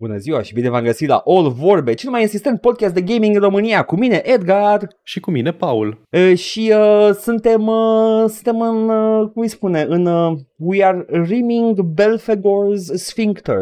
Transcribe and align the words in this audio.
Bună 0.00 0.16
ziua 0.16 0.42
și 0.42 0.54
bine 0.54 0.68
v-am 0.70 0.84
găsit 0.84 1.08
la 1.08 1.22
All 1.24 1.50
Vorbe, 1.50 1.94
cel 1.94 2.10
mai 2.10 2.20
insistent 2.22 2.60
podcast 2.60 2.94
de 2.94 3.00
gaming 3.02 3.34
în 3.34 3.40
România, 3.40 3.82
cu 3.82 3.96
mine 3.96 4.22
Edgar 4.24 4.88
Și 5.02 5.20
cu 5.20 5.30
mine 5.30 5.52
Paul. 5.52 6.00
uh, 6.10 6.36
și 6.36 6.72
uh, 6.74 7.10
suntem, 7.14 7.66
uh, 7.66 8.24
suntem 8.28 8.60
în, 8.60 8.88
uh, 8.88 9.30
cum 9.32 9.42
îi 9.42 9.48
spune, 9.48 9.82
în 9.88 10.06
uh, 10.06 10.38
We 10.56 10.84
are 10.84 11.06
rimming 11.08 11.80
Belfegor's 11.80 12.94
Sphincter. 12.94 13.56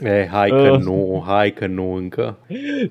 E, 0.00 0.28
hai 0.30 0.48
că 0.48 0.70
Uh. 0.70 0.80
nu, 0.80 1.22
hai 1.26 1.52
că 1.52 1.66
nu 1.66 1.94
încă. 1.94 2.38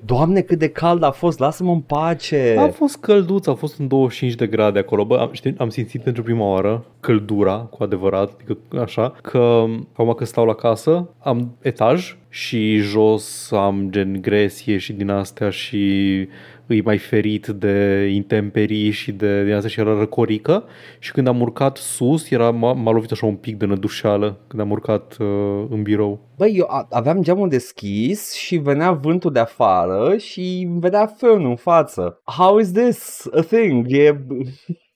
Doamne 0.04 0.40
cât 0.40 0.58
de 0.58 0.68
cald 0.68 1.02
a 1.02 1.10
fost, 1.10 1.38
lasă-mă 1.38 1.72
în 1.72 1.80
pace. 1.80 2.54
A 2.58 2.68
fost 2.68 2.96
călduț, 2.96 3.46
a 3.46 3.54
fost 3.54 3.78
în 3.78 3.88
25 3.88 4.34
de 4.34 4.46
grade 4.46 4.78
acolo. 4.78 5.04
Bă, 5.04 5.18
am, 5.18 5.28
știi, 5.32 5.54
am 5.58 5.68
simțit 5.68 6.02
pentru 6.02 6.22
prima 6.22 6.44
oară 6.44 6.84
căldura, 7.00 7.56
cu 7.56 7.82
adevărat, 7.82 8.30
adică 8.34 8.58
așa, 8.82 9.14
că 9.22 9.64
acum 9.92 10.12
că 10.12 10.24
stau 10.24 10.44
la 10.44 10.54
casă, 10.54 11.08
am 11.18 11.56
etaj 11.62 12.16
și 12.28 12.76
jos 12.76 13.50
am 13.52 13.88
gen 13.90 14.18
gresie 14.20 14.78
și 14.78 14.92
din 14.92 15.10
astea 15.10 15.50
și 15.50 16.28
îi 16.72 16.82
mai 16.82 16.98
ferit 16.98 17.46
de 17.46 18.06
intemperii 18.14 18.90
și 18.90 19.12
de 19.12 19.44
din 19.44 19.52
astea 19.54 19.70
și 19.70 19.80
era 19.80 19.98
răcorică 19.98 20.64
și 20.98 21.12
când 21.12 21.26
am 21.28 21.40
urcat 21.40 21.76
sus 21.76 22.30
era, 22.30 22.50
m-a, 22.50 22.72
m-a 22.72 22.90
lovit 22.90 23.10
așa 23.10 23.26
un 23.26 23.36
pic 23.36 23.56
de 23.56 23.66
nădușeală 23.66 24.38
când 24.46 24.62
am 24.62 24.70
urcat 24.70 25.16
uh, 25.20 25.26
în 25.70 25.82
birou. 25.82 26.20
Băi, 26.36 26.54
eu 26.56 26.66
a- 26.68 26.86
aveam 26.90 27.22
geamul 27.22 27.48
deschis 27.48 28.34
și 28.34 28.56
venea 28.56 28.92
vântul 28.92 29.32
de 29.32 29.38
afară 29.38 30.16
și 30.16 30.66
îmi 30.70 30.80
vedea 30.80 31.06
fân 31.06 31.44
în 31.44 31.56
față. 31.56 32.20
How 32.24 32.58
is 32.58 32.72
this 32.72 33.28
a 33.36 33.40
thing? 33.40 33.86
E... 33.88 34.20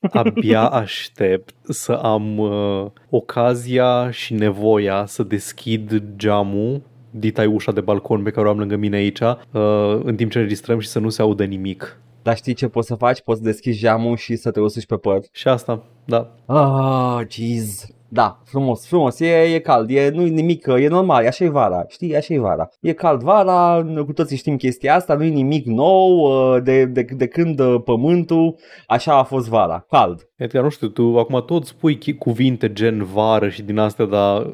Abia 0.11 0.67
aștept 0.67 1.55
să 1.63 1.91
am 1.91 2.37
uh, 2.37 2.85
ocazia 3.09 4.11
și 4.11 4.33
nevoia 4.33 5.05
să 5.05 5.23
deschid 5.23 6.03
geamul 6.15 6.81
ditai 7.19 7.45
ușa 7.45 7.71
de 7.71 7.81
balcon 7.81 8.23
pe 8.23 8.29
care 8.29 8.47
o 8.47 8.49
am 8.49 8.57
lângă 8.57 8.75
mine 8.75 8.95
aici 8.95 9.19
uh, 9.19 9.99
în 10.03 10.15
timp 10.15 10.31
ce 10.31 10.37
înregistrăm 10.37 10.79
și 10.79 10.87
să 10.87 10.99
nu 10.99 11.09
se 11.09 11.21
audă 11.21 11.43
nimic. 11.43 12.01
Dar 12.21 12.35
știi 12.35 12.53
ce 12.53 12.67
poți 12.67 12.87
să 12.87 12.95
faci? 12.95 13.21
Poți 13.21 13.39
să 13.39 13.45
deschizi 13.45 13.79
geamul 13.79 14.17
și 14.17 14.35
să 14.35 14.51
te 14.51 14.59
usuci 14.59 14.85
pe 14.85 14.95
păr. 14.95 15.19
Și 15.31 15.47
asta, 15.47 15.83
da. 16.05 16.35
Ah, 16.45 17.25
jeez. 17.29 17.87
Da, 18.09 18.41
frumos, 18.45 18.87
frumos, 18.87 19.19
e, 19.19 19.53
e 19.53 19.59
cald, 19.59 19.89
e, 19.89 20.09
nu 20.09 20.25
nimic, 20.25 20.65
e 20.79 20.87
normal, 20.87 21.23
e 21.23 21.27
așa 21.27 21.43
e 21.45 21.49
vara, 21.49 21.85
știi, 21.87 22.15
așa 22.15 22.33
e 22.33 22.39
vara. 22.39 22.69
E 22.81 22.93
cald 22.93 23.21
vara, 23.21 23.85
cu 24.05 24.13
toții 24.13 24.37
știm 24.37 24.55
chestia 24.55 24.95
asta, 24.95 25.13
nu 25.15 25.23
e 25.23 25.27
nimic 25.29 25.65
nou, 25.65 26.17
uh, 26.17 26.63
de, 26.63 26.85
de, 26.85 27.05
de 27.09 27.27
când 27.27 27.59
uh, 27.59 27.81
pământul, 27.85 28.55
așa 28.87 29.17
a 29.17 29.23
fost 29.23 29.49
vara, 29.49 29.85
cald. 29.89 30.29
Edgar, 30.35 30.63
nu 30.63 30.69
știu, 30.69 30.87
tu 30.87 31.17
acum 31.19 31.43
tot 31.45 31.65
spui 31.65 31.97
chi- 31.97 32.17
cuvinte 32.17 32.73
gen 32.73 33.03
vară 33.03 33.49
și 33.49 33.61
din 33.61 33.77
astea, 33.77 34.05
dar 34.05 34.53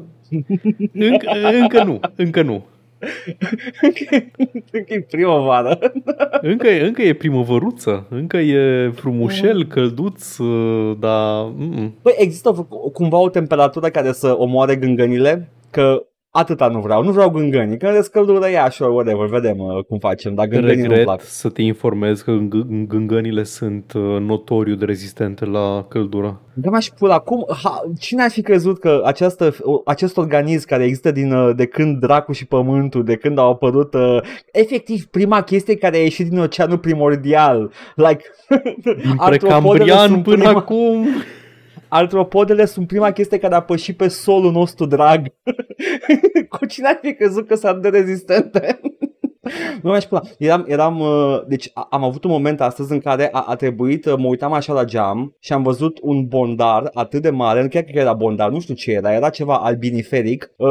încă, 0.93 1.29
încă 1.61 1.83
nu, 1.83 1.99
încă 2.15 2.41
nu. 2.41 2.63
E 4.87 5.01
primăvară. 5.01 5.79
Încă, 6.41 6.67
e- 6.67 6.85
încă 6.85 7.01
e 7.01 7.13
primăvăruță, 7.13 8.07
încă 8.09 8.37
e 8.37 8.91
frumușel, 8.95 9.65
călduț, 9.65 10.37
uh, 10.37 10.95
dar... 10.99 11.45
mm-mm. 11.45 11.91
Băi, 12.01 12.13
există 12.17 12.67
cumva 12.93 13.17
o 13.17 13.29
temperatură 13.29 13.89
care 13.89 14.11
să 14.11 14.35
omoare 14.37 14.75
gângănile? 14.75 15.49
Că 15.69 16.05
atâta 16.35 16.67
nu 16.67 16.79
vreau, 16.79 17.03
nu 17.03 17.11
vreau 17.11 17.29
gângănii, 17.29 17.77
că 17.77 17.91
descăldură 17.93 18.47
ea 18.47 18.69
și 18.69 18.81
whatever, 18.81 19.25
vedem 19.27 19.57
uh, 19.57 19.83
cum 19.87 19.99
facem, 19.99 20.33
dar 20.33 20.45
gângănii 20.47 20.75
nu-mi 20.75 20.87
Regret 20.87 21.05
plac. 21.05 21.21
să 21.21 21.49
te 21.49 21.61
informez 21.61 22.21
că 22.21 22.31
gâ- 22.31 22.87
gângănile 22.87 23.43
sunt 23.43 23.91
uh, 23.95 24.01
notoriu 24.19 24.75
de 24.75 24.85
rezistente 24.85 25.45
la 25.45 25.85
căldură. 25.89 26.41
Da, 26.53 26.69
m-aș 26.69 26.87
pula, 26.87 27.19
cum, 27.19 27.45
ha, 27.63 27.81
cine 27.99 28.23
ar 28.23 28.29
fi 28.31 28.41
crezut 28.41 28.79
că 28.79 29.01
această, 29.05 29.53
acest 29.85 30.17
organism 30.17 30.67
care 30.67 30.83
există 30.83 31.11
din, 31.11 31.31
uh, 31.33 31.55
de 31.55 31.65
când 31.65 31.99
dracu 31.99 32.31
și 32.31 32.45
pământul, 32.45 33.03
de 33.03 33.15
când 33.15 33.37
au 33.37 33.49
apărut, 33.49 33.93
uh, 33.93 34.17
efectiv 34.51 35.05
prima 35.05 35.41
chestie 35.41 35.75
care 35.75 35.95
a 35.97 36.01
ieșit 36.01 36.29
din 36.29 36.39
oceanul 36.39 36.77
primordial, 36.77 37.71
like, 37.95 38.23
Din 38.83 39.13
artropodele 39.17 39.37
precambrian 39.37 40.07
sunt 40.07 40.23
până 40.23 40.43
prima- 40.43 40.55
acum. 40.57 41.07
Artropodele 41.93 42.65
sunt 42.65 42.87
prima 42.87 43.11
chestie 43.11 43.37
care 43.37 43.55
a 43.55 43.61
pășit 43.61 43.97
pe 43.97 44.07
solul 44.07 44.51
nostru 44.51 44.85
drag. 44.85 45.27
Cu 46.49 46.65
cine 46.65 46.87
ar 46.87 46.99
fi 47.01 47.13
crezut 47.13 47.47
că 47.47 47.55
sunt 47.55 47.81
de 47.81 47.89
rezistente? 47.89 48.79
Nu 49.81 49.89
mai 49.89 49.99
pula. 50.09 50.21
Eram, 50.37 50.65
eram, 50.67 50.99
uh, 50.99 51.41
deci 51.47 51.69
a- 51.73 51.87
am 51.89 52.03
avut 52.03 52.23
un 52.23 52.31
moment 52.31 52.61
astăzi 52.61 52.91
în 52.91 52.99
care 52.99 53.29
a, 53.31 53.43
a 53.47 53.55
trebuit, 53.55 54.05
uh, 54.05 54.13
mă 54.17 54.27
uitam 54.27 54.53
așa 54.53 54.73
la 54.73 54.83
geam 54.83 55.35
și 55.39 55.53
am 55.53 55.63
văzut 55.63 55.99
un 56.01 56.27
bondar 56.27 56.89
atât 56.93 57.21
de 57.21 57.29
mare, 57.29 57.61
nu 57.61 57.67
chiar 57.67 57.83
că 57.83 57.99
era 57.99 58.13
bondar, 58.13 58.49
nu 58.49 58.59
știu 58.59 58.73
ce 58.73 58.91
era, 58.91 59.13
era 59.13 59.29
ceva 59.29 59.55
albiniferic, 59.55 60.51
uh, 60.57 60.67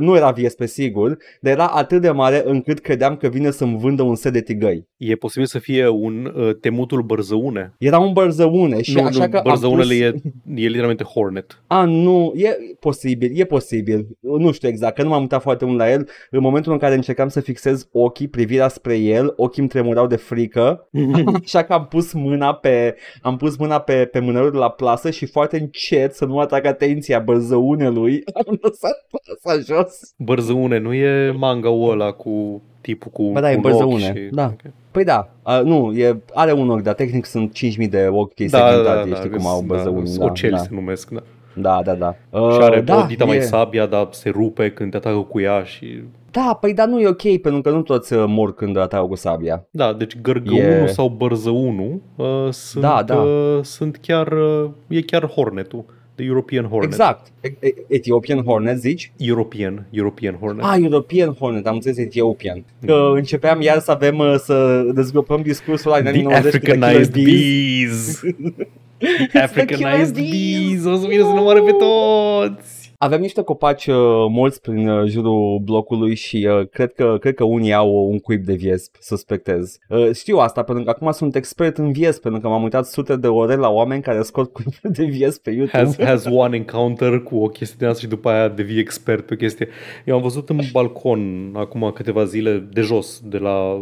nu 0.00 0.16
era 0.16 0.30
viespe 0.30 0.66
sigur, 0.66 1.16
dar 1.40 1.52
era 1.52 1.66
atât 1.66 2.00
de 2.00 2.10
mare 2.10 2.42
încât 2.44 2.78
credeam 2.78 3.16
că 3.16 3.28
vine 3.28 3.50
să-mi 3.50 3.78
vândă 3.78 4.02
un 4.02 4.14
set 4.14 4.32
de 4.32 4.40
tigăi. 4.40 4.88
E 4.96 5.14
posibil 5.14 5.46
să 5.46 5.58
fie 5.58 5.88
un 5.88 6.32
uh, 6.36 6.56
temutul 6.60 7.02
bărzăune. 7.02 7.74
Era 7.78 7.98
un 7.98 8.12
bărzăune 8.12 8.82
și 8.82 8.94
nu, 8.94 9.04
așa 9.04 9.24
nu, 9.24 9.30
că 9.30 9.36
am 9.36 9.42
bărzăunele 9.46 10.10
pus... 10.10 10.20
e, 10.22 10.62
e 10.62 10.66
literalmente 10.66 11.04
Hornet. 11.04 11.62
A, 11.66 11.84
nu, 11.84 12.32
e 12.36 12.56
posibil, 12.80 13.30
e 13.34 13.44
posibil. 13.44 14.06
Nu 14.20 14.52
știu 14.52 14.68
exact, 14.68 14.94
că 14.94 15.02
nu 15.02 15.08
m-am 15.08 15.20
uitat 15.20 15.42
foarte 15.42 15.64
mult 15.64 15.78
la 15.78 15.90
el. 15.90 16.08
În 16.30 16.40
momentul 16.40 16.72
în 16.72 16.78
care 16.78 16.94
încercam 16.94 17.28
să 17.28 17.40
fixez 17.40 17.88
ochii, 18.10 18.28
privirea 18.28 18.68
spre 18.68 18.96
el, 18.96 19.32
ochii 19.36 19.60
îmi 19.60 19.70
tremurau 19.70 20.06
de 20.06 20.16
frică. 20.16 20.88
Așa 21.44 21.62
că 21.62 21.72
am 21.72 21.86
pus 21.86 22.12
mâna 22.12 22.54
pe, 22.54 22.96
am 23.22 23.36
pus 23.36 23.56
mâna 23.56 23.78
pe, 23.78 24.04
pe 24.12 24.18
mânerul 24.18 24.50
de 24.50 24.58
la 24.58 24.70
plasă 24.70 25.10
și 25.10 25.26
foarte 25.26 25.58
încet 25.58 26.14
să 26.14 26.24
nu 26.24 26.38
atrag 26.38 26.64
atenția 26.64 27.18
bărzăunelui. 27.18 28.22
Am 28.46 28.58
lăsat 28.62 29.06
plasa 29.10 29.60
jos. 29.74 30.14
Bărzăune, 30.18 30.78
nu 30.78 30.92
e 30.94 31.30
manga-ul 31.30 31.90
ăla 31.90 32.12
cu 32.12 32.62
tipul 32.80 33.10
cu 33.10 33.30
Ba 33.32 33.40
da, 33.40 33.52
e 33.52 33.54
un 33.54 33.60
bărzăune, 33.60 34.08
ochi 34.08 34.16
și... 34.16 34.28
da. 34.30 34.44
Ok. 34.44 34.72
Păi 34.90 35.04
da, 35.04 35.28
a, 35.42 35.60
nu, 35.60 35.92
e, 35.92 36.22
are 36.34 36.52
un 36.52 36.70
ochi, 36.70 36.82
dar 36.82 36.94
tehnic 36.94 37.24
sunt 37.24 37.58
5.000 37.82 37.88
de 37.88 38.08
ochi 38.10 38.40
Da, 38.40 38.58
da, 38.58 38.70
segmentate, 38.70 39.08
da, 39.08 39.16
știi 39.16 39.30
da, 39.30 39.36
cum 39.36 39.46
au 39.46 39.60
da, 39.60 39.66
bărzăuni. 39.66 40.14
da, 40.16 40.24
oceli 40.24 40.58
se 40.58 40.68
numesc, 40.70 41.10
da. 41.10 41.22
Da, 41.54 41.80
da, 41.84 41.94
da. 41.94 42.12
și 42.12 42.18
Uh, 42.30 42.58
are 42.60 42.80
da, 42.80 43.02
o 43.02 43.06
dita 43.06 43.24
mai 43.24 43.36
e- 43.36 43.40
sabia, 43.40 43.86
dar 43.86 44.08
se 44.10 44.30
rupe 44.30 44.70
când 44.70 44.90
te 44.90 44.96
atacă 44.96 45.16
cu 45.18 45.40
ea 45.40 45.62
și... 45.62 46.02
Da, 46.30 46.58
păi 46.60 46.74
dar 46.74 46.86
nu 46.86 47.00
e 47.00 47.06
ok, 47.08 47.40
pentru 47.40 47.60
că 47.60 47.70
nu 47.70 47.82
toți 47.82 48.12
uh, 48.12 48.24
mor 48.26 48.54
când 48.54 48.76
atrag 48.76 49.08
cu 49.08 49.14
sabia. 49.14 49.66
Da, 49.70 49.92
deci 49.92 50.20
gărgăunul 50.20 50.62
E- 50.82 50.86
sau 50.86 51.08
bărzăunul 51.08 52.00
uh, 52.16 52.26
sunt, 52.50 52.82
Da, 52.84 53.02
da. 53.06 53.14
Uh, 53.16 53.58
sunt 53.62 53.96
chiar, 54.02 54.32
uh, 54.32 54.70
e 54.88 55.00
chiar 55.00 55.26
Hornetul, 55.26 55.84
the 56.14 56.24
European 56.24 56.64
Hornet. 56.64 56.90
Exact. 56.90 57.26
E- 57.40 57.52
e- 57.60 57.74
Ethiopian 57.88 58.42
Hornet, 58.44 58.78
zici? 58.78 59.12
European, 59.16 59.86
European 59.90 60.34
Hornet. 60.40 60.64
Ah, 60.64 60.76
European 60.82 61.34
Hornet, 61.38 61.66
am 61.66 61.74
înțeles 61.74 61.96
Ethiopian. 61.98 62.64
Că 62.86 63.10
începeam 63.14 63.60
iar 63.60 63.78
să 63.78 63.90
avem, 63.90 64.18
uh, 64.18 64.34
să 64.38 64.82
dezvoltăm 64.94 65.40
discursul 65.42 65.90
ăla 65.92 66.00
din 66.00 66.08
anii 66.08 66.22
The 66.22 66.28
90 66.32 66.52
cu 66.52 66.58
The 66.58 66.70
Killer 66.72 66.82
Africanized 66.88 67.22
Bees. 67.24 68.20
bees. 68.22 68.34
The 69.00 69.42
Africanized 69.42 70.14
Killer 70.14 70.30
bees. 70.30 70.82
bees. 70.82 70.84
O 70.84 70.96
să 70.96 71.06
vină 71.06 71.22
să 71.22 71.32
ne 71.32 71.38
omoare 71.38 71.60
pe 71.60 71.72
toți. 71.72 72.79
Aveam 73.02 73.20
niște 73.20 73.42
copaci 73.42 73.86
uh, 73.86 73.96
mulți 74.28 74.60
prin 74.60 74.88
uh, 74.88 75.08
jurul 75.08 75.60
blocului 75.64 76.14
și 76.14 76.48
uh, 76.50 76.68
cred, 76.68 76.92
că, 76.92 77.16
cred 77.20 77.34
că 77.34 77.44
unii 77.44 77.72
au 77.72 78.08
un 78.10 78.18
cuib 78.18 78.44
de 78.44 78.54
viesp, 78.54 78.96
suspectez. 79.00 79.78
Uh, 79.88 80.10
știu 80.14 80.38
asta 80.38 80.62
pentru 80.62 80.84
că 80.84 80.90
acum 80.90 81.10
sunt 81.10 81.34
expert 81.34 81.78
în 81.78 81.92
viesp, 81.92 82.22
pentru 82.22 82.40
că 82.40 82.48
m-am 82.48 82.62
uitat 82.62 82.86
sute 82.86 83.16
de 83.16 83.26
ore 83.26 83.54
la 83.54 83.68
oameni 83.68 84.02
care 84.02 84.22
scot 84.22 84.52
cuiburi 84.52 84.92
de 84.92 85.04
viesp 85.04 85.42
pe 85.42 85.50
YouTube. 85.50 85.78
Has, 85.78 85.98
has 85.98 86.24
one 86.24 86.56
encounter 86.56 87.20
cu 87.20 87.36
o 87.36 87.48
chestie 87.48 87.76
de 87.78 87.86
asta 87.86 88.00
și 88.00 88.08
după 88.08 88.28
aia 88.28 88.48
devii 88.48 88.78
expert 88.78 89.26
pe 89.26 89.34
o 89.34 89.36
chestie. 89.36 89.68
Eu 90.04 90.14
am 90.16 90.22
văzut 90.22 90.48
în 90.48 90.60
balcon 90.72 91.52
acum 91.56 91.90
câteva 91.94 92.24
zile 92.24 92.68
de 92.72 92.80
jos, 92.80 93.22
de 93.24 93.38
la 93.38 93.80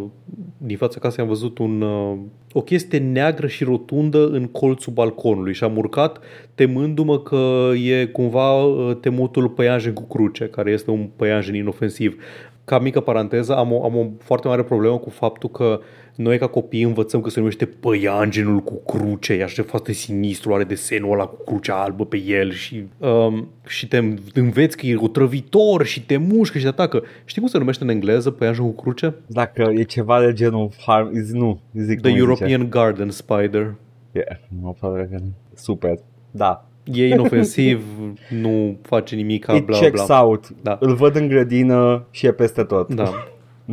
din 0.58 0.76
fața 0.76 0.98
casei 1.00 1.22
am 1.22 1.28
văzut 1.28 1.58
un, 1.58 1.80
uh, 1.80 2.18
o 2.52 2.60
chestie 2.60 2.98
neagră 2.98 3.46
și 3.46 3.64
rotundă 3.64 4.26
în 4.26 4.46
colțul 4.46 4.92
balconului 4.92 5.54
și 5.54 5.64
am 5.64 5.76
urcat 5.76 6.20
temându-mă 6.58 7.18
că 7.18 7.70
e 7.84 8.04
cumva 8.06 8.62
uh, 8.64 8.96
temutul 9.00 9.48
păianjen 9.48 9.92
cu 9.92 10.02
cruce, 10.02 10.44
care 10.44 10.70
este 10.70 10.90
un 10.90 11.08
păianjen 11.16 11.54
inofensiv. 11.54 12.22
Ca 12.64 12.78
mică 12.78 13.00
paranteză, 13.00 13.56
am 13.56 13.72
o, 13.72 13.84
am 13.84 13.96
o 13.96 14.06
foarte 14.18 14.48
mare 14.48 14.62
problemă 14.62 14.98
cu 14.98 15.10
faptul 15.10 15.48
că 15.50 15.80
noi 16.14 16.38
ca 16.38 16.46
copii 16.46 16.82
învățăm 16.82 17.20
că 17.20 17.30
se 17.30 17.38
numește 17.38 17.66
păianjenul 17.66 18.58
cu 18.60 18.74
cruce, 18.86 19.32
e 19.32 19.42
așa 19.42 19.62
foarte 19.62 19.92
sinistru, 19.92 20.54
are 20.54 20.64
desenul 20.64 21.12
ăla 21.12 21.24
cu 21.26 21.44
crucea 21.44 21.82
albă 21.82 22.04
pe 22.04 22.22
el 22.26 22.52
și, 22.52 22.84
um, 22.98 23.48
și 23.66 23.88
te 23.88 24.02
înveți 24.34 24.76
că 24.76 24.86
e 24.86 24.96
otrăvitor 24.96 25.84
și 25.84 26.04
te 26.04 26.16
mușcă 26.16 26.58
și 26.58 26.64
te 26.64 26.70
atacă. 26.70 27.02
Știi 27.24 27.40
cum 27.40 27.50
se 27.50 27.58
numește 27.58 27.82
în 27.84 27.90
engleză 27.90 28.30
păianjenul 28.30 28.70
cu 28.72 28.82
cruce? 28.82 29.14
Dacă 29.26 29.70
e 29.74 29.82
ceva 29.82 30.20
de 30.24 30.32
genul 30.32 30.70
harm, 30.86 31.10
zi- 31.12 31.36
nu, 31.36 31.60
zic 31.74 32.00
The 32.00 32.10
cum 32.10 32.18
European 32.18 32.70
Garden 32.70 33.10
Spider. 33.10 33.74
Zice. 34.12 34.24
Yeah, 34.28 34.38
mă 34.60 34.74
pare 34.80 35.08
că- 35.10 35.22
super. 35.54 35.98
Da. 36.38 36.62
E 36.84 37.08
inofensiv, 37.08 37.82
nu 38.42 38.78
face 38.82 39.14
nimic, 39.14 39.46
It 39.54 39.64
bla 39.64 39.78
checks 39.78 40.04
bla. 40.06 40.22
out. 40.22 40.48
Da. 40.62 40.76
Îl 40.80 40.94
văd 40.94 41.16
în 41.16 41.28
grădină 41.28 42.06
și 42.10 42.26
e 42.26 42.32
peste 42.32 42.62
tot. 42.62 42.94
Da. 42.94 43.12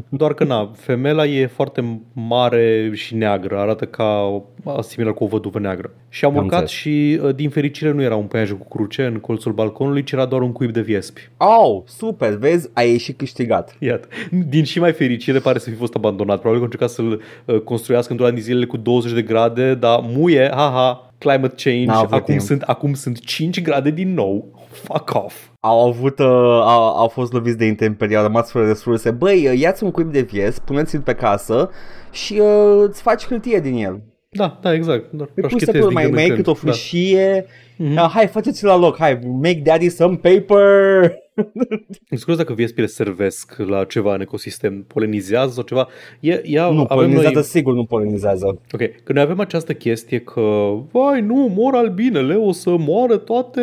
doar 0.09 0.33
că 0.33 0.43
na, 0.43 0.71
femela 0.75 1.25
e 1.25 1.45
foarte 1.47 2.01
mare 2.13 2.91
și 2.93 3.15
neagră, 3.15 3.57
arată 3.57 3.85
ca 3.85 4.41
similar 4.81 5.13
cu 5.13 5.23
o 5.23 5.27
văduvă 5.27 5.59
neagră. 5.59 5.91
Și 6.09 6.25
am 6.25 6.31
Am 6.37 6.43
urcat 6.43 6.59
înțeles. 6.59 6.71
și 6.81 7.19
uh, 7.23 7.35
din 7.35 7.49
fericire 7.49 7.91
nu 7.91 8.01
era 8.01 8.15
un 8.15 8.25
peianjen 8.25 8.57
cu 8.57 8.67
cruce 8.67 9.05
în 9.05 9.19
colțul 9.19 9.51
balconului, 9.51 10.03
ci 10.03 10.11
era 10.11 10.25
doar 10.25 10.41
un 10.41 10.51
cuib 10.51 10.71
de 10.71 10.81
viespi. 10.81 11.29
Oh, 11.37 11.81
super, 11.85 12.33
vezi, 12.33 12.69
ai 12.73 12.89
ieșit 12.91 13.17
câștigat. 13.17 13.75
Iată. 13.79 14.07
Din 14.47 14.63
și 14.63 14.79
mai 14.79 14.91
fericire 14.93 15.39
pare 15.39 15.59
să 15.59 15.69
fi 15.69 15.75
fost 15.75 15.95
abandonat. 15.95 16.39
Probabil 16.39 16.59
că 16.59 16.65
încerca 16.65 16.87
să-l 16.93 17.21
uh, 17.45 17.59
construiască 17.59 18.11
într-un 18.11 18.29
an 18.29 18.35
de 18.35 18.41
zilele 18.41 18.65
cu 18.65 18.77
20 18.77 19.11
de 19.13 19.21
grade, 19.21 19.73
dar 19.73 19.99
muie, 20.03 20.49
haha, 20.53 21.04
climate 21.27 21.55
change, 21.63 21.85
N-a 21.85 21.97
avut 21.97 22.11
acum 22.11 22.25
timp. 22.25 22.41
sunt, 22.41 22.61
acum 22.61 22.93
sunt 22.93 23.19
5 23.19 23.61
grade 23.61 23.89
din 23.89 24.13
nou. 24.13 24.51
Fuck 24.71 25.13
off. 25.13 25.35
Au 25.59 25.87
avut, 25.87 26.19
uh, 26.19 26.25
au, 26.61 26.97
au 26.97 27.07
fost 27.07 27.33
loviți 27.33 27.57
de 27.57 27.65
intemperie, 27.65 28.17
au 28.17 28.23
rămas 28.23 28.51
fără 28.51 28.67
resurse. 28.67 29.11
Băi, 29.11 29.47
uh, 29.47 29.59
ia-ți 29.59 29.83
un 29.83 29.91
cuib 29.91 30.11
de 30.11 30.21
vies, 30.21 30.59
puneți-l 30.59 31.01
pe 31.01 31.13
casă 31.13 31.69
și 32.11 32.39
uh, 32.39 32.83
îți 32.87 33.01
faci 33.01 33.25
hârtie 33.25 33.59
din 33.59 33.75
el. 33.75 34.01
Da, 34.29 34.59
da, 34.61 34.73
exact. 34.73 35.11
Doar 35.11 35.29
Îi 35.35 35.41
pui 35.41 35.41
rașchetezi 35.41 35.77
să 35.77 35.83
din 35.83 35.93
mai, 35.93 36.03
când 36.03 36.15
mai 36.15 36.25
în 36.25 36.31
ai 36.31 36.37
cât 36.37 36.47
o 36.47 36.53
când. 36.53 37.17
Da. 37.17 37.29
Fâșie. 37.75 37.85
Mhm. 37.85 37.93
Da. 37.93 38.07
hai, 38.07 38.27
faceți-l 38.27 38.67
la 38.67 38.77
loc, 38.77 38.97
hai, 38.97 39.19
make 39.41 39.61
daddy 39.63 39.89
some 39.89 40.15
paper. 40.15 41.23
Sunt 42.07 42.19
curios 42.19 42.37
dacă 42.37 42.53
viespile 42.53 42.85
servesc 42.85 43.55
la 43.57 43.83
ceva 43.83 44.13
în 44.13 44.21
ecosistem, 44.21 44.83
polenizează 44.87 45.51
sau 45.53 45.63
ceva. 45.63 45.87
E, 46.19 46.41
ea, 46.45 46.69
nu, 46.69 46.79
avem 46.79 46.87
polenizează 46.87 47.33
noi, 47.33 47.43
sigur 47.43 47.73
nu 47.73 47.83
polenizează. 47.83 48.45
ok, 48.45 48.81
că 49.03 49.13
noi 49.13 49.21
avem 49.21 49.39
această 49.39 49.73
chestie 49.73 50.19
că, 50.19 50.73
vai, 50.91 51.21
nu, 51.21 51.53
mor 51.55 51.73
albinele, 51.73 52.35
o 52.35 52.51
să 52.51 52.75
moară 52.77 53.17
toate 53.17 53.61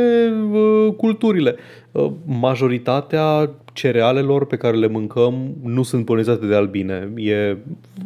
uh, 0.53 0.95
culturile. 0.97 1.55
Uh, 1.93 2.13
majoritatea 2.25 3.51
cerealelor 3.73 4.47
pe 4.47 4.57
care 4.57 4.77
le 4.77 4.87
mâncăm 4.87 5.55
nu 5.63 5.83
sunt 5.83 6.05
polinizate 6.05 6.47
de 6.47 6.55
albine. 6.55 7.13
E, 7.17 7.57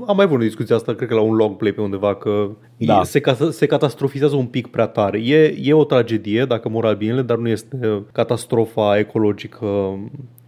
am 0.07 0.17
mai 0.17 0.25
avut 0.25 0.37
o 0.37 0.43
discuție 0.43 0.75
asta, 0.75 0.95
cred 0.95 1.09
că 1.09 1.15
la 1.15 1.21
un 1.21 1.35
long 1.35 1.57
play 1.57 1.73
pe 1.73 1.81
undeva, 1.81 2.15
că 2.15 2.51
Da. 2.77 3.01
e, 3.01 3.05
se, 3.05 3.21
ca- 3.21 3.49
se 3.51 3.67
catastrofizează 3.67 4.37
un 4.37 4.47
pic 4.47 4.67
prea 4.67 4.87
tare. 4.87 5.19
E, 5.19 5.55
e 5.63 5.73
o 5.73 5.85
tragedie 5.85 6.45
dacă 6.45 6.69
mor 6.69 6.85
albinele, 6.87 7.23
dar 7.23 7.37
nu 7.37 7.49
este 7.49 8.03
catastrofa 8.13 8.99
ecologică 8.99 9.67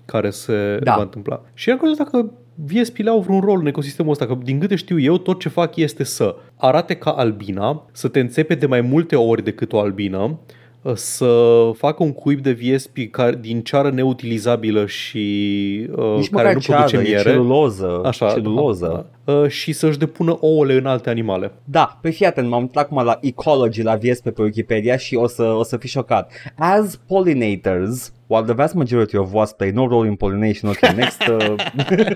care 0.04 0.30
se 0.30 0.78
Da. 0.82 0.94
va 0.94 1.02
întâmpla. 1.02 1.42
Și 1.54 1.70
am 1.70 1.76
curios 1.76 1.96
dacă 1.96 2.32
viespile 2.54 3.10
au 3.10 3.20
vreun 3.20 3.40
rol 3.40 3.58
în 3.60 3.66
ecosistemul 3.66 4.10
ăsta, 4.12 4.26
că 4.26 4.38
din 4.42 4.58
câte 4.58 4.74
știu 4.74 5.00
eu, 5.00 5.18
tot 5.18 5.40
ce 5.40 5.48
fac 5.48 5.76
este 5.76 6.04
să 6.04 6.36
arate 6.56 6.94
ca 6.94 7.10
albina, 7.10 7.86
să 7.92 8.08
te 8.08 8.20
înțepe 8.20 8.54
de 8.54 8.66
mai 8.66 8.80
multe 8.80 9.16
ori 9.16 9.44
decât 9.44 9.72
o 9.72 9.78
albină, 9.80 10.38
să 10.94 11.30
facă 11.74 12.02
un 12.02 12.12
cuib 12.12 12.40
de 12.40 12.50
viespi 12.50 13.06
care, 13.06 13.38
din 13.40 13.62
ceară 13.62 13.90
neutilizabilă 13.90 14.86
și 14.86 15.18
uh, 15.96 16.14
Nici 16.16 16.30
care 16.30 16.42
măcar 16.42 16.52
nu 16.54 16.60
ceadă, 16.60 16.78
produce 16.84 16.96
e 16.96 17.00
miere. 17.00 17.30
celuloză. 17.30 18.00
Așa, 18.04 18.32
celuloză. 18.32 19.06
da, 19.24 19.32
uh, 19.32 19.48
și 19.48 19.72
să-și 19.72 19.98
depună 19.98 20.36
ouăle 20.40 20.74
în 20.74 20.86
alte 20.86 21.10
animale. 21.10 21.52
Da, 21.64 21.98
pe 22.02 22.10
fii 22.10 22.26
atent, 22.26 22.48
m-am 22.48 22.60
uitat 22.60 22.84
acum 22.84 23.04
la 23.04 23.18
ecology, 23.20 23.82
la 23.82 23.94
viespe 23.94 24.30
pe 24.30 24.42
Wikipedia 24.42 24.96
și 24.96 25.14
o 25.14 25.26
să, 25.26 25.42
o 25.42 25.62
să 25.62 25.76
fii 25.76 25.88
șocat. 25.88 26.32
As 26.58 27.00
pollinators, 27.06 28.12
while 28.28 28.44
the 28.44 28.54
vast 28.54 28.74
majority 28.74 29.16
of 29.16 29.32
wasps 29.32 29.56
play 29.56 29.70
no 29.70 29.86
role 29.86 30.06
in 30.06 30.16
pollination, 30.16 30.70
ok, 30.70 30.94
next... 30.94 31.22
Uh, 31.28 31.54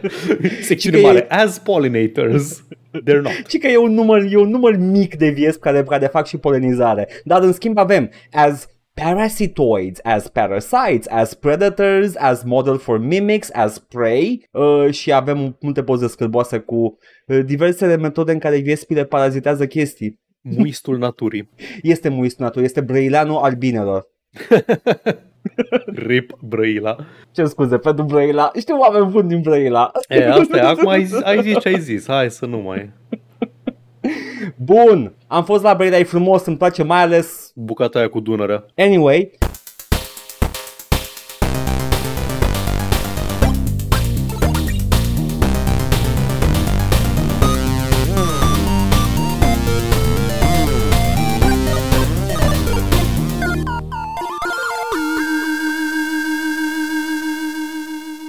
Secțiune 0.68 0.96
că 0.96 1.02
e- 1.02 1.06
mare. 1.06 1.26
As 1.28 1.58
pollinators, 1.58 2.64
they're 3.04 3.22
not. 3.22 3.46
ci 3.48 3.58
că 3.58 3.66
e 3.66 3.76
un 3.76 3.92
număr, 3.92 4.22
e 4.30 4.36
un 4.36 4.48
număr 4.48 4.76
mic 4.76 5.16
de 5.16 5.28
viespi 5.28 5.60
care, 5.60 5.82
care 5.82 6.06
fac 6.06 6.26
și 6.26 6.36
polenizare. 6.36 7.08
Dar 7.24 7.42
în 7.42 7.52
schimb 7.52 7.78
avem 7.78 8.10
as 8.30 8.66
parasitoids, 8.94 10.00
as 10.02 10.28
parasites, 10.28 11.06
as 11.08 11.34
predators, 11.34 12.14
as 12.16 12.42
model 12.42 12.78
for 12.78 12.98
mimics, 12.98 13.50
as 13.52 13.78
prey 13.78 14.48
uh, 14.50 14.90
și 14.90 15.12
avem 15.12 15.56
multe 15.60 15.82
poze 15.82 16.06
scârboase 16.06 16.58
cu 16.58 16.98
uh, 17.26 17.44
diversele 17.44 17.96
metode 17.96 18.32
în 18.32 18.38
care 18.38 18.58
viespile 18.58 19.04
parazitează 19.04 19.66
chestii. 19.66 20.20
Muistul 20.42 20.98
naturii. 20.98 21.50
Este 21.82 22.08
muistul 22.08 22.44
naturii, 22.44 22.66
este 22.66 22.80
brăileanul 22.80 23.36
albinelor. 23.36 24.11
Rip 26.06 26.32
Brăila. 26.40 26.96
Ce 27.30 27.44
scuze, 27.44 27.78
pentru 27.78 28.04
Brăila. 28.04 28.50
Știu 28.58 28.78
oameni 28.78 29.10
buni 29.10 29.28
din 29.28 29.40
Brăila. 29.40 29.90
E, 30.08 30.28
asta 30.28 30.56
e. 30.56 30.60
Acum 30.60 30.88
ai 30.88 31.04
zis, 31.04 31.22
ai 31.22 31.42
zis 31.42 31.58
ce 31.58 31.68
ai 31.68 31.80
zis. 31.80 32.06
Hai 32.06 32.30
să 32.30 32.46
nu 32.46 32.58
mai... 32.58 32.90
Bun, 34.56 35.12
am 35.26 35.44
fost 35.44 35.62
la 35.62 35.74
Brăila, 35.74 35.98
e 35.98 36.04
frumos, 36.04 36.46
îmi 36.46 36.56
place 36.56 36.82
mai 36.82 37.02
ales... 37.02 37.52
Bucata 37.54 37.98
aia 37.98 38.08
cu 38.08 38.20
Dunărea. 38.20 38.64
Anyway, 38.76 39.38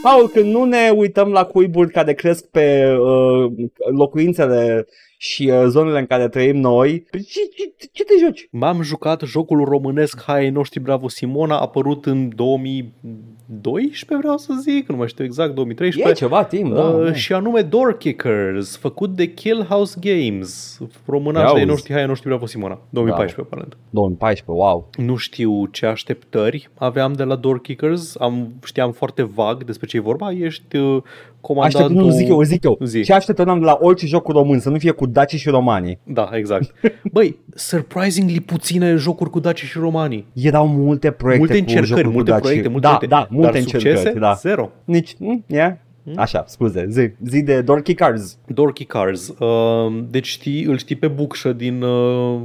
Paul, 0.04 0.30
când 0.30 0.54
nu 0.54 0.64
ne 0.64 0.90
uităm 0.96 1.32
la 1.32 1.46
cuiburi 1.46 1.92
care 1.92 2.14
cresc 2.14 2.46
pe 2.46 2.96
uh, 2.96 3.54
locuințele 3.92 4.86
și 5.24 5.50
uh, 5.54 5.64
zonele 5.68 6.00
în 6.00 6.06
care 6.06 6.28
trăim 6.28 6.56
noi, 6.56 7.06
ce, 7.12 7.20
ce, 7.56 7.90
ce 7.92 8.04
te 8.04 8.14
joci? 8.24 8.48
M-am 8.52 8.82
jucat 8.82 9.22
jocul 9.22 9.64
românesc 9.64 10.24
Hai 10.24 10.50
noștri 10.50 10.80
Bravo 10.80 11.08
Simona, 11.08 11.60
apărut 11.60 12.06
în 12.06 12.30
2012, 12.36 14.18
vreau 14.18 14.38
să 14.38 14.54
zic, 14.62 14.88
nu 14.88 14.96
mai 14.96 15.08
știu 15.08 15.24
exact, 15.24 15.50
E 15.50 15.54
2013. 15.54 16.24
ceva 16.24 16.44
timp, 16.44 16.74
da. 16.74 16.82
Uh, 16.82 17.06
da. 17.06 17.14
și 17.14 17.34
anume 17.34 17.62
Door 17.62 17.98
Kickers, 17.98 18.78
făcut 18.78 19.16
de 19.16 19.26
Kill 19.34 19.66
House 19.70 20.00
Games, 20.02 20.80
românaș 21.06 21.42
Ia 21.42 21.54
de 21.54 21.60
auzi. 21.60 21.66
noștri, 21.66 21.94
hai 21.94 22.06
noștri 22.06 22.28
Bravo 22.28 22.46
Simona, 22.46 22.80
2014 22.90 23.54
aparent. 23.54 23.78
2014, 23.90 24.66
wow. 24.66 24.90
Nu 24.98 25.16
știu 25.16 25.66
ce 25.66 25.86
așteptări 25.86 26.70
aveam 26.76 27.14
de 27.14 27.24
la 27.24 27.36
Door 27.36 27.62
Kickers, 27.62 28.16
am, 28.20 28.54
știam 28.64 28.92
foarte 28.92 29.24
vag 29.24 29.64
despre 29.64 29.88
ce 29.88 29.98
e 29.98 30.00
vorba, 30.00 30.32
ești 30.32 30.78
uh, 30.78 31.02
comandantul... 31.42 31.82
Aștept, 31.82 32.06
nu 32.06 32.10
zic 32.10 32.28
eu, 32.28 32.42
zic 32.42 32.64
eu. 32.64 32.78
Zi. 32.84 33.04
Ce 33.04 33.14
așteptăm 33.14 33.60
de 33.60 33.66
la 33.66 33.78
orice 33.82 34.06
joc 34.06 34.28
român, 34.28 34.60
să 34.60 34.70
nu 34.70 34.78
fie 34.78 34.92
cu 34.92 35.06
daci 35.14 35.36
și 35.36 35.50
romanii. 35.50 36.00
Da, 36.04 36.30
exact. 36.34 36.74
Băi, 37.14 37.38
surprisingly 37.56 38.40
puține 38.40 38.96
jocuri 38.96 39.30
cu 39.30 39.40
daci 39.40 39.64
și 39.64 39.78
romanii. 39.78 40.28
Erau 40.34 40.68
multe 40.68 41.12
proiecte 41.12 41.46
Multe 41.46 41.64
cu 41.64 41.70
încercări, 41.70 41.88
jocuri 41.88 42.08
multe 42.16 42.32
cu 42.32 42.36
daci. 42.36 42.42
proiecte, 42.46 42.68
multe 42.70 42.88
da, 42.88 42.96
proiecte. 42.96 43.16
da, 43.20 43.28
multe 43.30 43.52
Dar 43.52 43.60
încercări, 43.62 43.98
succese? 43.98 44.20
da. 44.20 44.34
Zero. 44.34 44.70
Nici, 44.86 45.16
mm, 45.20 45.44
yeah. 45.48 45.74
Așa, 46.16 46.44
scuze, 46.48 46.86
zi, 46.90 47.12
zi 47.26 47.42
de 47.42 47.62
Dorky 47.62 47.94
Cars. 47.94 48.38
Dorky 48.48 48.86
Cars. 48.86 49.28
Uh, 49.28 50.04
deci 50.10 50.26
știi, 50.28 50.64
îl 50.64 50.78
știi 50.78 50.96
pe 50.96 51.08
Bucșă 51.08 51.54
din, 51.54 51.82
uh, 51.82 52.42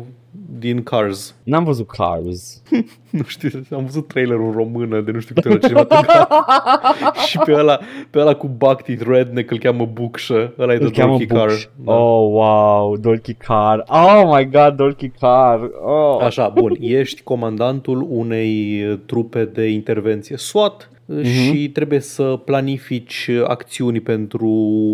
din 0.58 0.82
Cars. 0.82 1.34
N-am 1.42 1.64
văzut 1.64 1.86
Cars. 1.86 2.62
Nu 3.10 3.22
știu, 3.26 3.50
am 3.70 3.84
văzut 3.84 4.06
trailerul 4.06 4.44
în 4.46 4.52
română 4.52 5.00
de 5.00 5.10
nu 5.10 5.20
știu 5.20 5.34
câte 5.34 5.48
ori 5.48 5.60
cinematograf. 5.60 6.28
și 7.28 7.38
pe 7.44 7.52
ăla, 7.52 7.78
pe 8.10 8.18
ăla 8.18 8.34
cu 8.34 8.46
Buckteeth 8.56 9.04
Redneck 9.06 9.50
îl 9.50 9.58
cheamă 9.58 9.86
Bucșă. 9.92 10.54
Ăla 10.58 10.72
e 10.74 10.78
de 10.78 10.84
Îl 10.84 10.90
cheamă 10.90 11.10
Dorky 11.10 11.26
Car. 11.26 11.46
Bucș. 11.48 11.64
Oh, 11.84 12.28
wow, 12.32 12.96
Dorky 12.96 13.34
Car. 13.34 13.84
Oh 13.88 14.22
my 14.36 14.48
god, 14.50 14.76
Dorky 14.76 15.08
Car. 15.08 15.70
Oh. 15.84 16.22
Așa, 16.22 16.48
bun, 16.48 16.76
ești 16.80 17.22
comandantul 17.22 18.06
unei 18.10 18.82
uh, 18.90 18.98
trupe 19.06 19.44
de 19.44 19.66
intervenție 19.68 20.36
SWAT 20.36 20.90
Mhm. 21.10 21.22
și 21.24 21.70
trebuie 21.70 22.00
să 22.00 22.22
planifici 22.44 23.30
acțiuni 23.46 24.00
pentru 24.00 24.50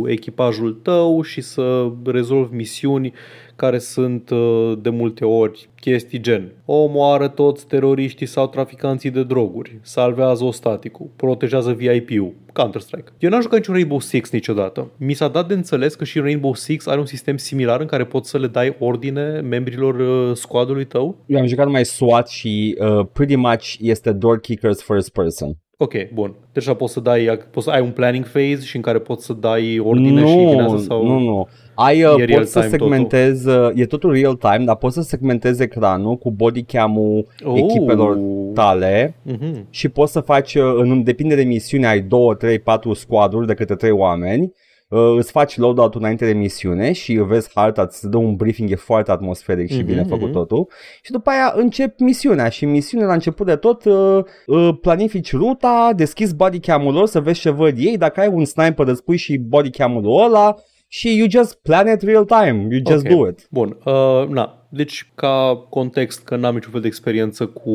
echipajul 0.08 0.72
tău 0.82 1.22
și 1.22 1.40
să 1.40 1.90
rezolvi 2.04 2.54
misiuni 2.54 3.12
care 3.56 3.78
sunt 3.78 4.30
uh, 4.30 4.72
de 4.82 4.90
multe 4.90 5.24
ori 5.24 5.68
chestii 5.80 6.20
gen 6.20 6.52
omoară 6.64 7.28
toți 7.28 7.66
teroriștii 7.66 8.26
sau 8.26 8.46
traficanții 8.46 9.10
de 9.10 9.22
droguri, 9.22 9.78
salvează 9.82 10.44
ostaticul, 10.44 11.10
protejează 11.16 11.72
VIP-ul, 11.72 12.34
Counter-Strike. 12.52 13.12
Eu 13.18 13.30
n-am 13.30 13.40
jucat 13.40 13.58
niciun 13.58 13.74
Rainbow 13.74 14.00
Six 14.00 14.30
niciodată. 14.30 14.90
Mi 14.96 15.12
s-a 15.12 15.28
dat 15.28 15.48
de 15.48 15.54
înțeles 15.54 15.94
că 15.94 16.04
și 16.04 16.18
Rainbow 16.18 16.54
Six 16.54 16.86
are 16.86 17.00
un 17.00 17.06
sistem 17.06 17.36
similar 17.36 17.80
în 17.80 17.86
care 17.86 18.04
poți 18.04 18.30
să 18.30 18.38
le 18.38 18.46
dai 18.46 18.76
ordine 18.78 19.40
membrilor 19.40 19.94
uh, 19.94 20.36
squadului 20.36 20.84
tău 20.84 21.16
Eu 21.26 21.40
am 21.40 21.46
jucat 21.46 21.64
numai 21.64 21.84
SWAT 21.84 22.28
și 22.28 22.78
uh, 22.80 23.06
pretty 23.12 23.36
much 23.36 23.74
este 23.80 24.12
Door 24.12 24.40
Kickers 24.40 24.82
first 24.82 25.12
person. 25.12 25.56
Ok, 25.76 25.92
bun. 26.12 26.34
Deci 26.52 26.72
poți 26.72 26.92
să 26.92 27.00
dai, 27.00 27.38
poți 27.50 27.66
să 27.66 27.72
ai 27.72 27.80
un 27.80 27.90
planning 27.90 28.24
phase 28.24 28.60
și 28.60 28.76
în 28.76 28.82
care 28.82 28.98
poți 28.98 29.24
să 29.24 29.32
dai 29.32 29.78
ordine 29.78 30.20
nu, 30.20 30.26
și 30.26 30.34
din 30.34 30.60
asta 30.60 30.78
sau... 30.78 31.06
nu, 31.06 31.18
nu. 31.18 31.48
Ai, 31.74 32.04
uh, 32.04 32.14
E 32.20 32.24
poți 32.36 32.50
să 32.50 32.58
real-time 32.58 32.68
segmentezi, 32.68 33.48
uh, 33.48 33.70
e 33.74 33.86
totul 33.86 34.12
real 34.12 34.34
time, 34.34 34.64
dar 34.64 34.76
poți 34.76 34.94
să 34.94 35.00
segmentezi 35.02 35.62
ecranul 35.62 36.16
cu 36.16 36.30
body 36.30 36.62
cam-ul 36.62 37.26
Oh. 37.44 37.58
echipelor 37.58 38.18
tale 38.54 39.14
Mhm. 39.22 39.66
și 39.70 39.88
poți 39.88 40.12
să 40.12 40.20
faci, 40.20 40.54
uh, 40.54 40.62
în, 40.76 41.02
depinde 41.02 41.34
de 41.34 41.42
misiune, 41.44 41.86
ai 41.86 42.00
2, 42.00 42.36
3, 42.38 42.58
4 42.58 42.92
squaduri 42.92 43.46
de 43.46 43.54
câte 43.54 43.74
3 43.74 43.90
oameni 43.90 44.52
uh, 44.88 45.14
îți 45.18 45.30
faci 45.30 45.56
loadout 45.56 45.94
înainte 45.94 46.24
de 46.26 46.32
misiune 46.32 46.92
și 46.92 47.12
vezi 47.14 47.50
harta, 47.54 47.82
îți 47.82 48.08
dă 48.10 48.16
un 48.16 48.34
briefing, 48.34 48.70
e 48.70 48.74
foarte 48.74 49.10
atmosferic 49.10 49.70
și 49.70 49.76
Mhm, 49.76 49.86
bine 49.86 50.02
făcut 50.02 50.28
mhm. 50.28 50.32
totul 50.32 50.68
și 51.02 51.10
după 51.10 51.30
aia 51.30 51.52
începi 51.56 52.02
misiunea 52.02 52.48
și 52.48 52.64
misiunea 52.64 53.06
la 53.06 53.12
început 53.12 53.46
de 53.46 53.56
tot 53.56 53.84
uh, 53.84 54.18
uh, 54.46 54.68
planifici 54.80 55.32
ruta, 55.32 55.92
deschizi 55.96 56.34
body 56.36 56.58
cam-ul 56.60 56.92
lor 56.92 57.06
să 57.06 57.20
vezi 57.20 57.40
ce 57.40 57.50
văd 57.50 57.74
ei, 57.78 57.96
dacă 57.96 58.20
ai 58.20 58.28
un 58.32 58.44
sniper 58.44 58.86
îți 58.86 59.04
pui 59.04 59.16
și 59.16 59.38
body 59.38 59.70
cam-ul 59.70 60.22
ăla 60.24 60.54
și 60.96 61.16
you 61.16 61.26
just 61.30 61.54
plan 61.62 61.86
it 61.88 62.02
real 62.02 62.24
time, 62.24 62.66
you 62.70 62.80
just 62.90 63.06
Ok. 63.06 63.12
do 63.12 63.28
it. 63.28 63.46
Bun, 63.50 63.76
uh, 63.84 64.26
na. 64.28 64.58
Deci, 64.68 65.10
ca 65.14 65.64
context, 65.68 66.24
că 66.24 66.36
n-am 66.36 66.54
niciun 66.54 66.72
fel 66.72 66.80
de 66.80 66.86
experiență 66.86 67.46
cu 67.46 67.72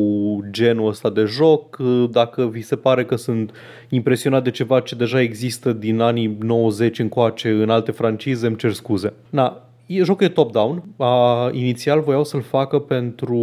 genul 0.50 0.88
ăsta 0.88 1.10
de 1.10 1.24
joc, 1.24 1.76
uh, 1.80 2.04
dacă 2.10 2.46
vi 2.46 2.60
se 2.62 2.76
pare 2.76 3.04
că 3.04 3.16
sunt 3.16 3.52
impresionat 3.88 4.44
de 4.44 4.50
ceva 4.50 4.80
ce 4.80 4.94
deja 4.94 5.20
există 5.20 5.72
din 5.72 6.00
anii 6.00 6.36
90 6.40 6.98
încoace 6.98 7.48
în 7.50 7.70
alte 7.70 7.90
francize, 7.90 8.46
îmi 8.46 8.56
cer 8.56 8.72
scuze. 8.72 9.12
Na, 9.30 9.64
E, 9.86 10.02
jocul 10.02 10.26
e 10.26 10.28
top-down. 10.28 10.82
A, 10.96 11.50
inițial 11.52 12.00
voiau 12.00 12.24
să-l 12.24 12.42
facă 12.42 12.78
pentru 12.78 13.38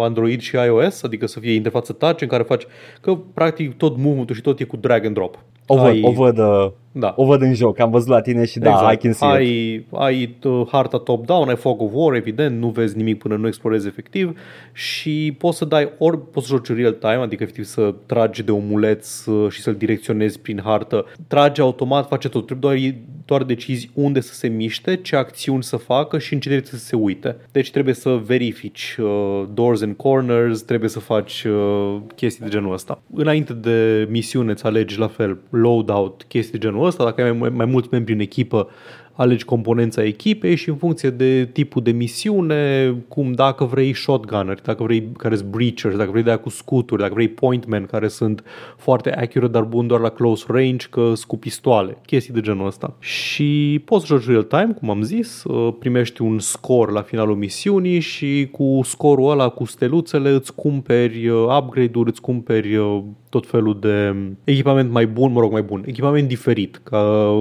Android 0.00 0.40
și 0.40 0.54
iOS, 0.54 1.02
adică 1.02 1.26
să 1.26 1.40
fie 1.40 1.52
interfață 1.52 1.92
touch 1.92 2.20
în 2.20 2.28
care 2.28 2.42
faci 2.42 2.62
că 3.00 3.14
practic 3.34 3.76
tot 3.76 3.96
movement-ul 3.96 4.36
și 4.36 4.42
tot 4.42 4.60
e 4.60 4.64
cu 4.64 4.76
drag 4.76 5.04
and 5.04 5.14
drop. 5.14 5.38
O 5.66 5.76
văd, 5.76 5.86
Ai- 5.86 6.02
o 6.04 6.10
văd, 6.10 6.38
uh, 6.38 6.70
Da. 6.92 7.14
o 7.16 7.24
văd 7.24 7.42
în 7.42 7.54
joc, 7.54 7.78
am 7.78 7.90
văzut 7.90 8.08
la 8.08 8.20
tine 8.20 8.44
și 8.44 8.58
da, 8.58 8.92
I 8.92 8.96
can 8.96 9.12
see 9.12 9.28
it. 9.28 9.34
ai, 9.34 9.86
ai 10.06 10.36
uh, 10.42 10.68
harta 10.70 10.98
top-down, 10.98 11.48
ai 11.48 11.56
fog 11.56 11.80
of 11.80 11.90
war, 11.92 12.14
evident, 12.14 12.58
nu 12.58 12.68
vezi 12.68 12.96
nimic 12.96 13.18
până 13.18 13.36
nu 13.36 13.46
explorezi 13.46 13.86
efectiv 13.86 14.38
și 14.72 15.34
poți 15.38 15.58
să 15.58 15.64
dai 15.64 15.92
ori 15.98 16.30
poți 16.30 16.46
să 16.46 16.54
joci 16.54 16.76
real-time, 16.76 17.22
adică 17.22 17.42
efectiv 17.42 17.64
să 17.64 17.94
tragi 18.06 18.42
de 18.42 18.50
omuleț 18.50 19.26
uh, 19.26 19.50
și 19.50 19.60
să-l 19.60 19.74
direcționezi 19.74 20.40
prin 20.40 20.60
hartă. 20.64 21.06
Trage 21.26 21.60
automat, 21.60 22.08
face 22.08 22.28
tot, 22.28 22.46
trebuie 22.46 22.70
doar, 22.76 22.94
doar 23.24 23.42
decizi 23.42 23.90
unde 23.94 24.20
să 24.20 24.34
se 24.34 24.48
miște, 24.48 24.96
ce 24.96 25.16
acțiuni 25.16 25.62
să 25.62 25.76
facă 25.76 26.18
și 26.18 26.34
în 26.34 26.40
ce 26.40 26.48
direcție 26.48 26.78
să 26.78 26.84
se 26.84 26.96
uite. 26.96 27.36
Deci 27.52 27.70
trebuie 27.70 27.94
să 27.94 28.20
verifici 28.24 28.96
uh, 29.00 29.42
doors 29.54 29.82
and 29.82 29.96
corners, 29.96 30.62
trebuie 30.62 30.88
să 30.88 31.00
faci 31.00 31.44
uh, 31.44 31.96
chestii 32.14 32.44
de 32.44 32.50
genul 32.50 32.72
ăsta. 32.72 33.02
Înainte 33.14 33.52
de 33.52 34.08
misiune 34.10 34.50
îți 34.50 34.64
alegi 34.64 34.98
la 34.98 35.08
fel 35.08 35.38
loadout, 35.50 36.24
chestii 36.28 36.58
de 36.58 36.66
genul 36.66 36.81
ăsta, 36.86 37.04
dacă 37.04 37.22
ai 37.22 37.32
mai, 37.32 37.48
mai 37.48 37.66
mulți 37.66 37.88
membri 37.90 38.12
în 38.12 38.20
echipă, 38.20 38.68
alegi 39.14 39.44
componența 39.44 40.04
echipei 40.04 40.54
și 40.54 40.68
în 40.68 40.76
funcție 40.76 41.10
de 41.10 41.48
tipul 41.52 41.82
de 41.82 41.90
misiune, 41.90 42.94
cum 43.08 43.32
dacă 43.32 43.64
vrei 43.64 43.94
shotgunneri, 43.94 44.62
dacă 44.62 44.82
vrei 44.82 45.08
care 45.18 45.36
sunt 45.36 45.48
breachers, 45.48 45.96
dacă 45.96 46.10
vrei 46.10 46.22
de 46.22 46.28
aia 46.28 46.38
cu 46.38 46.48
scuturi, 46.48 47.00
dacă 47.00 47.14
vrei 47.14 47.28
pointmen 47.28 47.86
care 47.86 48.08
sunt 48.08 48.44
foarte 48.76 49.14
accurate, 49.14 49.52
dar 49.52 49.62
bun 49.62 49.86
doar 49.86 50.00
la 50.00 50.08
close 50.08 50.44
range, 50.48 50.86
că 50.90 51.00
sunt 51.00 51.24
cu 51.24 51.36
pistoale, 51.36 51.98
chestii 52.06 52.32
de 52.32 52.40
genul 52.40 52.66
ăsta. 52.66 52.96
Și 52.98 53.82
poți 53.84 54.06
să 54.06 54.14
joci 54.14 54.26
real 54.26 54.42
time, 54.42 54.74
cum 54.78 54.90
am 54.90 55.02
zis, 55.02 55.44
uh, 55.44 55.74
primești 55.78 56.22
un 56.22 56.38
score 56.38 56.92
la 56.92 57.02
finalul 57.02 57.36
misiunii 57.36 58.00
și 58.00 58.48
cu 58.52 58.80
scorul 58.82 59.30
ăla, 59.30 59.48
cu 59.48 59.64
steluțele, 59.64 60.30
îți 60.30 60.54
cumperi 60.54 61.28
uh, 61.28 61.56
upgrade-uri, 61.58 62.10
îți 62.10 62.20
cumperi 62.20 62.76
uh, 62.76 63.02
tot 63.32 63.46
felul 63.46 63.78
de 63.80 64.14
echipament 64.44 64.90
mai 64.90 65.06
bun, 65.06 65.32
mă 65.32 65.40
rog, 65.40 65.52
mai 65.52 65.62
bun, 65.62 65.82
echipament 65.86 66.28
diferit, 66.28 66.80
că 66.82 67.32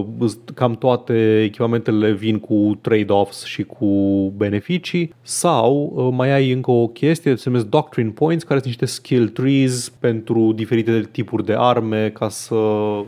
cam 0.53 0.75
toate 0.75 1.41
echipamentele 1.43 2.11
vin 2.11 2.39
cu 2.39 2.77
trade-offs 2.81 3.43
și 3.43 3.63
cu 3.63 3.85
beneficii 4.37 5.13
sau 5.21 5.93
uh, 5.95 6.07
mai 6.11 6.31
ai 6.31 6.51
încă 6.51 6.71
o 6.71 6.87
chestie, 6.87 7.35
se 7.35 7.49
numesc 7.49 7.67
Doctrine 7.67 8.09
Points, 8.09 8.43
care 8.43 8.59
sunt 8.59 8.71
niște 8.71 8.85
skill 8.85 9.29
trees 9.29 9.89
pentru 9.89 10.51
diferite 10.51 11.09
tipuri 11.11 11.45
de 11.45 11.55
arme 11.57 12.09
ca 12.09 12.29
să 12.29 12.55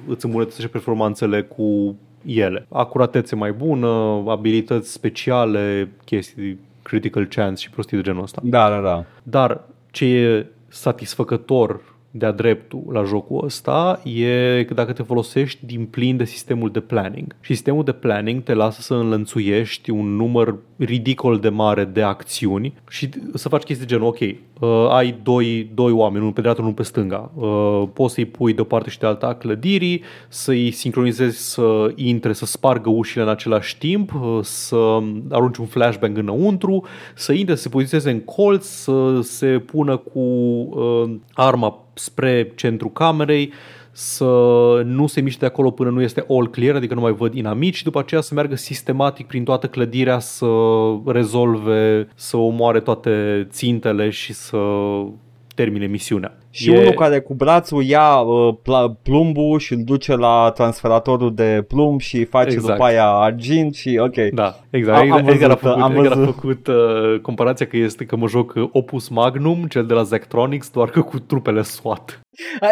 îți 0.07 0.25
îmbunătățești 0.25 0.71
performanțele 0.71 1.41
cu 1.41 1.95
ele. 2.25 2.65
Acuratețe 2.69 3.35
mai 3.35 3.51
bună, 3.51 4.23
abilități 4.27 4.91
speciale, 4.91 5.91
chestii 6.05 6.59
critical 6.81 7.25
chance 7.25 7.61
și 7.61 7.69
prostii 7.69 7.97
de 7.97 8.03
genul 8.03 8.23
ăsta. 8.23 8.41
Da, 8.43 8.69
da, 8.69 8.81
da. 8.81 9.05
Dar 9.23 9.61
ce 9.91 10.05
e 10.05 10.45
satisfăcător 10.67 11.92
de-a 12.15 12.31
dreptul 12.31 12.83
la 12.91 13.03
jocul 13.03 13.45
ăsta 13.45 14.01
e 14.03 14.63
că 14.63 14.73
dacă 14.73 14.93
te 14.93 15.03
folosești 15.03 15.65
din 15.65 15.85
plin 15.85 16.17
de 16.17 16.25
sistemul 16.25 16.71
de 16.71 16.79
planning. 16.79 17.35
Și 17.41 17.53
sistemul 17.53 17.83
de 17.83 17.91
planning 17.91 18.43
te 18.43 18.53
lasă 18.53 18.81
să 18.81 18.93
înlănțuiești 18.93 19.89
un 19.89 20.15
număr 20.15 20.55
ridicol 20.77 21.39
de 21.39 21.49
mare 21.49 21.83
de 21.83 22.01
acțiuni 22.01 22.73
și 22.89 23.09
să 23.33 23.49
faci 23.49 23.63
chestii 23.63 23.85
de 23.85 23.93
genul, 23.93 24.07
ok, 24.07 24.19
uh, 24.19 24.89
ai 24.89 25.19
doi, 25.23 25.69
doi 25.73 25.91
oameni, 25.91 26.19
unul 26.19 26.33
pe 26.33 26.41
dreapta, 26.41 26.61
unul 26.61 26.73
pe 26.73 26.83
stânga. 26.83 27.31
Uh, 27.35 27.83
poți 27.93 28.13
să-i 28.13 28.25
pui 28.25 28.53
de 28.53 28.61
o 28.61 28.63
parte 28.63 28.89
și 28.89 28.99
de 28.99 29.05
alta 29.05 29.33
clădirii, 29.33 30.03
să-i 30.27 30.71
sincronizezi 30.71 31.51
să 31.51 31.91
intre, 31.95 32.33
să 32.33 32.45
spargă 32.45 32.89
ușile 32.89 33.23
în 33.23 33.29
același 33.29 33.77
timp, 33.77 34.13
uh, 34.13 34.39
să 34.41 34.99
arunci 35.29 35.57
un 35.57 35.65
flashbang 35.65 36.17
înăuntru, 36.17 36.85
să 37.15 37.31
intre, 37.33 37.55
să 37.55 37.61
se 37.61 37.69
poziționeze 37.69 38.11
în 38.11 38.19
colț, 38.19 38.65
să 38.65 39.19
se 39.21 39.47
pună 39.47 39.97
cu 39.97 40.19
uh, 40.19 41.15
arma 41.33 41.82
spre 41.93 42.51
centru 42.55 42.89
camerei, 42.89 43.53
să 43.91 44.25
nu 44.85 45.07
se 45.07 45.21
miște 45.21 45.39
de 45.39 45.45
acolo 45.45 45.71
până 45.71 45.89
nu 45.89 46.01
este 46.01 46.25
all 46.29 46.49
clear, 46.49 46.75
adică 46.75 46.93
nu 46.93 47.01
mai 47.01 47.11
văd 47.11 47.33
inamici 47.33 47.75
și 47.75 47.83
după 47.83 47.99
aceea 47.99 48.21
să 48.21 48.33
meargă 48.33 48.55
sistematic 48.55 49.27
prin 49.27 49.43
toată 49.43 49.67
clădirea 49.67 50.19
să 50.19 50.47
rezolve, 51.05 52.07
să 52.15 52.37
omoare 52.37 52.79
toate 52.79 53.47
țintele 53.51 54.09
și 54.09 54.33
să 54.33 54.57
termine 55.55 55.85
misiunea. 55.85 56.37
Și 56.55 56.71
e... 56.71 56.79
unul 56.79 56.91
care 56.93 57.19
cu 57.19 57.33
brațul 57.33 57.83
ia 57.83 58.15
uh, 58.19 58.53
pla- 58.61 59.01
plumbul 59.03 59.59
și 59.59 59.73
îl 59.73 59.83
duce 59.83 60.15
la 60.15 60.51
transferatorul 60.55 61.33
de 61.35 61.65
plumb 61.67 61.99
și 61.99 62.25
face 62.25 62.49
Exact. 62.51 62.71
după 62.71 62.83
aia 62.83 63.07
argint 63.07 63.75
și 63.75 63.99
ok. 64.01 64.15
Da, 64.33 64.55
exact. 64.69 64.99
Am- 64.99 65.11
am 65.11 65.17
Edgar, 65.17 65.33
Edgar 65.33 65.49
a 65.49 65.53
văzut, 65.55 65.69
făcut, 65.69 65.81
am 65.83 65.95
Edgar 65.95 66.11
a 66.11 66.15
văzut. 66.15 66.33
făcut 66.33 66.67
uh, 66.67 67.19
comparația 67.21 67.65
că 67.65 67.77
este 67.77 68.05
că 68.05 68.15
mă 68.15 68.27
joc 68.27 68.53
uh, 68.55 68.69
Opus 68.71 69.07
Magnum, 69.07 69.65
cel 69.69 69.85
de 69.85 69.93
la 69.93 70.03
Zectronics, 70.03 70.69
doar 70.71 70.89
că 70.89 71.01
cu 71.01 71.19
trupele 71.19 71.61
SWAT. 71.61 72.19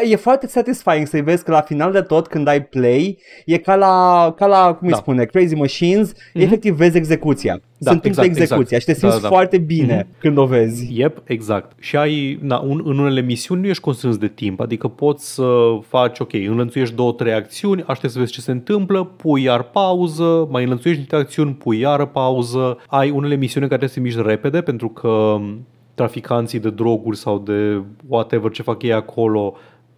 E 0.10 0.15
foarte 0.15 0.48
satisfying 0.48 1.08
să-i 1.08 1.22
vezi 1.22 1.44
că 1.44 1.51
la 1.51 1.62
final 1.62 1.91
de 1.91 2.01
tot 2.01 2.27
când 2.27 2.48
ai 2.48 2.63
play 2.63 3.18
e 3.46 3.58
ca 3.58 3.75
la, 3.75 4.34
ca 4.38 4.46
la 4.46 4.74
cum 4.74 4.88
îi 4.88 4.94
Da. 4.94 4.98
spune, 5.00 5.25
Crazy 5.25 5.56
Machines, 5.56 6.13
efectiv 6.34 6.75
vezi 6.75 6.98
execuția. 6.98 7.62
Da, 7.77 7.89
Se 7.89 7.96
întâmplă 7.96 8.24
exact, 8.24 8.41
execuția 8.41 8.77
exact. 8.77 8.82
și 8.82 8.86
te 8.86 8.94
simți 9.08 9.15
Da, 9.15 9.22
da. 9.22 9.36
foarte 9.36 9.58
bine 9.58 10.08
când 10.20 10.38
o 10.38 10.46
vezi. 10.46 10.88
Yep, 11.00 11.22
exact. 11.24 11.72
Și 11.80 11.98
ai, 11.98 12.39
na, 12.41 12.60
un, 12.60 12.82
în 12.86 12.98
unele 12.98 13.22
misiuni 13.22 13.62
nu 13.62 13.68
ești 13.68 13.82
constrâns 13.82 14.18
de 14.18 14.27
timp, 14.27 14.60
adică 14.60 14.88
poți 14.88 15.34
să 15.34 15.48
faci, 15.88 16.20
ok, 16.20 16.34
înlănțuiești 16.34 16.96
două, 16.96 17.12
trei 17.12 17.34
acțiuni, 17.34 17.84
aștepți 17.88 18.13
să 18.15 18.20
vezi 18.20 18.32
ce 18.32 18.41
se 18.41 18.51
întâmplă, 18.51 19.03
pui 19.03 19.44
iar 19.44 19.63
pauză, 19.63 20.48
mai 20.50 20.63
înlănțuiești 20.63 21.01
niște 21.01 21.15
acțiuni, 21.15 21.53
pui 21.53 21.80
iară 21.80 22.06
pauză. 22.06 22.77
Ai 22.88 23.10
unele 23.10 23.36
misiuni 23.36 23.63
în 23.63 23.70
care 23.77 23.88
trebuie 23.88 23.89
să 23.89 23.96
te 23.96 24.01
miști 24.01 24.22
repede 24.30 24.62
pentru 24.62 24.89
că 24.89 25.38
traficanții 25.93 26.60
de 26.60 26.69
droguri 26.69 27.17
sau 27.17 27.39
de 27.39 27.81
whatever 28.07 28.51
ce 28.51 28.62
fac 28.62 28.83
ei 28.83 28.93
acolo 28.93 29.55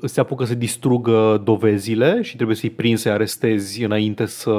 se 0.08 0.20
apucă 0.20 0.46
să 0.46 0.56
distrugă 0.56 1.42
dovezile 1.44 2.22
și 2.22 2.36
trebuie 2.36 2.56
să-i 2.56 2.70
prinzi, 2.70 3.02
să-i 3.02 3.12
arestezi 3.12 3.84
înainte 3.84 4.26
să, 4.26 4.52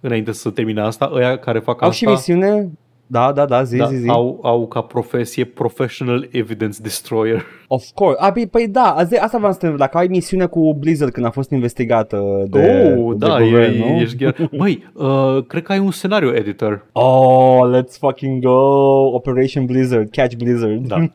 înainte 0.00 0.32
să 0.32 0.50
termine 0.50 0.80
asta. 0.80 1.10
Ăia 1.14 1.38
care 1.38 1.58
fac 1.58 1.82
Au 1.82 1.88
asta... 1.88 2.06
și 2.06 2.12
misiune? 2.12 2.70
Da, 3.06 3.32
da, 3.32 3.44
da, 3.44 3.62
zi, 3.62 3.76
Da, 3.76 3.86
zi, 3.86 3.96
zi. 3.96 4.08
au, 4.08 4.38
au 4.42 4.66
ca 4.66 4.80
profesie 4.80 5.44
Professional 5.44 6.28
Evidence 6.30 6.78
Destroyer. 6.82 7.44
Of 7.68 7.84
course. 7.94 8.16
A, 8.20 8.32
păi, 8.32 8.46
păi 8.46 8.68
da, 8.68 8.94
azi, 8.94 9.16
asta 9.16 9.38
v-am 9.38 9.52
să 9.52 9.58
te 9.58 9.66
întreb, 9.66 9.86
dacă 9.86 9.98
ai 9.98 10.06
misiune 10.06 10.46
cu 10.46 10.74
Blizzard 10.74 11.12
când 11.12 11.26
a 11.26 11.30
fost 11.30 11.50
investigată 11.50 12.46
de, 12.48 12.94
oh, 12.96 13.16
de 13.16 13.26
da, 13.26 13.40
guvern, 13.40 13.74
e, 13.74 13.78
nu? 13.78 14.00
ești 14.00 14.16
chiar... 14.16 14.48
Băi, 14.58 14.86
uh, 14.92 15.44
cred 15.46 15.62
că 15.62 15.72
ai 15.72 15.78
un 15.78 15.90
scenariu 15.90 16.34
editor. 16.34 16.86
Oh, 16.92 17.60
let's 17.72 17.98
fucking 17.98 18.42
go! 18.42 19.14
Operation 19.14 19.66
Blizzard, 19.66 20.10
Catch 20.10 20.36
Blizzard. 20.36 20.86
Da. 20.86 20.96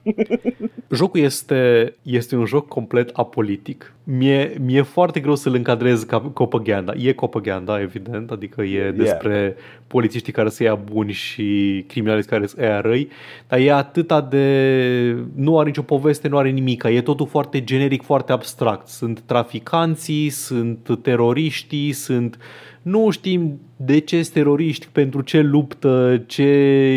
Jocul 0.91 1.19
este, 1.19 1.93
este 2.01 2.35
un 2.35 2.45
joc 2.45 2.67
complet 2.67 3.09
apolitic. 3.13 3.93
Mie, 4.03 4.53
mi-e 4.65 4.81
foarte 4.81 5.19
greu 5.19 5.35
să-l 5.35 5.53
încadrez 5.53 6.03
ca 6.03 6.19
propaganda. 6.19 6.93
E 6.97 7.13
propaganda, 7.13 7.81
evident, 7.81 8.31
adică 8.31 8.61
e 8.61 8.91
despre 8.91 9.55
polițiștii 9.87 10.33
care 10.33 10.49
se 10.49 10.63
ia 10.63 10.75
buni 10.75 11.11
și 11.11 11.83
criminaliști 11.87 12.29
care 12.29 12.45
se 12.45 12.63
ia 12.63 12.81
răi, 12.81 13.09
dar 13.47 13.59
e 13.59 13.73
atâta 13.73 14.21
de... 14.21 15.15
nu 15.35 15.59
are 15.59 15.67
nicio 15.67 15.81
poveste, 15.81 16.27
nu 16.27 16.37
are 16.37 16.40
nimic. 16.49 16.83
E 16.83 17.01
totul 17.01 17.27
foarte 17.27 17.63
generic, 17.63 18.03
foarte 18.03 18.31
abstract. 18.31 18.87
Sunt 18.87 19.19
traficanții, 19.19 20.29
sunt 20.29 20.99
teroriștii, 21.01 21.91
sunt... 21.91 22.37
Nu 22.81 23.09
știm 23.09 23.59
de 23.75 23.99
ce 23.99 24.21
sunt 24.21 24.33
teroriști, 24.33 24.87
pentru 24.91 25.21
ce 25.21 25.39
luptă, 25.39 26.23
ce 26.27 26.43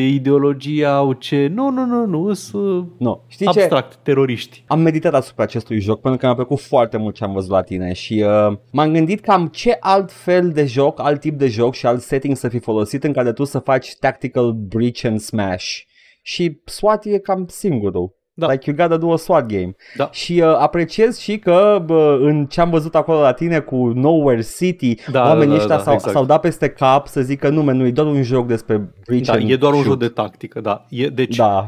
ideologie 0.06 0.84
au, 0.84 1.12
ce... 1.12 1.46
Nu, 1.46 1.70
nu, 1.70 1.84
nu, 1.84 2.06
nu, 2.06 2.32
sunt 2.32 2.88
No. 2.98 3.20
Știi 3.26 3.46
ce? 3.46 3.60
abstract, 3.60 3.94
teroriști. 3.94 4.64
Am 4.66 4.80
meditat 4.80 5.14
asupra 5.14 5.42
acestui 5.42 5.80
joc 5.80 6.00
pentru 6.00 6.20
că 6.20 6.26
mi-a 6.26 6.34
plăcut 6.34 6.60
foarte 6.60 6.96
mult 6.96 7.14
ce 7.14 7.24
am 7.24 7.32
văzut 7.32 7.50
la 7.50 7.62
tine 7.62 7.92
și 7.92 8.24
uh, 8.26 8.56
m-am 8.72 8.92
gândit 8.92 9.20
cam 9.20 9.46
ce 9.46 9.76
alt 9.80 10.12
fel 10.12 10.50
de 10.50 10.64
joc, 10.64 11.00
alt 11.00 11.20
tip 11.20 11.38
de 11.38 11.46
joc 11.46 11.74
și 11.74 11.86
alt 11.86 12.00
setting 12.00 12.36
să 12.36 12.48
fi 12.48 12.58
folosit 12.58 13.04
în 13.04 13.12
care 13.12 13.32
tu 13.32 13.44
să 13.44 13.58
faci 13.58 13.96
tactical 13.96 14.52
breach 14.52 15.04
and 15.04 15.20
smash. 15.20 15.80
Și 16.22 16.60
SWAT 16.64 17.04
e 17.04 17.18
cam 17.18 17.46
singurul. 17.48 18.14
Da. 18.36 18.50
Like 18.50 18.70
you 18.70 18.76
gotta 18.76 18.96
do 18.96 19.12
a 19.12 19.16
SWAT 19.16 19.46
game. 19.46 19.74
Da. 19.96 20.08
Și 20.12 20.32
uh, 20.44 20.56
apreciez 20.58 21.18
și 21.18 21.38
că 21.38 21.82
bă, 21.86 22.18
în 22.20 22.46
ce 22.46 22.60
am 22.60 22.70
văzut 22.70 22.94
acolo 22.94 23.20
la 23.20 23.32
tine 23.32 23.58
cu 23.58 23.76
Nowhere 23.94 24.42
City, 24.56 24.94
Da, 25.10 25.22
oamenii 25.22 25.46
da, 25.46 25.54
da, 25.56 25.60
ăștia 25.60 25.76
da, 25.76 25.82
s-au, 25.82 25.92
exact. 25.94 26.12
s-au 26.14 26.24
dat 26.24 26.40
peste 26.40 26.68
cap 26.68 27.06
să 27.06 27.20
zică 27.20 27.48
nu, 27.48 27.72
nu, 27.72 27.86
e 27.86 27.90
doar 27.90 28.06
un 28.06 28.22
joc 28.22 28.46
despre 28.46 28.88
breach 29.06 29.24
Da, 29.26 29.32
and 29.32 29.50
e 29.50 29.56
doar 29.56 29.72
un 29.72 29.78
shoot. 29.78 29.90
joc 29.90 30.00
de 30.00 30.08
tactică, 30.08 30.60
da. 30.60 30.84
E, 30.88 31.06
deci 31.08 31.36
Da. 31.36 31.66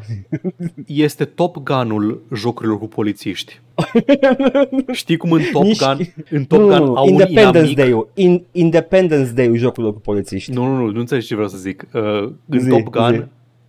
este 0.86 1.24
Top 1.24 1.56
Gun-ul 1.56 2.22
jocurilor 2.34 2.78
cu 2.78 2.86
polițiști. 2.88 3.60
Știi 4.92 5.16
cum 5.16 5.32
în 5.32 5.40
Top 5.52 5.62
Nici- 5.64 5.78
Gun, 5.78 5.98
în 6.30 6.44
Top 6.44 6.58
nu, 6.58 6.66
Gun 6.66 6.76
nu, 6.78 6.84
nu. 6.84 6.94
au 6.96 7.04
un 7.04 7.10
Independence 7.10 7.58
inamic 7.58 7.76
Day-ul. 7.76 8.08
In, 8.14 8.44
Independence 8.52 9.30
Day-ul 9.32 9.56
jocurilor 9.56 9.94
cu 9.94 10.00
polițiști. 10.00 10.52
Nu, 10.52 10.64
nu, 10.64 10.76
nu, 10.76 10.90
nu 10.90 10.98
înțelegi 11.00 11.26
ce 11.26 11.34
vreau 11.34 11.48
să 11.48 11.56
zic. 11.56 11.86
Uh, 11.92 12.02
în 12.48 12.58
Zi, 12.60 12.68
Top 12.68 12.82
Gun 12.82 13.12
zi. 13.12 13.22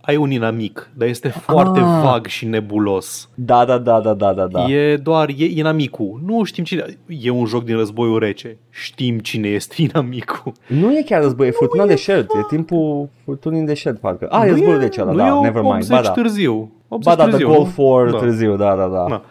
Ai 0.08 0.16
un 0.16 0.30
inamic, 0.30 0.90
dar 0.94 1.08
este 1.08 1.28
foarte 1.28 1.80
Ah. 1.80 2.00
vag 2.02 2.26
și 2.26 2.46
nebulos. 2.46 3.28
Da, 3.34 3.64
da, 3.64 3.78
da, 3.78 4.00
da, 4.00 4.14
da, 4.14 4.32
da. 4.32 4.46
da. 4.46 4.64
E 4.70 4.96
doar, 4.96 5.28
e 5.28 5.44
inamicul. 5.44 6.20
Nu 6.26 6.44
știm 6.44 6.64
cine. 6.64 6.84
E 7.06 7.30
un 7.30 7.44
joc 7.44 7.64
din 7.64 7.76
războiul 7.76 8.18
rece. 8.18 8.56
Știm 8.70 9.18
cine 9.18 9.48
este 9.48 9.74
inamicul. 9.92 10.52
Nu 10.66 10.96
e 10.98 11.02
chiar 11.02 11.22
război, 11.22 11.46
e 11.46 11.50
furtuna 11.50 11.82
de 11.82 11.88
deșert, 11.88 12.30
e 12.30 12.38
timpul 12.48 13.08
furtunii 13.24 13.58
în 13.60 13.64
deșert, 13.66 13.98
parcă. 13.98 14.26
Ah, 14.30 14.40
e 14.42 14.46
Nu 14.46 14.52
războiul 14.52 14.78
de 14.78 14.88
ăla, 15.00 15.10
nu 15.12 15.16
da, 15.18 15.26
e 15.26 15.40
never 15.40 15.62
mind. 15.62 15.74
80 15.74 15.88
Ba 15.90 16.00
da, 16.02 16.10
târziu. 16.10 16.70
80 16.88 17.14
ba 17.16 17.16
da, 17.16 17.22
The 17.22 17.30
târziu, 17.30 17.54
Gulf 17.54 17.76
nu? 17.76 17.84
War 17.94 18.10
Da. 18.10 18.18
târziu, 18.18 18.56
da, 18.56 18.74
da, 18.76 18.86
da. 18.86 19.04
Da. 19.08 19.22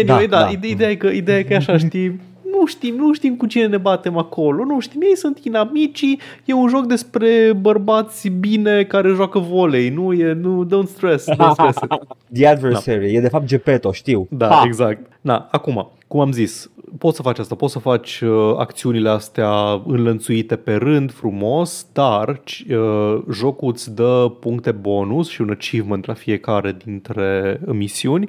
Anyway, 0.00 0.26
Da, 0.26 0.36
da, 0.38 0.42
da. 0.44 0.48
ide- 0.50 0.66
Ideea, 0.68 0.90
e 0.90 0.94
că, 0.94 1.06
ideea 1.06 1.38
e 1.38 1.42
că 1.42 1.52
e 1.52 1.56
așa, 1.56 1.76
știi, 1.86 2.20
nu 2.62 2.68
știm, 2.68 2.94
nu 2.94 3.12
știm 3.12 3.36
cu 3.36 3.46
cine 3.46 3.66
ne 3.66 3.76
batem 3.76 4.16
acolo, 4.18 4.64
nu 4.64 4.80
știm, 4.80 5.00
ei 5.02 5.16
sunt 5.16 5.38
inamicii, 5.42 6.20
e 6.44 6.52
un 6.52 6.68
joc 6.68 6.86
despre 6.86 7.52
bărbați 7.60 8.28
bine 8.28 8.84
care 8.84 9.08
joacă 9.08 9.38
volei, 9.38 9.88
nu 9.88 10.12
e, 10.12 10.32
nu, 10.32 10.66
don't 10.66 10.88
stress, 10.88 11.28
don't 11.30 11.52
stress 11.52 11.78
it. 11.82 11.92
The 12.38 12.46
Adversary, 12.46 13.14
e 13.14 13.20
de 13.20 13.28
fapt 13.28 13.44
Gepetto, 13.44 13.92
știu. 13.92 14.26
Da, 14.30 14.48
Ha! 14.48 14.62
exact. 14.66 15.06
Da, 15.20 15.48
acum, 15.50 15.90
cum 16.12 16.20
am 16.20 16.32
zis, 16.32 16.70
poți 16.98 17.16
să 17.16 17.22
faci 17.22 17.38
asta, 17.38 17.54
poți 17.54 17.72
să 17.72 17.78
faci 17.78 18.20
uh, 18.20 18.54
acțiunile 18.56 19.08
astea 19.08 19.82
înlănțuite 19.86 20.56
pe 20.56 20.74
rând, 20.74 21.12
frumos, 21.12 21.86
dar 21.92 22.40
ci- 22.44 22.64
uh, 22.68 23.22
jocul 23.30 23.70
îți 23.72 23.94
dă 23.94 24.32
puncte 24.40 24.72
bonus 24.72 25.28
și 25.28 25.40
un 25.40 25.50
achievement 25.50 26.06
la 26.06 26.14
fiecare 26.14 26.76
dintre 26.84 27.60
misiuni 27.66 28.28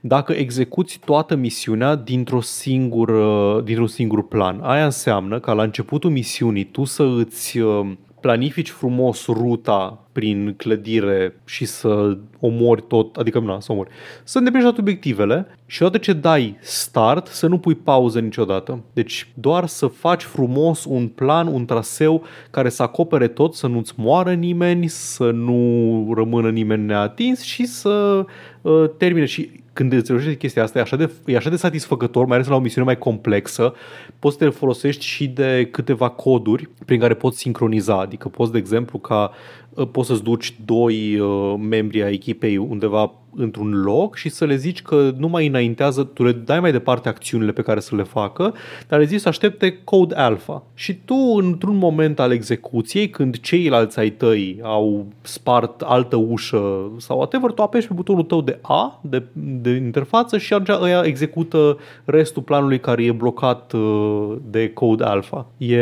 dacă 0.00 0.32
execuți 0.32 1.00
toată 1.04 1.34
misiunea 1.34 1.94
dintr-o 1.94 2.40
singură, 2.40 3.60
dintr-un 3.64 3.86
singur 3.86 4.28
plan. 4.28 4.60
Aia 4.62 4.84
înseamnă 4.84 5.40
că 5.40 5.52
la 5.52 5.62
începutul 5.62 6.10
misiunii 6.10 6.64
tu 6.64 6.84
să 6.84 7.02
îți 7.02 7.58
uh, 7.58 7.92
planifici 8.20 8.70
frumos 8.70 9.26
ruta 9.26 10.01
prin 10.12 10.54
clădire 10.56 11.40
și 11.44 11.64
să 11.64 12.18
omori 12.40 12.82
tot, 12.82 13.16
adică 13.16 13.38
nu, 13.38 13.60
să 13.60 13.72
omori, 13.72 13.90
să 14.24 14.38
îndeplinești 14.38 14.74
toate 14.74 14.90
obiectivele 14.90 15.46
și 15.66 15.82
odată 15.82 15.98
ce 15.98 16.12
dai 16.12 16.56
start 16.60 17.26
să 17.26 17.46
nu 17.46 17.58
pui 17.58 17.74
pauză 17.74 18.20
niciodată. 18.20 18.84
Deci 18.92 19.28
doar 19.34 19.66
să 19.66 19.86
faci 19.86 20.22
frumos 20.22 20.84
un 20.84 21.08
plan, 21.08 21.46
un 21.46 21.64
traseu 21.64 22.22
care 22.50 22.68
să 22.68 22.82
acopere 22.82 23.28
tot, 23.28 23.54
să 23.54 23.66
nu-ți 23.66 23.92
moară 23.96 24.32
nimeni, 24.32 24.86
să 24.88 25.30
nu 25.30 26.12
rămână 26.16 26.50
nimeni 26.50 26.86
neatins 26.86 27.40
și 27.40 27.66
să 27.66 28.24
uh, 28.62 28.90
termine 28.96 29.24
și 29.24 29.60
când 29.72 29.92
îți 29.92 30.10
reușești 30.10 30.38
chestia 30.38 30.62
asta, 30.62 30.78
e 30.78 30.82
așa, 30.82 30.96
de, 30.96 31.10
e 31.24 31.36
așa 31.36 31.50
de 31.50 31.56
satisfăcător, 31.56 32.26
mai 32.26 32.36
ales 32.36 32.48
la 32.48 32.54
o 32.54 32.60
misiune 32.60 32.86
mai 32.86 32.98
complexă, 32.98 33.74
poți 34.18 34.36
să 34.36 34.44
te 34.44 34.50
folosești 34.50 35.04
și 35.04 35.26
de 35.26 35.68
câteva 35.70 36.08
coduri 36.08 36.68
prin 36.84 37.00
care 37.00 37.14
poți 37.14 37.38
sincroniza. 37.38 38.00
Adică 38.00 38.28
poți, 38.28 38.52
de 38.52 38.58
exemplu, 38.58 38.98
ca 38.98 39.30
uh, 39.30 39.61
poți 39.92 40.08
să-ți 40.08 40.22
duci 40.22 40.54
doi 40.64 41.18
uh, 41.18 41.54
membri 41.58 42.02
ai 42.02 42.12
echipei 42.12 42.56
undeva 42.56 43.12
într-un 43.36 43.82
loc 43.82 44.16
și 44.16 44.28
să 44.28 44.44
le 44.44 44.56
zici 44.56 44.82
că 44.82 45.12
nu 45.16 45.28
mai 45.28 45.46
înaintează, 45.46 46.02
tu 46.02 46.24
le 46.24 46.32
dai 46.32 46.60
mai 46.60 46.72
departe 46.72 47.08
acțiunile 47.08 47.52
pe 47.52 47.62
care 47.62 47.80
să 47.80 47.96
le 47.96 48.02
facă, 48.02 48.54
dar 48.88 48.98
le 48.98 49.04
zici 49.04 49.20
să 49.20 49.28
aștepte 49.28 49.78
code 49.84 50.14
alpha. 50.14 50.62
Și 50.74 50.94
tu, 50.94 51.14
într-un 51.14 51.76
moment 51.76 52.18
al 52.20 52.32
execuției, 52.32 53.10
când 53.10 53.40
ceilalți 53.40 53.98
ai 53.98 54.10
tăi 54.10 54.60
au 54.62 55.06
spart 55.22 55.80
altă 55.80 56.16
ușă 56.16 56.90
sau 56.98 57.16
whatever, 57.16 57.50
tu 57.50 57.62
apeși 57.62 57.86
pe 57.86 57.94
butonul 57.94 58.22
tău 58.22 58.40
de 58.40 58.58
A, 58.62 59.00
de, 59.02 59.22
de 59.32 59.70
interfață 59.70 60.38
și 60.38 60.52
atunci 60.52 60.78
ăia 60.82 61.02
execută 61.04 61.78
restul 62.04 62.42
planului 62.42 62.80
care 62.80 63.04
e 63.04 63.12
blocat 63.12 63.72
uh, 63.72 64.36
de 64.50 64.70
code 64.72 65.04
alpha. 65.04 65.46
E, 65.56 65.76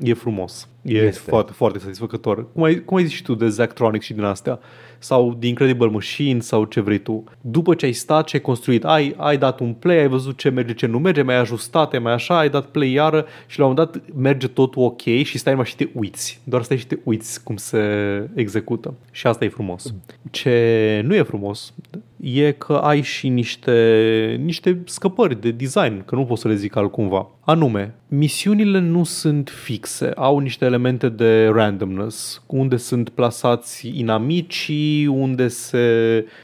e 0.00 0.14
frumos. 0.14 0.68
E 0.82 0.98
Este. 0.98 1.30
foarte, 1.30 1.52
foarte 1.52 1.78
satisfăcător. 1.78 2.46
Cum 2.52 2.62
ai, 2.62 2.84
cum 2.84 2.96
ai 2.96 3.04
zis 3.04 3.12
și 3.12 3.22
tu 3.22 3.34
de 3.34 3.48
Zachtronics 3.48 4.04
și 4.04 4.12
din 4.12 4.22
astea? 4.22 4.58
Sau 4.98 5.36
de 5.38 5.46
Incredible 5.46 5.86
Machine 5.86 6.40
sau 6.40 6.64
ce 6.64 6.80
vrei 6.80 6.98
tu. 6.98 7.24
După 7.40 7.74
ce 7.74 7.84
ai 7.84 7.92
stat 7.92 8.28
și 8.28 8.34
ai 8.34 8.40
construit, 8.40 8.84
ai, 8.84 9.14
ai 9.16 9.38
dat 9.38 9.60
un 9.60 9.72
play, 9.72 9.98
ai 9.98 10.08
văzut 10.08 10.38
ce 10.38 10.48
merge, 10.48 10.74
ce 10.74 10.86
nu 10.86 10.98
merge, 10.98 11.22
mai 11.22 11.36
ajustat, 11.36 11.92
ai 11.92 11.98
mai 11.98 12.12
așa, 12.12 12.38
ai 12.38 12.50
dat 12.50 12.66
play 12.66 12.92
iară 12.92 13.26
și 13.46 13.58
la 13.58 13.66
un 13.66 13.74
moment 13.76 13.92
dat 13.92 14.16
merge 14.16 14.48
totul 14.48 14.82
ok 14.82 15.02
și 15.02 15.38
stai 15.38 15.52
numai 15.52 15.68
și 15.68 15.76
te 15.76 15.88
uiți. 15.92 16.40
Doar 16.44 16.62
stai 16.62 16.76
și 16.76 16.86
te 16.86 16.98
uiți 17.04 17.42
cum 17.42 17.56
se 17.56 17.80
execută. 18.34 18.94
Și 19.10 19.26
asta 19.26 19.44
e 19.44 19.48
frumos. 19.48 19.94
Ce 20.30 21.02
nu 21.04 21.14
e 21.14 21.22
frumos 21.22 21.72
e 22.24 22.52
că 22.52 22.72
ai 22.72 23.00
și 23.00 23.28
niște, 23.28 24.40
niște 24.44 24.82
scăpări 24.84 25.40
de 25.40 25.50
design, 25.50 26.04
că 26.04 26.14
nu 26.14 26.24
pot 26.24 26.38
să 26.38 26.48
le 26.48 26.54
zic 26.54 26.76
altcumva. 26.76 27.28
Anume, 27.40 27.94
misiunile 28.08 28.78
nu 28.78 29.04
sunt 29.04 29.48
fixe, 29.48 30.10
au 30.16 30.38
niște 30.38 30.64
elemente 30.64 31.08
de 31.08 31.46
randomness, 31.46 32.42
unde 32.46 32.76
sunt 32.76 33.08
plasați 33.08 33.98
inamicii, 33.98 35.06
unde 35.06 35.48
se... 35.48 35.78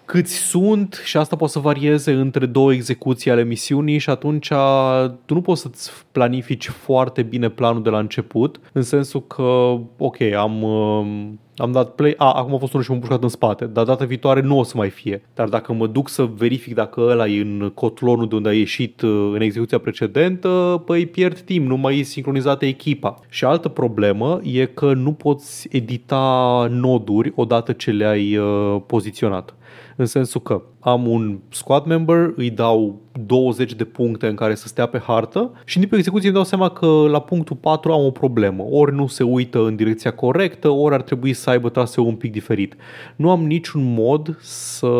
câți 0.04 0.34
sunt 0.34 1.00
și 1.04 1.16
asta 1.16 1.36
poate 1.36 1.52
să 1.52 1.58
varieze 1.58 2.12
între 2.12 2.46
două 2.46 2.72
execuții 2.72 3.30
ale 3.30 3.44
misiunii 3.44 3.98
și 3.98 4.10
atunci 4.10 4.48
tu 5.24 5.34
nu 5.34 5.40
poți 5.40 5.60
să-ți 5.60 5.90
planifici 6.12 6.68
foarte 6.68 7.22
bine 7.22 7.48
planul 7.48 7.82
de 7.82 7.90
la 7.90 7.98
început, 7.98 8.60
în 8.72 8.82
sensul 8.82 9.26
că, 9.26 9.78
ok, 9.98 10.20
am... 10.20 10.64
um, 11.60 11.66
am 11.66 11.72
dat 11.72 11.94
play, 11.94 12.14
a, 12.16 12.32
acum 12.32 12.54
a 12.54 12.58
fost 12.58 12.72
unul 12.72 12.84
și 12.84 12.90
m-am 12.90 13.00
pușcat 13.00 13.22
în 13.22 13.28
spate, 13.28 13.64
dar 13.64 13.84
data 13.84 14.04
viitoare 14.04 14.40
nu 14.40 14.58
o 14.58 14.62
să 14.62 14.72
mai 14.76 14.90
fie. 14.90 15.22
Dar 15.34 15.48
dacă 15.48 15.72
mă 15.72 15.86
duc 15.86 16.08
să 16.08 16.28
verific 16.36 16.74
dacă 16.74 17.00
ăla 17.00 17.26
e 17.26 17.40
în 17.40 17.70
cotlonul 17.74 18.28
de 18.28 18.34
unde 18.34 18.48
a 18.48 18.52
ieșit 18.52 19.00
uh, 19.00 19.30
în 19.34 19.40
execuția 19.40 19.78
precedentă, 19.78 20.82
păi 20.86 21.06
pierd 21.06 21.40
timp, 21.40 21.66
nu 21.66 21.76
mai 21.76 21.98
e 21.98 22.02
sincronizată 22.02 22.64
echipa. 22.64 23.18
Și 23.28 23.44
altă 23.44 23.68
problemă 23.68 24.40
e 24.42 24.64
că 24.64 24.92
nu 24.92 25.12
poți 25.12 25.68
edita 25.70 26.66
noduri 26.70 27.32
odată 27.34 27.72
ce 27.72 27.90
le-ai 27.90 28.36
uh, 28.36 28.80
poziționat. 28.86 29.54
În 30.00 30.06
sensul 30.06 30.40
că 30.40 30.62
am 30.78 31.06
un 31.06 31.38
squad 31.48 31.86
member, 31.86 32.32
îi 32.36 32.50
dau 32.50 33.00
20 33.26 33.74
de 33.74 33.84
puncte 33.84 34.26
în 34.26 34.34
care 34.34 34.54
să 34.54 34.66
stea 34.66 34.86
pe 34.86 34.98
hartă 34.98 35.52
și 35.64 35.78
din 35.78 35.88
pe 35.88 35.96
execuție 35.96 36.26
îmi 36.26 36.36
dau 36.36 36.44
seama 36.44 36.68
că 36.68 36.86
la 36.86 37.20
punctul 37.20 37.56
4 37.56 37.92
am 37.92 38.04
o 38.04 38.10
problemă. 38.10 38.64
Ori 38.70 38.94
nu 38.94 39.06
se 39.06 39.22
uită 39.22 39.58
în 39.58 39.76
direcția 39.76 40.10
corectă, 40.10 40.68
ori 40.68 40.94
ar 40.94 41.02
trebui 41.02 41.32
să 41.32 41.50
aibă 41.50 41.68
traseu 41.68 42.06
un 42.06 42.14
pic 42.14 42.32
diferit. 42.32 42.76
Nu 43.16 43.30
am 43.30 43.46
niciun 43.46 43.92
mod 43.94 44.38
să 44.40 44.90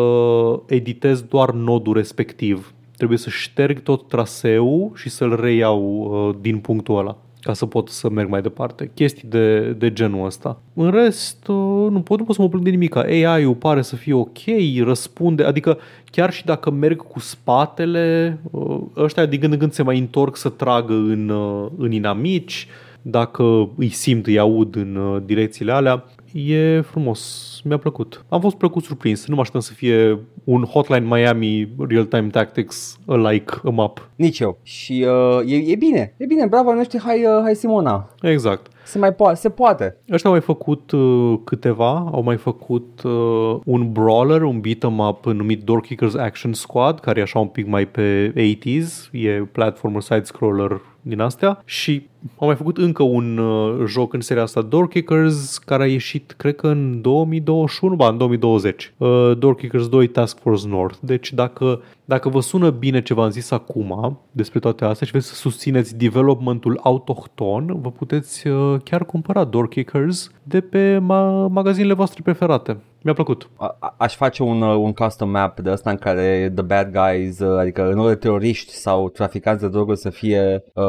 editez 0.67 1.21
doar 1.21 1.51
nodul 1.51 1.93
respectiv. 1.93 2.73
Trebuie 2.97 3.17
să 3.17 3.29
șterg 3.29 3.81
tot 3.81 4.07
traseul 4.07 4.91
și 4.95 5.09
să-l 5.09 5.39
reiau 5.41 5.83
uh, 5.83 6.35
din 6.41 6.57
punctul 6.57 6.97
ăla 6.97 7.17
ca 7.41 7.53
să 7.53 7.65
pot 7.65 7.89
să 7.89 8.09
merg 8.09 8.29
mai 8.29 8.41
departe. 8.41 8.91
Chestii 8.93 9.27
de, 9.27 9.71
de 9.71 9.93
genul 9.93 10.25
ăsta. 10.25 10.59
În 10.73 10.91
rest, 10.91 11.47
uh, 11.47 11.87
nu 11.89 12.01
pot, 12.01 12.19
nu 12.19 12.23
pot 12.23 12.35
să 12.35 12.41
mă 12.41 12.49
plâng 12.49 12.63
de 12.63 12.69
nimic. 12.69 12.95
AI-ul 12.95 13.55
pare 13.55 13.81
să 13.81 13.95
fie 13.95 14.13
ok, 14.13 14.37
răspunde, 14.83 15.43
adică 15.43 15.77
chiar 16.05 16.33
și 16.33 16.45
dacă 16.45 16.71
merg 16.71 17.07
cu 17.07 17.19
spatele, 17.19 18.37
uh, 18.51 18.79
ăștia 18.97 19.25
din 19.25 19.39
când 19.39 19.53
în 19.53 19.59
când 19.59 19.71
se 19.71 19.83
mai 19.83 19.99
întorc 19.99 20.35
să 20.35 20.49
tragă 20.49 20.93
în, 20.93 21.29
uh, 21.29 21.67
în 21.77 21.91
inamici, 21.91 22.67
dacă 23.01 23.69
îi 23.77 23.89
simt, 23.89 24.25
îi 24.25 24.39
aud 24.39 24.75
în 24.75 24.95
uh, 24.95 25.21
direcțiile 25.25 25.71
alea, 25.71 26.05
e 26.33 26.81
frumos. 26.81 27.61
Mi-a 27.63 27.77
plăcut. 27.77 28.25
Am 28.29 28.41
fost 28.41 28.55
plăcut 28.55 28.83
surprins. 28.83 29.27
Nu 29.27 29.35
mă 29.35 29.41
așteptam 29.41 29.67
să 29.69 29.73
fie 29.73 30.19
un 30.43 30.63
Hotline 30.63 31.05
Miami 31.05 31.69
Real-Time 31.87 32.27
Tactics 32.27 32.97
like 33.05 33.53
a 33.63 33.69
map. 33.69 34.09
Nici 34.15 34.39
eu. 34.39 34.57
Și 34.63 35.05
uh, 35.07 35.51
e, 35.51 35.55
e 35.55 35.75
bine, 35.75 36.13
e 36.17 36.25
bine, 36.25 36.45
bravo, 36.45 36.73
noștri, 36.73 36.99
hai, 36.99 37.25
uh, 37.25 37.39
hai 37.41 37.55
Simona. 37.55 38.09
Exact. 38.21 38.67
Se 38.83 38.97
mai 38.97 39.13
poate, 39.13 39.35
se 39.35 39.49
poate. 39.49 39.97
Ăștia 40.11 40.29
au 40.29 40.35
mai 40.35 40.45
făcut 40.45 40.91
uh, 40.91 41.39
câteva, 41.43 42.09
au 42.11 42.21
mai 42.23 42.37
făcut 42.37 43.01
uh, 43.03 43.59
un 43.65 43.91
brawler, 43.91 44.41
un 44.41 44.59
beat-em 44.59 44.97
up 44.97 45.25
numit 45.25 45.63
Door 45.63 45.81
Kickers 45.81 46.15
Action 46.15 46.53
Squad, 46.53 46.99
care 46.99 47.19
e 47.19 47.23
așa 47.23 47.39
un 47.39 47.47
pic 47.47 47.67
mai 47.67 47.87
pe 47.87 48.33
80s, 48.35 49.11
e 49.11 49.29
platformer 49.29 50.01
side-scroller 50.01 50.81
din 51.01 51.19
astea 51.19 51.61
și 51.65 52.09
au 52.37 52.47
mai 52.47 52.55
făcut 52.55 52.77
încă 52.77 53.03
un 53.03 53.37
uh, 53.37 53.85
joc 53.85 54.13
în 54.13 54.21
seria 54.21 54.43
asta, 54.43 54.61
Door 54.61 54.87
Kickers, 54.87 55.57
care 55.57 55.83
a 55.83 55.87
ieșit, 55.87 56.33
cred 56.37 56.55
că 56.55 56.67
în 56.67 57.01
2021, 57.01 57.95
ba, 57.95 58.07
în 58.07 58.17
2020. 58.17 58.93
Uh, 58.97 59.31
Door 59.37 59.55
Kickers 59.55 59.87
2 59.87 60.07
Task 60.07 60.39
Force 60.39 60.67
North. 60.67 60.97
Deci 60.99 61.33
dacă, 61.33 61.81
dacă 62.05 62.29
vă 62.29 62.39
sună 62.39 62.69
bine 62.69 63.01
ce 63.01 63.13
v-am 63.13 63.29
zis 63.29 63.51
acum 63.51 64.19
despre 64.31 64.59
toate 64.59 64.85
astea 64.85 65.05
și 65.05 65.11
vreți 65.11 65.27
să 65.27 65.35
susțineți 65.35 65.97
developmentul 65.97 66.79
autohton, 66.83 67.79
vă 67.81 67.91
puteți 67.91 68.47
uh, 68.47 68.70
chiar 68.83 69.05
cumpăra 69.05 69.43
Door 69.43 69.67
Kickers 69.67 70.31
de 70.43 70.61
pe 70.61 70.97
ma- 70.97 71.47
magazinele 71.49 71.93
voastre 71.93 72.21
preferate. 72.23 72.77
Mi-a 73.03 73.13
plăcut. 73.13 73.49
A- 73.55 73.77
a- 73.79 73.95
aș 73.97 74.15
face 74.15 74.43
un, 74.43 74.61
uh, 74.61 74.75
un 74.75 74.93
custom 74.93 75.29
map 75.29 75.59
de 75.59 75.71
ăsta 75.71 75.89
în 75.89 75.97
care 75.97 76.51
the 76.55 76.63
bad 76.63 76.91
guys, 76.91 77.39
uh, 77.39 77.59
adică 77.59 77.91
în 77.91 77.99
ori 77.99 78.17
teroriști 78.17 78.73
sau 78.73 79.09
traficanți 79.09 79.61
de 79.61 79.69
droguri 79.69 79.97
să 79.97 80.09
fie 80.09 80.63
uh, 80.73 80.83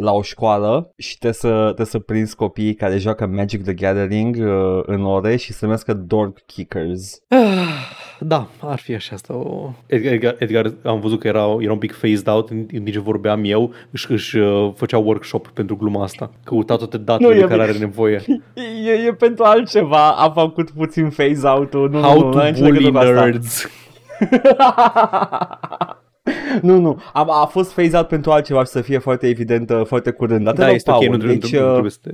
la 0.00 0.12
o 0.12 0.22
școală 0.22 0.92
și 0.96 1.18
trebuie 1.18 1.40
să, 1.40 1.62
trebuie 1.64 1.86
să 1.86 1.98
prinzi 1.98 2.36
copiii 2.36 2.74
care 2.74 2.98
joacă 2.98 3.26
Magic 3.26 3.62
the 3.62 3.74
Gathering 3.74 4.36
uh, 4.36 4.80
în 4.86 5.04
ore 5.04 5.36
și 5.36 5.52
să 5.52 5.58
numească 5.60 5.94
Dork 5.94 6.38
Kickers. 6.46 7.18
Da, 8.18 8.46
ar 8.60 8.78
fi 8.78 8.94
așa 8.94 9.14
asta. 9.14 9.34
O... 9.34 9.70
Edgar, 9.86 10.12
Edgar, 10.12 10.34
Edgar, 10.38 10.72
am 10.84 11.00
văzut 11.00 11.20
că 11.20 11.26
era, 11.28 11.56
era 11.60 11.72
un 11.72 11.78
pic 11.78 11.92
phased 11.94 12.28
out 12.28 12.50
în, 12.50 12.56
în 12.56 12.64
timp 12.64 12.90
ce 12.90 12.98
vorbeam 12.98 13.40
eu, 13.44 13.72
își, 13.90 14.12
își 14.12 14.36
uh, 14.38 14.72
făcea 14.76 14.98
workshop 14.98 15.48
pentru 15.48 15.76
gluma 15.76 16.02
asta. 16.02 16.30
Căuta 16.44 16.76
toate 16.76 16.98
datele 16.98 17.28
Nu, 17.28 17.34
de 17.34 17.38
e 17.38 17.42
care 17.42 17.54
bine. 17.54 17.62
are 17.68 17.78
nevoie. 17.78 18.22
E, 18.86 18.90
e 19.06 19.12
pentru 19.12 19.44
altceva, 19.44 20.10
am 20.10 20.32
făcut 20.32 20.70
puțin 20.70 21.08
phase 21.08 21.46
out-ul. 21.48 21.90
Nu, 21.90 22.00
How 22.00 22.18
nu, 22.18 22.24
nu, 22.24 22.30
to 22.30 22.36
n-are 22.36 22.50
nicio 22.50 22.64
bully 22.64 22.78
legătură 22.84 23.12
cu 23.12 23.18
asta. 23.18 23.24
nerds. 23.24 23.66
nu, 26.62 26.78
nu, 26.80 26.98
a, 27.12 27.26
a 27.42 27.46
fost 27.46 27.72
phase 27.72 27.96
out 27.96 28.06
pentru 28.06 28.30
altceva 28.30 28.60
și 28.64 28.70
să 28.70 28.80
fie 28.80 28.98
foarte 28.98 29.26
evident 29.28 29.70
uh, 29.70 29.80
foarte 29.84 30.10
curând. 30.10 30.44
Dar 30.44 30.54
te 30.54 30.60
Da, 30.60 30.66
rog, 30.66 30.74
este 30.74 30.90
ok, 30.90 30.96
Paul, 30.98 31.10
nu 31.10 31.16
trebuie, 31.16 31.38
deci, 31.38 31.52
nu, 31.52 31.58
nu 31.60 31.66
uh, 31.66 31.72
trebuie 31.72 31.90
să 31.90 31.98
te... 32.02 32.10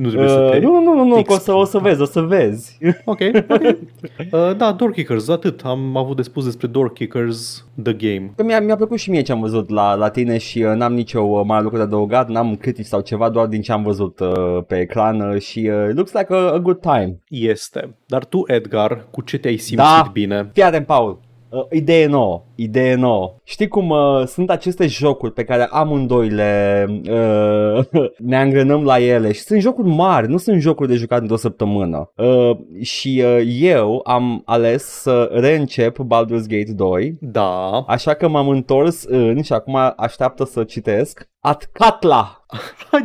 Nu 0.00 0.08
trebuie 0.08 0.28
să 0.28 0.38
Uh, 0.38 0.50
te... 0.50 0.58
nu, 0.58 0.80
nu, 0.82 0.94
nu, 0.94 1.04
nu, 1.04 1.22
că 1.22 1.32
o 1.32 1.36
exp- 1.36 1.40
să, 1.42 1.52
o 1.52 1.64
să 1.64 1.78
vezi, 1.78 2.00
o 2.00 2.04
să 2.04 2.20
vezi. 2.20 2.78
Ok, 3.04 3.18
ok. 3.48 3.60
Uh, 3.62 4.56
da, 4.56 4.72
Door 4.72 4.90
Kickers, 4.90 5.28
atât. 5.28 5.60
Am 5.64 5.96
avut 5.96 6.16
de 6.16 6.22
spus 6.22 6.44
despre 6.44 6.66
Door 6.66 6.92
Kickers, 6.92 7.66
The 7.82 7.92
Game. 7.92 8.32
Că 8.36 8.42
mi-a, 8.42 8.60
mi-a 8.60 8.76
plăcut 8.76 8.98
și 8.98 9.10
mie 9.10 9.22
ce 9.22 9.32
am 9.32 9.40
văzut 9.40 9.70
la, 9.70 9.94
la 9.94 10.08
tine 10.08 10.38
și 10.38 10.62
uh, 10.62 10.72
n-am 10.74 10.94
nicio 10.94 11.20
uh, 11.20 11.40
mare 11.44 11.62
lucru 11.62 11.76
de 11.76 11.82
adăugat, 11.82 12.28
n-am 12.28 12.56
critici 12.56 12.86
sau 12.86 13.00
ceva, 13.00 13.28
doar 13.28 13.46
din 13.46 13.60
ce 13.60 13.72
am 13.72 13.82
văzut 13.82 14.20
uh, 14.20 14.58
pe 14.66 14.78
ecran 14.80 15.20
uh, 15.20 15.40
și 15.40 15.70
uh, 15.72 15.88
looks 15.94 16.12
like 16.12 16.26
a, 16.34 16.36
a 16.52 16.58
good 16.58 16.80
time. 16.80 17.18
Este. 17.28 17.94
Dar 18.06 18.24
tu, 18.24 18.42
Edgar, 18.46 19.06
cu 19.10 19.22
ce 19.22 19.38
te-ai 19.38 19.56
simțit 19.56 19.76
Da. 19.86 20.10
bine? 20.12 20.50
Fii 20.52 20.62
atent, 20.62 20.86
Paul. 20.86 21.18
Uh, 21.50 21.64
idee 21.70 22.06
nouă, 22.06 22.42
idee 22.54 22.94
nouă. 22.94 23.34
Știi 23.44 23.68
cum 23.68 23.90
uh, 23.90 24.22
sunt 24.26 24.50
aceste 24.50 24.86
jocuri 24.86 25.32
pe 25.32 25.44
care 25.44 25.68
amândoi 25.70 26.28
le 26.28 26.84
uh, 26.88 27.84
ne 28.18 28.36
angrenăm 28.38 28.84
la 28.84 28.98
ele 29.00 29.32
și 29.32 29.40
sunt 29.40 29.60
jocuri 29.60 29.88
mari, 29.88 30.28
nu 30.28 30.36
sunt 30.36 30.60
jocuri 30.60 30.88
de 30.88 30.94
jucat 30.94 31.20
într-o 31.20 31.36
săptămână. 31.36 32.10
Uh, 32.16 32.56
și 32.80 33.22
uh, 33.24 33.42
eu 33.60 34.00
am 34.04 34.42
ales 34.44 34.84
să 34.84 35.30
reîncep 35.32 35.96
Baldur's 36.02 36.46
Gate 36.46 36.72
2 36.72 37.16
Da. 37.20 37.84
Așa 37.86 38.14
că 38.14 38.28
m-am 38.28 38.48
întors 38.48 39.04
în 39.04 39.42
și 39.42 39.52
acum 39.52 39.78
așteaptă 39.96 40.44
să 40.44 40.64
citesc 40.64 41.28
Atkatla. 41.40 42.44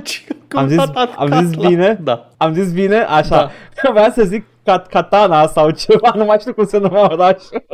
Am 0.56 0.68
zis- 0.68 0.92
am 1.18 1.46
zis 1.46 1.56
bine? 1.68 2.00
Da. 2.04 2.30
Am 2.38 2.54
zis 2.54 2.72
bine? 2.74 2.96
Așa. 2.98 3.52
Da. 3.84 3.92
Vreau 3.94 4.10
să 4.12 4.24
zic 4.24 4.46
Kat- 4.64 4.88
Katana 4.90 5.48
sau 5.48 5.70
ceva, 5.72 6.12
nu 6.16 6.26
mai 6.26 6.38
știu 6.40 6.54
cum 6.54 6.66
se 6.66 6.78
numea 6.78 7.12
orașul. 7.12 7.66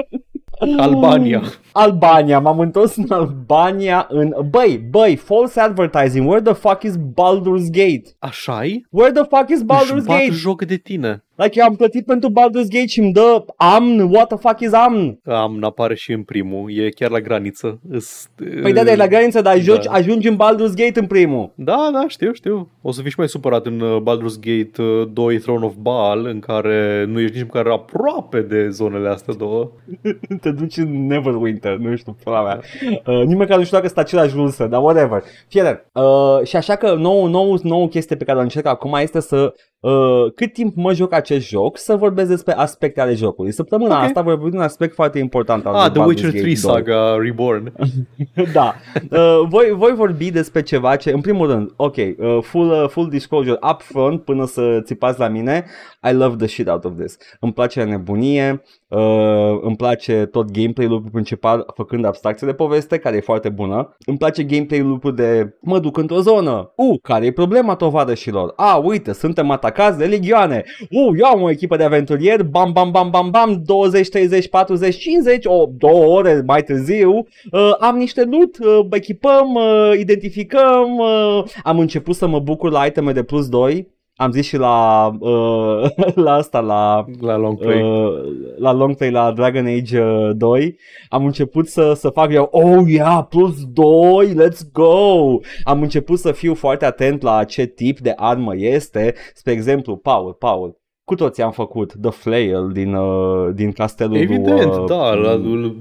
Albania. 0.78 1.42
Albania, 1.72 2.40
m-am 2.40 2.60
întors 2.60 2.96
în 2.96 3.06
Albania 3.10 4.06
în... 4.10 4.36
Băi, 4.50 4.86
băi, 4.90 5.16
false 5.16 5.60
advertising, 5.60 6.28
where 6.28 6.42
the 6.42 6.54
fuck 6.54 6.84
is 6.84 6.96
Baldur's 6.98 7.70
Gate? 7.72 8.04
Așa-i? 8.20 8.86
Where 8.90 9.12
the 9.12 9.24
fuck 9.24 9.50
is 9.50 9.60
Își 9.60 9.66
Baldur's 9.66 10.06
bat 10.06 10.18
Gate? 10.18 10.32
joc 10.32 10.66
de 10.66 10.76
tine. 10.76 11.24
Like, 11.42 11.60
eu 11.60 11.66
am 11.66 11.76
plătit 11.76 12.06
pentru 12.06 12.30
Baldur's 12.30 12.68
Gate 12.70 12.88
și 12.88 13.00
îmi 13.00 13.14
dă 13.14 13.46
amn, 13.56 14.00
what 14.00 14.28
the 14.28 14.38
fuck 14.38 14.60
is 14.60 14.74
amn? 14.74 15.20
Am, 15.26 15.64
apare 15.64 15.96
și 15.96 16.12
în 16.12 16.24
primul. 16.24 16.72
E 16.78 16.90
chiar 16.90 17.10
la 17.10 17.20
graniță. 17.20 17.80
Îs, 17.90 18.30
Păi 18.62 18.74
da, 18.74 18.84
de 18.84 18.96
la 18.96 19.08
graniță, 19.08 19.42
dar 19.42 19.56
ajungi, 19.56 19.88
Da. 19.88 19.94
ajungi 19.94 20.28
în 20.28 20.36
Baldur's 20.36 20.76
Gate 20.76 21.00
în 21.00 21.08
primul. 21.08 21.52
Da, 21.56 21.90
da, 21.94 22.08
știu, 22.08 22.34
știu. 22.34 22.70
O 22.82 22.92
să 22.92 23.02
fii 23.02 23.10
și 23.10 23.16
mai 23.18 23.28
supărat 23.30 23.66
în 23.66 23.80
uh, 23.80 24.02
Baldur's 24.02 24.40
Gate 24.40 24.82
uh, 24.82 25.08
2 25.14 25.40
Throne 25.40 25.66
of 25.66 25.74
Baal, 25.80 26.26
în 26.26 26.40
care 26.40 27.06
nu 27.08 27.20
ești 27.20 27.36
nici 27.36 27.46
măcar 27.46 27.68
aproape 27.68 28.42
de 28.42 28.70
zonele 28.70 29.10
astea 29.10 29.34
două. 29.34 29.72
te 30.42 30.52
duci 30.52 30.78
în 30.78 31.08
Neverwinter, 31.08 31.78
nu 31.78 31.96
știu, 31.96 32.16
pula 32.24 32.44
mea. 32.44 32.60
Uh, 33.06 33.26
nici 33.26 33.38
măcar 33.38 33.58
nu 33.58 33.64
știu 33.64 33.78
dacă 33.78 33.88
sunt 33.90 34.00
același 34.00 34.36
rusă, 34.36 34.66
dar 34.66 34.82
whatever. 34.82 35.24
Fie 35.48 35.86
uh, 35.94 36.44
și 36.44 36.56
așa 36.56 36.76
că 36.76 36.94
nou, 36.94 37.26
nou, 37.26 37.60
nou 37.64 37.88
chestie 37.88 38.16
pe 38.16 38.24
care 38.24 38.38
o 38.38 38.42
încerc 38.42 38.66
acum 38.66 38.98
este 39.02 39.20
să 39.20 39.54
Uh, 39.82 40.32
cât 40.36 40.54
timp 40.54 40.76
mă 40.76 40.94
joc 40.94 41.14
acest 41.14 41.29
joc 41.38 41.78
să 41.78 41.96
vorbesc 41.96 42.30
despre 42.30 42.54
aspecte 42.54 43.02
ale 43.02 43.14
jocului. 43.14 43.52
Săptămâna 43.52 43.98
Ok. 43.98 44.04
asta 44.04 44.22
vorbim 44.22 44.50
de 44.50 44.58
un 44.58 44.64
aspect 44.64 44.94
foarte 44.94 45.20
important 45.20 45.66
al 45.66 45.74
Ah, 45.76 45.82
lui 45.82 45.92
The 45.92 46.02
Baldur's 46.02 46.08
Witcher 46.08 46.30
Gate 46.30 46.42
3 46.42 46.56
2. 46.56 46.56
Saga 46.56 47.16
Reborn. 47.22 47.74
da. 48.54 48.76
Uh, 49.12 49.48
voi, 49.50 49.72
voi 49.76 49.94
vorbi 49.94 50.32
despre 50.32 50.62
ceva 50.62 50.96
ce, 50.96 51.12
în 51.12 51.22
primul 51.22 51.48
rând, 51.48 51.72
ok, 51.76 51.96
uh, 51.96 52.38
full, 52.42 52.70
uh, 52.70 52.86
full 52.90 53.10
disclosure 53.10 53.58
up 53.72 53.82
front 53.82 54.22
până 54.24 54.46
să 54.46 54.80
țipați 54.84 55.20
la 55.20 55.28
mine, 55.28 55.66
I 56.10 56.14
love 56.14 56.36
the 56.36 56.48
shit 56.48 56.68
out 56.70 56.84
of 56.84 56.92
this. 57.00 57.18
Îmi 57.40 57.54
place 57.54 57.84
nebunie, 57.84 58.64
uh, 58.90 59.60
îmi 59.62 59.76
place 59.76 60.26
tot 60.26 60.52
gameplay-ul 60.52 61.04
principal 61.12 61.66
făcând 61.76 62.06
abstracție 62.06 62.48
de 62.48 62.54
poveste, 62.54 62.98
care 62.98 63.16
e 63.16 63.22
foarte 63.22 63.50
bună. 63.50 63.96
Îmi 64.06 64.18
place 64.18 64.44
gameplay-ul 64.44 65.00
de 65.16 65.58
mă 65.62 65.80
duc 65.80 65.98
într-o 65.98 66.20
zonă. 66.20 66.74
U, 66.76 66.98
care 67.02 67.26
e 67.26 67.32
problema 67.32 67.76
tovarășilor? 67.76 68.54
A, 68.56 68.76
uite, 68.76 69.14
suntem 69.14 69.52
atacați 69.52 69.98
de 69.98 70.06
legioane. 70.06 70.64
U, 70.90 71.18
eu 71.18 71.26
am 71.26 71.42
o 71.42 71.50
echipă 71.50 71.76
de 71.76 71.84
aventurieri, 71.84 72.44
bam, 72.44 72.72
bam, 72.72 72.92
bam, 72.92 73.10
bam, 73.10 73.30
bam, 73.30 73.62
20, 73.66 74.10
30, 74.10 74.50
40, 74.50 74.98
50, 74.98 75.46
o, 75.46 75.66
două 75.78 76.06
ore 76.06 76.44
mai 76.46 76.64
târziu, 76.64 77.12
uh, 77.12 77.76
am 77.80 77.98
niște 77.98 78.24
loot, 78.24 78.58
uh, 78.60 78.88
echipăm, 78.92 79.54
uh, 79.54 79.92
identificăm, 80.00 80.98
uh, 80.98 81.44
am 81.64 81.80
început 81.80 82.16
să 82.16 82.28
mă 82.28 82.40
bucur 82.40 82.72
la 82.72 82.86
iteme 82.86 83.12
de 83.12 83.24
plus 83.24 83.50
2, 83.50 83.88
am 84.20 84.32
zis 84.32 84.46
și 84.46 84.58
la, 84.58 85.10
uh, 85.20 85.90
la 86.26 86.34
asta, 86.34 86.60
la, 86.60 87.06
La 87.20 87.38
long 87.38 87.58
play. 87.58 87.82
uh, 87.82 88.12
la 88.58 88.72
long 88.72 88.96
play 88.96 89.12
la 89.12 89.32
Dragon 89.32 89.66
Age 89.66 90.02
uh, 90.02 90.30
2, 90.36 90.76
am 91.10 91.26
început 91.26 91.68
să, 91.68 91.94
să 91.96 92.10
fac 92.10 92.32
eu, 92.32 92.48
oh 92.52 92.84
yeah, 92.88 93.26
plus 93.30 93.66
2, 93.66 94.34
let's 94.36 94.72
go! 94.72 95.38
Am 95.64 95.82
început 95.82 96.20
să 96.20 96.32
fiu 96.32 96.54
foarte 96.54 96.86
atent 96.86 97.22
la 97.22 97.44
ce 97.44 97.66
tip 97.66 98.00
de 98.00 98.14
armă 98.16 98.56
este, 98.56 99.14
spre 99.34 99.52
exemplu, 99.52 99.96
Paul, 99.96 100.34
Paul, 100.34 100.78
cu 101.04 101.16
toții 101.16 101.44
am 101.44 101.52
făcut 101.52 101.94
The 102.02 102.12
Flail 102.12 102.70
din, 102.74 102.94
uh, 102.94 103.50
din 103.54 103.72
castelul 103.72 104.16
Evident, 104.18 104.74
uh, 104.76 104.84
da, 104.88 105.14
la, 105.14 105.32
la, 105.32 105.76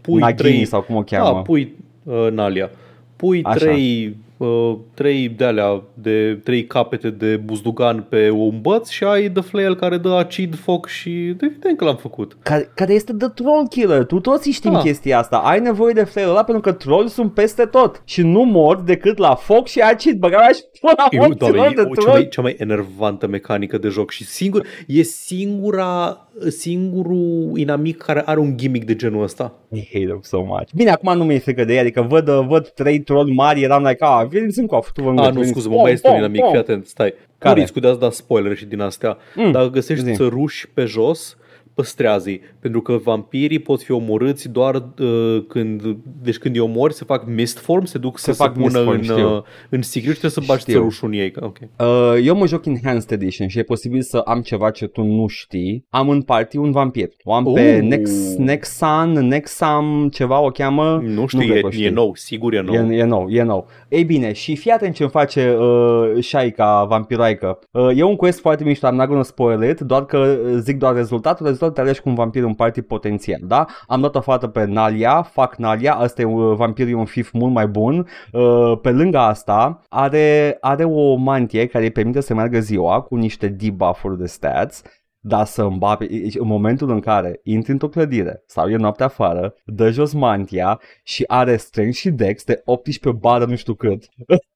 pui 0.00 0.20
Nagini 0.20 0.36
trei, 0.50 0.64
sau 0.64 0.80
cum 0.82 0.96
o 0.96 1.02
cheamă. 1.02 1.32
da, 1.32 1.40
pui 1.42 1.74
uh, 2.02 2.26
Nalia. 2.30 2.70
Pui 3.16 3.42
Așa. 3.42 3.58
trei, 3.58 4.16
uh, 4.36 4.76
trei 4.94 5.28
de-alea, 5.28 5.82
de 5.94 6.40
trei 6.44 6.66
capete 6.66 7.10
de 7.10 7.36
buzdugan 7.36 8.06
pe 8.08 8.30
un 8.30 8.60
băț 8.60 8.88
și 8.88 9.04
ai 9.04 9.30
The 9.30 9.42
Flail 9.42 9.76
care 9.76 9.96
dă 9.96 10.08
acid, 10.08 10.54
foc 10.56 10.86
și 10.86 11.26
evident 11.28 11.76
că 11.78 11.84
l-am 11.84 11.96
făcut. 11.96 12.36
care, 12.42 12.70
care 12.74 12.92
este 12.92 13.12
The 13.12 13.28
Troll 13.28 13.68
Killer. 13.68 14.04
Tu 14.04 14.20
toți 14.20 14.50
știm 14.50 14.74
Ah. 14.74 14.82
chestia 14.82 15.18
asta. 15.18 15.36
Ai 15.36 15.60
nevoie 15.60 15.92
de 15.92 16.04
flail 16.04 16.28
ăla 16.28 16.44
pentru 16.44 16.62
că 16.62 16.72
trolli 16.72 17.08
sunt 17.08 17.34
peste 17.34 17.64
tot. 17.64 18.02
Și 18.04 18.22
nu 18.22 18.42
mor 18.42 18.80
decât 18.80 19.18
la 19.18 19.34
foc 19.34 19.66
și 19.66 19.80
acid. 19.80 20.18
Băga 20.18 20.36
mea 20.38 20.48
și 20.52 20.62
pula 20.80 21.06
Eu, 21.10 21.20
morților 21.20 21.50
doamne, 21.54 21.74
de 21.74 21.80
e 21.80 21.84
o- 21.84 21.94
cea 21.94 22.00
troll. 22.00 22.12
mai, 22.16 22.28
cea 22.28 22.42
mai 22.42 22.54
enervantă 22.58 23.26
mecanică 23.26 23.78
de 23.78 23.88
joc 23.88 24.10
și 24.10 24.24
singur, 24.24 24.66
e 24.86 25.02
singura, 25.02 26.18
singurul 26.48 27.52
inamic 27.56 27.96
care 27.96 28.22
are 28.24 28.38
un 28.40 28.56
gimmick 28.56 28.86
de 28.86 28.94
genul 28.96 29.22
ăsta. 29.22 29.52
I 29.72 29.88
hate 29.92 30.04
them 30.04 30.18
so 30.22 30.42
much. 30.42 30.68
Bine, 30.74 30.90
acum 30.90 31.16
nu 31.16 31.24
mi-e 31.24 31.38
frică 31.38 31.64
de 31.64 31.72
ei, 31.72 31.78
adică 31.78 32.06
văd, 32.08 32.28
uh, 32.28 32.44
văd 32.48 32.68
trei 32.68 32.98
troll 33.00 33.32
mari, 33.32 33.62
eram 33.62 33.82
like, 33.82 34.04
ah, 34.04 34.26
veniți 34.40 34.58
în 34.58 34.66
cof, 34.66 34.90
tu 34.92 35.02
vă 35.02 35.08
A, 35.08 35.10
îngăți, 35.10 35.28
nu, 35.28 35.34
veniți. 35.34 35.50
scuze, 35.50 35.68
mă, 35.68 35.74
Pom, 35.74 35.82
mai 35.82 35.92
este 35.92 36.06
un 36.06 36.12
pom, 36.12 36.22
inamic, 36.22 36.40
pom. 36.40 36.50
fii 36.50 36.60
atent, 36.60 36.86
stai. 36.86 37.08
Care? 37.10 37.22
Care? 37.38 37.54
Nu 37.54 37.60
riscul 37.60 37.80
de 37.80 37.88
a 37.88 37.94
da 37.94 38.10
spoiler 38.10 38.56
și 38.56 38.64
din 38.66 38.80
astea. 38.80 39.16
Mm, 39.34 39.52
Dacă 39.52 39.68
găsești 39.70 40.04
zi. 40.04 40.12
țăruși 40.12 40.68
pe 40.74 40.84
jos, 40.84 41.36
păstrează-i. 41.74 42.40
Pentru 42.60 42.80
că 42.82 42.96
vampirii 43.04 43.58
pot 43.58 43.82
fi 43.82 43.90
omorâți 43.92 44.48
doar 44.48 44.74
uh, 44.74 45.44
când, 45.48 45.96
deci 46.22 46.38
când 46.38 46.54
îi 46.54 46.60
omori, 46.60 46.94
se 46.94 47.04
fac 47.04 47.26
mist 47.26 47.58
form, 47.58 47.84
se 47.84 47.98
duc 47.98 48.18
Se 48.18 48.24
să 48.24 48.32
fac 48.42 48.52
se 48.54 48.60
pună 48.60 48.64
mist 48.78 48.84
form, 48.84 48.96
în, 48.96 49.02
știu. 49.02 49.36
uh, 49.36 49.42
în 49.70 49.82
secret 49.82 50.12
și 50.14 50.18
trebuie 50.18 50.30
să 50.30 50.42
bagi 50.46 50.60
Știu. 50.60 50.72
țărușul 50.74 51.08
în 51.08 51.14
ei. 51.14 51.32
Ok. 51.40 51.56
Uh, 51.78 51.86
eu 52.24 52.36
mă 52.36 52.46
joc 52.46 52.64
Enhanced 52.66 53.10
Edition 53.10 53.48
și 53.48 53.58
e 53.58 53.62
posibil 53.62 54.02
să 54.02 54.16
am 54.16 54.40
ceva 54.40 54.70
ce 54.70 54.86
tu 54.86 55.02
nu 55.02 55.26
știi. 55.26 55.84
Am 55.90 56.08
în 56.08 56.22
party 56.22 56.56
un 56.56 56.70
vampir. 56.70 57.08
O 57.22 57.32
am 57.34 57.52
pe 57.52 57.78
Uh. 57.82 57.88
Nex, 57.88 58.10
Nexan, 58.36 59.10
Nexam, 59.12 60.08
ceva 60.12 60.40
o 60.40 60.48
cheamă. 60.48 61.00
Nu 61.04 61.26
știu, 61.26 61.38
cred 61.38 61.50
că 61.50 61.56
e, 61.56 61.62
o 61.62 61.68
e 61.68 61.72
știi. 61.72 61.88
nou, 61.88 62.14
sigur 62.14 62.54
e 62.54 62.60
nou. 62.60 62.90
E, 62.90 62.96
e 62.96 63.04
nou, 63.04 63.28
e 63.28 63.42
nou. 63.42 63.68
Ei 63.94 64.04
bine, 64.04 64.32
și 64.32 64.56
fii 64.56 64.70
atent 64.70 64.94
ce-mi 64.94 65.10
face 65.10 65.56
uh, 65.58 66.22
Shaica, 66.22 66.84
vampiroică. 66.84 67.58
Uh, 67.70 67.98
e 67.98 68.02
un 68.02 68.16
quest 68.16 68.40
foarte 68.40 68.64
mișto, 68.64 68.88
I'm 68.88 68.90
not 68.90 69.06
gonna 69.06 69.22
spoil 69.22 69.62
it, 69.62 69.80
doar 69.80 70.04
că 70.04 70.18
uh, 70.18 70.56
zic 70.58 70.78
doar 70.78 70.94
rezultatul. 70.94 71.46
Rezultatul 71.46 71.74
te 71.74 71.80
alegi 71.80 72.00
cu 72.00 72.08
un 72.08 72.14
vampir 72.14 72.42
în 72.42 72.54
party 72.54 72.82
potențial, 72.82 73.40
da? 73.42 73.66
Am 73.86 74.00
dat 74.00 74.14
o 74.14 74.20
fată 74.20 74.46
pe 74.46 74.64
Nalia, 74.64 75.22
fac 75.22 75.56
Nalia, 75.56 75.94
asta 75.94 76.22
e 76.22 76.24
uh, 76.24 76.56
vampirul 76.56 76.90
e 76.90 76.94
un 76.94 77.04
fif 77.04 77.32
mult 77.32 77.52
mai 77.52 77.66
bun. 77.66 78.06
Uh, 78.32 78.78
pe 78.82 78.90
lângă 78.90 79.18
asta, 79.18 79.80
are, 79.88 80.56
are 80.60 80.84
o 80.84 81.14
mantie 81.14 81.66
care 81.66 81.84
îi 81.84 81.90
permite 81.90 82.20
să 82.20 82.34
meargă 82.34 82.58
ziua 82.58 83.00
cu 83.00 83.16
niște 83.16 83.48
debuff-uri 83.48 84.18
de 84.18 84.26
stats 84.26 84.82
dar 85.26 85.46
să 85.46 85.62
îmbape, 85.62 86.08
în 86.38 86.46
momentul 86.46 86.90
în 86.90 87.00
care 87.00 87.40
intri 87.42 87.72
într-o 87.72 87.88
clădire 87.88 88.42
sau 88.46 88.70
e 88.70 88.76
noapte 88.76 89.02
afară, 89.02 89.54
dă 89.64 89.90
jos 89.90 90.12
mantia 90.12 90.80
și 91.02 91.24
are 91.26 91.56
strength 91.56 91.96
și 91.96 92.10
dex 92.10 92.44
de 92.44 92.62
18 92.64 93.20
bară 93.20 93.44
nu 93.44 93.56
știu 93.56 93.74
cât. 93.74 94.08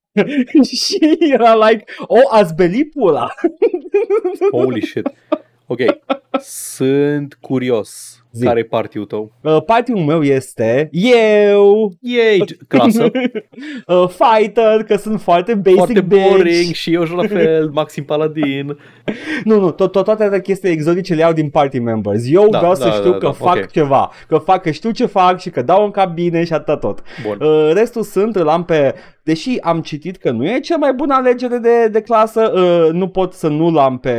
și 0.81 0.99
era 1.33 1.69
like, 1.69 1.85
o, 2.01 2.17
ați 2.31 2.55
belit 2.55 2.91
pula. 2.91 3.29
Holy 4.53 4.83
shit. 4.83 5.11
Ok, 5.67 5.79
Sunt 6.41 7.35
curios. 7.41 8.18
Zi. 8.33 8.45
Care 8.45 8.59
e 8.59 8.63
party-ul 8.65 9.05
tău? 9.05 9.33
Uh, 9.43 9.63
party-ul 9.67 9.99
meu 9.99 10.23
este 10.23 10.89
eu, 10.93 11.93
Yay! 12.01 12.45
Clasă. 12.69 13.03
uh, 13.87 14.09
fighter, 14.09 14.83
că 14.87 14.97
sunt 14.97 15.21
foarte 15.21 15.55
basic 15.55 15.77
Foarte 15.77 16.01
bitch. 16.01 16.29
boring 16.29 16.75
și 16.75 16.95
eu 16.95 17.05
și 17.05 17.13
la 17.13 17.27
fel, 17.39 17.71
Maxim 17.73 18.05
Paladin. 18.05 18.79
Nu, 19.45 19.61
nu, 19.61 19.71
tot, 19.71 19.93
tot, 19.93 20.05
toate 20.05 20.23
astea 20.25 20.41
chestii 20.41 20.71
exotice 20.71 21.15
le 21.15 21.21
iau 21.21 21.33
din 21.33 21.49
party 21.51 21.79
members. 21.79 22.23
Eu 22.31 22.49
Da, 22.49 22.59
vreau 22.59 22.75
să 22.75 22.85
da, 22.85 22.91
știu 22.93 23.11
da, 23.11 23.17
că 23.19 23.27
da, 23.27 23.33
fac 23.33 23.57
ok. 23.57 23.71
ceva, 23.71 24.11
că 24.29 24.37
fac, 24.37 24.63
că 24.63 24.71
știu 24.71 24.91
ce 24.91 25.07
fac 25.07 25.39
și 25.41 25.51
că 25.51 25.63
dau 25.63 25.85
în 25.85 25.91
cabine 25.91 26.45
și 26.45 26.53
atât 26.53 26.81
tot. 26.81 27.03
Bun. 27.27 27.39
Uh, 27.49 27.71
restul 27.75 28.03
sunt, 28.03 28.37
îl 28.37 28.49
am 28.49 28.65
pe... 28.65 28.95
Deși 29.29 29.59
am 29.61 29.81
citit 29.81 30.17
că 30.17 30.31
nu 30.31 30.45
e 30.45 30.61
cea 30.61 30.77
mai 30.77 30.93
bună 30.93 31.15
alegere 31.15 31.59
de, 31.59 31.89
de 31.89 32.01
clasă, 32.01 32.53
uh, 32.55 32.93
nu 32.93 33.09
pot 33.09 33.33
să 33.33 33.49
nu-l 33.49 33.79
am 33.79 33.99
pe 33.99 34.15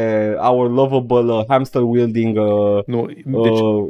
our 0.49 0.71
lovable 0.71 1.33
uh, 1.33 1.41
hamster 1.47 1.81
wielding 1.81 2.37
uh, 2.37 2.83
Nu, 2.85 3.05
deci, 3.43 3.59
uh, 3.59 3.85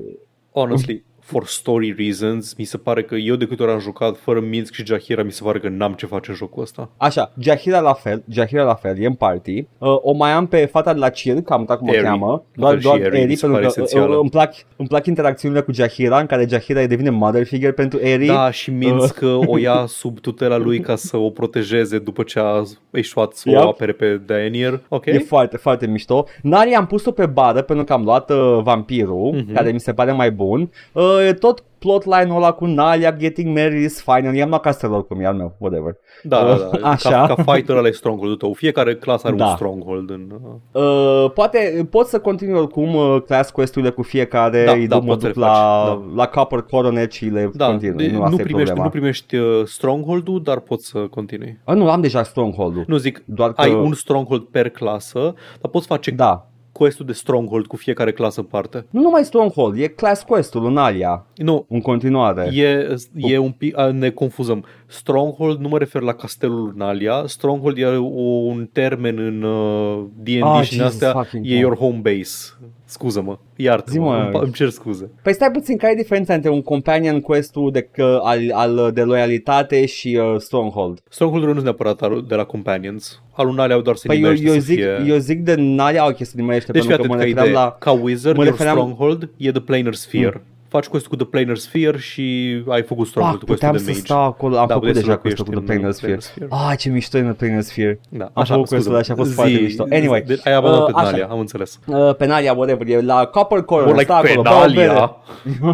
honestly, 0.52 1.04
for 1.30 1.46
story 1.46 1.96
reasons, 1.98 2.54
mi 2.58 2.64
se 2.64 2.78
pare 2.78 3.04
că 3.04 3.16
eu 3.16 3.36
de 3.36 3.46
câte 3.46 3.64
ori 3.64 3.72
am 3.72 3.80
jucat 3.80 4.18
fără 4.18 4.40
Minsk 4.40 4.74
și 4.74 4.86
Jahira, 4.86 5.24
mi 5.24 5.32
se 5.32 5.42
pare 5.44 5.60
că 5.60 5.70
n-am 5.70 5.94
ce 5.94 6.06
face 6.06 6.30
în 6.30 6.36
jocul 6.36 6.62
ăsta. 6.62 6.90
Așa, 6.98 7.32
Jahira 7.40 7.80
la 7.80 7.94
fel, 7.94 8.24
Jahira 8.30 8.64
la 8.64 8.74
fel, 8.74 9.02
e 9.02 9.06
în 9.06 9.14
party. 9.14 9.58
Uh, 9.78 9.98
o 10.02 10.12
mai 10.12 10.32
am 10.32 10.48
pe 10.48 10.66
fata 10.66 10.94
de 10.94 11.00
la 11.00 11.10
Circ, 11.10 11.44
cam 11.46 11.66
cum 11.66 11.90
o 11.90 11.94
Eri. 11.94 12.04
cheamă. 12.04 12.26
La 12.28 12.42
Doar, 12.56 12.72
fel 12.72 12.80
și 12.82 12.86
doar 12.88 13.00
Eri, 13.00 13.16
mi 13.16 13.22
Eri, 13.22 13.36
se 13.36 13.46
pentru 13.46 13.60
pare 13.60 13.72
că 13.74 13.80
uh, 13.82 13.86
esențială. 13.86 14.14
uh, 14.16 14.20
îmi, 14.22 14.30
plac, 14.30 14.54
îmi 14.76 14.88
plac 14.88 15.06
interacțiunile 15.06 15.62
cu 15.62 15.72
Jahira, 15.72 16.20
în 16.20 16.26
care 16.26 16.46
Jahira 16.50 16.86
devine 16.86 17.10
mother 17.10 17.46
figure 17.46 17.72
pentru 17.72 18.00
Eri. 18.02 18.26
Da, 18.26 18.52
și 18.52 18.72
Minsk 18.72 19.20
o 19.48 19.58
ia 19.58 19.84
sub 19.88 20.20
tutela 20.20 20.58
lui 20.58 20.80
ca 20.80 20.96
să 20.96 21.18
o 21.18 21.30
protejeze 21.30 22.00
după 22.00 22.24
ce 22.24 22.40
a 22.40 22.64
eșuat 22.92 23.34
să 23.34 23.50
o 23.50 23.52
Yep. 23.52 23.62
apere 23.62 23.92
pe 23.92 24.22
Daenier. 24.26 24.80
Ok? 24.90 25.06
E 25.06 25.18
foarte, 25.20 25.58
foarte 25.58 25.88
mișto. 25.88 26.26
Nari 26.42 26.74
am 26.74 26.86
pus-o 26.88 27.12
pe 27.12 27.26
bară 27.26 27.62
pentru 27.62 27.86
că 27.86 27.94
am 27.94 28.04
luat 28.04 28.30
uh, 28.32 28.60
vampirul, 28.64 29.32
Mhm. 29.34 29.54
care 29.54 29.72
mi 29.72 29.80
se 29.80 29.94
pare 29.94 30.12
mai 30.12 30.32
bun. 30.32 30.72
Uh, 30.94 31.04
e 31.28 31.34
tot 31.34 31.64
plotline-ul 31.80 32.36
ăla 32.36 32.52
cu 32.52 32.66
Nalia 32.66 33.12
getting 33.18 33.58
married 33.58 33.84
is 33.84 34.02
fine. 34.02 34.38
I-am 34.38 34.50
luat 34.50 34.62
castelor 34.62 35.08
cum 35.08 35.20
e 35.22 35.26
al 35.26 35.34
meu, 35.36 35.56
whatever. 35.58 35.96
Da, 36.24 36.44
da, 36.44 36.70
da. 36.82 36.90
Așa. 36.90 37.10
Ca, 37.28 37.34
ca 37.36 37.52
fighter 37.54 37.76
ăla 37.76 37.88
e 37.88 37.92
stronghold-ul 37.92 38.38
tău. 38.38 38.54
Fiecare 38.54 38.96
clasă 38.96 39.28
are 39.28 39.36
Da. 39.36 39.46
un 39.46 39.56
stronghold 39.56 40.10
în... 40.10 40.32
uh, 40.32 40.82
Uh, 40.84 41.32
poate 41.34 41.88
pot 41.92 42.08
să 42.08 42.20
continui 42.20 42.60
oricum 42.60 42.96
uh, 42.96 43.22
class 43.26 43.50
quest-urile 43.52 43.92
cu 43.92 44.02
fiecare, 44.02 44.64
Da, 44.66 44.72
îi 44.72 44.88
da, 44.88 44.96
duc, 44.96 45.04
mă 45.06 45.10
poți 45.12 45.22
să 45.22 45.28
duc 45.28 45.38
le 45.38 45.44
faci, 45.44 45.52
la, 45.56 45.86
da. 45.86 46.14
la 46.16 46.28
Copper 46.28 46.62
Coronet 46.62 47.12
și 47.12 47.26
le 47.26 47.50
Da, 47.54 47.66
continui. 47.68 48.06
de- 48.08 48.12
nu, 48.12 48.18
nu, 48.18 48.24
asta 48.24 48.42
e 48.42 48.44
primești, 48.44 48.66
problema. 48.66 48.84
nu 48.84 48.90
primești 48.90 49.36
uh, 49.36 49.62
stronghold-ul, 49.66 50.42
dar 50.44 50.60
poți 50.60 50.86
să 50.88 51.00
continui. 51.00 51.60
A, 51.64 51.74
nu, 51.74 51.90
am 51.90 52.02
deja 52.02 52.24
Stronghold-ul. 52.24 52.84
Nu 52.88 52.98
zic, 52.98 53.22
Doar 53.26 53.54
că... 53.54 53.62
ai 53.62 53.74
un 53.74 53.94
stronghold 53.94 54.42
per 54.44 54.70
clasă, 54.70 55.20
dar 55.62 55.72
poți 55.72 55.88
face 55.88 56.12
Da. 56.12 56.49
Quest-ul 56.72 57.06
de 57.06 57.14
stronghold 57.14 57.66
cu 57.66 57.76
fiecare 57.76 58.12
clasă 58.12 58.40
în 58.40 58.46
parte. 58.46 58.86
Nu 58.90 59.02
numai 59.02 59.24
Stronghold, 59.24 59.80
e 59.80 59.88
class 59.88 60.24
quest-ul 60.24 60.66
în 60.66 60.78
Alia, 60.78 61.26
Nu, 61.36 61.66
în 61.70 61.82
continuare. 61.82 62.50
E, 62.54 62.96
e 63.14 63.38
un 63.38 63.52
pic, 63.52 63.78
a, 63.78 63.92
ne 63.92 64.10
confuzăm. 64.10 64.66
Stronghold 64.92 65.60
nu 65.60 65.68
mă 65.68 65.78
refer 65.78 66.02
la 66.02 66.14
castelul 66.14 66.74
Nalia. 66.76 67.24
Stronghold 67.26 67.78
e 67.78 67.86
o, 67.86 68.04
un 68.24 68.70
termen 68.72 69.18
în 69.18 69.42
uh, 69.44 70.04
D&D 70.24 70.42
Ah, 70.44 70.64
și 70.64 70.74
în 70.74 70.80
Jesus 70.80 70.84
astea 70.86 71.12
fucking 71.12 71.46
e 71.46 71.50
God. 71.50 71.60
your 71.60 71.76
home 71.76 71.98
base. 72.04 72.54
Scuză-mă, 72.86 73.38
iartă-mă, 73.56 73.92
Zi-mă. 73.92 74.30
îmi, 74.34 74.40
îmi 74.44 74.52
cer 74.54 74.70
scuze. 74.70 75.12
Păi 75.24 75.34
stai 75.34 75.52
puțin, 75.52 75.78
care 75.78 75.94
e 75.94 75.96
diferența 75.96 76.34
între 76.34 76.50
un 76.50 76.62
companion 76.62 77.20
quest-ul 77.22 77.72
de, 77.72 77.82
că, 77.82 78.20
al, 78.24 78.40
al, 78.52 78.92
de 78.94 79.02
loialitate 79.02 79.86
și 79.86 80.20
uh, 80.22 80.36
Stronghold? 80.40 81.00
Stronghold 81.10 81.44
nu 81.46 81.52
sunt 81.52 81.64
neapărat 81.64 82.02
al- 82.02 82.26
de 82.28 82.36
la 82.36 82.44
Companions. 82.44 83.22
Al 83.32 83.46
lui 83.46 83.56
Nalia 83.56 83.80
doar 83.80 83.96
se 83.96 84.08
Păi 84.08 84.16
eu, 84.16 84.22
nimerește 84.22 84.48
eu, 84.48 84.54
să 84.54 84.60
zic, 84.60 84.76
fie... 84.78 85.04
eu 85.08 85.18
zic 85.18 85.44
de 85.44 85.56
Nalia, 85.58 86.08
ok, 86.08 86.18
se 86.18 86.34
nimerește, 86.36 86.72
Deci 86.72 86.82
fii 86.82 86.90
pentru 86.90 87.12
atent 87.14 87.20
că 87.22 87.28
mă 87.28 87.34
ca 87.34 87.42
refeream 87.42 87.48
idee. 87.48 87.64
la... 87.64 87.76
Ca 87.80 87.92
wizard, 87.92 88.38
mă 88.38 88.44
your 88.44 88.56
refeream- 88.58 88.76
stronghold 88.78 89.30
e 89.38 89.52
the 89.52 89.60
planar 89.62 89.94
sphere. 89.94 90.44
Faci 90.70 90.86
quest 90.88 91.08
cu 91.08 91.16
the 91.16 91.26
planar 91.26 91.56
sphere 91.58 91.98
și 91.98 92.24
ai 92.68 92.84
făcut 92.84 93.08
stronghold 93.08 93.36
Ah, 93.42 93.46
cu 93.46 93.52
puteam 93.54 93.72
questul 93.72 93.94
să 93.94 94.00
de 94.00 94.08
mage. 94.08 94.14
stau 94.14 94.26
acolo, 94.34 94.58
am 94.58 94.68
Da, 94.68 94.74
făcut 94.74 94.88
puteai 94.88 95.04
să 95.04 95.08
deja 95.10 95.18
questul 95.18 95.44
locuiești 95.44 95.44
cu 95.44 95.50
The 95.50 95.60
în 95.60 95.66
Planar 95.66 95.92
Sphere. 95.92 96.18
Planar 96.18 96.22
Sphere. 96.50 96.72
Ah, 96.72 96.78
ce 96.78 96.90
mișto 96.90 97.18
e 97.18 97.22
în 97.22 97.34
Planar 97.34 97.62
Sphere. 97.62 98.00
Da, 98.10 98.24
Am 98.24 98.32
așa, 98.34 98.54
făcut 98.54 98.68
questul 98.70 98.78
scuză-mă. 98.80 98.96
ăla 98.96 99.04
și 99.04 99.12
a 99.12 99.16
fost 99.16 99.34
foarte 99.34 99.54
Zi- 99.56 99.62
mișto. 99.62 99.84
Anyway, 99.92 100.22
de- 100.22 100.40
ai 100.44 100.54
abandonat 100.54 100.88
uh, 100.88 100.94
pe 100.94 101.00
așa. 101.00 101.10
Nalia, 101.10 101.28
am 101.30 101.40
înțeles. 101.40 101.80
Uh, 101.88 102.16
Penalia, 102.16 102.54
whatever, 102.54 102.88
e 102.88 103.02
la 103.02 103.26
Copper 103.26 103.62
Corner, 103.62 103.88
More 103.94 104.04
stă 104.04 104.14
like 104.22 104.30
acolo, 104.30 104.42
bea 104.42 104.64
o 104.66 104.70
bere. 104.74 104.88
Penalia. 104.88 105.16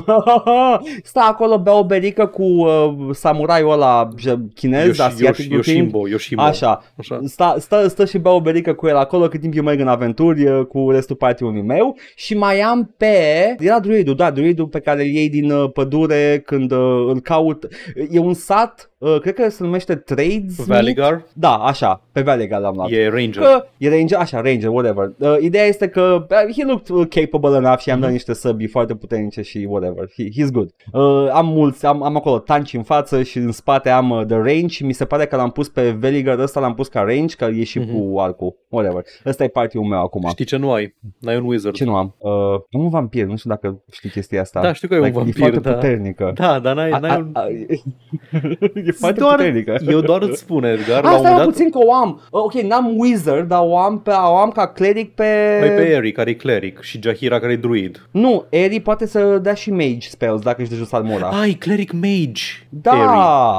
stă 1.04 1.20
acolo, 1.24 1.58
bea 1.60 1.74
o 1.78 1.84
berică 1.86 2.26
cu 2.26 2.44
uh, 2.44 2.94
samuraiul 3.12 3.72
ăla 3.72 4.10
j- 4.20 4.54
chinez, 4.56 4.88
Yoshi- 4.88 5.00
asiatic 5.02 5.46
Yoshi- 5.46 5.50
looking. 5.50 5.76
Yoshimbo, 5.76 6.08
Yoshimo. 6.08 6.42
Așa. 6.42 6.84
Așa. 6.98 7.20
Stă, 7.26 7.56
stă, 7.60 7.88
stă 7.88 8.06
și 8.06 8.18
bea 8.18 8.32
o 8.32 8.42
berică 8.42 8.74
cu 8.74 8.88
el 8.88 8.96
acolo 8.96 9.28
cât 9.28 9.40
timp 9.40 9.56
eu 9.56 9.64
merg 9.64 9.80
în 9.80 9.88
aventuri 9.88 10.46
uh, 10.48 10.66
cu 10.66 10.92
restul 10.92 11.16
party-ului 11.16 11.62
meu 11.62 11.96
și 12.16 12.38
mai 12.38 12.60
am 12.60 12.94
pe... 12.98 13.16
Era 13.60 13.80
druidul, 13.80 14.16
da, 14.16 14.32
druidul 14.32 14.66
pe 14.68 14.80
care 14.86 15.02
îl 15.02 15.08
iei 15.10 15.30
din 15.30 15.52
uh, 15.52 15.72
pădure 15.72 16.42
când 16.46 16.72
uh, 16.72 17.06
îl 17.08 17.20
caut. 17.20 17.68
E 18.12 18.20
un 18.20 18.34
sat, 18.34 18.92
uh, 18.98 19.20
cred 19.20 19.34
că 19.34 19.50
se 19.50 19.64
numește 19.64 19.96
Trades. 19.96 20.66
Valigar 20.66 21.26
Da, 21.34 21.54
așa, 21.56 22.04
pe 22.12 22.22
Valigar 22.22 22.62
l-am 22.62 22.74
luat. 22.76 22.92
e 22.92 23.08
ranger. 23.08 23.44
Că 23.44 23.66
e 23.78 23.90
ranger, 23.90 24.18
așa, 24.18 24.42
ranger, 24.42 24.70
whatever. 24.70 25.12
Uh, 25.20 25.38
ideea 25.42 25.66
este 25.66 25.88
că 25.88 26.26
uh, 26.30 26.56
he 26.56 26.66
looked 26.66 26.90
uh, 26.96 27.08
capable 27.10 27.58
enough 27.58 27.80
și 27.80 27.90
am 27.90 27.96
Mhm. 27.96 28.04
dat 28.04 28.12
niște 28.12 28.34
săbii 28.34 28.68
foarte 28.68 28.96
puternice 28.96 29.42
și 29.42 29.68
whatever. 29.70 30.10
He, 30.18 30.24
he's 30.24 30.52
good. 30.52 30.70
Uh, 30.92 31.30
am 31.34 31.46
mulți, 31.48 31.86
am, 31.86 32.04
am 32.04 32.16
acolo 32.16 32.40
tanci 32.40 32.74
în 32.74 32.84
față 32.84 33.24
și 33.24 33.38
în 33.38 33.52
spate 33.52 33.90
am 33.90 34.10
uh, 34.10 34.26
the 34.26 34.36
range 34.36 34.68
și 34.68 34.86
mi 34.86 34.94
se 34.94 35.06
pare 35.06 35.26
că 35.26 35.36
l-am 35.36 35.52
pus 35.52 35.70
pe 35.70 35.90
Veliger 35.90 36.40
ăsta, 36.40 36.60
l-am 36.60 36.74
pus 36.74 36.88
ca 36.88 37.00
range, 37.02 37.36
că 37.36 37.46
e 37.46 37.64
și 37.64 37.80
Mhm. 37.80 37.94
cu 38.12 38.20
arcul, 38.20 38.56
whatever. 38.70 39.04
Ăsta 39.26 39.44
e 39.44 39.48
party-ul 39.48 39.84
meu 39.86 40.00
acum. 40.02 40.28
Știi 40.30 40.46
ce 40.46 40.58
nu 40.58 40.72
ai? 40.72 40.96
N-ai 41.20 41.38
un 41.38 41.46
wizard. 41.46 41.76
Ce 41.76 41.84
nu 41.84 41.96
am? 41.96 42.16
Uh, 42.18 42.32
am 42.72 42.82
un 42.84 42.90
vampir, 42.90 43.26
nu 43.26 43.36
știu 43.36 43.50
dacă 43.50 43.84
știi 43.92 44.10
chestia 44.10 44.42
asta. 44.42 44.62
Da, 44.62 44.72
știu 44.76 44.88
că 44.88 44.94
e 44.94 44.98
un 44.98 45.04
Like, 45.04 45.18
vampir, 45.18 45.36
E 45.36 45.40
foarte 45.40 45.60
da. 45.60 45.72
puternică. 45.74 46.32
Da, 46.36 46.60
dar 46.60 46.76
n-ai, 46.76 46.90
A- 46.90 46.98
n-ai 47.00 47.12
a- 47.12 47.18
un... 47.18 47.30
a- 47.34 47.48
e 48.86 48.92
foarte 49.00 49.20
doar, 49.20 49.36
puternică. 49.36 49.78
eu 49.90 50.02
doar 50.02 50.22
îți 50.22 50.40
spun, 50.40 50.64
Edgar, 50.64 51.04
la 51.04 51.10
un 51.10 51.16
Asta 51.16 51.18
moment 51.30 51.34
e 51.36 51.38
dat... 51.38 51.46
puțin 51.46 51.70
că 51.70 51.78
o 51.78 51.94
am. 51.94 52.22
Uh, 52.32 52.42
Ok, 52.42 52.54
n-am 52.54 52.94
wizard, 52.98 53.48
dar 53.48 53.60
o 53.64 53.78
am, 53.78 54.00
pe, 54.02 54.12
o 54.12 54.38
am 54.38 54.50
ca 54.50 54.68
cleric 54.68 55.14
pe... 55.16 55.58
Mai 55.60 55.70
pe 55.70 55.90
Eri, 55.90 56.12
care 56.12 56.30
e 56.30 56.34
cleric, 56.34 56.82
și 56.82 57.00
Jahira, 57.02 57.40
care 57.40 57.52
e 57.52 57.56
druid. 57.56 58.08
Nu, 58.12 58.46
Eri 58.50 58.80
poate 58.80 59.08
să 59.08 59.38
dea 59.38 59.54
și 59.54 59.72
mage 59.72 60.08
spells 60.10 60.42
dacă 60.42 60.62
ești 60.62 60.74
de 60.74 60.80
jos 60.80 60.92
armura. 60.92 61.28
Ai, 61.30 61.52
cleric 61.52 61.92
mage. 61.92 62.42
da, 62.70 62.92
Eri. 62.96 63.06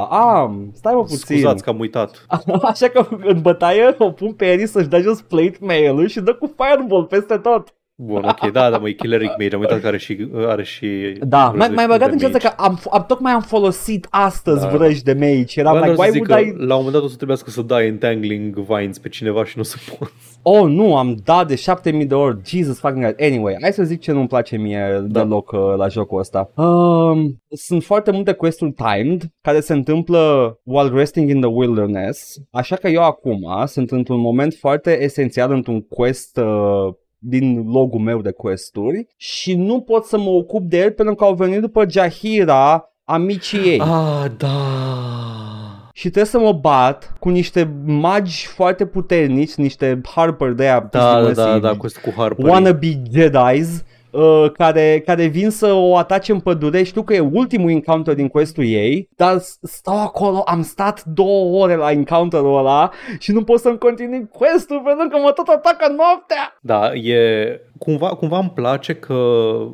am. 0.09 0.71
Stai 0.73 0.93
mă 0.93 1.01
puțin. 1.01 1.17
Scuzați 1.17 1.63
că 1.63 1.69
am 1.69 1.79
uitat. 1.79 2.25
Așa 2.61 2.87
că 2.87 3.05
în 3.23 3.41
bătaie 3.41 3.95
o 3.97 4.11
pun 4.11 4.31
pe 4.31 4.45
Eri 4.45 4.67
să-și 4.67 4.87
dea 4.87 4.99
jos 4.99 5.21
plate 5.21 5.57
mail-ul 5.59 6.07
și 6.07 6.19
dă 6.19 6.33
cu 6.33 6.53
fireball 6.57 7.03
peste 7.03 7.37
tot. 7.37 7.73
Bun, 7.99 8.23
ok, 8.23 8.51
da, 8.51 8.69
da, 8.69 8.77
mă, 8.77 8.89
e 8.89 8.93
cleric 8.93 9.29
mage, 9.37 9.55
am 9.55 9.61
uitat 9.61 9.81
că 9.81 9.87
are 9.87 9.97
și... 9.97 10.27
Are 10.35 10.63
și 10.63 10.87
Da, 11.19 11.43
mai, 11.45 11.55
vrăji 11.57 11.73
mai 11.73 11.85
băgat 11.87 12.07
de 12.07 12.13
în 12.13 12.17
ceață 12.19 12.37
mage. 12.43 12.47
că 12.47 12.53
am, 12.57 12.79
am, 12.91 13.05
tocmai 13.07 13.31
am 13.31 13.41
folosit 13.41 14.07
astăzi 14.09 14.61
Da. 14.61 14.67
vrăji 14.67 15.03
de 15.03 15.13
mage 15.13 15.45
și 15.45 15.59
eram 15.59 15.73
Bă, 15.73 15.79
like, 15.79 15.93
doar 15.93 16.07
să 16.07 16.11
why 16.11 16.19
zic 16.19 16.29
would 16.29 16.55
că 16.55 16.63
I... 16.63 16.67
La 16.67 16.75
un 16.75 16.83
moment 16.83 16.93
dat 16.93 17.03
o 17.03 17.07
să 17.07 17.15
trebuiască 17.15 17.49
să 17.49 17.61
dai 17.61 17.85
entangling 17.85 18.59
vines 18.59 18.97
pe 18.99 19.09
cineva 19.09 19.45
și 19.45 19.53
nu 19.55 19.61
o 19.61 19.65
să 19.65 19.77
poți. 19.97 20.11
Oh, 20.41 20.63
nu, 20.69 20.97
am 20.97 21.17
dat 21.23 21.47
de 21.47 21.55
7000 21.55 22.05
de 22.05 22.13
ori. 22.15 22.37
Jesus 22.45 22.79
fucking 22.79 23.03
God. 23.05 23.15
Anyway, 23.19 23.55
hai 23.61 23.71
să 23.73 23.83
zic 23.83 23.99
ce 24.01 24.11
nu-mi 24.11 24.27
place 24.27 24.57
mie 24.57 25.03
Da. 25.07 25.21
deloc 25.21 25.51
uh, 25.51 25.59
la 25.77 25.87
jocul 25.87 26.19
ăsta. 26.19 26.51
Um, 26.55 27.41
sunt 27.49 27.83
foarte 27.83 28.11
multe 28.11 28.31
quest-uri 28.33 28.71
timed 28.71 29.23
care 29.41 29.59
se 29.59 29.73
întâmplă 29.73 30.53
while 30.63 30.89
resting 30.99 31.29
in 31.29 31.39
the 31.41 31.49
wilderness. 31.49 32.35
Așa 32.51 32.75
că 32.75 32.87
eu 32.87 33.01
acum 33.03 33.65
sunt 33.65 33.91
într-un 33.91 34.19
moment 34.19 34.53
foarte 34.59 35.03
esențial 35.03 35.51
într-un 35.51 35.81
quest 35.81 36.37
uh, 36.37 36.93
din 37.17 37.69
logul 37.71 37.99
meu 37.99 38.21
de 38.21 38.31
questuri 38.31 39.07
și 39.17 39.55
nu 39.55 39.81
pot 39.81 40.05
să 40.05 40.17
mă 40.17 40.29
ocup 40.29 40.63
de 40.63 40.77
el 40.77 40.91
pentru 40.91 41.15
că 41.15 41.23
au 41.23 41.33
venit 41.33 41.59
după 41.59 41.85
Jahira 41.89 42.93
amicii 43.03 43.59
ei. 43.59 43.79
Ah, 43.79 44.25
da. 44.37 44.49
Și 45.93 46.03
trebuie 46.09 46.25
să 46.25 46.39
mă 46.39 46.51
bat 46.51 47.13
cu 47.19 47.29
niște 47.29 47.73
magi 47.85 48.45
foarte 48.45 48.85
puternici, 48.85 49.53
niște 49.53 50.01
harper 50.15 50.51
de 50.51 50.63
aia 50.63 50.87
Da, 50.91 50.99
da, 50.99 51.31
da, 51.31 51.43
masivi, 51.43 51.59
da, 51.61 51.69
cu, 51.77 51.87
cu 52.01 52.13
Harper. 52.17 52.45
wannabe 52.45 53.01
Jedi's 53.17 53.83
uh, 54.17 54.51
care, 54.51 55.01
care 55.05 55.25
vin 55.25 55.49
să 55.49 55.71
o 55.73 55.97
atace 55.97 56.31
în 56.31 56.39
pădure. 56.39 56.83
Știu 56.83 57.03
că 57.03 57.13
e 57.13 57.19
ultimul 57.19 57.69
encounter 57.69 58.13
din 58.13 58.27
questul 58.27 58.63
ei, 58.63 59.09
dar 59.15 59.37
s- 59.37 59.57
stau 59.61 60.01
acolo, 60.01 60.41
am 60.45 60.61
stat 60.61 61.03
două 61.03 61.63
ore 61.63 61.75
la 61.75 61.91
encounterul 61.91 62.57
ăla 62.57 62.91
și 63.19 63.31
nu 63.31 63.43
pot 63.43 63.59
să-mi 63.59 63.77
continui 63.77 64.27
questul 64.27 64.81
pentru 64.85 65.07
că 65.07 65.17
mă 65.17 65.31
tot 65.31 65.47
atacă 65.47 65.93
noaptea. 65.97 66.57
Da, 66.61 66.93
e... 66.93 67.61
Cumva, 67.79 68.07
cumva 68.07 68.37
îmi 68.39 68.51
place 68.55 68.93
că 68.93 69.15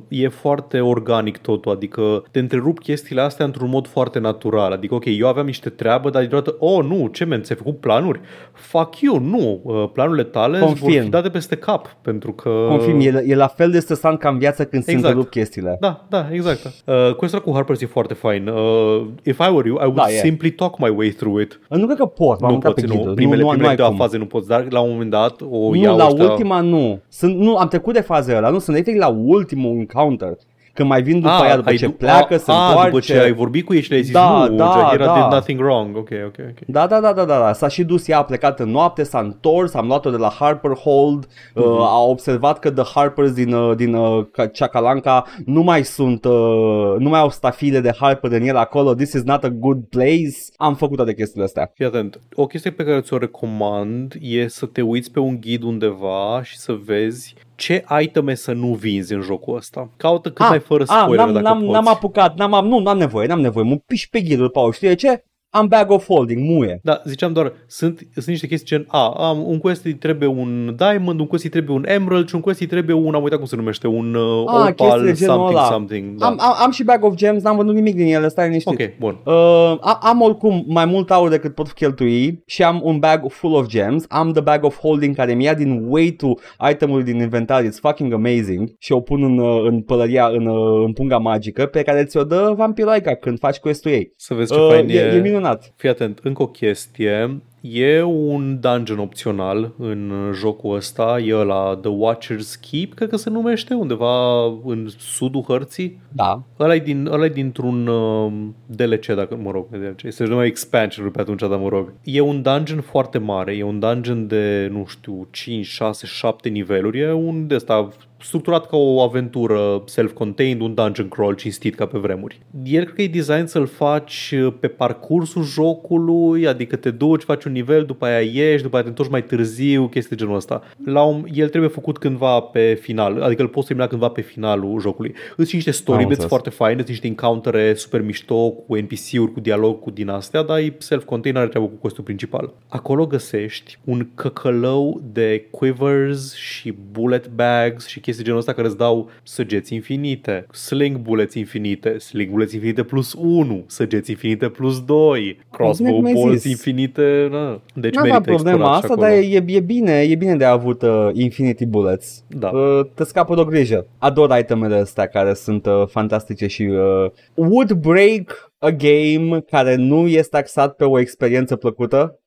e 0.07 0.27
foarte 0.27 0.79
organic 0.79 1.37
totul, 1.37 1.71
adică 1.71 2.23
te 2.31 2.39
întrerup 2.39 2.79
chestiile 2.79 3.21
astea 3.21 3.45
într-un 3.45 3.69
mod 3.69 3.87
foarte 3.87 4.19
natural. 4.19 4.71
Adică, 4.71 4.95
ok, 4.95 5.03
eu 5.05 5.27
aveam 5.27 5.45
niște 5.45 5.69
treabă, 5.69 6.09
dar 6.09 6.25
deodată, 6.25 6.55
oh, 6.59 6.83
nu, 6.85 7.07
ce 7.07 7.25
men, 7.25 7.41
ți-ai 7.41 7.57
făcut 7.57 7.79
planuri? 7.79 8.19
Fuck 8.53 8.99
you, 8.99 9.19
nu, 9.19 9.59
uh, 9.63 9.89
planurile 9.93 10.23
tale 10.23 10.57
îți 10.57 10.65
vor 10.65 10.77
Confirm. 10.79 11.03
fi 11.03 11.09
date 11.09 11.29
peste 11.29 11.55
cap, 11.55 11.95
pentru 12.01 12.31
că... 12.33 12.49
Confirm, 12.69 12.99
e, 12.99 13.23
e 13.27 13.35
la 13.35 13.47
fel 13.47 13.71
de 13.71 13.79
stresant 13.79 14.19
ca 14.19 14.29
în 14.29 14.37
viață 14.37 14.65
când 14.65 14.83
se 14.83 14.91
Exact. 14.91 15.07
întrerup 15.07 15.31
chestiile. 15.31 15.77
Da, 15.79 16.05
da, 16.09 16.27
exact. 16.31 16.65
Uh, 16.85 17.15
Quest 17.15 17.35
cu 17.37 17.51
Harper 17.53 17.75
e 17.79 17.85
foarte 17.85 18.13
fain. 18.13 18.47
Uh, 18.47 19.05
if 19.23 19.39
I 19.39 19.49
were 19.53 19.67
you, 19.67 19.77
I 19.77 19.83
would 19.83 19.95
Da, 19.95 20.05
e. 20.09 20.15
simply 20.15 20.51
talk 20.51 20.79
my 20.79 20.93
way 20.95 21.09
through 21.09 21.41
it. 21.41 21.59
Nu 21.69 21.85
cred 21.85 21.97
că 21.97 22.05
pot, 22.05 22.39
m-am 22.39 22.49
nu 22.49 22.55
uitat 22.55 22.73
poți, 22.73 22.85
pe 22.85 22.93
nu. 22.93 22.99
ghidul. 22.99 23.13
Primele, 23.13 23.41
nu, 23.41 23.43
nu, 23.43 23.49
primele 23.49 23.63
nu 23.63 23.69
ai 23.69 23.75
două 23.75 23.89
cum. 23.89 23.97
faze 23.97 24.17
nu 24.17 24.25
poți, 24.25 24.47
dar 24.47 24.65
la 24.69 24.79
un 24.79 24.89
moment 24.91 25.09
dat 25.09 25.41
o 25.41 25.69
Nu, 25.69 25.75
iau 25.75 25.97
la 25.97 26.05
ăștia... 26.07 26.23
ultima 26.29 26.61
nu. 26.61 26.99
Sunt, 27.07 27.35
nu. 27.37 27.55
Am 27.55 27.67
trecut 27.67 27.92
de 27.93 28.01
fază 28.01 28.35
ăla, 28.35 28.49
nu, 28.49 28.59
sunt 28.59 28.75
efectiv 28.75 28.99
la 29.01 29.07
ultimul 29.07 29.77
encounter. 29.77 30.33
Când 30.75 30.89
mai 30.89 31.01
vin 31.01 31.15
după 31.19 31.27
Ah, 31.33 31.41
aia, 31.41 31.55
după 31.55 31.69
ai 31.69 31.75
ce 31.75 31.85
du- 31.85 31.91
pleacă, 31.91 32.33
a, 32.33 32.37
se 32.37 32.51
a, 32.51 32.67
întoarce. 32.67 32.89
după 32.89 32.99
ce 32.99 33.19
ai 33.19 33.33
vorbit 33.33 33.65
cu 33.65 33.73
ei 33.73 33.81
și 33.81 33.89
le-ai 33.89 34.01
zis 34.03 34.13
Da, 34.13 34.45
nu, 34.49 34.55
da, 34.55 34.71
Jahira 34.79 35.05
da. 35.05 35.13
did 35.13 35.31
nothing 35.31 35.59
wrong. 35.59 35.95
Ok, 35.97 36.09
ok, 36.25 36.35
ok. 36.49 36.57
Da, 36.67 36.87
da, 36.87 36.99
da, 36.99 37.13
da, 37.13 37.25
da, 37.25 37.37
da. 37.39 37.53
S-a 37.53 37.67
și 37.67 37.83
dus 37.83 38.07
ea, 38.07 38.17
a 38.17 38.23
plecat 38.23 38.59
în 38.59 38.69
noapte, 38.69 39.03
s-a 39.03 39.19
întors, 39.19 39.73
am 39.73 39.87
luat-o 39.87 40.09
de 40.09 40.17
la 40.17 40.29
Harper 40.39 40.71
Hold, 40.71 41.27
uh, 41.55 41.63
a 41.79 42.03
observat 42.03 42.59
că 42.59 42.71
The 42.71 42.83
Harpers 42.95 43.31
din, 43.33 43.53
uh, 43.53 43.75
din 43.75 43.93
uh, 43.93 44.25
Ca- 44.31 44.47
Chacalanca 44.47 45.23
nu 45.45 45.61
mai 45.61 45.83
sunt, 45.83 46.25
uh, 46.25 46.95
nu 46.97 47.09
mai 47.09 47.19
au 47.19 47.29
stafile 47.29 47.79
de 47.79 47.91
Harper 47.99 48.31
în 48.31 48.41
el 48.47 48.55
acolo, 48.57 48.93
this 48.93 49.13
is 49.13 49.23
not 49.23 49.43
a 49.43 49.49
good 49.49 49.79
place. 49.89 50.35
Am 50.55 50.75
făcut 50.75 50.95
toate 50.95 51.13
chestiile 51.13 51.45
astea. 51.45 51.71
Fii 51.73 51.85
atent, 51.85 52.19
o 52.35 52.45
chestie 52.45 52.71
pe 52.71 52.83
care 52.83 53.01
ți-o 53.01 53.17
recomand 53.17 54.13
e 54.19 54.47
să 54.47 54.65
te 54.65 54.81
uiți 54.81 55.11
pe 55.11 55.19
un 55.19 55.37
ghid 55.39 55.63
undeva 55.63 56.39
și 56.43 56.57
să 56.57 56.77
vezi 56.85 57.35
ce 57.55 57.83
iteme 58.01 58.35
să 58.35 58.51
nu 58.53 58.67
vinzi 58.73 59.13
în 59.13 59.21
jocul 59.21 59.55
ăsta. 59.55 59.89
Caută 59.97 60.31
cât 60.31 60.47
mai 60.49 60.59
fără 60.59 60.83
spoiler 60.83 61.09
Ah, 61.09 61.17
n-am, 61.17 61.33
dacă 61.33 61.45
n-am, 61.45 61.59
poți. 61.59 61.71
n-am 61.71 61.87
apucat, 61.87 62.37
n-am, 62.37 62.53
am- 62.53 62.67
nu, 62.67 62.79
n-am 62.79 62.97
nevoie, 62.97 63.27
n-am 63.27 63.41
nevoie, 63.41 63.65
mă 63.65 63.75
piși 63.85 64.09
pe 64.09 64.21
ghidul, 64.21 64.49
Paul, 64.49 64.71
știi 64.73 64.87
de 64.87 64.95
ce? 64.95 65.23
Am 65.55 65.67
bag 65.67 65.91
of 65.91 66.05
holding, 66.05 66.39
muie. 66.49 66.79
Da, 66.83 67.01
ziceam 67.05 67.33
doar, 67.33 67.53
sunt, 67.67 67.99
sunt 68.13 68.25
niște 68.25 68.47
chestii 68.47 68.67
gen, 68.67 68.85
a, 68.87 69.07
am, 69.17 69.47
un 69.47 69.57
quest 69.57 69.85
îi 69.85 69.93
trebuie 69.93 70.29
un 70.29 70.75
diamond, 70.77 71.19
un 71.19 71.27
quest 71.27 71.43
îi 71.43 71.49
trebuie 71.49 71.75
un 71.75 71.83
emerald 71.87 72.27
și 72.27 72.35
un 72.35 72.41
quest 72.41 72.59
îi 72.59 72.65
trebuie 72.67 72.95
un, 72.95 73.15
am 73.15 73.23
uitat 73.23 73.37
cum 73.37 73.47
se 73.47 73.55
numește, 73.55 73.87
un 73.87 74.13
uh, 74.13 74.43
Ah, 74.47 74.63
chestii 74.65 74.85
opal 74.85 75.03
de 75.03 75.11
genul 75.11 75.33
something 75.35 75.57
ăla. 75.57 75.63
something. 75.71 76.17
Da. 76.17 76.25
Am, 76.25 76.37
am, 76.39 76.53
am 76.63 76.71
și 76.71 76.83
bag 76.83 77.03
of 77.03 77.13
gems, 77.15 77.43
n-am 77.43 77.55
vândut 77.55 77.75
nimic 77.75 77.95
din 77.95 78.13
ele, 78.13 78.27
stai 78.27 78.47
liniștit. 78.47 78.79
ok, 78.79 78.97
bun. 78.99 79.19
Uh, 79.25 79.33
a- 79.81 79.99
am 80.01 80.21
oricum 80.21 80.63
mai 80.67 80.85
mult 80.85 81.11
aur 81.11 81.29
decât 81.29 81.55
pot 81.55 81.71
cheltui 81.71 82.43
și 82.45 82.63
am 82.63 82.79
un 82.83 82.99
bag 82.99 83.31
full 83.31 83.53
of 83.55 83.67
gems. 83.67 84.05
Am 84.07 84.31
the 84.31 84.41
bag 84.41 84.63
of 84.63 84.79
holding 84.79 85.15
care 85.15 85.33
mi-a 85.33 85.53
din 85.53 85.85
weight-ul 85.89 86.39
itemului 86.71 87.03
din 87.03 87.19
inventar. 87.19 87.63
It's 87.63 87.79
fucking 87.81 88.13
amazing. 88.13 88.69
Și 88.79 88.91
o 88.91 88.99
pun 88.99 89.23
în, 89.23 89.37
uh, 89.37 89.63
în 89.69 89.81
pălăria, 89.81 90.27
în, 90.27 90.45
uh, 90.45 90.83
în 90.85 90.93
punga 90.93 91.17
magică 91.17 91.65
pe 91.65 91.81
care 91.81 92.03
ți-o 92.03 92.23
dă 92.23 92.53
vampiroica 92.57 93.15
când 93.15 93.39
faci 93.39 93.57
quest-ul 93.57 93.91
ei. 93.91 94.13
Să 94.15 94.33
vezi 94.33 94.53
ce 94.53 94.59
Uh, 94.59 94.67
fain 94.69 94.89
e, 94.89 94.93
e 94.93 95.19
minunat. 95.21 95.41
Fii 95.75 95.89
atent, 95.89 96.19
încă 96.23 96.41
o 96.41 96.47
chestie. 96.47 97.41
E 97.61 98.01
un 98.01 98.59
dungeon 98.59 98.99
opțional 98.99 99.71
în 99.77 100.31
jocul 100.33 100.75
ăsta, 100.75 101.19
e 101.19 101.33
la 101.33 101.79
The 101.81 101.91
Watcher's 101.91 102.69
Keep, 102.69 102.93
cred 102.93 103.09
că 103.09 103.15
se 103.15 103.29
numește, 103.29 103.73
undeva 103.73 104.45
în 104.45 104.87
sudul 104.97 105.43
hărții. 105.47 106.01
Da. 106.11 106.43
Ăla 106.59 106.75
e, 106.75 106.79
din, 106.79 107.07
ăla 107.11 107.25
e 107.25 107.29
dintr-un 107.29 107.87
uh, 107.87 108.31
DLC, 108.65 109.05
dacă 109.05 109.35
mă 109.35 109.51
rog, 109.51 109.65
DLC. 109.69 110.13
Se 110.13 110.23
numai 110.23 110.47
expansion 110.47 111.09
pe 111.09 111.21
atunci, 111.21 111.39
dar 111.39 111.57
mă 111.57 111.67
rog. 111.67 111.93
E 112.03 112.19
un 112.19 112.41
dungeon 112.41 112.81
foarte 112.81 113.17
mare, 113.17 113.55
e 113.55 113.63
un 113.63 113.79
dungeon 113.79 114.27
de, 114.27 114.69
nu 114.71 114.85
știu, 114.87 115.27
5, 115.31 115.65
6, 115.65 116.05
7 116.05 116.49
niveluri. 116.49 116.99
E 116.99 117.11
un 117.11 117.47
de 117.47 117.55
ăsta 117.55 117.89
structurat 118.23 118.67
ca 118.67 118.77
o 118.77 119.01
aventură 119.01 119.83
self-contained, 119.85 120.61
un 120.61 120.73
dungeon 120.73 121.07
crawl 121.07 121.35
cinstit 121.35 121.75
ca 121.75 121.85
pe 121.85 121.97
vremuri. 121.97 122.39
El 122.63 122.83
cred 122.83 122.95
că 122.95 123.01
e 123.01 123.07
design 123.07 123.45
să-l 123.45 123.65
faci 123.65 124.33
uh, 124.35 124.53
pe 124.59 124.67
parcursul 124.67 125.43
jocului, 125.43 126.47
adică 126.47 126.75
te 126.75 126.91
duci, 126.91 127.23
faci 127.23 127.43
un 127.43 127.51
nivel, 127.51 127.83
după 127.85 128.05
aia 128.05 128.19
ieși, 128.19 128.63
după 128.63 128.75
aia 128.75 128.83
te 128.83 128.89
întorci 128.89 129.09
mai 129.09 129.23
târziu, 129.23 129.87
chestii 129.87 130.15
de 130.15 130.23
genul 130.23 130.37
ăsta. 130.37 130.61
La 130.85 131.03
un, 131.03 131.25
el 131.33 131.49
trebuie 131.49 131.69
făcut 131.69 131.97
cândva 131.97 132.39
pe 132.39 132.79
final, 132.81 133.21
adică 133.21 133.41
îl 133.41 133.47
poți 133.47 133.67
termina 133.67 133.87
cândva 133.87 134.07
pe 134.07 134.21
finalul 134.21 134.79
jocului. 134.79 135.13
Îți 135.35 135.49
și 135.49 135.55
niște 135.55 135.71
story 135.71 136.01
Am 136.01 136.07
bits 136.07 136.21
înțeles. 136.21 136.29
foarte 136.29 136.49
faine, 136.49 136.79
îți 136.79 136.89
niște 136.89 137.07
encountere 137.07 137.73
super 137.73 138.01
mișto 138.01 138.49
cu 138.49 138.75
NPC-uri, 138.75 139.31
cu 139.33 139.39
dialog, 139.39 139.79
cu 139.79 139.89
din 139.89 140.09
astea, 140.09 140.41
dar 140.41 140.57
e 140.57 140.75
self-contained, 140.77 141.41
are 141.41 141.47
treabă 141.47 141.67
cu 141.67 141.75
costul 141.75 142.03
principal. 142.03 142.53
Acolo 142.67 143.07
găsești 143.07 143.79
un 143.83 144.07
căcălău 144.15 145.01
de 145.13 145.47
quivers 145.51 146.35
și 146.35 146.73
bullet 146.91 147.27
bags 147.27 147.87
și 147.87 147.99
chestii 147.99 148.12
genul 148.21 148.39
ăsta 148.39 148.53
care 148.53 148.67
îți 148.67 148.77
dau 148.77 149.09
săgeți 149.23 149.73
infinite, 149.73 150.45
sling 150.51 150.97
bullets 150.97 151.33
infinite, 151.33 151.97
sling 151.97 152.29
bullets 152.29 152.53
infinite 152.53 152.83
plus 152.83 153.13
1, 153.13 153.63
săgeți 153.67 154.11
infinite 154.11 154.49
plus 154.49 154.83
2, 154.83 155.39
crossbow 155.51 155.95
cum 155.95 156.05
ai 156.05 156.13
bolts 156.13 156.41
zis. 156.41 156.51
infinite, 156.51 157.27
na. 157.31 157.61
Deci 157.73 157.93
N-am 157.93 158.03
merită 158.03 158.21
problema 158.21 158.55
explorat 158.55 158.79
și 158.79 158.81
asta, 158.81 158.93
acolo. 158.93 159.07
dar 159.07 159.17
e, 159.17 159.55
e, 159.55 159.59
bine, 159.59 160.01
e 160.01 160.15
bine 160.15 160.35
de 160.35 160.45
avut 160.45 160.81
uh, 160.81 161.09
Infinity 161.13 161.65
Bullets. 161.65 162.23
Da. 162.27 162.49
Uh, 162.49 162.85
te 162.93 163.03
scapă 163.03 163.35
de 163.35 163.41
o 163.41 163.45
grijă. 163.45 163.85
Ador 163.97 164.37
itemele 164.39 164.75
astea 164.75 165.07
care 165.07 165.33
sunt 165.33 165.65
uh, 165.65 165.83
fantastice 165.87 166.47
și 166.47 166.61
uh, 166.61 167.11
would 167.33 167.71
break 167.71 168.51
a 168.59 168.69
game 168.69 169.39
care 169.49 169.75
nu 169.75 170.07
este 170.07 170.37
axat 170.37 170.75
pe 170.75 170.83
o 170.83 170.99
experiență 170.99 171.55
plăcută. 171.55 172.17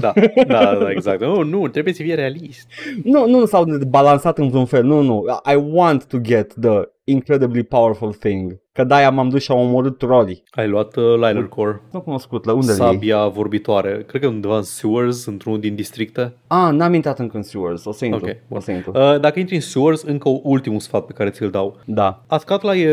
Da, 0.00 0.12
da, 0.46 0.74
da, 0.74 0.90
exact. 0.90 1.20
Nu, 1.20 1.42
nu, 1.42 1.68
trebuie 1.68 1.94
să 1.94 2.02
fie 2.02 2.14
realist. 2.14 2.68
Nu, 3.04 3.28
nu 3.28 3.46
s-au 3.46 3.64
balansat 3.88 4.38
în 4.38 4.48
vreun 4.48 4.66
fel, 4.66 4.84
nu, 4.84 5.00
nu. 5.00 5.24
I 5.52 5.54
want 5.54 6.06
to 6.06 6.18
get 6.18 6.54
the 6.60 6.88
incredibly 7.04 7.62
powerful 7.62 8.12
thing. 8.12 8.62
Că 8.74 8.84
de-aia 8.84 9.10
m-am 9.10 9.28
dus 9.28 9.42
și 9.42 9.50
am 9.50 9.58
omorât 9.58 9.98
trolii. 9.98 10.42
Ai 10.50 10.68
luat 10.68 10.96
uh, 10.96 11.04
Liner 11.14 11.44
Core, 11.48 11.80
Nu 11.92 12.00
cunoscut, 12.00 12.44
la 12.44 12.52
unde 12.52 12.72
e? 12.72 12.74
sabia 12.74 13.26
vorbitoare. 13.26 14.04
Cred 14.06 14.20
că 14.20 14.28
undeva 14.28 14.56
în 14.56 14.62
sewers, 14.62 15.26
într-unul 15.26 15.60
din 15.60 15.74
districte. 15.74 16.32
Ah, 16.46 16.72
n-am 16.72 16.94
intrat 16.94 17.18
încă 17.18 17.36
în 17.36 17.42
sewers, 17.42 17.84
o 17.84 17.92
să 17.92 18.04
intru. 18.04 18.24
Ok, 18.28 18.36
bun. 18.48 18.56
o 18.56 18.60
să 18.60 18.70
intru. 18.70 18.90
Uh, 18.94 19.20
dacă 19.20 19.38
intri 19.38 19.54
în 19.54 19.60
sewers, 19.60 20.02
încă 20.02 20.28
ultimul 20.42 20.80
sfat 20.80 21.04
pe 21.04 21.12
care 21.12 21.30
ți-l 21.30 21.50
dau. 21.50 21.76
Da. 21.84 22.22
Ascatla 22.26 22.76
e, 22.76 22.88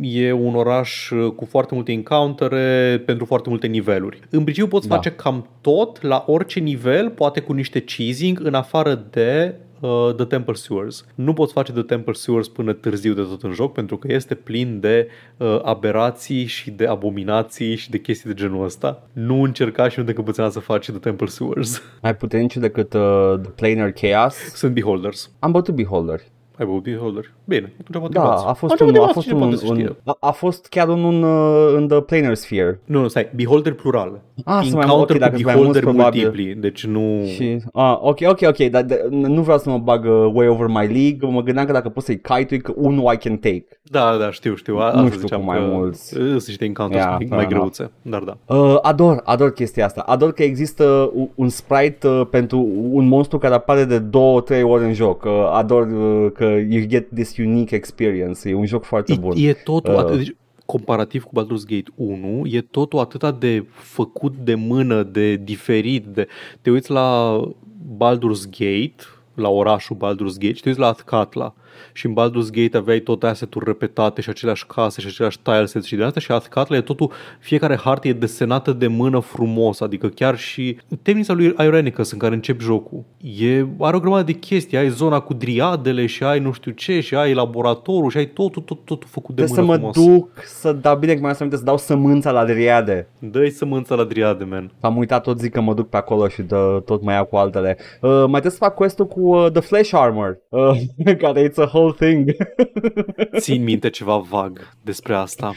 e 0.00 0.32
un 0.32 0.54
oraș 0.54 1.10
uh, 1.10 1.32
cu 1.32 1.44
foarte 1.44 1.74
multe 1.74 1.92
encountere 1.92 3.02
pentru 3.06 3.24
foarte 3.24 3.48
multe 3.48 3.66
niveluri. 3.66 4.20
În 4.30 4.42
principiu 4.42 4.68
poți 4.68 4.88
Da. 4.88 4.94
face 4.94 5.10
cam 5.10 5.46
tot 5.60 6.02
la 6.02 6.24
orice 6.26 6.60
nivel, 6.60 7.10
poate 7.10 7.40
cu 7.40 7.52
niște 7.52 7.80
cheesing, 7.80 8.40
în 8.42 8.54
afară 8.54 9.06
de 9.10 9.54
uh, 9.82 10.14
The 10.16 10.24
Temple 10.24 10.54
Sewers. 10.54 11.06
Nu 11.14 11.32
poți 11.32 11.52
face 11.52 11.72
The 11.72 11.82
Temple 11.82 12.12
Sewers 12.12 12.48
până 12.48 12.72
târziu 12.72 13.14
de 13.14 13.22
tot 13.22 13.42
în 13.42 13.52
joc 13.52 13.72
pentru 13.72 13.96
că 13.96 14.12
este 14.12 14.34
plin 14.34 14.80
de 14.80 15.08
uh, 15.36 15.60
aberații 15.62 16.46
și 16.46 16.70
de 16.70 16.86
abominații 16.86 17.76
și 17.76 17.90
de 17.90 17.98
chestii 17.98 18.30
de 18.30 18.40
genul 18.40 18.64
ăsta. 18.64 19.08
Nu 19.12 19.42
încerca 19.42 19.88
și 19.88 19.98
nu 19.98 20.04
te 20.04 20.10
încăpățâna 20.10 20.50
să 20.50 20.58
faci 20.58 20.90
The 20.90 20.98
Temple 20.98 21.26
Sewers. 21.26 21.82
Mai 22.02 22.16
puternic 22.16 22.54
decât 22.54 22.92
uh, 22.92 23.34
The 23.42 23.50
Planar 23.50 23.90
Chaos. 23.90 24.34
Sunt 24.34 24.74
beholders. 24.74 25.30
Am 25.38 25.50
bătut 25.50 25.74
Beholder. 25.74 26.20
Ai 26.58 26.66
băut 26.66 26.82
beholder? 26.82 27.32
Bine, 27.44 27.72
atunci 27.80 27.98
poate 27.98 28.12
Da, 28.18 28.22
bați. 28.22 28.44
a 28.46 28.52
fost, 28.52 28.72
Atunci 28.72 28.90
un, 28.90 28.96
a 28.96 28.98
poate 28.98 29.12
fost 29.12 29.26
cine 29.26 29.38
un, 29.38 29.42
poate 29.48 29.56
să 29.56 29.66
un, 29.72 29.74
știe. 29.78 29.96
a, 30.04 30.16
a 30.20 30.30
fost 30.30 30.66
chiar 30.66 30.88
un, 30.88 31.02
un 31.04 31.22
uh, 31.22 31.72
în 31.76 31.88
The 31.88 32.00
Planar 32.00 32.34
Sphere. 32.34 32.80
Nu, 32.84 33.00
nu, 33.00 33.08
stai, 33.08 33.30
beholder 33.34 33.72
plural. 33.74 34.20
Ah, 34.44 34.58
sunt 34.62 34.72
mai 34.74 34.82
Encounter 34.82 34.96
mult, 34.96 35.10
ok, 35.10 35.18
dacă 35.18 35.30
cu 35.30 35.36
sunt 35.36 35.44
mai 35.44 35.54
mulți, 35.54 35.72
beholder 35.80 35.82
probabil. 35.82 36.22
multipli, 36.22 36.54
deci 36.60 36.84
nu... 36.86 37.24
Și, 37.26 37.58
ah, 37.72 37.96
ok, 38.00 38.18
ok, 38.28 38.38
ok, 38.48 38.56
dar 38.70 38.82
de, 38.82 39.06
nu 39.10 39.42
vreau 39.42 39.58
să 39.58 39.70
mă 39.70 39.78
bag 39.78 40.04
uh, 40.04 40.30
way 40.34 40.48
over 40.48 40.66
my 40.66 40.74
league, 40.92 41.28
mă 41.30 41.42
gândeam 41.42 41.66
că 41.66 41.72
dacă 41.72 41.88
poți 41.88 42.06
să-i 42.06 42.20
kite 42.20 42.56
că 42.56 42.72
unul 42.76 43.12
I 43.12 43.16
can 43.16 43.36
take. 43.36 43.64
Da, 43.82 44.16
da, 44.20 44.30
știu, 44.30 44.54
știu. 44.54 44.76
A, 44.76 44.84
Nu 44.90 44.96
asta 44.96 45.06
știu 45.06 45.20
ziceam 45.20 45.40
cum 45.40 45.48
mai 45.48 45.58
că 45.58 45.64
mulți. 45.64 46.08
Sunt 46.08 46.46
niște 46.46 46.64
encounters 46.64 47.02
Yeah, 47.04 47.14
mai, 47.18 47.26
fair 47.28 47.40
mai 47.40 47.48
enough. 47.50 47.58
greuțe, 47.76 47.90
dar 48.02 48.22
da. 48.22 48.54
Uh, 48.56 48.78
ador, 48.82 49.20
ador 49.24 49.52
chestia 49.52 49.84
asta. 49.84 50.00
Ador 50.06 50.32
că 50.32 50.42
există 50.42 51.10
un, 51.14 51.28
un 51.34 51.48
sprite 51.48 52.08
uh, 52.08 52.26
pentru 52.30 52.68
un 52.90 53.08
monstru 53.08 53.38
care 53.38 53.54
apare 53.54 53.84
de 53.84 53.98
două, 53.98 54.40
trei 54.40 54.62
ori 54.62 54.84
în 54.84 54.92
joc. 54.92 55.24
Uh, 55.24 55.30
ador 55.52 55.86
uh, 55.86 56.30
că 56.34 56.44
you 56.44 56.84
get 56.86 57.08
this 57.14 57.31
unique 57.38 57.76
experience. 57.76 58.48
E 58.48 58.54
un 58.54 58.66
joc 58.66 58.84
foarte 58.84 59.14
bun. 59.14 59.34
E, 59.36 59.48
e 59.48 59.52
totul, 59.52 59.92
Uh. 59.92 59.98
atât, 59.98 60.16
deci, 60.16 60.34
comparativ 60.66 61.22
cu 61.24 61.42
Baldur's 61.42 61.66
Gate 61.66 61.90
1, 61.94 62.42
e 62.46 62.60
totul 62.60 62.98
atât 62.98 63.40
de 63.40 63.64
făcut 63.70 64.34
de 64.36 64.54
mână, 64.54 65.02
de 65.02 65.36
diferit. 65.36 66.04
De, 66.04 66.26
te 66.60 66.70
uiți 66.70 66.90
la 66.90 67.40
Baldur's 67.96 68.44
Gate, 68.50 68.94
la 69.34 69.48
orașul 69.48 69.96
Baldur's 69.96 70.38
Gate 70.38 70.52
și 70.54 70.62
te 70.62 70.68
uiți 70.68 70.80
la 70.80 70.86
Athkatla. 70.86 71.54
Și 71.92 72.06
în 72.06 72.14
Baldur's 72.14 72.50
Gate 72.50 72.76
aveai 72.76 72.98
tot 72.98 73.22
asset-uri 73.22 73.64
repetate 73.64 74.20
și 74.20 74.28
aceleași 74.28 74.66
case 74.66 75.00
și 75.00 75.06
aceleași 75.06 75.38
tilesets 75.38 75.86
și 75.86 75.94
din 75.94 76.04
asta 76.04 76.20
și 76.20 76.32
Athkatla 76.32 76.76
e 76.76 76.80
totul, 76.80 77.12
fiecare 77.40 77.76
hartă 77.76 78.08
e 78.08 78.12
desenată 78.12 78.72
de 78.72 78.86
mână 78.86 79.18
frumos, 79.18 79.80
adică 79.80 80.08
chiar 80.08 80.38
și 80.38 80.78
temnița 81.02 81.32
lui 81.32 81.54
Irenicus 81.58 82.10
în 82.10 82.18
care 82.18 82.34
începi 82.34 82.64
jocul. 82.64 83.04
E, 83.40 83.66
are 83.78 83.96
o 83.96 84.00
grămadă 84.00 84.22
de 84.22 84.32
chestii, 84.32 84.78
ai 84.78 84.88
zona 84.88 85.20
cu 85.20 85.34
driadele 85.34 86.06
și 86.06 86.24
ai 86.24 86.38
nu 86.38 86.52
știu 86.52 86.70
ce 86.70 87.00
și 87.00 87.14
ai 87.14 87.34
laboratorul 87.34 88.10
și 88.10 88.16
ai 88.16 88.26
totul, 88.26 88.62
tot, 88.62 88.84
totul 88.84 89.08
făcut 89.10 89.34
de 89.34 89.42
Trebuie 89.42 89.64
să 89.64 89.70
mână 89.70 89.86
mă 89.86 89.92
frumos. 89.92 90.16
duc 90.16 90.28
să 90.44 90.72
dau 90.72 90.96
bine 90.96 91.14
că 91.14 91.20
mai 91.20 91.34
să 91.34 91.46
să 91.50 91.64
dau 91.64 91.76
sămânța 91.76 92.30
la 92.30 92.44
driade. 92.44 93.08
Dă-i 93.18 93.50
sămânța 93.50 93.94
la 93.94 94.04
driade, 94.04 94.44
man. 94.44 94.72
Am 94.80 94.96
uitat 94.96 95.22
tot 95.22 95.40
zic 95.40 95.52
că 95.52 95.60
mă 95.60 95.74
duc 95.74 95.88
pe 95.88 95.96
acolo 95.96 96.28
și 96.28 96.42
dă, 96.42 96.82
tot 96.84 97.02
mai 97.02 97.14
iau 97.14 97.24
cu 97.24 97.36
altele. 97.36 97.76
Uh, 98.00 98.10
mai 98.10 98.40
trebuie 98.40 98.50
să 98.50 98.56
fac 98.58 98.74
quest 98.74 98.98
cu 98.98 99.20
uh, 99.20 99.50
The 99.50 99.60
Flesh 99.60 99.90
Armor, 99.94 100.38
uh, 100.48 100.70
care 101.22 101.48
it's 101.48 101.61
a 101.62 101.70
whole 101.72 101.94
thing. 101.98 102.30
Țin 103.38 103.62
minte 103.62 103.90
ceva 103.90 104.16
vag 104.16 104.68
despre 104.84 105.14
asta. 105.14 105.52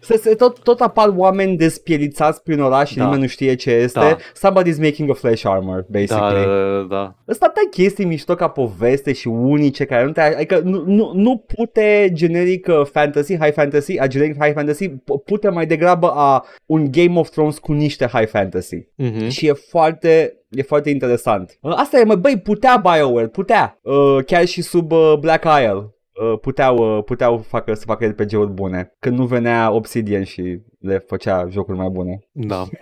Se, 0.00 0.16
se, 0.16 0.34
tot, 0.34 0.58
tot 0.62 0.80
apar 0.80 1.12
oameni 1.16 1.56
despierițați 1.56 2.42
prin 2.42 2.60
oraș 2.60 2.90
și 2.90 2.96
Da. 2.96 3.04
nimeni 3.04 3.20
nu 3.22 3.26
știe 3.28 3.54
ce 3.54 3.70
este. 3.70 3.98
Da. 3.98 4.16
Somebody's 4.16 4.78
making 4.80 5.10
a 5.10 5.12
flesh 5.12 5.42
armor, 5.46 5.80
Da, 5.88 5.98
basically. 5.98 6.44
da, 6.44 6.86
da. 6.96 7.14
Ăsta 7.28 7.46
tai 7.46 7.68
chestii 7.70 8.04
mișto 8.04 8.34
ca 8.34 8.48
poveste 8.48 9.12
și 9.12 9.28
unice 9.28 9.84
care 9.84 10.04
nu 10.04 10.12
te... 10.12 10.20
Adică 10.20 10.60
nu, 10.64 10.82
nu, 10.86 11.12
nu 11.14 11.44
pute 11.56 12.10
generic 12.12 12.66
uh, 12.68 12.82
fantasy, 12.92 13.36
high 13.38 13.52
fantasy, 13.52 13.98
a 13.98 14.06
generic 14.06 14.42
high 14.42 14.54
fantasy, 14.54 14.88
p- 14.88 15.24
pute 15.24 15.48
mai 15.48 15.66
degrabă 15.66 16.10
a 16.14 16.44
un 16.66 16.90
Game 16.90 17.18
of 17.18 17.30
Thrones 17.30 17.58
cu 17.58 17.72
niște 17.72 18.06
high 18.12 18.28
fantasy. 18.28 18.86
Mhm. 18.96 19.28
Și 19.28 19.46
e 19.46 19.52
foarte 19.52 20.36
e 20.54 20.62
foarte 20.62 20.90
interesant. 20.90 21.58
Uh, 21.60 21.72
asta 21.76 21.98
e, 21.98 22.04
mă, 22.04 22.14
băi, 22.14 22.38
putea 22.38 22.82
BioWare, 22.82 23.28
putea. 23.28 23.78
Uh, 23.82 24.24
chiar 24.26 24.44
și 24.44 24.62
sub 24.62 24.92
uh, 24.92 25.14
Black 25.20 25.44
Isle. 25.44 25.94
Uh, 26.22 26.38
puteau, 26.40 26.96
uh, 26.96 27.04
puteau 27.04 27.38
facă, 27.38 27.74
să 27.74 27.84
facă 27.86 28.06
RPG-uri 28.06 28.50
bune. 28.50 28.94
Când 28.98 29.18
nu 29.18 29.24
venea 29.24 29.70
Obsidian 29.70 30.24
și 30.24 30.60
le 30.80 30.98
făcea 30.98 31.48
jocuri 31.50 31.78
mai 31.78 31.88
bune. 31.88 32.18
Da. 32.32 32.64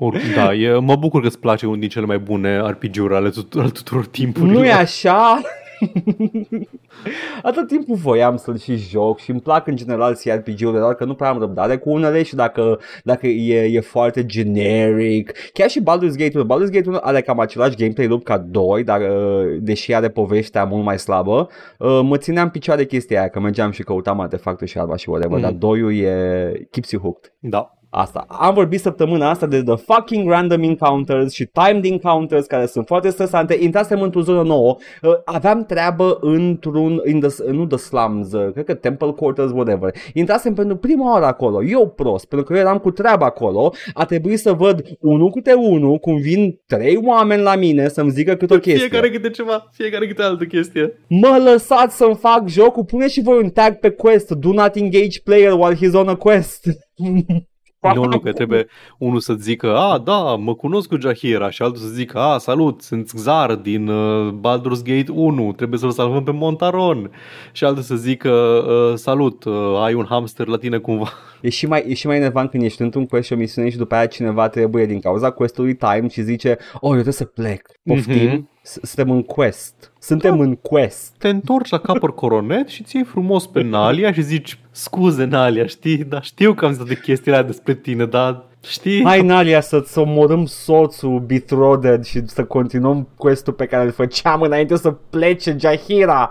Or, 0.00 0.14
da, 0.34 0.54
e, 0.54 0.78
mă 0.78 0.96
bucur 0.96 1.20
că 1.20 1.26
îți 1.26 1.38
place 1.38 1.66
unul 1.66 1.78
din 1.78 1.88
cele 1.88 2.06
mai 2.06 2.18
bune 2.18 2.60
RPG-uri 2.60 3.14
ale 3.14 3.30
tuturor, 3.30 3.64
ale 3.64 3.72
tuturor 3.72 4.06
timpurilor. 4.06 4.56
Nu 4.56 4.66
e 4.66 4.72
așa? 4.72 5.40
Atât 7.42 7.66
timpul 7.66 7.94
voiam 7.94 8.36
să-l 8.36 8.58
și 8.58 8.76
joc 8.76 9.18
și 9.18 9.30
îmi 9.30 9.40
plac 9.40 9.66
în 9.66 9.76
general 9.76 10.14
CRPG-urile, 10.14 10.78
doar 10.78 10.94
că 10.94 11.04
nu 11.04 11.14
prea 11.14 11.28
am 11.28 11.38
răbdare 11.38 11.76
cu 11.76 11.90
unele 11.90 12.22
și 12.22 12.34
dacă, 12.34 12.80
dacă 13.04 13.26
e, 13.26 13.64
e 13.64 13.80
foarte 13.80 14.26
generic. 14.26 15.32
Chiar 15.52 15.68
și 15.68 15.80
Baldur's 15.80 16.16
Gate 16.16 16.38
1. 16.38 16.44
Baldur's 16.44 16.70
Gate 16.70 16.88
1 16.88 16.98
are 17.00 17.20
cam 17.20 17.38
același 17.38 17.76
gameplay 17.76 18.06
loop 18.06 18.24
ca 18.24 18.38
2, 18.38 18.84
dar 18.84 19.00
uh, 19.00 19.56
deși 19.60 19.94
are 19.94 20.08
povestea 20.08 20.64
mult 20.64 20.84
mai 20.84 20.98
slabă, 20.98 21.48
uh, 21.78 22.00
mă 22.02 22.16
țineam 22.16 22.50
picioare 22.50 22.84
chestia 22.84 23.18
aia, 23.18 23.28
că 23.28 23.40
mergeam 23.40 23.70
și 23.70 23.82
căutam 23.82 24.20
artefactul 24.20 24.66
și 24.66 24.78
arma 24.78 24.96
și 24.96 25.08
whatever, 25.08 25.36
mm. 25.36 25.42
dar 25.42 25.52
2 25.52 25.98
e 25.98 26.66
keeps 26.70 26.90
you 26.90 27.02
hooked. 27.02 27.32
Da. 27.38 27.77
Asta. 27.90 28.24
Am 28.28 28.54
vorbit 28.54 28.80
săptămâna 28.80 29.30
asta 29.30 29.46
de 29.46 29.62
the 29.62 29.76
fucking 29.76 30.30
random 30.30 30.62
encounters 30.62 31.32
și 31.32 31.50
timed 31.52 31.84
encounters 31.84 32.46
care 32.46 32.66
sunt 32.66 32.86
foarte 32.86 33.10
stresante. 33.10 33.58
Intrasem 33.60 34.02
într-o 34.02 34.20
zonă 34.20 34.42
nouă, 34.42 34.76
uh, 35.02 35.10
aveam 35.24 35.64
treabă 35.64 36.18
într-un, 36.20 37.00
in 37.06 37.20
the, 37.20 37.50
nu 37.50 37.66
the 37.66 37.78
slums, 37.78 38.32
uh, 38.32 38.52
cred 38.52 38.64
că 38.64 38.74
temple 38.74 39.12
quarters, 39.12 39.50
whatever. 39.50 39.94
Intrasem 40.14 40.54
pentru 40.54 40.76
prima 40.76 41.12
oară 41.12 41.24
acolo, 41.24 41.64
eu 41.64 41.88
prost, 41.88 42.24
pentru 42.24 42.46
că 42.46 42.52
eu 42.52 42.58
eram 42.58 42.78
cu 42.78 42.90
treaba 42.90 43.26
acolo, 43.26 43.72
a 43.92 44.04
trebuit 44.04 44.38
să 44.38 44.52
văd 44.52 44.82
unul 45.00 45.30
câte 45.30 45.52
unul, 45.52 45.98
cum 45.98 46.16
vin 46.16 46.60
trei 46.66 47.00
oameni 47.04 47.42
la 47.42 47.56
mine 47.56 47.88
să-mi 47.88 48.10
zică 48.10 48.34
câte 48.34 48.54
o 48.54 48.58
chestie. 48.58 48.88
Fiecare 48.88 49.10
câte 49.10 49.30
ceva, 49.30 49.68
fiecare 49.72 50.06
câte 50.06 50.22
altă 50.22 50.44
chestie. 50.44 50.98
Mă 51.08 51.40
lăsați 51.44 51.96
să-mi 51.96 52.16
fac 52.16 52.48
jocul, 52.48 52.84
pune 52.84 53.08
și 53.08 53.22
voi 53.22 53.42
un 53.42 53.50
tag 53.50 53.74
pe 53.74 53.90
quest, 53.90 54.30
do 54.30 54.52
not 54.52 54.76
engage 54.76 55.20
player 55.24 55.52
while 55.52 55.74
he's 55.74 55.94
on 55.94 56.08
a 56.08 56.16
quest. 56.16 56.66
Nu, 57.80 58.04
nu, 58.04 58.18
că 58.18 58.32
trebuie 58.32 58.66
unul 58.98 59.20
să 59.20 59.34
zică, 59.34 59.76
a, 59.76 59.98
da, 59.98 60.34
mă 60.34 60.54
cunosc 60.54 60.88
cu 60.88 60.96
Jahira 61.00 61.50
și 61.50 61.62
altul 61.62 61.80
să 61.80 61.88
zică, 61.88 62.18
a, 62.18 62.38
salut, 62.38 62.82
sunt 62.82 63.10
Xar 63.10 63.54
din 63.54 63.88
uh, 63.88 64.32
Baldur's 64.32 64.82
Gate 64.82 65.10
1, 65.12 65.52
trebuie 65.52 65.78
să-l 65.78 65.90
salvăm 65.90 66.24
pe 66.24 66.30
Montaron. 66.30 67.10
Și 67.52 67.64
altul 67.64 67.82
să 67.82 67.94
zică, 67.94 68.30
uh, 68.30 68.96
salut, 68.96 69.44
uh, 69.44 69.80
ai 69.82 69.94
un 69.94 70.06
hamster 70.08 70.46
la 70.46 70.56
tine 70.56 70.78
cumva. 70.78 71.08
E 71.40 71.48
și 71.48 71.66
mai, 71.66 71.84
e 71.86 71.94
și 71.94 72.06
mai 72.06 72.16
enervant 72.16 72.50
când 72.50 72.62
ești 72.62 72.82
într-un 72.82 73.06
quest 73.06 73.26
și 73.26 73.32
o 73.32 73.36
misiune 73.36 73.68
și 73.68 73.76
după 73.76 73.94
aia 73.94 74.06
cineva 74.06 74.48
trebuie 74.48 74.86
din 74.86 75.00
cauza 75.00 75.30
questului 75.30 75.74
time 75.76 76.08
și 76.08 76.22
zice, 76.22 76.58
oh, 76.74 76.80
eu 76.80 76.90
trebuie 76.90 77.12
să 77.12 77.24
plec, 77.24 77.70
poftim, 77.84 78.28
mm-hmm. 78.28 78.57
Suntem 78.82 79.10
în 79.10 79.22
quest. 79.22 79.92
Suntem 79.98 80.36
da. 80.36 80.42
în 80.42 80.54
quest. 80.54 81.14
Te 81.18 81.28
întorci 81.28 81.70
la 81.70 81.78
capăr 81.78 82.14
coronet 82.14 82.68
și 82.68 82.82
ții 82.82 83.04
frumos 83.04 83.46
pe 83.46 83.62
Nalia 83.62 84.12
și 84.12 84.22
zici, 84.22 84.58
scuze 84.70 85.24
Nalia, 85.24 85.66
știi, 85.66 86.04
dar 86.04 86.24
știu 86.24 86.54
că 86.54 86.64
am 86.64 86.72
zis 86.72 86.84
de 86.84 86.98
chestiile 86.98 87.42
despre 87.42 87.74
tine, 87.74 88.06
dar 88.06 88.46
Știi? 88.62 89.04
Hai, 89.04 89.22
Nalia, 89.22 89.60
să-ți 89.60 89.98
omorâm 89.98 90.44
soțul 90.46 91.20
betrothed 91.20 92.04
și 92.04 92.26
să 92.26 92.44
continuăm 92.44 93.08
questul 93.16 93.52
pe 93.52 93.66
care 93.66 93.84
îl 93.84 93.90
făceam 93.90 94.42
înainte 94.42 94.76
să 94.76 94.90
plece 94.90 95.56
Jahira. 95.58 96.30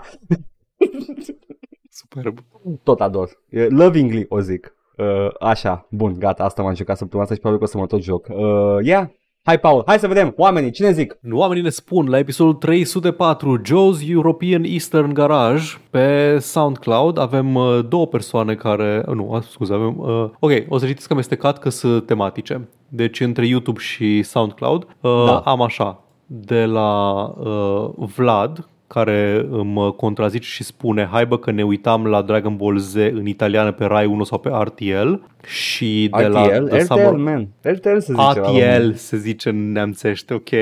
Superb. 1.98 2.38
Tot 2.82 3.00
ador. 3.00 3.42
Lovingly 3.68 4.26
o 4.28 4.40
zic. 4.40 4.74
Uh, 4.96 5.28
așa, 5.40 5.86
bun, 5.90 6.18
gata, 6.18 6.44
asta 6.44 6.62
m-am 6.62 6.74
jucat 6.74 6.96
săptămâna 6.96 7.22
asta 7.22 7.34
și 7.34 7.40
probabil 7.40 7.66
că 7.66 7.70
o 7.70 7.72
să 7.72 7.78
mă 7.78 7.86
tot 7.86 8.02
joc. 8.02 8.26
Uh, 8.28 8.84
yeah, 8.84 9.08
Hai, 9.42 9.58
Paul, 9.58 9.82
hai 9.86 9.98
să 9.98 10.06
vedem. 10.06 10.34
Oamenii, 10.36 10.70
cine 10.70 10.92
zic? 10.92 11.18
Oamenii 11.30 11.62
ne 11.62 11.68
spun 11.68 12.08
la 12.08 12.18
episodul 12.18 12.54
304 12.54 13.60
Joe's 13.60 14.08
European 14.08 14.64
Eastern 14.64 15.12
Garage 15.12 15.64
pe 15.90 16.38
SoundCloud. 16.38 17.18
Avem 17.18 17.54
uh, 17.54 17.78
două 17.88 18.06
persoane 18.06 18.54
care... 18.54 19.04
Uh, 19.06 19.14
nu, 19.14 19.44
scuze, 19.50 19.74
avem... 19.74 19.98
Uh, 19.98 20.30
ok, 20.38 20.52
o 20.68 20.78
să 20.78 20.86
citiți 20.86 21.06
că 21.06 21.12
amestecat 21.12 21.58
că 21.58 21.68
sunt 21.68 22.06
tematice. 22.06 22.68
Deci 22.88 23.20
între 23.20 23.46
YouTube 23.46 23.80
și 23.80 24.22
SoundCloud 24.22 24.82
uh, 25.00 25.24
da. 25.26 25.38
am 25.38 25.62
așa. 25.62 26.02
De 26.26 26.64
la 26.64 27.20
uh, 27.38 28.08
Vlad, 28.16 28.68
care 28.88 29.46
mă 29.62 29.92
contrazice 29.92 30.48
și 30.48 30.62
spune 30.64 31.08
hai 31.10 31.26
bă 31.26 31.38
că 31.38 31.50
ne 31.50 31.62
uitam 31.62 32.06
la 32.06 32.22
Dragon 32.22 32.56
Ball 32.56 32.78
Z 32.78 32.94
în 32.94 33.26
italiană 33.26 33.72
pe 33.72 33.84
Rai 33.84 34.06
1 34.06 34.24
sau 34.24 34.38
pe 34.38 34.50
RTL 34.62 35.12
și 35.46 36.08
de 36.16 36.22
RTL? 36.22 36.32
la 36.32 36.42
The 36.42 36.56
RTL, 36.58 36.76
Summer... 36.78 37.12
man. 37.12 37.48
RTL 37.62 37.98
se 37.98 38.12
zice 38.12 38.20
ATL 38.20 38.90
se 38.94 39.16
zice 39.16 39.48
în 39.48 39.72
neamțește, 39.72 40.34
ok? 40.34 40.48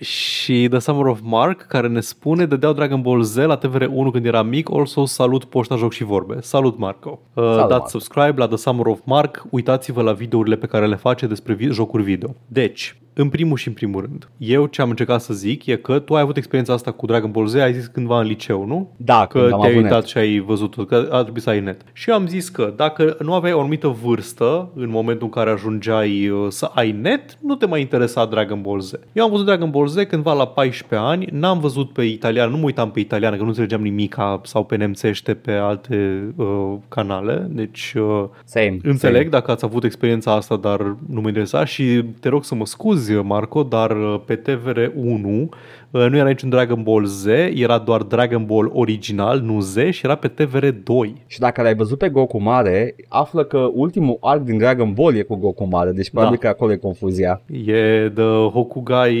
și 0.00 0.66
The 0.70 0.78
Summer 0.78 1.06
of 1.06 1.18
Mark 1.22 1.60
care 1.60 1.88
ne 1.88 2.00
spune 2.00 2.46
dădeau 2.46 2.72
Dragon 2.72 3.00
Ball 3.00 3.22
Z 3.22 3.36
la 3.36 3.58
TVR1 3.58 4.10
când 4.12 4.26
era 4.26 4.42
mic, 4.42 4.70
also 4.72 5.04
salut 5.04 5.44
poșta 5.44 5.76
joc 5.76 5.92
și 5.92 6.04
vorbe. 6.04 6.36
Salut 6.40 6.78
Marco! 6.78 7.20
Uh, 7.34 7.42
salut, 7.44 7.58
dați 7.58 7.70
Marco. 7.70 7.88
subscribe 7.88 8.34
la 8.36 8.46
The 8.46 8.56
Summer 8.56 8.86
of 8.86 8.98
Mark, 9.04 9.44
uitați-vă 9.50 10.02
la 10.02 10.12
videourile 10.12 10.56
pe 10.56 10.66
care 10.66 10.86
le 10.86 10.96
face 10.96 11.26
despre 11.26 11.54
vi- 11.54 11.70
jocuri 11.72 12.02
video. 12.02 12.34
Deci, 12.46 12.96
în 13.14 13.28
primul 13.28 13.56
și 13.56 13.68
în 13.68 13.74
primul 13.74 14.00
rând, 14.00 14.28
eu 14.36 14.66
ce 14.66 14.82
am 14.82 14.90
încercat 14.90 15.20
să 15.20 15.34
zic 15.34 15.66
e 15.66 15.76
că 15.76 15.98
tu 15.98 16.14
ai 16.14 16.22
avut 16.22 16.36
experiența 16.36 16.72
asta 16.72 16.90
cu 16.90 17.06
Dragon 17.06 17.30
Ball 17.30 17.46
Z, 17.46 17.54
ai 17.54 17.74
zis 17.74 17.86
cândva 17.86 18.20
în 18.20 18.26
liceu, 18.26 18.66
nu? 18.66 18.92
Da, 18.96 19.26
că 19.26 19.56
te-ai 19.60 19.76
uitat 19.76 19.92
net. 19.92 20.06
și 20.06 20.18
ai 20.18 20.38
văzut 20.38 20.86
că 20.86 21.08
a 21.10 21.22
trebuit 21.22 21.42
să 21.42 21.50
ai 21.50 21.60
net. 21.60 21.80
Și 21.92 22.10
eu 22.10 22.16
am 22.16 22.26
zis 22.26 22.48
că 22.48 22.72
dacă 22.76 23.16
nu 23.20 23.34
aveai 23.34 23.52
o 23.52 23.58
anumită 23.58 23.96
vârstă 24.02 24.70
în 24.74 24.90
momentul 24.90 25.24
în 25.24 25.30
care 25.30 25.50
ajungeai 25.50 26.28
uh, 26.28 26.46
să 26.48 26.70
ai 26.74 26.92
net, 26.92 27.38
nu 27.40 27.54
te 27.54 27.66
mai 27.66 27.80
interesa 27.80 28.26
Dragon 28.26 28.60
Ball 28.60 28.80
Z. 28.80 28.92
Eu 29.12 29.24
am 29.24 29.30
văzut 29.30 29.46
Dragon 29.46 29.70
Ball 29.70 29.86
Z 29.86 29.94
cândva 30.08 30.32
la 30.32 30.46
14 30.46 31.08
ani, 31.08 31.28
n-am 31.32 31.60
văzut 31.60 31.92
pe 31.92 32.02
italian, 32.02 32.50
nu 32.50 32.56
mă 32.56 32.64
uitam 32.64 32.90
pe 32.90 33.00
italiană, 33.00 33.36
că 33.36 33.42
nu 33.42 33.48
înțelegeam 33.48 33.82
nimic 33.82 34.16
sau 34.42 34.64
pe 34.64 34.76
nemțește 34.76 35.34
pe 35.34 35.52
alte 35.52 36.24
uh, 36.36 36.74
canale, 36.88 37.46
deci 37.50 37.94
uh, 37.96 38.24
same, 38.44 38.78
înțeleg 38.82 39.16
same. 39.16 39.28
dacă 39.28 39.50
ați 39.50 39.64
avut 39.64 39.84
experiența 39.84 40.32
asta, 40.32 40.56
dar 40.56 40.96
nu 41.06 41.20
mă 41.20 41.28
interesa 41.28 41.64
și 41.64 42.02
te 42.20 42.28
rog 42.28 42.44
să 42.44 42.54
mă 42.54 42.66
scuzi, 42.66 43.03
Marco, 43.12 43.62
dar 43.62 43.90
uh, 43.90 44.20
pe 44.24 44.36
TVR1 44.36 45.48
Uh, 45.94 46.06
nu 46.10 46.16
era 46.16 46.28
niciun 46.28 46.48
Dragon 46.48 46.82
Ball 46.82 47.04
Z, 47.04 47.26
era 47.54 47.78
doar 47.78 48.02
Dragon 48.02 48.44
Ball 48.44 48.70
original, 48.72 49.40
nu 49.40 49.60
Z, 49.60 49.76
și 49.90 50.00
era 50.04 50.14
pe 50.14 50.28
TVR2. 50.28 51.12
Și 51.26 51.38
dacă 51.38 51.62
l-ai 51.62 51.74
văzut 51.74 51.98
pe 51.98 52.08
Goku 52.08 52.42
mare, 52.42 52.96
află 53.08 53.44
că 53.44 53.68
ultimul 53.72 54.16
arc 54.20 54.40
din 54.40 54.58
Dragon 54.58 54.92
Ball 54.92 55.16
e 55.16 55.22
cu 55.22 55.34
Goku 55.34 55.64
mare, 55.64 55.90
deci 55.90 56.10
probabil 56.10 56.38
da. 56.40 56.46
că 56.46 56.48
acolo 56.48 56.72
e 56.72 56.76
confuzia. 56.76 57.42
E 57.66 58.08
de 58.08 58.22
Hokugai 58.52 59.16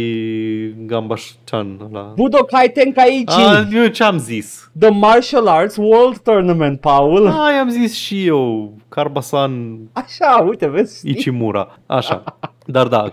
Gambashan. 0.86 1.88
La... 1.92 2.12
Budokai 2.16 2.70
Tenkaichi! 2.74 3.40
Ah, 3.40 3.68
eu 3.72 3.86
ce-am 3.86 4.18
zis? 4.18 4.70
The 4.78 4.90
Martial 4.90 5.46
Arts 5.46 5.76
World 5.76 6.18
Tournament, 6.18 6.80
Paul! 6.80 7.26
Ah, 7.26 7.58
am 7.60 7.68
zis 7.68 7.94
și 7.94 8.26
eu, 8.26 8.72
Karbasan 8.88 9.78
Așa, 9.92 10.44
uite, 10.48 10.68
vezi? 10.68 10.98
Știi? 10.98 11.10
Ichimura, 11.10 11.78
așa. 11.86 12.24
Dar 12.66 12.86
da, 12.86 13.12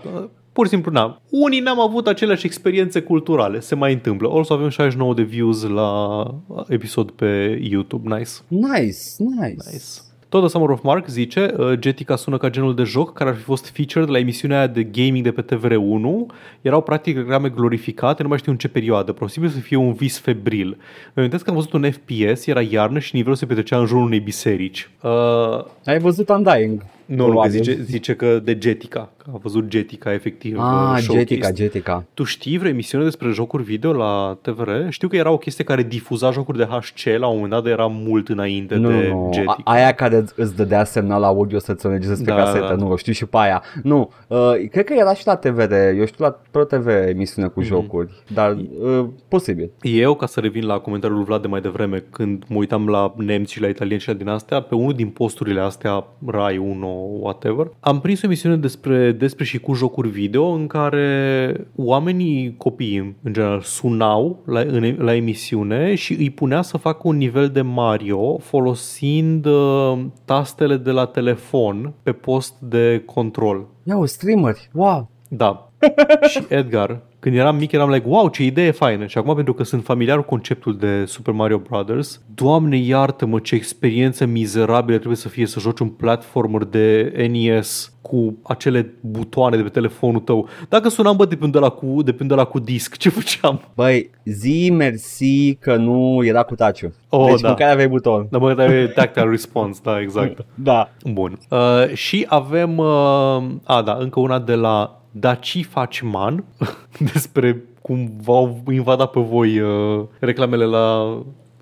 Pur 0.52 0.64
și 0.64 0.70
simplu, 0.70 0.92
na. 0.92 1.20
Unii 1.30 1.60
n-am 1.60 1.80
avut 1.80 2.06
aceleași 2.06 2.46
experiențe 2.46 3.00
culturale. 3.00 3.60
Se 3.60 3.74
mai 3.74 3.92
întâmplă. 3.92 4.28
O 4.28 4.42
să 4.42 4.52
avem 4.52 4.68
69 4.68 5.14
de 5.14 5.22
views 5.22 5.62
la 5.62 6.24
episod 6.68 7.10
pe 7.10 7.58
YouTube. 7.62 8.16
Nice. 8.16 8.30
Nice, 8.48 8.98
nice. 9.18 9.56
Nice. 9.70 9.84
Tot 10.32 10.50
Summer 10.50 10.68
of 10.68 10.82
Mark 10.82 11.08
zice, 11.08 11.54
uh, 11.58 11.72
Jetica 11.80 12.16
sună 12.16 12.36
ca 12.36 12.50
genul 12.50 12.74
de 12.74 12.82
joc 12.82 13.12
care 13.12 13.30
ar 13.30 13.36
fi 13.36 13.42
fost 13.42 13.68
featured 13.68 14.08
la 14.08 14.18
emisiunea 14.18 14.58
aia 14.58 14.66
de 14.66 14.82
gaming 14.82 15.24
de 15.24 15.32
pe 15.32 15.42
TVR1. 15.42 16.34
Erau 16.60 16.82
practic 16.82 17.16
reclame 17.16 17.48
glorificate, 17.48 18.22
nu 18.22 18.28
mai 18.28 18.38
știu 18.38 18.52
în 18.52 18.58
ce 18.58 18.68
perioadă, 18.68 19.12
posibil 19.12 19.48
să 19.48 19.58
fie 19.58 19.76
un 19.76 19.92
vis 19.92 20.18
febril. 20.18 20.66
Îmi 20.66 20.76
amintesc 21.14 21.44
că 21.44 21.50
am 21.50 21.56
văzut 21.56 21.72
un 21.72 21.90
FPS, 21.90 22.46
era 22.46 22.60
iarnă 22.60 22.98
și 22.98 23.14
nivelul 23.14 23.36
se 23.36 23.46
petrecea 23.46 23.78
în 23.78 23.86
jurul 23.86 24.04
unei 24.04 24.20
biserici. 24.20 24.90
Uh... 25.02 25.64
Ai 25.84 25.98
văzut 25.98 26.28
Undying? 26.28 26.84
Nu, 27.04 27.32
nu, 27.32 27.44
zice, 27.48 27.82
zice 27.82 28.14
că 28.14 28.38
de 28.44 28.58
Jetica, 28.62 29.12
că 29.24 29.30
a 29.34 29.38
văzut 29.42 29.70
Jetica 29.70 30.12
efectiv. 30.12 30.58
Ah, 30.58 30.98
Jetica, 31.00 31.48
Jetica. 31.54 32.04
Tu 32.14 32.22
știi 32.22 32.58
vreo 32.58 32.70
emisiune 32.70 33.04
despre 33.04 33.30
jocuri 33.30 33.62
video 33.62 33.92
la 33.92 34.38
TVR? 34.40 34.70
Știu 34.88 35.08
că 35.08 35.16
era 35.16 35.30
o 35.30 35.36
chestie 35.36 35.64
care 35.64 35.82
difuza 35.82 36.30
jocuri 36.30 36.58
de 36.58 36.64
HC 36.64 37.18
la 37.18 37.26
un 37.26 37.34
moment 37.34 37.52
dat, 37.52 37.62
dar 37.62 37.72
era 37.72 37.86
mult 37.86 38.28
înainte 38.28 38.74
nu, 38.74 38.88
de 38.88 39.08
nu, 39.08 39.30
Jetica. 39.34 39.56
A, 39.64 39.72
aia 39.72 39.92
care 39.92 40.24
îți 40.36 40.56
dădea 40.56 40.84
semnal 40.84 41.22
audio 41.22 41.58
să-ți 41.58 41.86
înregistrezi 41.86 42.24
da, 42.24 42.34
pe 42.34 42.40
casetă, 42.40 42.66
da. 42.66 42.74
nu, 42.74 42.90
o 42.90 42.96
știu 42.96 43.12
și 43.12 43.26
pe 43.26 43.36
aia. 43.36 43.62
Nu, 43.82 44.12
uh, 44.26 44.52
cred 44.70 44.84
că 44.84 44.92
era 44.92 45.14
și 45.14 45.26
la 45.26 45.36
TVR, 45.36 45.72
eu 45.72 46.04
știu 46.04 46.24
la 46.24 46.40
Pro 46.50 46.64
TV 46.64 46.86
emisiune 46.86 47.48
cu 47.48 47.60
mm-hmm. 47.60 47.66
jocuri, 47.66 48.12
dar 48.32 48.56
uh, 48.80 49.06
posibil. 49.28 49.70
Eu, 49.80 50.14
ca 50.14 50.26
să 50.26 50.40
revin 50.40 50.66
la 50.66 50.78
comentariul 50.78 51.18
lui 51.18 51.26
Vlad 51.26 51.40
de 51.42 51.48
mai 51.48 51.60
devreme, 51.60 52.04
când 52.10 52.44
mă 52.48 52.56
uitam 52.56 52.88
la 52.88 53.14
nemți 53.16 53.52
și 53.52 53.60
la 53.60 53.66
italieni 53.66 54.00
și 54.00 54.08
la 54.08 54.14
din 54.14 54.28
astea, 54.28 54.60
pe 54.60 54.74
unul 54.74 54.92
din 54.92 55.08
posturile 55.08 55.60
astea, 55.60 56.04
Rai 56.26 56.56
1, 56.56 57.18
whatever, 57.20 57.70
am 57.80 58.00
prins 58.00 58.22
o 58.22 58.26
emisiune 58.26 58.56
despre, 58.56 59.11
despre 59.12 59.44
și 59.44 59.58
cu 59.58 59.72
jocuri 59.72 60.08
video 60.08 60.46
în 60.46 60.66
care 60.66 61.66
oamenii, 61.76 62.54
copiii 62.56 63.16
în 63.22 63.32
general, 63.32 63.60
sunau 63.60 64.42
la, 64.46 64.60
în, 64.60 64.96
la 64.98 65.14
emisiune 65.14 65.94
și 65.94 66.12
îi 66.12 66.30
punea 66.30 66.62
să 66.62 66.76
facă 66.76 67.00
un 67.04 67.16
nivel 67.16 67.48
de 67.48 67.62
Mario 67.62 68.38
folosind 68.38 69.46
uh, 69.46 69.98
tastele 70.24 70.76
de 70.76 70.90
la 70.90 71.04
telefon 71.04 71.92
pe 72.02 72.12
post 72.12 72.54
de 72.60 73.02
control. 73.06 73.66
Ia 73.82 73.96
o 73.96 74.04
streamer, 74.04 74.54
wow! 74.72 75.10
Da. 75.28 75.70
și 76.30 76.44
Edgar, 76.48 77.00
când 77.22 77.34
eram 77.34 77.56
mic, 77.56 77.72
eram 77.72 77.90
like, 77.90 78.08
wow, 78.08 78.28
ce 78.28 78.44
idee 78.44 78.70
faină. 78.70 79.06
Și 79.06 79.18
acum, 79.18 79.34
pentru 79.34 79.54
că 79.54 79.62
sunt 79.62 79.84
familiar 79.84 80.16
cu 80.16 80.24
conceptul 80.24 80.76
de 80.76 81.04
Super 81.04 81.34
Mario 81.34 81.58
Brothers, 81.58 82.22
doamne 82.34 82.76
iartă-mă 82.76 83.38
ce 83.38 83.54
experiență 83.54 84.26
mizerabilă 84.26 84.96
trebuie 84.96 85.16
să 85.16 85.28
fie 85.28 85.46
să 85.46 85.60
joci 85.60 85.78
un 85.78 85.88
platformer 85.88 86.64
de 86.64 87.12
NES 87.30 87.94
cu 88.12 88.38
acele 88.42 88.94
butoane 89.00 89.56
de 89.56 89.62
pe 89.62 89.68
telefonul 89.68 90.20
tău. 90.20 90.48
Dacă 90.68 90.88
sunam, 90.88 91.16
bă, 91.16 91.24
depinde 91.24 91.58
la 91.58 91.68
cu, 91.68 92.02
depinde 92.02 92.34
la 92.34 92.44
cu 92.44 92.58
disc, 92.58 92.96
ce 92.96 93.08
făceam? 93.08 93.60
Băi, 93.74 94.10
zi 94.24 94.70
mersi 94.72 95.54
că 95.54 95.76
nu 95.76 96.24
era 96.24 96.42
cu 96.42 96.54
taciu. 96.54 96.94
Oh, 97.08 97.26
deci 97.30 97.40
da. 97.40 97.48
măcar 97.48 97.70
aveai 97.70 97.88
buton. 97.88 98.26
Da, 98.30 98.38
mă, 98.38 98.54
dar 98.54 98.70
e 98.70 98.86
tactile 98.86 99.30
response, 99.30 99.80
da, 99.82 100.00
exact. 100.00 100.44
Da. 100.54 100.90
Bun. 101.04 101.38
Uh, 101.50 101.94
și 101.94 102.26
avem, 102.28 102.78
uh, 102.78 103.42
a, 103.64 103.82
da, 103.84 103.96
încă 103.98 104.20
una 104.20 104.38
de 104.38 104.54
la 104.54 105.02
Daci 105.10 105.66
Faci 105.68 106.00
Man, 106.00 106.44
despre 107.12 107.62
cum 107.82 108.12
v-au 108.22 108.62
invadat 108.70 109.10
pe 109.10 109.20
voi 109.20 109.60
uh, 109.60 110.04
reclamele 110.18 110.64
la 110.64 111.18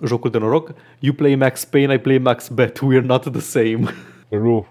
jocul 0.06 0.30
de 0.30 0.38
noroc. 0.38 0.72
You 0.98 1.14
play 1.14 1.34
Max 1.34 1.64
Payne, 1.64 1.94
I 1.94 1.98
play 1.98 2.18
Max 2.18 2.48
Bet, 2.48 2.78
we're 2.78 3.04
not 3.04 3.30
the 3.32 3.40
same. 3.40 3.80
Ru. 4.30 4.66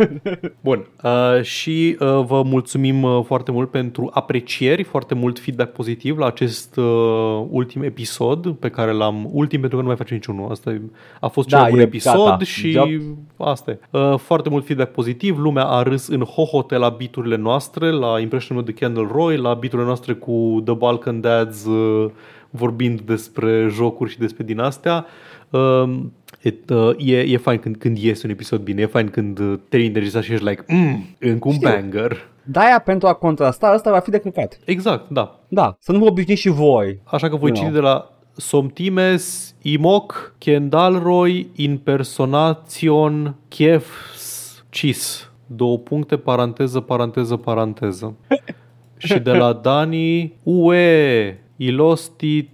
Bun, 0.60 0.86
uh, 1.02 1.42
și 1.42 1.96
uh, 2.00 2.06
vă 2.26 2.42
mulțumim 2.44 3.02
uh, 3.02 3.20
foarte 3.24 3.50
mult 3.50 3.70
pentru 3.70 4.10
aprecieri, 4.12 4.82
foarte 4.82 5.14
mult 5.14 5.38
feedback 5.38 5.72
pozitiv 5.72 6.18
la 6.18 6.26
acest 6.26 6.76
uh, 6.76 7.44
ultim 7.50 7.82
episod 7.82 8.52
pe 8.54 8.68
care 8.68 8.92
l-am, 8.92 9.28
ultim 9.32 9.58
pentru 9.60 9.76
că 9.76 9.82
nu 9.82 9.88
mai 9.88 9.96
facem 9.98 10.16
niciunul, 10.16 10.50
asta 10.50 10.70
e- 10.70 10.80
a 11.20 11.28
fost 11.28 11.48
cel 11.48 11.56
Da, 11.58 11.62
mai 11.62 11.72
bun 11.72 11.80
e 11.80 11.82
episod 11.82 12.24
gata. 12.24 12.44
și 12.44 12.68
Yep. 12.70 13.00
asta 13.36 13.70
e. 13.70 13.78
Uh, 13.90 14.18
foarte 14.18 14.48
mult 14.48 14.64
feedback 14.66 14.92
pozitiv, 14.92 15.38
lumea 15.38 15.64
a 15.64 15.82
râs 15.82 16.08
în 16.08 16.20
hohote 16.20 16.76
la 16.76 16.88
biturile 16.88 17.36
noastre, 17.36 17.90
la 17.90 18.20
impressionul 18.20 18.64
de 18.64 18.72
Candle 18.72 19.08
Roy, 19.12 19.36
la 19.36 19.54
biturile 19.54 19.86
noastre 19.86 20.12
cu 20.12 20.62
The 20.64 20.74
Balkan 20.74 21.20
Dads 21.20 21.64
uh, 21.64 22.10
vorbind 22.50 23.00
despre 23.00 23.66
jocuri 23.70 24.10
și 24.10 24.18
despre 24.18 24.44
din 24.44 24.58
astea. 24.60 25.06
Uh, 25.50 26.00
it, 26.44 26.70
uh, 26.70 26.90
e, 26.98 27.18
e 27.20 27.36
fain 27.36 27.58
când, 27.58 27.76
când 27.76 27.98
iese 27.98 28.26
un 28.26 28.32
episod 28.32 28.60
bine, 28.60 28.82
e 28.82 28.86
fain 28.86 29.08
când 29.08 29.38
uh, 29.38 29.58
termini 29.68 29.92
de 29.92 29.98
registrat 29.98 30.24
și 30.24 30.32
ești 30.32 30.44
like, 30.44 30.64
mm, 30.68 31.04
încă 31.18 31.48
un 31.48 31.54
Știu. 31.54 31.68
banger. 31.68 32.28
De-aia 32.46 32.78
pentru 32.78 33.08
a 33.08 33.12
contrasta, 33.14 33.66
asta 33.66 33.90
va 33.90 33.98
fi 33.98 34.10
de 34.10 34.18
căcat. 34.18 34.58
Exact, 34.64 35.10
da. 35.10 35.40
Da, 35.48 35.76
să 35.78 35.92
nu 35.92 35.98
vă 35.98 36.04
obișnuiți 36.04 36.40
și 36.40 36.48
voi. 36.48 37.00
Așa 37.04 37.28
că 37.28 37.36
voi 37.36 37.50
No. 37.50 37.56
citi 37.56 37.70
de 37.70 37.78
la 37.78 38.10
Somtimes, 38.36 39.54
Imoc, 39.62 40.34
Kendalroy, 40.38 41.46
Impersonation, 41.54 43.34
Kefs, 43.48 44.64
Cis. 44.70 45.30
Două 45.46 45.78
puncte, 45.78 46.16
paranteză, 46.16 46.80
paranteză, 46.80 47.36
paranteză. 47.36 48.14
și 48.96 49.18
de 49.18 49.32
la 49.32 49.52
Dani, 49.52 50.32
UE, 50.42 51.38
Ilostit, 51.56 52.50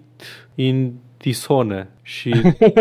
Intisone. 1.23 1.89
Și 2.03 2.31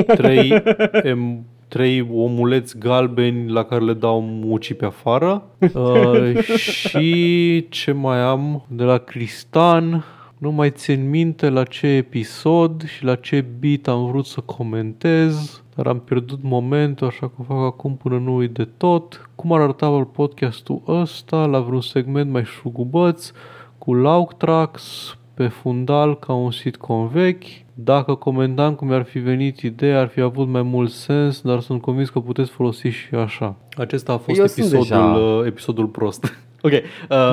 trei, 0.06 0.64
em, 1.04 1.46
trei 1.68 2.10
omuleți 2.14 2.78
galbeni 2.78 3.52
la 3.52 3.64
care 3.64 3.84
le 3.84 3.94
dau 3.94 4.22
mucii 4.22 4.76
pe 4.76 4.86
afară. 4.86 5.44
Uh, 5.74 6.38
și 6.58 7.66
ce 7.70 7.92
mai 7.92 8.20
am? 8.20 8.66
De 8.68 8.84
la 8.84 8.98
Cristan, 8.98 10.04
nu 10.38 10.52
mai 10.52 10.72
țin 10.72 11.10
minte 11.10 11.50
la 11.50 11.64
ce 11.64 11.88
episod 11.88 12.88
și 12.88 13.04
la 13.04 13.16
ce 13.16 13.46
bit 13.60 13.88
am 13.88 14.06
vrut 14.06 14.26
să 14.26 14.42
comentez, 14.42 15.64
dar 15.76 15.88
am 15.88 16.00
pierdut 16.00 16.40
momentul, 16.42 17.08
așa 17.08 17.28
că 17.28 17.34
o 17.38 17.44
fac 17.44 17.58
acum 17.58 17.98
până 17.98 18.18
nu 18.18 18.36
uit 18.36 18.52
de 18.52 18.68
tot. 18.78 19.30
Cum 19.36 19.54
ar 19.54 19.62
arăta 19.62 20.10
podcastul 20.14 20.82
ăsta 20.88 21.46
la 21.46 21.60
vreun 21.60 21.82
segment 21.82 22.32
mai 22.32 22.44
șugubăț, 22.46 23.32
cu 23.78 23.94
laug 23.94 24.38
tracks, 24.38 25.18
pe 25.40 25.48
fundal 25.48 26.20
ca 26.20 26.34
un 26.34 26.52
sitcom 26.52 27.08
vechi. 27.08 27.44
Dacă 27.74 28.14
comentam 28.16 28.76
cum 28.76 28.88
mi-ar 28.88 29.04
fi 29.04 29.20
venit 29.20 29.60
ideea, 29.60 30.00
ar 30.00 30.08
fi 30.08 30.22
avut 30.22 30.48
mai 30.48 30.62
mult 30.62 30.92
sens, 30.92 31.42
dar 31.42 31.60
sunt 31.60 31.82
convins 31.82 32.10
că 32.10 32.20
puteți 32.20 32.50
folosi 32.50 32.88
și 32.88 33.16
așa. 33.16 33.56
Acesta 33.78 34.14
a 34.14 34.18
fost 34.18 34.40
Eu 34.40 34.46
sunt 34.46 34.66
episodul, 34.74 34.84
deja- 34.84 35.16
uh, 35.18 35.46
episodul 35.46 35.86
prost. 35.86 36.34
ok. 36.62 36.72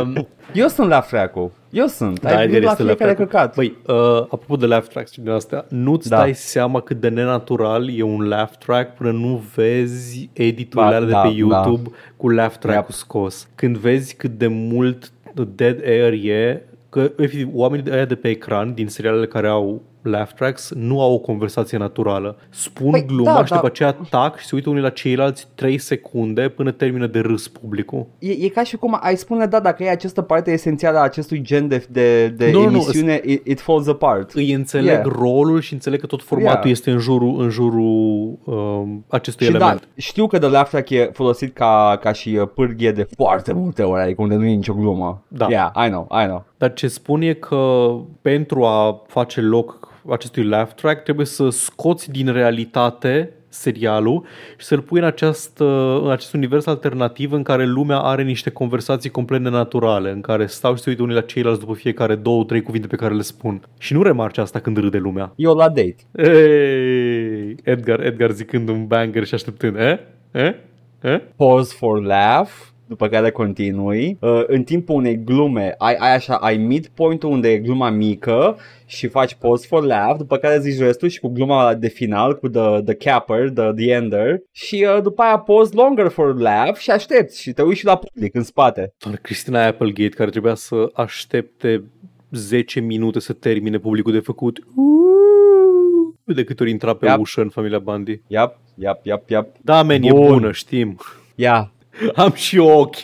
Um, 0.02 0.26
Eu 0.54 0.66
sunt 0.68 0.88
la 0.88 1.00
freacu. 1.00 1.52
Eu 1.70 1.86
sunt. 1.86 2.20
da, 2.20 2.28
Ai 2.28 2.34
Edgar 2.34 2.48
venit 2.48 2.64
la 2.64 2.70
este 2.70 2.82
fiecare 2.82 3.04
laugh 3.10 3.16
track. 3.30 3.30
căcat. 3.30 3.54
Băi, 3.54 3.76
uh, 3.86 4.20
apropo 4.22 4.56
de 4.56 4.66
laugh 4.66 4.86
tracks 4.86 5.12
și 5.12 5.20
din 5.20 5.30
astea, 5.30 5.64
nu-ți 5.68 6.08
Da. 6.08 6.16
dai 6.16 6.34
seama 6.34 6.80
cât 6.80 7.00
de 7.00 7.08
nenatural 7.08 7.88
e 7.98 8.02
un 8.02 8.28
laugh 8.28 8.52
track 8.58 8.94
până 8.94 9.10
nu 9.10 9.42
vezi 9.54 10.30
editurile 10.32 10.90
Ba, 10.90 10.96
alea 10.96 11.08
da, 11.08 11.22
de 11.22 11.28
pe 11.28 11.34
YouTube 11.34 11.90
cu 12.16 12.28
laugh 12.28 12.54
track-ul 12.58 12.84
Yep. 12.88 12.90
scos. 12.90 13.48
Când 13.54 13.76
vezi 13.76 14.14
cât 14.16 14.30
de 14.38 14.46
mult 14.46 15.10
dead 15.54 15.80
air 15.84 16.12
e, 16.12 16.62
că 16.96 17.12
efectiv, 17.16 17.48
oamenii 17.52 17.84
de 17.84 17.92
aia 17.92 18.04
de 18.04 18.14
pe 18.14 18.28
ecran, 18.28 18.74
din 18.74 18.88
serialele 18.88 19.26
care 19.26 19.48
au 19.48 19.82
laugh 20.06 20.30
tracks, 20.36 20.72
nu 20.74 21.00
au 21.00 21.12
o 21.12 21.18
conversație 21.18 21.78
naturală. 21.78 22.36
Spun 22.50 22.90
Păi, 22.90 23.04
gluma 23.06 23.34
da, 23.34 23.44
și 23.44 23.50
da. 23.50 23.54
după 23.54 23.66
aceea 23.66 23.96
tac 24.10 24.38
și 24.38 24.46
se 24.46 24.54
uită 24.54 24.68
unii 24.70 24.82
la 24.82 24.88
ceilalți 24.90 25.46
3 25.54 25.78
secunde 25.78 26.48
până 26.48 26.70
termină 26.70 27.06
de 27.06 27.18
râs 27.20 27.48
publicul. 27.48 28.06
E, 28.18 28.30
e 28.30 28.48
ca 28.48 28.62
și 28.62 28.76
cum 28.76 28.98
ai 29.00 29.16
spune, 29.16 29.46
da, 29.46 29.60
dacă 29.60 29.82
e 29.82 29.90
această 29.90 30.22
parte 30.22 30.50
esențială 30.50 30.98
a 30.98 31.02
acestui 31.02 31.40
gen 31.42 31.68
de, 31.68 31.86
de, 31.90 32.28
de 32.28 32.50
Nu, 32.50 32.58
nu, 32.58 32.64
nu, 32.64 32.70
emisiune, 32.70 33.20
it, 33.24 33.46
it 33.46 33.60
falls 33.60 33.86
apart. 33.88 34.32
îi 34.32 34.52
înțeleg 34.52 34.84
Yeah. 34.86 35.02
rolul 35.18 35.60
și 35.60 35.72
înțeleg 35.72 36.00
că 36.00 36.06
tot 36.06 36.22
formatul 36.22 36.54
Yeah. 36.66 36.70
este 36.70 36.90
în 36.90 36.98
jurul, 36.98 37.40
în 37.42 37.48
jurul 37.50 38.38
um, 38.44 39.04
acestui 39.08 39.46
Și 39.46 39.52
da, 39.52 39.58
element. 39.58 39.88
știu 39.96 40.26
că 40.26 40.38
The 40.38 40.48
Laugh 40.48 40.68
Track 40.68 40.90
e 40.90 41.10
folosit 41.12 41.54
ca, 41.54 41.98
ca 42.00 42.12
și 42.12 42.38
uh, 42.40 42.48
pârghie 42.54 42.92
de 42.92 43.08
foarte 43.16 43.52
multe 43.52 43.82
ori, 43.82 44.02
adică 44.02 44.22
unde 44.22 44.34
nu 44.34 44.44
e 44.44 44.54
nicio 44.54 44.74
glumă. 44.74 45.22
Da. 45.28 45.46
Yeah, 45.50 45.70
I 45.86 45.88
know, 45.88 46.08
I 46.22 46.24
know. 46.24 46.44
Dar 46.58 46.72
ce 46.72 46.88
spun 46.88 47.20
e 47.22 47.32
că 47.32 47.90
pentru 48.22 48.64
a 48.64 49.02
face 49.06 49.40
loc 49.40 49.88
acestui 50.10 50.44
laugh 50.44 50.72
track 50.74 51.02
trebuie 51.02 51.26
să 51.26 51.48
scoți 51.48 52.10
din 52.10 52.32
realitate 52.32 53.30
serialul 53.48 54.24
și 54.58 54.66
să-l 54.66 54.80
pui 54.80 54.98
în, 54.98 55.04
această, 55.04 55.64
în 56.02 56.10
acest 56.10 56.32
univers 56.34 56.66
alternativ 56.66 57.32
în 57.32 57.42
care 57.42 57.64
lumea 57.64 57.98
are 57.98 58.22
niște 58.22 58.50
conversații 58.50 59.10
complet 59.10 59.40
nenaturale, 59.40 60.10
în 60.10 60.20
care 60.20 60.46
stau 60.46 60.74
și 60.76 60.82
se 60.82 60.90
uită 60.90 61.02
unii 61.02 61.14
la 61.14 61.20
ceilalți 61.20 61.60
după 61.60 61.74
fiecare 61.74 62.14
două, 62.14 62.44
trei 62.44 62.62
cuvinte 62.62 62.86
pe 62.86 62.96
care 62.96 63.14
le 63.14 63.22
spun. 63.22 63.62
Și 63.78 63.92
nu 63.92 64.02
remarci 64.02 64.38
asta 64.38 64.58
când 64.58 64.76
râde 64.76 64.98
lumea. 64.98 65.32
Eu 65.36 65.54
la 65.54 65.68
date. 65.68 65.96
Ei, 66.12 67.56
Edgar, 67.62 68.00
Edgar 68.00 68.30
zicând 68.30 68.68
un 68.68 68.86
banger 68.86 69.24
și 69.24 69.34
așteptând, 69.34 69.76
eh? 69.76 69.98
Eh? 70.30 70.54
Eh? 71.00 71.20
Pause 71.36 71.74
for 71.78 72.02
laugh, 72.02 72.50
după 72.86 73.08
care 73.08 73.30
continui. 73.30 74.16
Uh, 74.20 74.42
în 74.46 74.62
timpul 74.62 74.94
unei 74.94 75.24
glume, 75.24 75.74
ai, 75.78 75.94
ai 75.94 76.14
așa, 76.14 76.34
ai 76.34 76.56
midpoint-ul 76.56 77.30
unde 77.30 77.48
e 77.48 77.58
gluma 77.58 77.90
mică 77.90 78.56
și 78.86 79.08
faci 79.08 79.34
pause 79.34 79.66
for 79.66 79.84
laugh, 79.84 80.16
după 80.18 80.36
care 80.36 80.58
zici 80.60 80.78
restul 80.78 81.08
și 81.08 81.20
cu 81.20 81.28
gluma 81.28 81.74
de 81.74 81.88
final, 81.88 82.36
cu 82.38 82.48
the, 82.48 82.80
the 82.84 82.94
capper, 82.94 83.50
the, 83.50 83.72
the 83.72 83.90
ender 83.92 84.38
și 84.52 84.86
uh, 84.96 85.02
după 85.02 85.22
aia 85.22 85.38
pause 85.38 85.74
longer 85.74 86.08
for 86.08 86.38
laugh 86.40 86.76
și 86.78 86.90
aștepți 86.90 87.40
și 87.40 87.52
te 87.52 87.62
uiți 87.62 87.78
și 87.78 87.84
la 87.84 87.96
public 87.96 88.34
în 88.34 88.42
spate. 88.42 88.92
Doamne, 88.98 89.20
Cristina 89.22 89.66
Applegate 89.66 90.14
care 90.16 90.30
trebuia 90.30 90.54
să 90.54 90.90
aștepte 90.94 91.84
10 92.30 92.80
minute 92.80 93.20
să 93.20 93.32
termine 93.32 93.78
publicul 93.78 94.12
de 94.12 94.18
făcut 94.18 94.58
Uuu, 94.76 96.14
de 96.24 96.44
câte 96.44 96.62
ori 96.62 96.72
intra 96.72 96.94
pe 96.94 97.06
Yep. 97.06 97.18
ușă 97.18 97.40
în 97.40 97.48
familia 97.48 97.78
Bandi. 97.78 98.20
Yap, 98.26 98.58
yap, 98.74 99.06
yap, 99.06 99.28
yap. 99.30 99.48
Da, 99.62 99.82
man, 99.82 100.02
e 100.02 100.10
Bun. 100.10 100.26
bună, 100.26 100.52
știm. 100.52 100.98
Ia, 101.34 101.70
Am 102.14 102.32
și 102.32 102.58
ochi. 102.58 102.96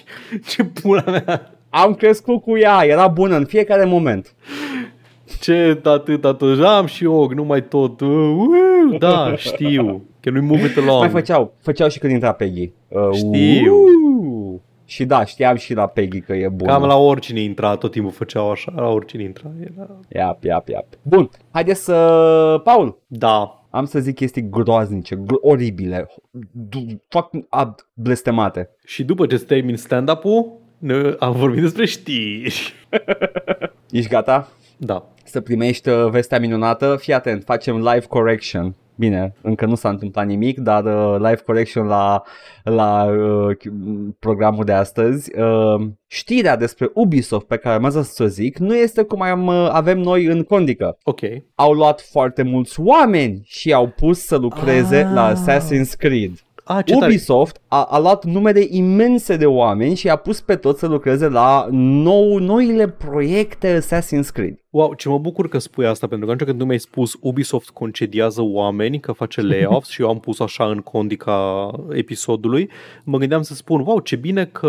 Ce 0.48 0.64
pula 0.64 1.04
mea. 1.06 1.52
am 1.70 1.94
crescut 1.94 2.42
cu 2.42 2.58
ea, 2.58 2.84
era 2.84 3.08
bună 3.08 3.36
în 3.36 3.44
fiecare 3.44 3.84
moment. 3.84 4.34
Ce 5.40 5.80
atât, 5.84 6.24
atât. 6.24 6.64
Am 6.64 6.86
și 6.86 7.04
ochi, 7.06 7.32
nu 7.32 7.44
mai 7.44 7.64
tot. 7.66 8.00
Uuu, 8.00 8.48
Da, 8.98 9.36
știu. 9.36 10.04
Că 10.20 10.30
nu-i 10.30 10.40
move 10.40 10.64
it 10.66 10.76
along. 10.76 10.98
Mai 11.00 11.08
făceau, 11.08 11.54
făceau 11.60 11.88
și 11.88 11.98
când 11.98 12.12
intra 12.12 12.32
Peggy. 12.32 12.70
Uh, 12.88 13.08
Știu. 13.12 13.74
uh. 13.74 14.60
Și 14.84 15.04
da, 15.04 15.24
știam 15.24 15.56
și 15.56 15.74
la 15.74 15.86
Peggy 15.86 16.20
că 16.20 16.32
e 16.32 16.48
bună. 16.48 16.70
Cam 16.72 16.82
la 16.82 16.96
oricine 16.96 17.40
intra, 17.40 17.76
tot 17.76 17.90
timpul 17.90 18.10
făceau 18.10 18.50
așa, 18.50 18.72
la 18.76 18.88
oricine 18.88 19.22
intra. 19.22 19.50
Era... 19.60 19.88
Iap, 20.08 20.44
iap, 20.44 20.68
iap. 20.68 20.86
Bun, 21.02 21.30
haideți 21.50 21.84
să... 21.84 22.60
Paul, 22.64 22.98
Da, 23.06 23.64
am 23.70 23.84
să 23.84 23.98
zic 23.98 24.14
chestii 24.14 24.48
groaznice, 24.50 25.16
gro- 25.16 25.40
oribile, 25.40 26.08
du- 26.50 27.02
fucking 27.08 27.46
ab- 27.50 27.88
blestemate. 27.94 28.70
și 28.84 29.04
după 29.04 29.26
ce 29.26 29.36
se 29.36 29.44
termin 29.44 29.76
stand-up-ul, 29.76 30.52
ne- 30.78 31.14
am 31.18 31.32
vorbit 31.32 31.60
despre 31.62 31.84
știri. 31.86 32.72
Ești 33.90 34.08
gata? 34.10 34.48
Da. 34.84 35.06
Să 35.24 35.40
primești 35.40 35.88
uh, 35.88 36.08
vestea 36.10 36.38
minunată? 36.38 36.96
Fii 37.00 37.12
atent, 37.12 37.44
facem 37.44 37.76
live 37.76 38.06
correction. 38.08 38.74
Bine, 38.94 39.34
încă 39.42 39.66
nu 39.66 39.74
s-a 39.74 39.88
întâmplat 39.88 40.26
nimic, 40.26 40.58
dar 40.58 40.84
uh, 40.84 41.14
live 41.18 41.40
correction 41.46 41.86
la, 41.86 42.22
la 42.62 43.04
uh, 43.04 43.56
programul 44.18 44.64
de 44.64 44.72
astăzi. 44.72 45.38
Uh, 45.38 45.86
știrea 46.06 46.56
despre 46.56 46.90
Ubisoft 46.94 47.46
pe 47.46 47.56
care 47.56 47.74
urmează 47.74 48.02
să 48.02 48.22
o 48.22 48.26
zic 48.26 48.58
nu 48.58 48.76
este 48.76 49.02
cum 49.02 49.22
am, 49.22 49.46
uh, 49.46 49.68
avem 49.72 49.98
noi 49.98 50.24
în 50.24 50.42
Condică. 50.42 50.98
Ok. 51.02 51.20
Au 51.54 51.72
luat 51.72 52.00
foarte 52.00 52.42
mulți 52.42 52.80
oameni 52.80 53.40
și 53.44 53.72
au 53.72 53.88
pus 53.88 54.18
să 54.26 54.36
lucreze 54.36 54.96
Ah. 54.96 55.10
la 55.14 55.32
Assassin's 55.34 55.96
Creed. 55.98 56.32
Ah, 56.64 56.84
ce 56.84 56.92
tare. 56.92 57.06
Ubisoft 57.06 57.60
a, 57.68 57.82
a 57.82 57.98
luat 57.98 58.24
numere 58.24 58.66
imense 58.68 59.36
de 59.36 59.46
oameni 59.46 59.94
și 59.94 60.08
a 60.08 60.16
pus 60.16 60.40
pe 60.40 60.56
toți 60.56 60.78
să 60.78 60.86
lucreze 60.86 61.28
la 61.28 61.66
nou, 61.70 62.38
noile 62.38 62.88
proiecte 62.88 63.78
Assassin's 63.80 64.32
Creed. 64.32 64.61
Wow, 64.74 64.94
ce 64.94 65.08
mă 65.08 65.18
bucur 65.18 65.48
că 65.48 65.58
spui 65.58 65.86
asta, 65.86 66.06
pentru 66.06 66.26
că 66.26 66.32
atunci 66.32 66.48
când 66.48 66.60
tu 66.60 66.64
mi-ai 66.66 66.78
spus 66.80 67.16
Ubisoft 67.20 67.70
concediază 67.70 68.40
oameni, 68.44 69.00
că 69.00 69.12
face 69.12 69.42
layoffs 69.50 69.88
și 69.88 70.02
eu 70.02 70.08
am 70.08 70.18
pus 70.18 70.40
așa 70.40 70.64
în 70.64 70.78
condica 70.78 71.70
episodului, 71.90 72.68
mă 73.04 73.18
gândeam 73.18 73.42
să 73.42 73.54
spun, 73.54 73.80
wow, 73.86 73.98
ce 74.00 74.16
bine 74.16 74.44
că 74.44 74.68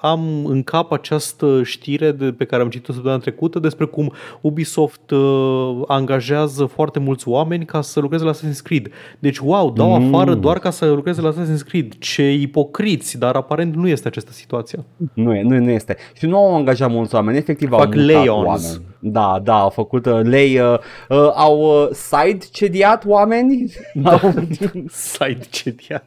am 0.00 0.44
în 0.46 0.62
cap 0.62 0.92
această 0.92 1.62
știre 1.62 2.12
de, 2.12 2.32
pe 2.32 2.44
care 2.44 2.62
am 2.62 2.68
citit-o 2.68 2.92
săptămâna 2.92 3.20
trecută 3.20 3.58
despre 3.58 3.84
cum 3.84 4.12
Ubisoft 4.40 5.10
uh, 5.10 5.82
angajează 5.86 6.64
foarte 6.64 6.98
mulți 6.98 7.28
oameni 7.28 7.64
ca 7.64 7.80
să 7.80 8.00
lucreze 8.00 8.24
la 8.24 8.32
Assassin's 8.32 8.62
Creed. 8.62 8.88
Deci, 9.18 9.38
wow, 9.38 9.70
dau 9.70 9.98
Mm. 10.00 10.14
afară 10.14 10.34
doar 10.34 10.58
ca 10.58 10.70
să 10.70 10.86
lucreze 10.90 11.20
la 11.20 11.32
Assassin's 11.32 11.66
Creed. 11.68 11.94
Ce 11.98 12.32
ipocriți, 12.32 13.18
dar 13.18 13.34
aparent 13.34 13.74
nu 13.74 13.88
este 13.88 14.08
această 14.08 14.32
situație. 14.32 14.84
Nu, 15.14 15.34
e, 15.34 15.42
nu, 15.42 15.58
nu 15.58 15.70
este. 15.70 15.96
Și 16.16 16.26
nu 16.26 16.36
au 16.36 16.54
angajat 16.56 16.90
mulți 16.90 17.14
oameni, 17.14 17.38
efectiv 17.38 17.72
au 17.72 17.78
Fac 17.78 17.86
mutat 17.94 18.04
lay-ons. 18.06 18.46
oameni. 18.46 18.92
Da, 19.24 19.38
da, 19.38 19.54
au 19.60 19.70
făcut 19.70 20.06
uh, 20.06 20.20
lay, 20.22 20.58
uh, 20.58 20.78
uh, 21.08 21.30
au 21.34 21.82
uh, 21.82 21.88
side 21.92 22.38
cediat 22.52 23.04
oameni. 23.06 23.72
Au- 24.04 24.32
Side 24.90 25.46
cediat. 25.50 26.04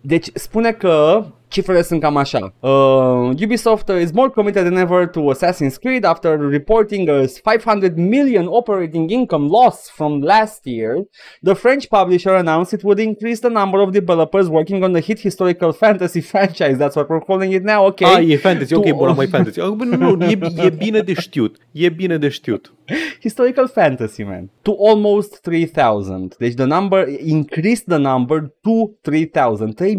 Deci 0.00 0.26
spune 0.34 0.72
că 0.72 1.24
cifrele 1.48 1.82
sunt 1.82 2.00
cam 2.00 2.16
așa. 2.16 2.54
Uh, 2.60 3.30
Ubisoft 3.44 3.88
is 4.02 4.10
more 4.12 4.28
committed 4.30 4.62
than 4.62 4.76
ever 4.76 5.06
to 5.06 5.20
Assassin's 5.30 5.76
Creed 5.80 6.04
after 6.04 6.48
reporting 6.50 7.08
a 7.08 7.24
500 7.42 7.96
million 7.96 8.46
operating 8.46 9.10
income 9.10 9.46
loss 9.48 9.90
from 9.90 10.22
last 10.22 10.60
year. 10.66 10.94
The 11.42 11.54
French 11.54 11.86
publisher 11.88 12.34
announced 12.34 12.72
it 12.72 12.82
would 12.84 12.98
increase 12.98 13.40
the 13.40 13.48
number 13.48 13.80
of 13.82 13.90
developers 13.90 14.46
working 14.48 14.84
on 14.84 14.92
the 14.92 15.00
hit 15.00 15.20
historical 15.20 15.72
fantasy 15.72 16.20
franchise. 16.32 16.76
That's 16.76 16.94
what 16.96 17.08
we're 17.08 17.24
calling 17.24 17.52
it 17.52 17.62
now. 17.62 17.84
Okay. 17.86 18.14
Ah, 18.14 18.20
e 18.22 18.36
fantasy, 18.36 18.74
ok, 18.74 18.84
Tu- 18.86 18.94
bun, 18.94 19.14
mai 19.16 19.26
fantasy. 19.36 19.60
Ah, 19.60 19.68
bă, 19.70 19.84
Nu, 19.84 20.14
nu, 20.14 20.24
e, 20.24 20.38
e 20.64 20.70
bine 20.70 21.00
de 21.00 21.12
știut. 21.12 21.56
E 21.72 21.88
bine 21.88 22.16
de 22.18 22.28
știut. 22.28 22.72
Historical 23.20 23.68
fantasy, 23.68 24.22
man. 24.22 24.50
To 24.62 24.74
almost 24.88 25.40
3000. 25.42 26.34
Deci 26.38 26.54
the 26.54 26.64
number, 26.64 27.08
increased 27.26 27.84
the 27.86 27.96
number 27.96 28.40
to 28.62 28.90
3000. 29.00 29.74
3000 29.74 29.89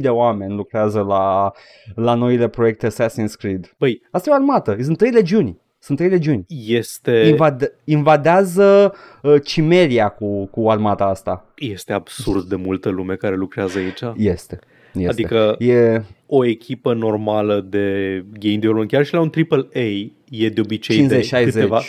de 0.00 0.08
oameni 0.08 0.54
lucrează 0.54 1.00
la, 1.00 1.52
la 1.94 2.14
noile 2.14 2.48
proiecte 2.48 2.86
Assassin's 2.88 3.32
Creed. 3.38 3.74
Băi, 3.78 4.02
Asta 4.10 4.28
e 4.30 4.32
o 4.32 4.36
armată. 4.36 4.76
Sunt 4.82 4.96
trei 4.96 5.10
legiuni. 5.10 5.58
Sunt 5.78 5.98
trei 5.98 6.10
legiuni. 6.10 6.44
este, 6.66 7.34
Invad- 7.36 7.72
invadează 7.84 8.94
uh, 9.22 9.34
Cimeria 9.44 10.08
cu, 10.08 10.46
cu 10.46 10.70
armata 10.70 11.04
asta. 11.04 11.46
este 11.56 11.92
absurd 11.92 12.44
de 12.44 12.56
multă 12.56 12.88
lume 12.88 13.14
care 13.14 13.36
lucrează 13.36 13.78
aici. 13.78 14.00
Este. 14.16 14.58
este. 14.92 15.08
Adică 15.08 15.56
E 15.58 16.02
o 16.26 16.44
echipă 16.44 16.94
normală 16.94 17.60
de 17.60 17.84
game 18.38 18.54
development, 18.56 18.90
chiar 18.90 19.04
și 19.04 19.14
la 19.14 19.20
un 19.20 19.30
AAA, 19.50 19.82
e 20.30 20.48
de 20.48 20.60
obicei 20.60 21.06
50-60. 21.06 21.08
de 21.30 21.44
câteva, 21.44 21.80
50-60, 21.80 21.84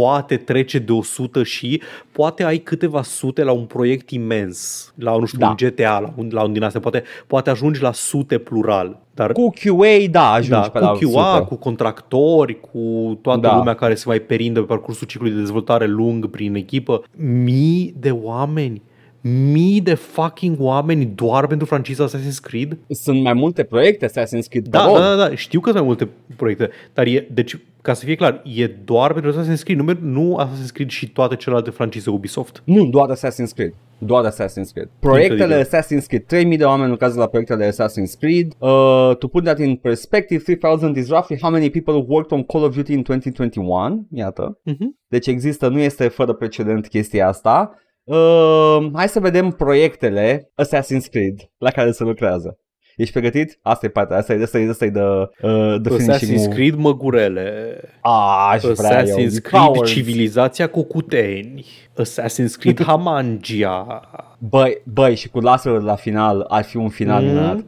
poate 0.00 0.36
trece 0.36 0.78
de 0.78 0.92
100 0.92 1.42
și 1.42 1.82
poate 2.12 2.44
ai 2.44 2.58
câteva 2.58 3.02
sute 3.02 3.42
la 3.42 3.52
un 3.52 3.64
proiect 3.64 4.10
imens, 4.10 4.92
la 4.96 5.16
nu 5.16 5.24
știu, 5.24 5.38
Da. 5.38 5.48
un 5.48 5.54
GTA, 5.56 5.98
la 5.98 6.12
un, 6.16 6.28
la 6.32 6.42
un 6.42 6.52
din 6.52 6.62
astea, 6.62 6.80
poate, 6.80 7.02
poate 7.26 7.50
ajungi 7.50 7.82
la 7.82 7.92
sute 7.92 8.38
plural. 8.38 8.98
Dar 9.14 9.32
cu 9.32 9.52
QA, 9.62 10.06
da, 10.10 10.30
ajungi 10.30 10.50
da, 10.50 10.60
pe 10.70 10.78
cu 10.78 10.84
la 10.84 10.90
QA, 10.90 11.32
100. 11.34 11.44
cu 11.48 11.54
contractori, 11.54 12.60
cu 12.60 13.18
toată 13.22 13.40
Da. 13.40 13.56
lumea 13.56 13.74
care 13.74 13.94
se 13.94 14.04
mai 14.06 14.18
perindă 14.20 14.60
pe 14.60 14.66
parcursul 14.66 15.06
ciclului 15.06 15.34
de 15.34 15.40
dezvoltare 15.40 15.86
lung 15.86 16.26
prin 16.30 16.54
echipă. 16.54 17.02
Mii 17.16 17.94
de 17.98 18.10
oameni, 18.10 18.82
mii 19.20 19.80
de 19.80 19.94
fucking 19.94 20.56
oameni 20.60 21.12
doar 21.14 21.46
pentru 21.46 21.66
franciza 21.66 22.06
Assassin's 22.06 22.40
Creed? 22.42 22.78
Sunt 22.88 23.22
mai 23.22 23.32
multe 23.32 23.62
proiecte 23.62 24.06
Assassin's 24.06 24.48
Creed. 24.48 24.68
Da, 24.68 24.78
pe 24.80 24.84
rog. 24.86 24.96
da, 24.96 25.16
da, 25.16 25.28
da, 25.28 25.34
știu 25.34 25.60
că 25.60 25.70
sunt 25.70 25.78
mai 25.78 25.86
multe 25.88 26.08
proiecte, 26.36 26.70
dar 26.94 27.06
e, 27.06 27.28
deci, 27.32 27.58
ca 27.82 27.92
să 27.92 28.04
fie 28.04 28.14
clar, 28.14 28.42
e 28.56 28.66
doar 28.66 29.12
pentru 29.12 29.30
Assassin's 29.32 29.62
Creed, 29.62 29.78
nu, 29.78 29.84
mer- 29.84 29.98
nu 30.00 30.38
Assassin's 30.40 30.72
Creed 30.72 30.88
și 30.88 31.10
toate 31.10 31.36
celelalte 31.36 31.70
francize 31.70 32.10
Ubisoft. 32.10 32.62
Nu, 32.64 32.86
doar 32.86 33.10
Assassin's 33.16 33.54
Creed. 33.54 33.74
Doar 33.98 34.24
Assassin's 34.32 34.72
Creed. 34.72 34.88
Proiectele 34.98 35.42
Incredibil. 35.42 35.78
Assassin's 35.78 36.06
Creed. 36.06 36.24
3000 36.26 36.56
de 36.56 36.64
oameni 36.64 36.90
lucrează 36.90 37.18
la 37.18 37.26
proiectele 37.26 37.68
Assassin's 37.70 38.18
Creed. 38.20 38.52
Uh, 38.58 39.16
to 39.18 39.28
put 39.28 39.44
that 39.44 39.58
in 39.58 39.76
perspective, 39.76 40.42
3000 40.42 40.96
is 40.96 41.08
roughly 41.08 41.38
how 41.40 41.50
many 41.50 41.70
people 41.70 42.04
worked 42.08 42.32
on 42.38 42.42
Call 42.44 42.62
of 42.64 42.74
Duty 42.74 42.92
in 42.92 43.02
2021. 43.02 44.06
Iată. 44.12 44.60
Mhm. 44.64 44.96
Deci 45.08 45.26
există, 45.26 45.68
nu 45.68 45.78
este 45.78 46.08
fără 46.08 46.32
precedent 46.32 46.88
chestia 46.88 47.28
asta. 47.28 47.74
Uh, 48.08 48.86
hai 48.94 49.08
să 49.08 49.20
vedem 49.20 49.50
proiectele 49.50 50.50
Assassin's 50.62 51.10
Creed 51.10 51.50
la 51.58 51.70
care 51.70 51.90
se 51.90 52.04
lucrează. 52.04 52.58
Ești 52.96 53.12
pregătit? 53.12 53.58
Asta 53.62 53.86
e 53.86 53.88
partea, 53.88 54.16
asta 54.16 54.32
e, 54.34 54.42
asta 54.42 54.58
e, 54.58 54.68
asta 54.68 54.84
e 54.84 54.90
the, 54.90 55.02
uh, 55.02 55.80
the 55.82 55.90
finishing 55.96 56.10
Assassin's 56.10 56.36
move. 56.44 56.54
Creed 56.54 56.74
măgurele, 56.74 57.80
Ah, 58.02 58.50
aș 58.52 58.62
vrea 58.62 59.04
eu. 59.06 59.16
Assassin's 59.16 59.40
Creed 59.42 59.62
Cowards. 59.64 59.90
civilizația 59.90 60.68
cu 60.68 60.82
cuteni, 60.82 61.64
Assassin's 62.02 62.52
Creed 62.58 62.82
Hamangia. 62.88 64.00
Băi, 64.38 64.82
băi, 64.84 65.14
și 65.14 65.28
cu 65.28 65.40
laserul 65.40 65.84
la 65.84 65.94
final 65.94 66.44
ar 66.48 66.64
fi 66.64 66.76
un 66.76 66.88
final 66.88 67.22
Mm. 67.22 67.28
minunat. 67.28 67.58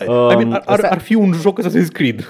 I 0.00 0.34
mean, 0.36 0.52
ar, 0.52 0.62
ar, 0.66 0.78
Assa- 0.78 0.88
ar 0.90 0.98
fi 0.98 1.14
un 1.14 1.32
joc 1.32 1.60
Assassin's 1.62 1.92
Creed. 1.92 2.26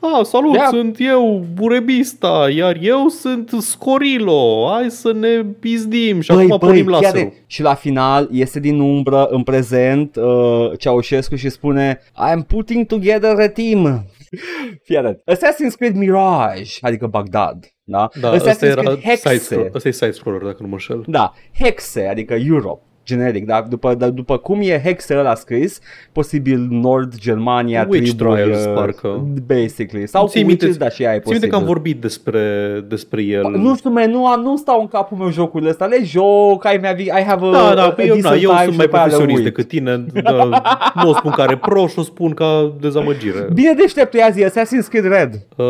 Ah, 0.00 0.24
salut, 0.24 0.56
Da. 0.56 0.66
sunt 0.70 0.96
eu, 1.00 1.46
Burebista, 1.54 2.46
iar 2.54 2.76
eu 2.80 3.08
sunt 3.08 3.50
Scorilo. 3.60 4.68
Hai 4.72 4.90
să 4.90 5.12
ne 5.12 5.44
pizdim 5.60 6.20
și 6.20 6.30
acum 6.30 6.58
pornim 6.58 6.84
chiar 6.86 7.00
laserul. 7.02 7.28
de- 7.28 7.42
Și 7.46 7.62
la 7.62 7.74
final 7.74 8.28
iese 8.32 8.60
din 8.60 8.80
umbră 8.80 9.26
în 9.30 9.42
prezent 9.42 10.16
uh, 10.16 10.70
Ceaușescu 10.78 11.34
și 11.36 11.48
spune 11.48 12.00
I'm 12.14 12.46
putting 12.46 12.86
together 12.86 13.34
a 13.40 13.48
team. 13.48 14.06
Fii 14.84 14.96
atent. 14.96 15.22
Assassin's 15.32 15.76
Creed 15.76 15.94
Mirage, 15.96 16.72
adică 16.80 17.06
Baghdad. 17.06 17.66
Da, 17.84 18.08
Da, 18.20 18.32
Assassin's 18.36 18.46
ăsta 18.46 18.66
era 18.66 18.82
Creed 18.82 19.00
Hexe. 19.02 19.28
side-scroller, 19.28 19.70
ăsta 19.74 19.88
e 19.88 19.92
side-scroller, 19.92 20.42
dacă 20.42 20.56
nu 20.60 20.66
mă 20.66 20.72
înșel. 20.72 21.04
Da, 21.06 21.32
Hexe, 21.58 22.06
adică 22.10 22.34
Europe 22.34 22.82
generic, 23.08 23.46
dar 23.46 23.62
după, 23.68 23.94
dar 23.94 24.08
după 24.08 24.36
cum 24.36 24.58
e 24.62 24.80
Hexe 24.84 25.16
ăla 25.18 25.34
scris, 25.34 25.78
posibil 26.12 26.66
Nord, 26.70 27.18
Germania, 27.18 27.86
Witch 27.90 28.10
triburi, 28.14 28.42
Trials, 28.42 28.64
uh, 28.64 28.72
parcă. 28.74 29.26
Basically. 29.46 30.06
Sau 30.06 30.24
cu 30.24 30.28
Ții 30.30 30.42
minte- 30.44 30.64
witches, 30.64 30.82
da, 30.86 30.90
și 30.94 31.04
aia 31.06 31.14
e 31.14 31.18
Țin 31.20 31.22
minte 31.30 31.46
posibil. 31.46 31.48
că 31.50 31.56
am 31.56 31.64
vorbit 31.64 32.00
despre, 32.00 32.40
despre 32.88 33.22
el. 33.22 33.50
Nu 33.50 33.76
știu, 33.76 33.90
man, 33.90 34.10
nu, 34.10 34.26
am, 34.26 34.40
nu 34.40 34.56
stau 34.56 34.80
în 34.80 34.86
capul 34.88 35.16
meu 35.16 35.30
jocurile 35.30 35.70
astea, 35.70 35.86
le 35.86 36.00
joc, 36.04 36.64
I, 36.64 36.78
have, 36.82 37.02
I 37.02 37.22
have 37.26 37.46
a, 37.46 37.50
da, 37.50 37.68
a, 37.68 37.74
da, 37.74 37.84
a 37.84 37.90
păi 37.90 38.06
eu, 38.06 38.16
na, 38.16 38.20
decent 38.20 38.42
eu 38.42 38.50
time 38.50 38.62
sunt 38.62 38.72
și 38.72 38.76
mai 38.76 38.86
după 38.86 38.96
aia 38.96 39.06
le 39.06 39.10
profesionist 39.10 39.44
uit. 39.44 39.54
decât 39.54 39.68
tine. 39.68 40.04
Da, 40.22 40.48
nu 41.02 41.08
o 41.10 41.14
spun 41.14 41.30
ca 41.30 41.44
repro 41.44 41.86
și 41.86 41.98
o 41.98 42.02
spun 42.02 42.30
ca 42.30 42.72
dezamăgire. 42.80 43.48
Bine 43.52 43.72
deșteptul 43.72 44.18
ia 44.18 44.30
zi, 44.30 44.44
Assassin's 44.44 44.88
Creed 44.88 45.04
Red. 45.04 45.46
Uh, 45.56 45.66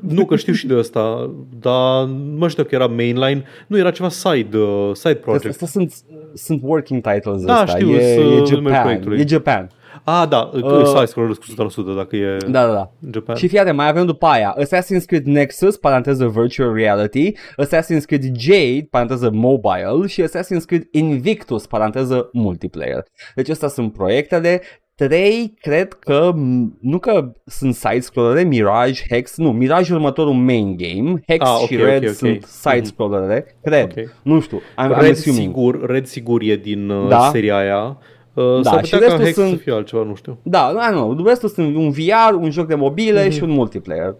nu, 0.00 0.24
că 0.24 0.36
știu 0.36 0.52
și 0.52 0.66
de 0.66 0.74
asta, 0.78 1.30
dar 1.60 2.04
nu 2.04 2.36
mai 2.38 2.48
știu 2.48 2.64
că 2.64 2.74
era 2.74 2.86
mainline. 2.86 3.44
Nu, 3.66 3.78
era 3.78 3.90
ceva 3.90 4.08
side, 4.08 4.56
uh, 4.56 4.90
side 4.92 5.14
project. 5.14 5.46
Astea 5.48 5.66
sunt, 5.66 5.94
sunt 6.34 6.60
working 6.62 7.00
titles 7.00 7.44
Da, 7.44 7.52
ăsta. 7.62 7.66
știu, 7.76 7.88
e, 7.90 8.14
sunt 8.14 8.50
e 8.50 8.54
numele 8.54 8.74
Japan. 8.74 8.82
proiectului. 8.82 9.20
E 9.20 9.24
Japan. 9.26 9.70
Ah, 10.04 10.24
da, 10.28 10.50
uh, 10.54 10.62
Uh, 10.62 10.84
side 10.86 11.04
scroller 11.04 11.34
cu 11.36 11.44
100% 11.44 11.96
dacă 11.96 12.16
e 12.16 12.36
Da, 12.48 12.66
da, 12.66 12.72
da. 12.72 12.90
Japan. 13.12 13.34
Și 13.36 13.48
fii 13.48 13.58
atent, 13.58 13.76
mai 13.76 13.88
avem 13.88 14.06
după 14.06 14.26
aia 14.26 14.54
Assassin's 14.60 15.04
Creed 15.06 15.24
Nexus, 15.26 15.76
paranteză 15.76 16.26
Virtual 16.28 16.74
Reality, 16.74 17.32
Assassin's 17.32 18.04
Creed 18.06 18.22
Jade, 18.38 18.86
paranteză 18.90 19.30
Mobile 19.32 20.06
și 20.06 20.22
Assassin's 20.22 20.64
Creed 20.66 20.82
Invictus, 20.90 21.66
paranteză 21.66 22.28
Multiplayer. 22.32 23.04
Deci 23.34 23.48
astea 23.48 23.68
sunt 23.68 23.92
proiectele. 23.92 24.60
Trei, 24.94 25.54
cred 25.60 25.92
că, 25.92 26.32
m, 26.34 26.78
nu 26.80 26.98
că 26.98 27.32
sunt 27.46 27.74
side-scrollere, 27.74 28.42
Mirage, 28.48 29.02
Hex, 29.08 29.36
nu, 29.36 29.52
Mirage 29.52 29.92
e 29.92 29.94
următorul 29.94 30.32
main 30.32 30.76
game, 30.76 31.20
Hex 31.26 31.46
Ah, 31.48 31.56
ok, 31.60 31.66
și 31.66 31.74
ok, 31.74 31.80
Red 31.84 32.02
ok. 32.06 32.14
sunt 32.14 32.42
side-scrollere, 32.42 33.58
cred, 33.62 33.84
Ok. 33.84 34.08
nu 34.22 34.40
știu, 34.40 34.58
I'm, 34.58 34.90
I'm 34.92 35.00
Red 35.00 35.10
assuming. 35.10 35.42
sigur, 35.42 35.86
Red 35.86 36.06
sigur 36.06 36.42
e 36.42 36.56
din 36.56 36.88
uh, 36.90 37.08
Da. 37.08 37.28
seria 37.32 37.56
aia. 37.56 37.98
Uh, 38.34 38.60
Da, 38.62 38.70
s-ar 38.70 38.84
și 38.84 38.92
putea 38.92 39.08
ca 39.08 39.16
restul 39.16 39.24
Hex 39.24 39.34
să 39.36 39.46
sunt- 39.46 39.60
fie 39.60 39.72
altceva, 39.72 40.02
nu 40.04 40.14
știu. 40.14 40.38
Da, 40.42 40.90
nu, 40.90 41.12
nu, 41.12 41.26
restul 41.26 41.48
sunt 41.48 41.76
un 41.76 41.90
VR, 41.90 42.34
un 42.40 42.50
joc 42.50 42.66
de 42.66 42.74
mobile 42.74 43.22
Mhm. 43.24 43.30
și 43.30 43.42
un 43.42 43.50
multiplayer. 43.50 44.14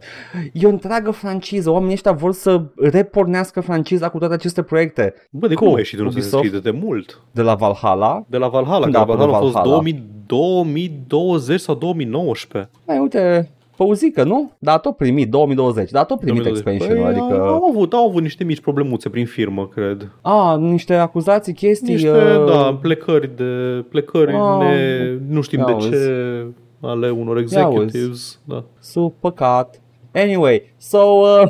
E 0.53 0.67
o 0.67 0.69
întreagă 0.69 1.11
franciză, 1.11 1.71
oamenii 1.71 1.93
ăștia 1.95 2.13
vor 2.13 2.33
să 2.33 2.63
repornească 2.77 3.61
franciza 3.61 4.09
cu 4.09 4.19
toate 4.19 4.35
aceste 4.35 4.63
proiecte. 4.63 5.15
Bă, 5.31 5.47
de 5.47 5.55
Cool. 5.55 5.67
cum 5.69 5.77
a 5.77 5.81
ieșit 5.81 5.99
un 5.99 6.05
Assassin's 6.07 6.11
Ubisoft? 6.13 6.45
Creed 6.49 6.63
de 6.63 6.71
mult? 6.71 7.21
De 7.31 7.43
la 7.43 7.55
Valhalla. 7.55 8.25
De 8.29 8.37
la 8.37 8.49
Valhalla, 8.49 8.87
Da, 8.89 8.99
că 8.99 9.05
până 9.05 9.17
Valhalla 9.17 9.37
a 9.37 9.41
fost 9.41 9.53
Valhalla. 9.53 9.75
2000, 9.75 10.03
2020 10.27 11.61
sau 11.61 11.75
2019. 11.75 12.71
Mai 12.87 12.99
uite, 12.99 13.51
păuzică, 13.83 14.25
nu? 14.25 14.53
Dar 14.59 14.75
a 14.75 14.79
tot 14.79 14.97
primit, 14.97 15.31
2020, 15.31 15.91
dar 15.91 16.03
a 16.03 16.05
tot 16.05 16.19
primit 16.19 16.43
2020. 16.43 16.81
expansion 16.81 17.15
Păi, 17.15 17.23
adică... 17.23 17.43
Au 17.43 17.65
avut, 17.65 17.93
au 17.93 18.09
avut 18.09 18.23
niște 18.23 18.45
mici 18.45 18.61
problemuțe 18.61 19.09
prin 19.09 19.27
firmă, 19.27 19.69
cred. 19.69 20.11
A, 20.21 20.57
niște 20.57 20.95
acuzații, 20.95 21.53
chestii... 21.53 21.93
Niște, 21.93 22.11
uh, 22.11 22.47
da, 22.47 22.79
plecări 22.81 23.37
de 23.37 23.85
plecări 23.89 24.33
Ah, 24.35 24.59
ne, 24.59 25.19
nu 25.29 25.41
știm 25.41 25.59
ia 25.59 25.65
de 25.65 25.73
auzi. 25.73 25.89
ce 25.89 26.47
ale 26.81 27.11
unor 27.11 27.39
executives, 27.39 28.41
da. 28.45 28.65
Sub 28.81 29.13
păcat. 29.21 29.81
Anyway, 30.13 30.75
so... 30.79 30.99
Uh, 30.99 31.43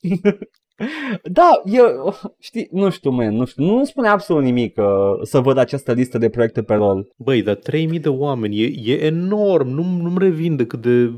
Da, 1.22 1.62
eu, 1.64 2.14
știi, 2.38 2.68
nu 2.70 2.90
știu, 2.90 3.10
man, 3.10 3.36
nu 3.36 3.44
știu, 3.44 3.64
nu 3.64 3.84
spune 3.84 4.08
absolut 4.08 4.42
nimic 4.42 4.78
uh, 4.78 4.84
să 5.22 5.40
văd 5.40 5.58
această 5.58 5.92
listă 5.92 6.18
de 6.18 6.28
proiecte 6.28 6.62
pe 6.62 6.74
rol. 6.74 7.12
Băi, 7.16 7.42
dar 7.42 7.54
3000 7.54 7.98
de 7.98 8.08
oameni, 8.08 8.62
e, 8.62 8.92
e 8.92 9.04
enorm, 9.04 9.68
nu, 9.68 9.82
nu-mi 9.82 10.18
revin 10.18 10.56
de 10.56 10.66
cât 10.66 10.80
de... 10.80 11.12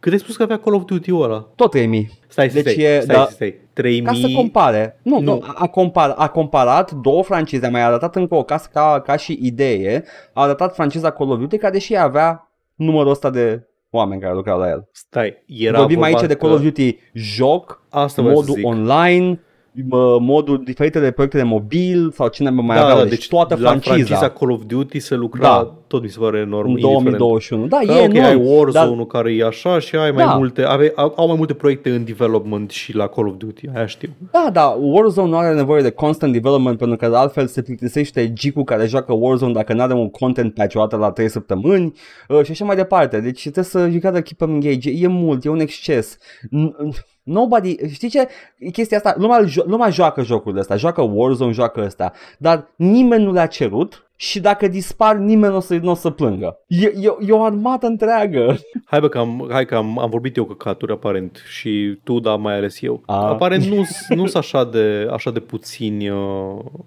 Cât 0.00 0.12
ai 0.12 0.18
spus 0.18 0.36
că 0.36 0.42
avea 0.42 0.58
Call 0.58 0.74
of 0.76 0.84
Duty-ul 0.84 1.22
ăla? 1.22 1.48
Tot 1.54 1.70
3000. 1.70 2.10
Stai, 2.28 2.48
Deci 2.48 2.60
stai, 2.68 2.84
e- 2.84 3.00
stai, 3.00 3.16
da. 3.16 3.26
stai. 3.30 3.54
3000... 3.72 4.02
Ca 4.22 4.28
să 4.28 4.34
compare. 4.34 5.00
Nu, 5.02 5.20
nu. 5.20 5.32
Nu. 5.34 5.42
A, 5.54 5.66
compar, 5.66 6.14
a 6.16 6.28
comparat 6.28 6.92
două 6.92 7.22
francize, 7.22 7.66
a 7.66 7.70
mai 7.70 7.82
arătat 7.82 8.16
încă 8.16 8.34
o 8.34 8.42
casă 8.42 8.68
ca, 8.72 9.02
ca 9.06 9.16
și 9.16 9.38
idee, 9.42 10.04
a 10.32 10.42
arătat 10.42 10.74
franciza 10.74 11.10
Call 11.10 11.30
of 11.30 11.38
Duty, 11.38 11.56
care 11.56 11.72
deși 11.72 11.96
avea 11.96 12.50
numărul 12.74 13.10
ăsta 13.10 13.30
de 13.30 13.62
oameni 13.90 14.20
care 14.20 14.34
lucrau 14.34 14.58
la 14.58 14.68
el. 14.68 14.88
Stai, 14.92 15.44
era 15.46 15.78
Vorbim 15.78 15.98
vorba 15.98 16.16
aici 16.16 16.26
de 16.26 16.34
că- 16.34 16.46
Call 16.46 16.52
of 16.52 16.60
Duty 16.62 16.96
joc, 17.12 17.82
Asta 17.88 18.22
vreau 18.22 18.36
să 18.42 18.46
modul 18.46 18.54
zic. 18.54 18.66
online, 18.66 19.40
mă, 19.88 20.18
modul 20.20 20.62
diferite 20.64 21.00
de 21.00 21.10
proiecte 21.10 21.36
de 21.36 21.42
mobil 21.42 22.10
sau 22.12 22.28
cine 22.28 22.50
mai 22.50 22.76
da, 22.76 22.82
avea, 22.82 22.94
da, 22.96 23.02
deci, 23.02 23.10
deci 23.10 23.28
toată 23.28 23.54
la 23.58 23.68
franciza 23.68 23.94
franciza 23.94 24.28
Call 24.30 24.50
of 24.50 24.60
Duty 24.66 24.98
se 24.98 25.14
lucra, 25.14 25.42
Da. 25.42 25.74
Tot 25.90 26.02
mi 26.02 26.08
se 26.08 26.18
pare 26.18 26.38
enorm, 26.38 26.64
în 26.68 26.70
indiferent. 26.78 27.16
2021. 27.16 27.66
Da, 27.66 27.78
Da, 27.86 27.92
e 28.00 28.04
ok, 28.04 28.14
enorm, 28.14 28.24
ai 28.28 28.34
Warzone-ul 28.56 28.96
dar- 28.96 29.06
care 29.06 29.32
e 29.34 29.44
așa 29.46 29.78
și 29.78 29.96
ai 29.96 30.10
mai 30.10 30.24
Da. 30.24 30.34
multe, 30.34 30.62
ave, 30.62 30.92
au, 30.96 31.12
au 31.16 31.26
mai 31.26 31.36
multe 31.36 31.54
proiecte 31.54 31.90
în 31.90 32.04
development 32.04 32.70
și 32.70 32.94
la 32.96 33.06
Call 33.06 33.26
of 33.26 33.34
Duty, 33.36 33.66
aia 33.74 33.86
știu. 33.86 34.08
Da, 34.32 34.48
da, 34.52 34.76
Warzone 34.80 35.28
nu 35.28 35.36
are 35.36 35.54
nevoie 35.54 35.82
de 35.82 35.90
constant 35.90 36.32
development 36.32 36.78
pentru 36.78 36.96
că 36.96 37.16
altfel 37.16 37.46
se 37.46 37.62
plictisește 37.62 38.32
geek 38.32 38.64
care 38.64 38.86
joacă 38.86 39.12
Warzone 39.12 39.52
dacă 39.52 39.72
nu 39.72 39.82
are 39.82 39.92
un 39.94 40.10
content 40.10 40.54
patch 40.54 40.74
o 40.76 40.78
dată 40.80 40.96
la 40.96 41.10
3 41.10 41.28
săptămâni 41.28 41.92
uh, 42.28 42.42
și 42.44 42.50
așa 42.50 42.64
mai 42.64 42.76
departe. 42.76 43.20
Deci 43.20 43.40
trebuie 43.40 43.64
să 43.64 43.78
you 43.78 43.90
gotta 44.00 44.20
keep 44.20 44.36
them 44.36 44.50
engaged. 44.50 45.02
E 45.02 45.06
mult, 45.06 45.44
e 45.44 45.48
un 45.48 45.60
exces. 45.60 46.18
N- 46.42 46.98
Nobody, 47.22 47.76
știi 47.92 48.08
ce? 48.08 48.28
E 48.58 48.70
chestia 48.70 48.96
asta, 48.96 49.14
lumea, 49.18 49.42
jo- 49.44 49.62
lumea 49.66 49.90
joacă 49.90 50.22
jocurile 50.22 50.60
astea, 50.60 50.76
joacă 50.76 51.00
Warzone, 51.14 51.52
joacă 51.52 51.82
ăsta, 51.86 52.12
dar 52.38 52.66
nimeni 52.76 53.24
nu 53.24 53.32
le-a 53.32 53.46
cerut 53.46 54.09
și 54.22 54.40
dacă 54.40 54.68
dispar 54.68 55.16
nimeni 55.16 55.50
nu 55.52 55.56
o 55.58 55.60
să, 55.60 55.78
n-o 55.82 55.94
să 55.94 56.10
plângă. 56.10 56.58
E, 56.66 56.86
e, 56.86 57.16
e 57.26 57.32
o 57.32 57.42
armată 57.44 57.86
întreagă. 57.86 58.56
Hai 58.84 59.00
bă 59.00 59.08
că 59.08 59.18
am, 59.18 59.48
hai 59.50 59.64
că 59.64 59.74
am, 59.74 59.98
am 59.98 60.10
vorbit 60.10 60.36
eu 60.36 60.44
căcaturi 60.44 60.92
aparent 60.92 61.42
și 61.48 61.98
tu, 62.04 62.18
dar 62.18 62.36
mai 62.38 62.54
ales 62.56 62.82
eu. 62.82 63.02
A. 63.06 63.28
Aparent 63.28 63.64
nu 63.64 63.82
sunt 63.84 64.34
așa 64.34 64.64
de, 64.64 65.08
așa 65.12 65.30
de 65.30 65.40
puțini 65.40 66.08
uh, 66.08 66.16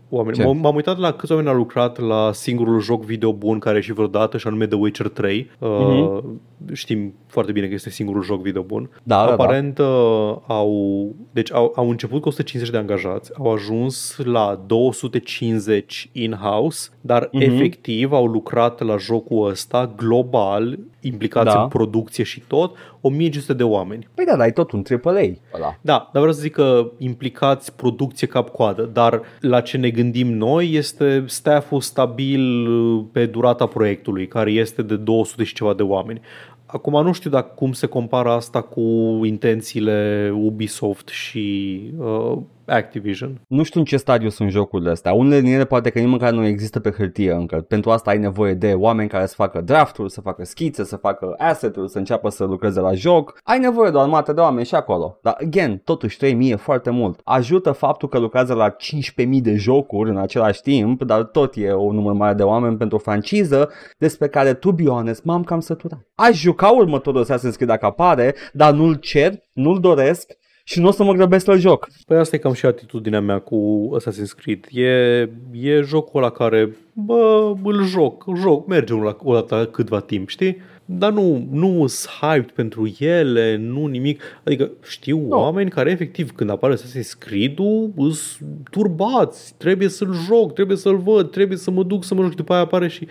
oameni. 0.09 0.35
Ce? 0.37 0.43
M- 0.43 0.61
M-am 0.61 0.75
uitat 0.75 0.97
la 0.97 1.11
câți 1.11 1.31
oameni 1.31 1.49
au 1.49 1.55
lucrat 1.55 1.99
la 1.99 2.29
singurul 2.33 2.79
joc 2.79 3.03
video 3.03 3.33
bun 3.33 3.59
care 3.59 3.73
a 3.75 3.77
ieșit 3.77 3.93
vreodată 3.93 4.37
și 4.37 4.47
anume 4.47 4.67
The 4.67 4.77
Witcher 4.77 5.07
3. 5.07 5.49
Uh, 5.59 5.69
Mhm. 5.69 6.41
Știm 6.73 7.13
foarte 7.27 7.51
bine 7.51 7.67
că 7.67 7.73
este 7.73 7.89
singurul 7.89 8.23
joc 8.23 8.41
video 8.41 8.61
bun. 8.61 8.89
Da, 9.03 9.15
da, 9.19 9.25
da. 9.25 9.31
Aparent 9.31 9.77
uh, 9.77 9.85
au, 10.47 11.05
deci 11.31 11.51
au, 11.53 11.73
au 11.75 11.89
început 11.89 12.21
cu 12.21 12.27
150 12.27 12.71
de 12.71 12.77
angajați, 12.79 13.31
au 13.37 13.51
ajuns 13.53 14.17
la 14.23 14.63
250 14.67 16.09
in-house, 16.11 16.89
dar 17.01 17.29
Mhm. 17.31 17.41
efectiv 17.43 18.11
au 18.11 18.25
lucrat 18.25 18.81
la 18.81 18.97
jocul 18.97 19.49
ăsta 19.49 19.93
global, 19.97 20.77
implicați 21.01 21.53
Da. 21.53 21.61
în 21.61 21.67
producție 21.67 22.23
și 22.23 22.39
tot, 22.47 22.75
1500 23.01 23.53
de 23.53 23.63
oameni. 23.63 24.07
Păi 24.13 24.25
da, 24.25 24.35
dar 24.37 24.47
e 24.47 24.51
tot 24.51 24.71
un 24.71 24.83
AAA 25.03 25.21
ăla. 25.53 25.77
Da, 25.81 25.93
dar 26.13 26.21
vreau 26.21 26.31
să 26.31 26.41
zic 26.41 26.51
că 26.53 26.91
implicați 26.97 27.75
producție 27.75 28.27
cap-coadă, 28.27 28.89
dar 28.93 29.21
la 29.39 29.61
ce 29.61 29.77
ne 29.77 29.89
gândim 29.89 30.27
noi 30.33 30.71
este 30.73 31.23
stafful 31.27 31.81
stabil 31.81 32.67
uh, 32.67 33.03
pe 33.11 33.25
durata 33.25 33.65
proiectului, 33.65 34.27
care 34.27 34.51
este 34.51 34.81
de 34.81 34.95
200 34.95 35.43
și 35.43 35.53
ceva 35.53 35.73
de 35.73 35.83
oameni. 35.83 36.21
Acum 36.73 37.03
nu 37.03 37.11
știu 37.11 37.29
dacă 37.29 37.51
cum 37.55 37.71
se 37.73 37.87
compară 37.87 38.29
asta 38.29 38.61
cu 38.61 38.81
intențiile 39.23 40.31
Ubisoft 40.35 41.07
și 41.07 41.79
uh, 41.97 42.37
Activision. 42.67 43.41
Nu 43.47 43.63
știu 43.63 43.79
în 43.79 43.85
ce 43.85 43.97
stadiu 43.97 44.29
sunt 44.29 44.49
jocurile 44.51 44.89
astea. 44.89 45.13
Unele 45.13 45.41
din 45.41 45.53
ele 45.53 45.65
poate 45.65 45.89
că 45.89 45.99
nici 45.99 46.09
măcar 46.09 46.31
nu 46.31 46.45
există 46.45 46.79
pe 46.79 46.91
hârtie 46.91 47.31
încă. 47.31 47.55
Pentru 47.55 47.91
asta 47.91 48.09
ai 48.09 48.17
nevoie 48.17 48.53
de 48.53 48.73
oameni 48.73 49.09
care 49.09 49.25
să 49.25 49.33
facă 49.35 49.61
drafturi, 49.61 50.11
să 50.11 50.21
facă 50.21 50.45
schițe, 50.45 50.83
să 50.83 50.95
facă 50.95 51.33
asset-uri, 51.37 51.89
să 51.89 51.97
înceapă 51.97 52.29
să 52.29 52.43
lucreze 52.43 52.79
la 52.79 52.93
joc. 52.93 53.39
Ai 53.43 53.59
nevoie 53.59 53.91
de 53.91 53.97
o 53.97 53.99
armată 53.99 54.33
de 54.33 54.41
oameni 54.41 54.65
și 54.65 54.75
acolo. 54.75 55.17
Dar, 55.21 55.37
again, 55.41 55.81
totuși 55.83 56.17
3000 56.17 56.51
e 56.51 56.55
foarte 56.55 56.89
mult. 56.89 57.19
Ajută 57.23 57.71
faptul 57.71 58.09
că 58.09 58.19
lucrează 58.19 58.53
la 58.53 58.75
15.000 58.75 59.41
de 59.41 59.55
jocuri 59.55 60.09
în 60.09 60.17
același 60.17 60.61
timp, 60.61 61.03
dar 61.03 61.23
tot 61.23 61.53
e 61.55 61.73
un 61.73 61.95
număr 61.95 62.13
mare 62.13 62.33
de 62.33 62.43
oameni 62.43 62.77
pentru 62.77 62.97
o 62.97 62.99
franciză 62.99 63.69
despre 63.97 64.27
care, 64.27 64.53
to 64.53 64.71
be 64.71 64.85
honest, 64.85 65.23
m-am 65.23 65.43
cam 65.43 65.59
săturat. 65.59 66.07
Aș 66.15 66.39
juca 66.39 66.67
următorul 66.67 67.23
Assassin's 67.23 67.55
Creed 67.55 67.69
dacă 67.69 67.85
apare, 67.85 68.35
dar 68.53 68.73
nu-l 68.73 68.95
cer, 68.95 69.33
nu-l 69.53 69.79
doresc 69.79 70.41
și 70.63 70.79
nu 70.79 70.87
o 70.87 70.91
să 70.91 71.03
mă 71.03 71.13
grăbesc 71.13 71.45
la 71.45 71.55
joc. 71.55 71.87
Păi 72.07 72.17
asta 72.17 72.35
e 72.35 72.39
cam 72.39 72.53
și 72.53 72.65
atitudinea 72.65 73.21
mea 73.21 73.39
cu 73.39 73.89
Assassin's 73.99 74.35
Creed. 74.37 74.65
E, 74.71 75.29
e 75.51 75.81
jocul 75.81 76.21
la 76.21 76.29
care, 76.29 76.77
bă, 76.93 77.53
îl 77.63 77.83
joc, 77.83 78.27
îl 78.27 78.35
joc, 78.37 78.67
merge 78.67 78.93
la, 78.93 79.17
o 79.23 79.33
dată 79.33 79.55
la 79.55 79.65
câtva 79.65 79.99
timp, 79.99 80.29
știi? 80.29 80.57
Dar 80.85 81.11
nu, 81.11 81.47
nu 81.51 81.87
sunt 81.87 82.13
hyped 82.21 82.51
pentru 82.51 82.95
ele, 82.99 83.55
nu 83.55 83.85
nimic. 83.85 84.21
Adică 84.43 84.71
știu 84.83 85.17
Nu. 85.17 85.37
oameni 85.39 85.69
care 85.69 85.91
efectiv 85.91 86.31
când 86.31 86.49
apare 86.49 86.75
Assassin's 86.75 87.17
Creed-ul 87.19 87.91
îs 87.95 88.37
turbați, 88.71 89.53
trebuie 89.57 89.89
să-l 89.89 90.13
joc, 90.27 90.53
trebuie 90.53 90.77
să-l 90.77 90.97
văd, 90.97 91.31
trebuie 91.31 91.57
să 91.57 91.71
mă 91.71 91.83
duc 91.83 92.03
să 92.03 92.13
mă 92.13 92.21
joc 92.21 92.29
și 92.29 92.37
după 92.37 92.53
aia 92.53 92.61
apare 92.61 92.87
și 92.87 93.03
e- 93.03 93.07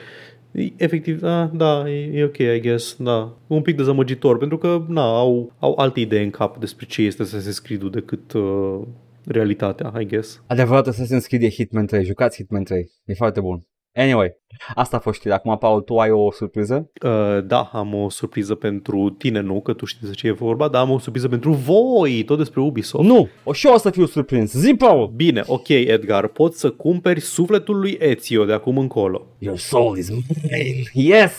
Efectiv, 0.76 1.22
a, 1.22 1.50
da, 1.54 1.90
e, 1.90 2.18
e 2.18 2.24
ok, 2.24 2.36
I 2.36 2.60
guess, 2.60 2.96
da. 2.98 3.36
Un 3.46 3.62
pic 3.62 3.76
dezamăgitor, 3.76 4.38
pentru 4.38 4.58
că, 4.58 4.84
na, 4.88 5.18
au, 5.18 5.52
au 5.58 5.74
alte 5.78 6.00
idei 6.00 6.24
în 6.24 6.30
cap 6.30 6.58
despre 6.58 6.86
ce 6.86 7.02
este 7.02 7.22
Assassin's 7.22 7.62
Creed-ul 7.62 7.90
decât 7.90 8.32
uh, 8.32 8.80
realitatea, 9.24 9.92
I 10.00 10.06
guess. 10.06 10.42
Adevărat 10.46 10.88
Assassin's 10.88 11.26
Creed 11.26 11.42
e 11.42 11.48
Hitman 11.48 11.86
3, 11.86 12.04
jucați 12.04 12.36
Hitman 12.36 12.64
3, 12.64 12.90
e 13.04 13.14
foarte 13.14 13.40
bun. 13.40 13.66
Anyway, 13.94 14.36
asta 14.74 14.96
a 14.96 15.00
fost 15.00 15.18
știrea. 15.18 15.36
Acum, 15.36 15.58
Paul, 15.58 15.80
tu 15.80 15.98
ai 15.98 16.10
o 16.10 16.30
surpriză? 16.30 16.90
Uh, 17.04 17.44
da, 17.44 17.70
am 17.72 17.94
o 17.94 18.10
surpriză 18.10 18.54
pentru 18.54 19.10
tine, 19.18 19.40
nu, 19.40 19.60
că 19.60 19.72
tu 19.72 19.84
știi 19.84 20.08
de 20.08 20.12
ce 20.14 20.26
e 20.26 20.32
vorba, 20.32 20.68
dar 20.68 20.82
am 20.82 20.90
o 20.90 20.98
surpriză 20.98 21.28
pentru 21.28 21.52
voi, 21.52 22.22
tot 22.24 22.38
despre 22.38 22.60
Ubisoft. 22.60 23.08
Nu, 23.08 23.28
o 23.44 23.52
și 23.52 23.66
eu 23.66 23.72
o 23.72 23.78
să 23.78 23.90
fiu 23.90 24.06
surprins. 24.06 24.52
Zi, 24.52 24.74
Paul! 24.74 25.12
Bine, 25.16 25.42
ok, 25.46 25.68
Edgar, 25.68 26.26
poți 26.26 26.60
să 26.60 26.70
cumperi 26.70 27.20
sufletul 27.20 27.78
lui 27.78 27.96
Ezio 28.00 28.44
de 28.44 28.52
acum 28.52 28.78
încolo. 28.78 29.26
Your 29.38 29.58
soul 29.58 29.98
is 29.98 30.10
mine. 30.10 30.82
Yes! 30.92 31.32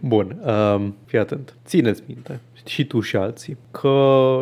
Bun, 0.00 0.40
um, 0.74 0.96
fii 1.06 1.18
atent. 1.18 1.56
Țineți 1.66 2.02
minte, 2.06 2.40
și 2.66 2.84
tu 2.84 3.00
și 3.00 3.16
alții, 3.16 3.56
că 3.70 3.88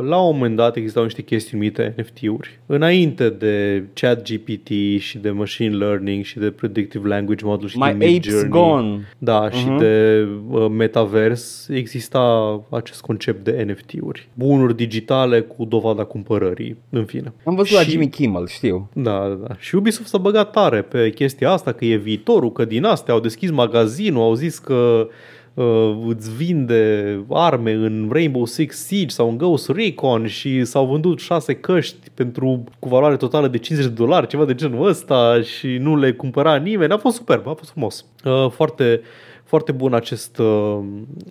la 0.02 0.20
un 0.20 0.34
moment 0.36 0.56
dat 0.56 0.76
existau 0.76 1.02
niște 1.02 1.22
chestii 1.22 1.56
numite 1.56 1.94
NFT-uri. 1.98 2.58
Înainte 2.66 3.28
de 3.28 3.84
chat 3.94 4.22
GPT 4.30 4.68
și 5.00 5.18
de 5.18 5.30
machine 5.30 5.74
learning 5.76 6.24
și 6.24 6.38
de 6.38 6.50
predictive 6.50 7.08
language 7.08 7.44
model 7.44 7.68
și 7.68 7.78
My 7.78 7.84
de 7.84 7.90
apes 7.90 8.10
Midjourney, 8.10 8.48
gone. 8.48 9.08
Da, 9.18 9.50
și 9.50 9.66
Mhm. 9.66 9.78
de 9.78 10.26
uh, 10.50 10.66
metavers 10.70 11.68
exista 11.68 12.60
acest 12.70 13.00
concept 13.00 13.44
de 13.44 13.64
NFT-uri. 13.66 14.28
Bunuri 14.34 14.76
digitale 14.76 15.40
cu 15.40 15.64
dovada 15.64 16.04
cumpărării, 16.04 16.76
în 16.90 17.04
fine. 17.04 17.32
Am 17.44 17.54
văzut 17.54 17.76
la 17.76 17.82
Și- 17.82 17.90
Jimmy 17.90 18.08
Kimmel, 18.08 18.46
știu. 18.46 18.88
Da, 18.92 19.18
da, 19.28 19.38
da. 19.48 19.54
Și 19.58 19.74
Ubisoft 19.74 20.08
s-a 20.08 20.18
băgat 20.18 20.50
tare 20.52 20.82
pe 20.82 21.10
chestia 21.10 21.50
asta, 21.50 21.72
că 21.72 21.84
e 21.84 21.96
viitorul, 21.96 22.52
că 22.52 22.64
din 22.64 22.84
astea 22.84 23.14
au 23.14 23.20
deschis 23.20 23.50
magazinul, 23.50 24.22
au 24.22 24.34
zis 24.34 24.58
că 24.58 25.08
uh, 25.59 25.96
îți 26.06 26.36
vinde 26.36 27.24
arme 27.28 27.72
în 27.72 28.09
Rainbow 28.12 28.44
Six 28.44 28.76
Siege 28.76 29.09
sau 29.09 29.28
în 29.28 29.36
Ghost 29.36 29.68
Recon 29.68 30.26
și 30.26 30.64
s-au 30.64 30.86
vândut 30.86 31.20
șase 31.20 31.54
căști 31.54 32.11
pentru 32.14 32.64
cu 32.78 32.88
valoare 32.88 33.16
totală 33.16 33.48
de 33.48 33.59
50 33.59 33.88
de 33.88 33.94
dolari, 33.94 34.26
ceva 34.26 34.44
de 34.44 34.54
genul 34.54 34.86
ăsta 34.86 35.40
și 35.42 35.66
nu 35.66 35.96
le 35.96 36.12
cumpăra 36.12 36.56
nimeni. 36.56 36.92
A 36.92 36.96
fost 36.96 37.16
superb, 37.16 37.46
a 37.46 37.54
fost 37.54 37.70
frumos. 37.70 38.04
Uh, 38.24 38.50
foarte, 38.50 39.00
foarte 39.44 39.72
bun 39.72 39.94
acest, 39.94 40.38
uh, 40.38 40.78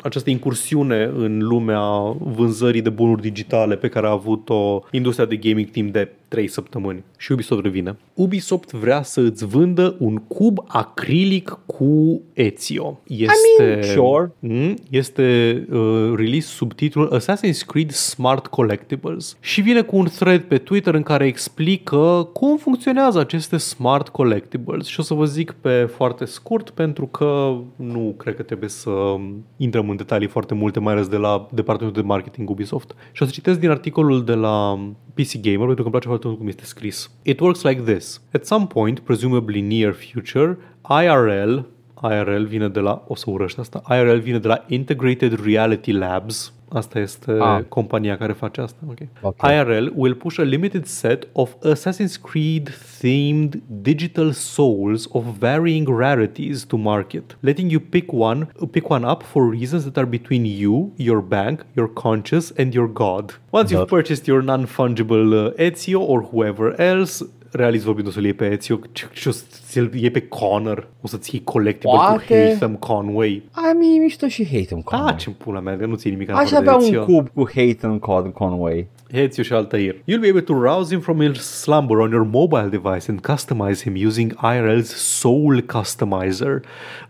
această 0.02 0.30
incursiune 0.30 1.12
în 1.16 1.38
lumea 1.38 2.16
vânzării 2.20 2.82
de 2.82 2.90
bunuri 2.90 3.22
digitale 3.22 3.76
pe 3.76 3.88
care 3.88 4.08
a 4.08 4.12
avut-o 4.12 4.80
industria 4.92 5.26
de 5.26 5.36
gaming 5.36 5.70
timp 5.70 5.94
de 5.94 6.12
3 6.28 6.48
săptămâni. 6.48 7.04
Și 7.18 7.32
Ubisoft 7.32 7.64
revine. 7.64 7.98
Ubisoft 8.14 8.72
vrea 8.72 9.04
să 9.04 9.22
îți 9.22 9.46
vândă 9.46 9.96
un 10.00 10.16
cub 10.16 10.64
acrilic 10.68 11.60
cu 11.66 12.22
Ezio. 12.34 13.00
Este, 13.08 13.34
mean, 13.60 13.84
sure. 13.84 14.32
Mm, 14.40 14.74
este 14.90 15.68
uh, 15.72 16.14
release 16.16 16.48
sub 16.48 16.74
titlul 16.74 17.20
Assassin's 17.20 17.66
Creed 17.68 17.92
Smart 17.92 18.48
Collectibles 18.48 19.38
și 19.40 19.62
vine 19.62 19.82
cu 19.82 19.98
un 19.98 20.06
thread 20.06 20.42
pe 20.42 20.58
Twitter 20.58 20.94
în 20.94 21.04
care 21.04 21.26
explică 21.26 22.30
cum 22.34 22.58
funcționează 22.58 23.20
aceste 23.20 23.58
Smart 23.58 24.08
Collectibles 24.10 24.86
și 24.86 25.00
o 25.00 25.04
să 25.04 25.14
vă 25.14 25.26
zic 25.26 25.52
pe 25.52 25.90
foarte 25.96 26.26
scurt 26.26 26.70
pentru 26.70 27.06
că 27.06 27.58
nu 27.76 28.14
cred 28.18 28.36
că 28.36 28.42
trebuie 28.42 28.70
să 28.70 29.16
intrăm 29.58 29.90
în 29.90 29.96
detalii 29.96 30.28
foarte 30.28 30.54
multe, 30.54 30.80
mai 30.80 30.94
ales 30.94 31.08
de 31.08 31.18
la 31.18 31.48
departamentul 31.52 32.02
de 32.02 32.08
marketing 32.08 32.50
Ubisoft. 32.50 32.96
Și 33.12 33.24
o 33.24 33.26
să 33.26 33.32
citesc 33.32 33.60
din 33.60 33.70
articolul 33.70 34.24
de 34.24 34.34
la 34.34 34.80
PC 35.14 35.42
Gamer 35.42 35.66
pentru 35.66 35.76
că 35.76 35.82
îmi 35.82 35.92
place 35.92 36.08
foarte 36.18 36.28
mult 36.28 36.40
cum 36.40 36.48
este 36.48 36.66
scris. 36.66 37.12
It 37.24 37.40
works 37.40 37.62
like 37.62 37.82
this. 37.94 38.22
At 38.34 38.46
some 38.46 38.68
point, 38.68 39.00
presumably 39.00 39.62
near 39.62 39.94
future, 39.94 40.58
IRL 41.04 41.60
IRL 42.04 42.44
vine 42.44 42.68
de 42.70 42.80
la, 42.80 43.04
o 43.08 43.16
să 43.16 43.30
urăști 43.30 43.60
asta, 43.60 43.82
IRL 43.90 44.18
vine 44.18 44.40
de 44.40 44.48
la 44.48 44.64
Integrated 44.68 45.44
Reality 45.44 45.92
Labs, 45.92 46.54
Asta 46.70 47.00
este 47.00 47.32
Ah. 47.40 47.64
compania 47.70 48.18
care 48.18 48.34
face 48.34 48.62
asta. 48.62 48.78
Okay. 48.90 49.10
Ok. 49.22 49.36
IRL 49.52 49.92
will 49.96 50.16
push 50.16 50.40
a 50.40 50.44
limited 50.44 50.86
set 50.86 51.28
of 51.34 51.56
Assassin's 51.64 52.18
Creed 52.18 52.70
themed 53.00 53.56
digital 53.82 54.32
souls 54.32 55.08
of 55.12 55.24
varying 55.40 55.88
rarities 55.98 56.64
to 56.64 56.78
market, 56.78 57.38
letting 57.42 57.72
you 57.72 57.80
pick 57.90 58.12
one 58.14 58.48
pick 58.72 58.90
one 58.90 59.06
up 59.12 59.24
for 59.24 59.50
reasons 59.50 59.84
that 59.84 59.98
are 59.98 60.08
between 60.08 60.46
you, 60.46 60.92
your 60.98 61.22
bank, 61.22 61.64
your 61.76 61.88
conscience, 61.94 62.54
and 62.58 62.74
your 62.74 62.88
god. 62.94 63.34
Once 63.52 63.72
you've 63.72 63.88
purchased 63.88 64.28
your 64.28 64.42
non-fungible 64.44 65.34
uh, 65.34 65.54
Ezio 65.68 66.00
or 66.00 66.22
whoever 66.22 66.74
else, 66.82 67.24
realist 67.58 67.84
vorbind 67.86 68.08
o 68.08 68.12
să-l 68.12 68.24
iei 68.24 68.34
pe 68.34 68.46
Ezio 68.52 68.80
și- 68.92 69.06
și 69.12 69.28
o 69.28 69.32
să-l 69.32 69.94
iei 69.94 70.10
pe 70.12 70.22
Connor. 70.28 70.88
O 71.02 71.08
să-ți 71.08 71.36
iei 71.36 71.44
collectible 71.44 71.98
Poate. 71.98 72.26
cu 72.28 72.34
Haytham 72.34 72.76
Conway. 72.76 73.44
Ai 73.52 73.74
mi 73.80 73.98
mișto 74.00 74.28
și 74.28 74.48
Haytham 74.48 74.78
Ah, 74.78 74.84
Conway. 74.84 75.16
ce 75.16 75.30
pula 75.30 75.60
mea, 75.60 75.78
că 75.78 75.86
nu 75.86 75.96
ți 75.96 76.10
nimic 76.10 76.28
în 76.30 76.36
Aș 76.36 76.52
afară 76.52 76.64
de 76.64 76.70
avea 76.70 76.82
un 76.88 76.94
Ezio. 76.94 77.04
cub 77.06 77.28
cu 77.34 77.50
Haytham 77.54 77.98
Con- 78.00 78.34
Conway. 78.34 78.88
Ezio 79.12 79.44
și 79.44 79.54
Altair. 79.54 79.94
You'll 79.94 80.20
be 80.22 80.28
able 80.28 80.42
to 80.42 80.54
rouse 80.54 80.90
him 80.94 81.00
from 81.02 81.20
his 81.22 81.38
slumber 81.62 81.98
on 81.98 82.12
your 82.12 82.26
mobile 82.26 82.70
device 82.70 83.06
and 83.12 83.20
customize 83.22 83.84
him 83.84 83.96
using 84.08 84.34
IRL's 84.44 84.96
Soul 84.96 85.62
Customizer, 85.62 86.62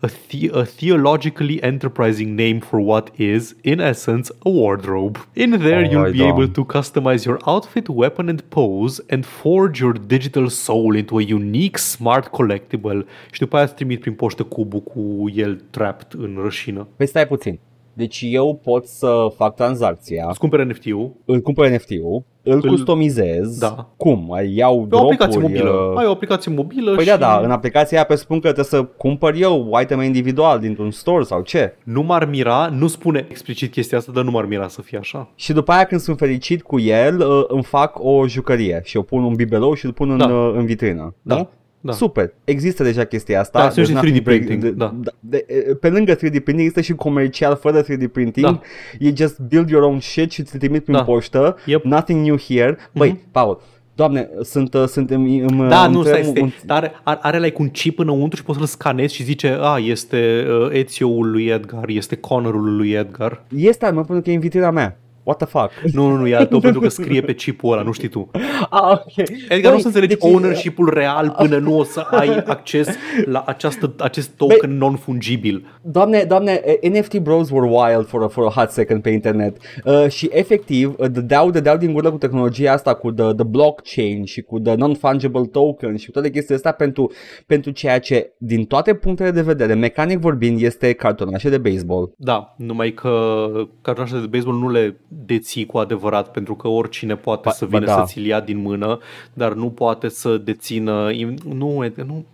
a, 0.02 0.08
the- 0.28 0.50
a 0.54 0.64
theologically 0.64 1.58
enterprising 1.62 2.36
name 2.36 2.60
for 2.60 2.80
what 2.80 3.10
is, 3.20 3.56
in 3.62 3.80
essence, 3.80 4.32
a 4.46 4.50
wardrobe. 4.50 5.20
In 5.34 5.52
there, 5.60 5.86
Oh, 5.86 5.92
you'll 5.92 6.08
I 6.08 6.12
be 6.18 6.24
able 6.28 6.46
don't. 6.48 6.54
to 6.54 6.66
customize 6.66 7.26
your 7.26 7.40
outfit, 7.46 7.88
weapon, 7.88 8.28
and 8.30 8.42
pose, 8.42 9.04
and 9.10 9.26
forge 9.26 9.82
your 9.84 9.94
digital 10.08 10.48
soul 10.50 10.96
into 10.96 11.18
a 11.18 11.24
unique 11.30 11.78
smart 11.78 12.28
collectible. 12.28 13.06
Și 13.32 13.40
după 13.40 13.56
aia 13.56 13.66
îți 13.66 13.76
trimit 13.76 14.00
prin 14.00 14.14
poștă 14.14 14.44
cubul 14.44 14.80
cu 14.82 15.32
el 15.36 15.62
trapped 15.70 16.20
în 16.20 16.38
rășină. 16.44 16.88
Păi 16.96 17.08
stai 17.08 17.28
puțin. 17.28 17.60
Deci 17.98 18.24
eu 18.30 18.60
pot 18.64 18.86
să 18.86 19.28
fac 19.36 19.56
tranzacția, 19.56 20.28
Îți 20.30 20.40
cumperi 20.40 20.68
NFT-ul 20.70 21.12
îl 21.26 21.40
cumpăr 21.42 21.68
NFT-ul, 21.70 22.24
îl, 22.44 22.62
customizez. 22.62 23.58
Da. 23.60 23.90
Cum? 23.98 24.34
Ai- 24.34 24.54
Iau 24.56 24.86
pe 24.90 24.96
o 24.96 25.00
aplicație 25.00 25.40
dropuri, 25.40 25.64
mobilă. 25.64 25.90
uh, 25.92 25.98
Ai 25.98 26.06
o 26.06 26.12
aplicație 26.12 26.52
mobilă 26.56 26.96
Păi 26.96 27.04
și... 27.04 27.10
da, 27.10 27.18
da, 27.18 27.40
în 27.44 27.52
aplicația 27.52 27.98
aia 27.98 28.06
presupun 28.06 28.36
că 28.40 28.42
trebuie 28.52 28.66
să 28.66 28.84
cumpăr 28.84 29.34
eu 29.38 29.72
iteme 29.82 30.06
individual 30.06 30.60
dintr-un 30.60 30.92
store 30.92 31.24
sau 31.24 31.42
ce. 31.42 31.74
Nu 31.84 32.02
m-ar 32.02 32.26
mira, 32.30 32.70
nu 32.72 32.88
spune 32.88 33.26
explicit 33.30 33.72
chestia 33.72 33.98
asta, 33.98 34.12
dar 34.12 34.24
nu 34.24 34.32
m-ar 34.32 34.46
mira 34.46 34.68
să 34.68 34.82
fie 34.82 34.98
așa. 34.98 35.30
Și 35.36 35.54
după 35.54 35.72
aia 35.72 35.84
când 35.84 36.02
sunt 36.02 36.18
fericit 36.18 36.62
cu 36.64 36.80
el, 36.80 37.20
uh, 37.20 37.44
îmi 37.48 37.64
fac 37.64 38.00
o 38.04 38.28
jucărie 38.28 38.82
și 38.84 38.98
o 38.98 39.02
pun 39.02 39.24
un 39.24 39.36
bibelou 39.36 39.74
și 39.74 39.86
îl 39.86 39.92
pun 39.94 40.10
în, 40.12 40.18
Da. 40.18 40.26
uh, 40.28 40.54
în 40.58 40.66
vitrină. 40.66 41.16
Da. 41.22 41.36
Da? 41.36 41.50
Da. 41.88 41.94
Super. 41.94 42.34
Există 42.44 42.84
deja 42.84 43.04
chestia 43.04 43.40
asta. 43.40 43.60
Da, 43.60 43.70
sunt 43.70 43.86
și 43.86 43.92
There's 43.92 43.96
3D 43.96 44.02
nothing 44.04 44.22
break- 44.22 44.46
printing, 44.46 44.62
de- 44.64 44.70
da. 44.72 44.96
de- 45.20 45.46
de- 45.48 45.74
Pe 45.82 45.90
lângă 45.90 46.14
3D 46.16 46.20
printing 46.44 46.60
există 46.60 46.82
și 46.82 46.94
comercial 46.94 47.56
fără 47.56 47.82
3D 47.84 48.08
printing. 48.12 48.46
Da. 48.46 48.60
You 49.00 49.14
just 49.16 49.40
build 49.40 49.70
your 49.70 49.84
own 49.84 50.00
shit 50.00 50.32
și 50.32 50.44
ți-l 50.44 50.60
trimit 50.60 50.84
prin 50.84 50.96
Da. 50.96 51.04
poștă. 51.04 51.58
Yep. 51.66 51.84
Nothing 51.84 52.26
new 52.26 52.38
here. 52.38 52.78
Băi, 52.94 53.20
Paul, 53.32 53.62
Doamne, 53.96 54.30
sunt, 54.44 54.74
uh, 54.74 54.84
sunt 54.88 55.10
îmi, 55.10 55.40
îmi, 55.40 55.70
Da, 55.70 55.84
îmi 55.86 55.94
nu, 55.96 56.04
stai, 56.04 56.20
trem- 56.22 56.24
stai. 56.30 56.42
un- 56.42 56.52
Dar 56.66 56.78
are, 56.78 56.92
are, 57.04 57.20
are 57.22 57.40
like 57.40 57.56
un 57.62 57.70
chip 57.70 58.00
înăuntru 58.00 58.38
și 58.38 58.44
poți 58.44 58.58
să-l 58.58 58.68
scanezi 58.68 59.14
și 59.14 59.24
zice, 59.24 59.58
a, 59.62 59.78
este 59.78 60.46
uh, 60.50 60.70
Ezio-ul 60.72 61.32
lui 61.32 61.46
Edgar, 61.46 61.88
este 61.88 62.16
Connorul 62.16 62.76
lui 62.76 62.92
Edgar. 62.92 63.44
Este, 63.56 63.86
mă, 63.90 64.04
pentru 64.04 64.22
că 64.24 64.30
e 64.30 64.34
în 64.34 64.40
vitrina 64.40 64.72
mea. 64.72 64.98
What 65.28 65.38
the 65.38 65.48
fuck? 65.48 65.72
Nu, 65.94 66.08
nu, 66.10 66.16
nu, 66.16 66.28
e 66.28 66.36
al 66.36 66.46
tău 66.46 66.60
pentru 66.60 66.80
că 66.80 66.90
scrie 66.90 67.22
pe 67.22 67.34
chipul 67.34 67.72
ăla, 67.72 67.82
nu 67.82 67.92
știi 67.92 68.08
tu. 68.08 68.30
ah, 68.70 68.92
ok. 68.92 69.18
Edgar, 69.18 69.60
Băi, 69.62 69.62
nu 69.62 69.76
o 69.76 69.78
să 69.80 69.88
înțelegi 69.88 70.16
deci- 70.16 70.32
ownership-ul 70.32 70.90
real 70.94 71.36
până 71.38 71.58
nu 71.58 71.78
o 71.78 71.84
să 71.84 72.00
ai 72.00 72.44
acces 72.46 72.88
la 73.26 73.44
această, 73.48 73.94
acest 73.98 74.30
token 74.30 74.78
non-fungibil. 74.78 75.80
Doamne, 75.82 76.24
doamne, 76.28 76.62
eh, 76.82 76.90
NFT 76.92 77.18
bros 77.18 77.50
were 77.50 77.68
wild 77.68 78.06
for 78.06 78.24
a, 78.24 78.28
for 78.28 78.46
a 78.46 78.50
hot 78.50 78.70
second 78.70 79.02
pe 79.02 79.10
internet 79.10 79.58
uh, 79.86 80.10
și 80.10 80.30
efectiv 80.32 80.94
uh, 80.98 81.12
dădeau, 81.12 81.50
dădeau 81.52 81.78
din 81.78 81.94
gură 81.94 82.12
cu 82.12 82.18
tehnologia 82.18 82.72
asta, 82.72 82.94
cu 82.94 83.12
the, 83.12 83.34
the 83.34 83.44
blockchain 83.46 84.26
și 84.26 84.42
cu 84.42 84.60
the 84.60 84.76
non-fungible 84.76 85.46
token 85.52 85.96
și 85.96 86.06
cu 86.06 86.12
toate 86.12 86.30
chestiile 86.30 86.56
astea 86.56 86.72
pentru, 86.72 87.12
pentru 87.46 87.72
ceea 87.72 88.00
ce, 88.00 88.34
din 88.38 88.66
toate 88.66 88.94
punctele 88.94 89.32
de 89.32 89.42
vedere, 89.42 89.74
mecanic 89.74 90.20
vorbind, 90.20 90.62
este 90.62 90.94
cartonașe 90.94 91.50
de 91.50 91.58
baseball. 91.58 92.12
Da, 92.18 92.56
numai 92.58 92.92
că 92.94 93.46
cartonașele 93.82 94.20
de 94.20 94.28
baseball 94.28 94.58
nu 94.58 94.70
le 94.70 95.00
deții 95.26 95.66
cu 95.66 95.78
adevărat, 95.78 96.32
pentru 96.32 96.56
că 96.56 96.68
oricine 96.68 97.16
poate 97.16 97.42
Ba- 97.44 97.52
să 97.52 97.66
ba 97.66 97.78
vină 97.78 97.92
da. 97.92 97.98
să 97.98 98.04
ți-l 98.06 98.26
ia 98.26 98.40
din 98.40 98.58
mână, 98.58 99.00
dar 99.34 99.54
nu 99.54 99.70
poate 99.70 100.10
să 100.10 100.38
dețină... 100.38 101.10
Nu, 101.54 101.84
Edgar, 101.84 102.06
nu. 102.06 102.26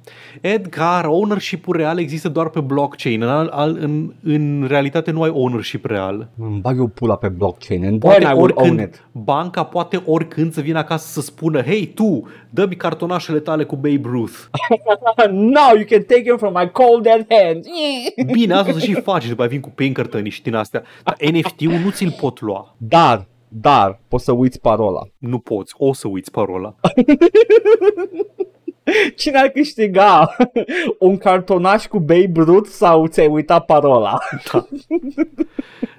Edgar, 0.42 1.06
ownership-ul 1.06 1.76
real 1.76 2.00
există 2.00 2.30
doar 2.30 2.50
pe 2.50 2.60
blockchain. 2.60 3.22
În, 3.22 3.30
al, 3.30 3.48
al, 3.48 3.78
în, 3.80 4.14
în 4.24 4.66
realitate 4.68 5.12
nu 5.12 5.22
ai 5.22 5.30
ownership 5.30 5.86
real. 5.86 6.28
Îmi 6.38 6.60
bag 6.60 6.78
eu 6.78 6.88
pula 6.88 7.16
pe 7.16 7.28
blockchain 7.28 7.86
and 7.86 8.00
Poate 8.00 8.20
then 8.20 8.36
I 8.36 8.40
will 8.40 8.52
own 8.56 8.70
oricând, 8.70 8.80
it. 8.94 9.08
banca 9.12 9.64
poate 9.64 10.02
oricând 10.06 10.54
să 10.54 10.62
vină 10.62 10.78
acasă 10.78 11.08
să 11.08 11.22
spună 11.22 11.62
Hei, 11.62 11.86
tu, 11.86 12.28
dă-mi 12.50 12.76
cartonașele 12.76 13.40
tale 13.40 13.64
cu 13.64 13.76
Babe 13.76 14.02
Ruth. 14.04 14.34
Now 15.58 15.76
you 15.76 15.86
can 15.90 16.02
take 16.02 16.24
him 16.24 16.38
from 16.38 16.54
my 16.54 16.72
cold 16.72 17.04
dead 17.04 17.26
hands. 17.30 17.68
Bine, 18.32 18.54
asta 18.54 18.72
o 18.72 18.74
să 18.74 18.80
și 18.80 18.94
faci 18.94 19.22
și 19.22 19.30
după 19.30 19.42
aia 19.42 19.50
vin 19.50 19.60
cu 19.60 19.70
Pinkerton 19.70 20.30
și 20.30 20.42
din 20.42 20.56
astea. 20.56 20.84
Dar 21.04 21.16
NFT-ul 21.32 21.74
nu 21.84 21.90
ți-l 21.90 22.16
pot 22.20 22.42
lua. 22.42 22.73
Dar, 22.88 23.28
dar, 23.48 24.00
poți 24.08 24.24
să 24.24 24.32
uiți 24.32 24.60
parola. 24.60 25.02
Nu 25.18 25.40
poți, 25.40 25.74
o 25.78 25.94
să 25.94 26.08
uiți 26.08 26.32
parola. 26.32 26.76
Cine 29.16 29.38
ar 29.38 29.48
câștiga? 29.48 30.36
Un 31.00 31.18
cartonaș 31.18 31.86
cu 31.86 32.00
Babe 32.00 32.32
Ruth 32.36 32.70
sau 32.70 33.08
ți-ai 33.08 33.28
uitat 33.28 33.66
parola? 33.66 34.18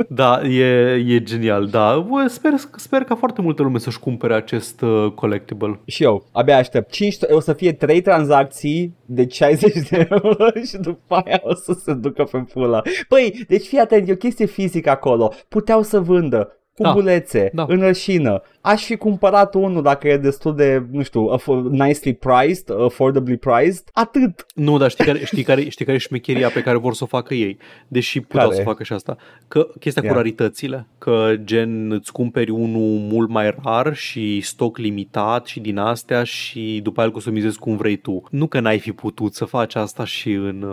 Da, 0.09 0.43
e, 0.43 0.93
e 0.93 1.23
genial, 1.23 1.67
da. 1.67 1.99
Bă, 1.99 2.27
sper, 2.29 2.53
sper 2.77 3.05
ca 3.05 3.15
foarte 3.15 3.41
multă 3.41 3.63
lume 3.63 3.79
să-și 3.79 3.99
cumpere 3.99 4.35
acest 4.35 4.81
uh, 4.81 5.13
collectible. 5.15 5.81
Și 5.87 6.03
eu, 6.03 6.25
abia 6.33 6.57
aștept. 6.57 6.91
5, 6.91 7.17
o 7.31 7.41
să 7.41 7.53
fie 7.53 7.73
3 7.73 8.01
tranzacții 8.01 8.95
de 9.05 9.29
60 9.29 9.89
de 9.89 10.09
euro 10.11 10.47
și 10.69 10.77
după 10.77 11.23
aia 11.25 11.41
o 11.43 11.55
să 11.55 11.73
se 11.73 11.93
ducă 11.93 12.25
pe 12.25 12.45
pula. 12.53 12.83
Păi, 13.09 13.45
deci 13.49 13.67
fii 13.67 13.79
atent, 13.79 14.09
e 14.09 14.13
o 14.13 14.17
chestie 14.17 14.47
fizică 14.47 14.91
acolo. 14.91 15.33
Puteau 15.49 15.83
să 15.83 16.01
vândă 16.01 16.59
cubulețe, 16.77 17.51
Da, 17.53 17.65
da. 17.65 17.75
în 17.75 17.81
rășină. 17.81 18.43
Aș 18.61 18.85
fi 18.85 18.97
cumpărat 18.97 19.55
unul 19.55 19.83
dacă 19.83 20.09
e 20.09 20.17
destul 20.17 20.55
de, 20.55 20.83
nu 20.91 21.03
știu, 21.03 21.29
affo- 21.37 21.71
nicely 21.71 22.15
priced, 22.15 22.71
affordably 22.85 23.37
priced. 23.37 23.83
Atât. 23.93 24.47
Nu, 24.55 24.79
dar 24.79 24.91
știi 24.91 25.05
care, 25.05 25.25
știi 25.25 25.43
care, 25.43 25.69
știi 25.69 25.85
care 25.85 25.97
e 25.97 26.01
șmecheria 26.01 26.49
pe 26.49 26.63
care 26.63 26.77
vor 26.77 26.95
să 26.95 27.05
o 27.05 27.07
facă 27.07 27.35
ei? 27.35 27.59
Deși 27.89 28.21
puteau 28.21 28.49
Care? 28.49 28.61
să 28.61 28.67
facă 28.69 28.83
și 28.83 28.93
asta. 28.93 29.17
Că 29.49 29.69
chestia 29.81 30.03
Ia. 30.05 30.11
cu 30.11 30.17
raritățile. 30.17 30.87
Că 30.99 31.33
gen 31.45 31.91
îți 31.91 32.13
cumperi 32.13 32.51
unul 32.51 32.99
mult 32.99 33.29
mai 33.29 33.55
rar 33.63 33.95
și 33.95 34.41
stoc 34.41 34.79
limitat 34.79 35.47
și 35.47 35.61
din 35.61 35.79
astea 35.79 36.25
și 36.25 36.81
după 36.83 36.99
aia 37.01 37.09
îl 37.09 37.15
customizezi 37.15 37.59
cum 37.59 37.77
vrei 37.77 37.97
tu. 37.97 38.23
Nu 38.31 38.47
că 38.47 38.61
n-ai 38.61 38.79
fi 38.79 38.93
putut 38.93 39.35
să 39.35 39.45
faci 39.45 39.75
asta 39.75 40.05
și 40.05 40.33
în... 40.33 40.67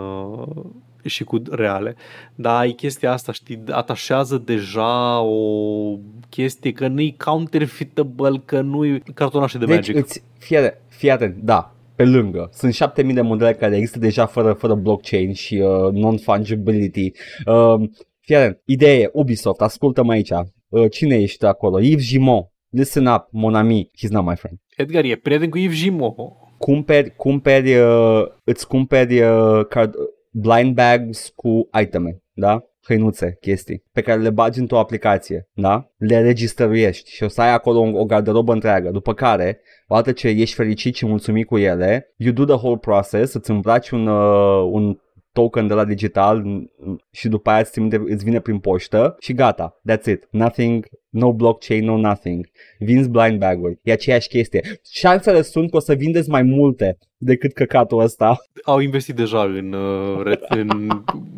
Uh, 1.04 1.10
și 1.10 1.24
cu 1.24 1.42
reale. 1.50 1.96
Dar 2.34 2.60
ai 2.60 2.70
chestia 2.70 3.12
asta, 3.12 3.32
știi, 3.32 3.62
atașează 3.70 4.42
deja 4.44 5.20
o 5.20 5.98
chestie 6.28 6.72
că 6.72 6.88
nu-i 6.88 7.16
counterfeitable, 7.24 8.42
că 8.44 8.60
nu-i 8.60 9.02
cartonașe 9.14 9.58
de 9.58 9.64
deci 9.64 9.74
Magic. 9.74 9.96
îți, 9.96 10.22
fii 10.38 10.56
atent, 10.56 10.80
fii 10.88 11.10
atent, 11.10 11.36
da. 11.42 11.74
Pe 11.96 12.04
lângă, 12.04 12.50
sunt 12.52 12.74
7000 12.74 13.14
de 13.14 13.20
modele 13.20 13.54
care 13.54 13.76
există 13.76 13.98
deja 13.98 14.26
fără, 14.26 14.52
fără 14.52 14.74
blockchain 14.74 15.32
și 15.32 15.54
uh, 15.54 15.92
non-fungibility. 15.92 17.12
Uh, 17.46 17.88
fii 18.20 18.34
atent, 18.34 18.60
ideea 18.64 18.94
e, 18.94 19.10
Ubisoft, 19.12 19.60
ascultă-mă 19.60 20.12
aici. 20.12 20.30
Uh, 20.68 20.90
cine 20.90 21.16
ești 21.16 21.44
acolo? 21.44 21.80
Yves 21.80 22.04
Gimont. 22.04 22.46
Listen 22.72 23.06
up, 23.06 23.28
mon 23.30 23.54
ami. 23.54 23.90
He's 23.98 24.10
not 24.10 24.24
my 24.24 24.36
friend. 24.36 24.58
Edgar 24.76 25.04
e 25.04 25.16
prieten 25.16 25.50
cu 25.50 25.58
Yves 25.58 25.76
Gimo. 25.76 26.14
Cumperi, 26.58 27.16
cumperi, 27.16 27.74
uh, 27.74 28.22
îți 28.44 28.68
cumperi 28.68 29.20
uh, 29.20 29.66
card, 29.68 29.94
blind 30.32 30.74
bags 30.74 31.32
cu 31.36 31.68
iteme, 31.80 32.22
da? 32.32 32.66
hăinuțe, 32.86 33.36
chestii, 33.40 33.82
pe 33.92 34.00
care 34.00 34.20
le 34.20 34.30
bagi 34.30 34.60
într-o 34.60 34.78
aplicație, 34.78 35.48
da? 35.52 35.90
Le 35.96 36.20
registrăiești 36.20 37.10
și 37.10 37.22
o 37.22 37.28
să 37.28 37.40
ai 37.40 37.52
acolo 37.52 37.80
o, 37.80 37.98
o 37.98 38.04
garderobă 38.04 38.52
întreagă, 38.52 38.90
după 38.90 39.14
care, 39.14 39.60
odată 39.88 40.12
ce 40.12 40.28
ești 40.28 40.54
fericit 40.54 40.94
și 40.94 41.06
mulțumit 41.06 41.46
cu 41.46 41.58
ele, 41.58 42.14
you 42.16 42.32
do 42.32 42.44
the 42.44 42.54
whole 42.54 42.78
process, 42.78 43.32
îți 43.32 43.50
îmbraci 43.50 43.90
un, 43.90 44.06
uh, 44.06 44.68
un 44.70 44.98
token 45.32 45.66
de 45.66 45.74
la 45.74 45.84
digital 45.84 46.42
mm, 46.42 46.70
și 47.10 47.28
după 47.28 47.50
aia 47.50 47.60
îți, 47.60 47.70
trimite, 47.70 48.02
îți 48.04 48.24
vine 48.24 48.40
prin 48.40 48.58
poștă 48.58 49.16
și 49.18 49.32
gata, 49.32 49.80
that's 49.90 50.04
it, 50.06 50.28
nothing, 50.30 50.86
no 51.08 51.32
blockchain, 51.32 51.84
no 51.84 51.96
nothing. 51.96 52.46
Vinzi 52.78 53.08
blind 53.08 53.38
bag-uri, 53.38 53.78
e 53.82 53.92
aceeași 53.92 54.28
chestie. 54.28 54.80
Șansele 54.90 55.42
sunt 55.42 55.70
că 55.70 55.76
o 55.76 55.80
să 55.80 55.94
vindeți 55.94 56.30
mai 56.30 56.42
multe 56.42 56.98
decât 57.24 57.52
căcatul 57.52 58.00
ăsta. 58.00 58.36
Au 58.64 58.78
investit 58.78 59.14
deja 59.14 59.42
în, 59.42 59.72
uh, 59.72 60.22
re- 60.24 60.40
în 60.60 60.88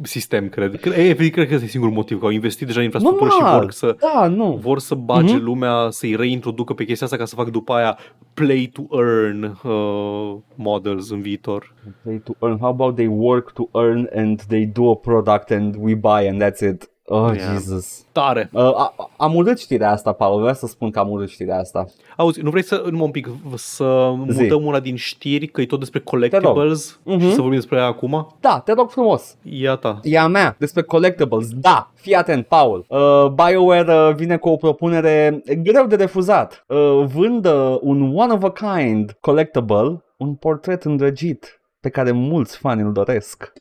sistem, 0.02 0.48
cred. 0.48 0.80
Cred, 0.80 1.20
e, 1.20 1.28
cred 1.28 1.48
că 1.48 1.54
ăsta 1.54 1.66
e 1.66 1.68
singurul 1.68 1.94
motiv, 1.94 2.18
că 2.18 2.24
au 2.24 2.30
investit 2.30 2.66
deja 2.66 2.78
în 2.78 2.84
infrastructură 2.84 3.30
și 3.30 3.36
Normal. 3.40 3.60
vor 3.60 3.70
să, 3.70 3.96
Da, 4.14 4.26
nu. 4.28 4.58
vor 4.62 4.78
să 4.78 4.94
bage 4.94 5.34
Mhm. 5.34 5.44
lumea, 5.44 5.86
să-i 5.90 6.14
reintroducă 6.16 6.72
pe 6.74 6.84
chestia 6.84 7.06
asta 7.06 7.18
ca 7.18 7.24
să 7.24 7.34
fac 7.34 7.50
după 7.50 7.72
aia 7.72 7.98
play 8.34 8.70
to 8.72 8.82
earn 8.98 9.42
uh, 9.64 10.36
models 10.54 11.10
în 11.10 11.20
viitor. 11.20 11.74
Play 12.02 12.20
to 12.24 12.32
earn. 12.42 12.58
How 12.58 12.68
about 12.68 12.94
they 12.94 13.06
work 13.06 13.52
to 13.52 13.68
earn 13.72 14.08
and 14.14 14.42
they 14.42 14.66
do 14.66 14.90
a 14.90 14.94
product 14.96 15.50
and 15.50 15.74
we 15.80 15.94
buy 15.94 16.28
and 16.28 16.42
that's 16.42 16.68
it. 16.70 16.90
Oh, 17.06 17.30
Yeah. 17.34 17.52
Jesus. 17.52 18.04
Tare. 18.12 18.48
Uh, 18.52 18.60
a, 18.62 18.94
am 19.16 19.34
urât 19.34 19.58
știrea 19.60 19.90
asta, 19.90 20.12
Paul. 20.12 20.38
Vreau 20.40 20.54
să 20.54 20.66
spun 20.66 20.90
că 20.90 20.98
am 20.98 21.10
urât 21.10 21.28
știrea 21.28 21.58
asta. 21.58 21.84
Auzi, 22.16 22.40
nu 22.40 22.50
vrei 22.50 22.62
să, 22.62 22.82
numai 22.84 23.04
un 23.04 23.10
pic, 23.10 23.28
să 23.54 24.14
Zi. 24.28 24.42
mutăm 24.42 24.64
una 24.66 24.80
din 24.80 24.96
știri, 24.96 25.46
că 25.46 25.60
e 25.60 25.66
tot 25.66 25.78
despre 25.78 26.00
collectibles 26.00 27.00
Mhm. 27.04 27.20
și 27.20 27.28
să 27.32 27.40
vorbim 27.40 27.58
despre 27.58 27.78
ea 27.78 27.84
acum? 27.86 28.36
Da, 28.40 28.60
te 28.64 28.72
rog 28.72 28.90
frumos. 28.90 29.36
Iată. 29.42 30.00
E 30.02 30.18
a 30.18 30.26
mea 30.26 30.56
despre 30.58 30.82
collectibles. 30.82 31.48
Da, 31.50 31.90
fii 31.94 32.14
atent, 32.14 32.46
Paul. 32.46 32.84
Uh, 32.88 33.26
BioWare 33.34 33.92
uh, 34.08 34.14
vine 34.14 34.36
cu 34.36 34.48
o 34.48 34.56
propunere 34.56 35.42
greu 35.62 35.86
de 35.86 35.96
refuzat. 35.96 36.64
Uh, 36.68 37.04
vând 37.14 37.46
uh, 37.46 37.76
un 37.80 38.16
one-of-a-kind 38.16 39.16
collectible, 39.20 40.04
un 40.16 40.34
portret 40.34 40.82
îndrăgit 40.84 41.60
pe 41.80 41.88
care 41.88 42.10
mulți 42.10 42.58
fani 42.58 42.82
îl 42.82 42.92
doresc. 42.92 43.52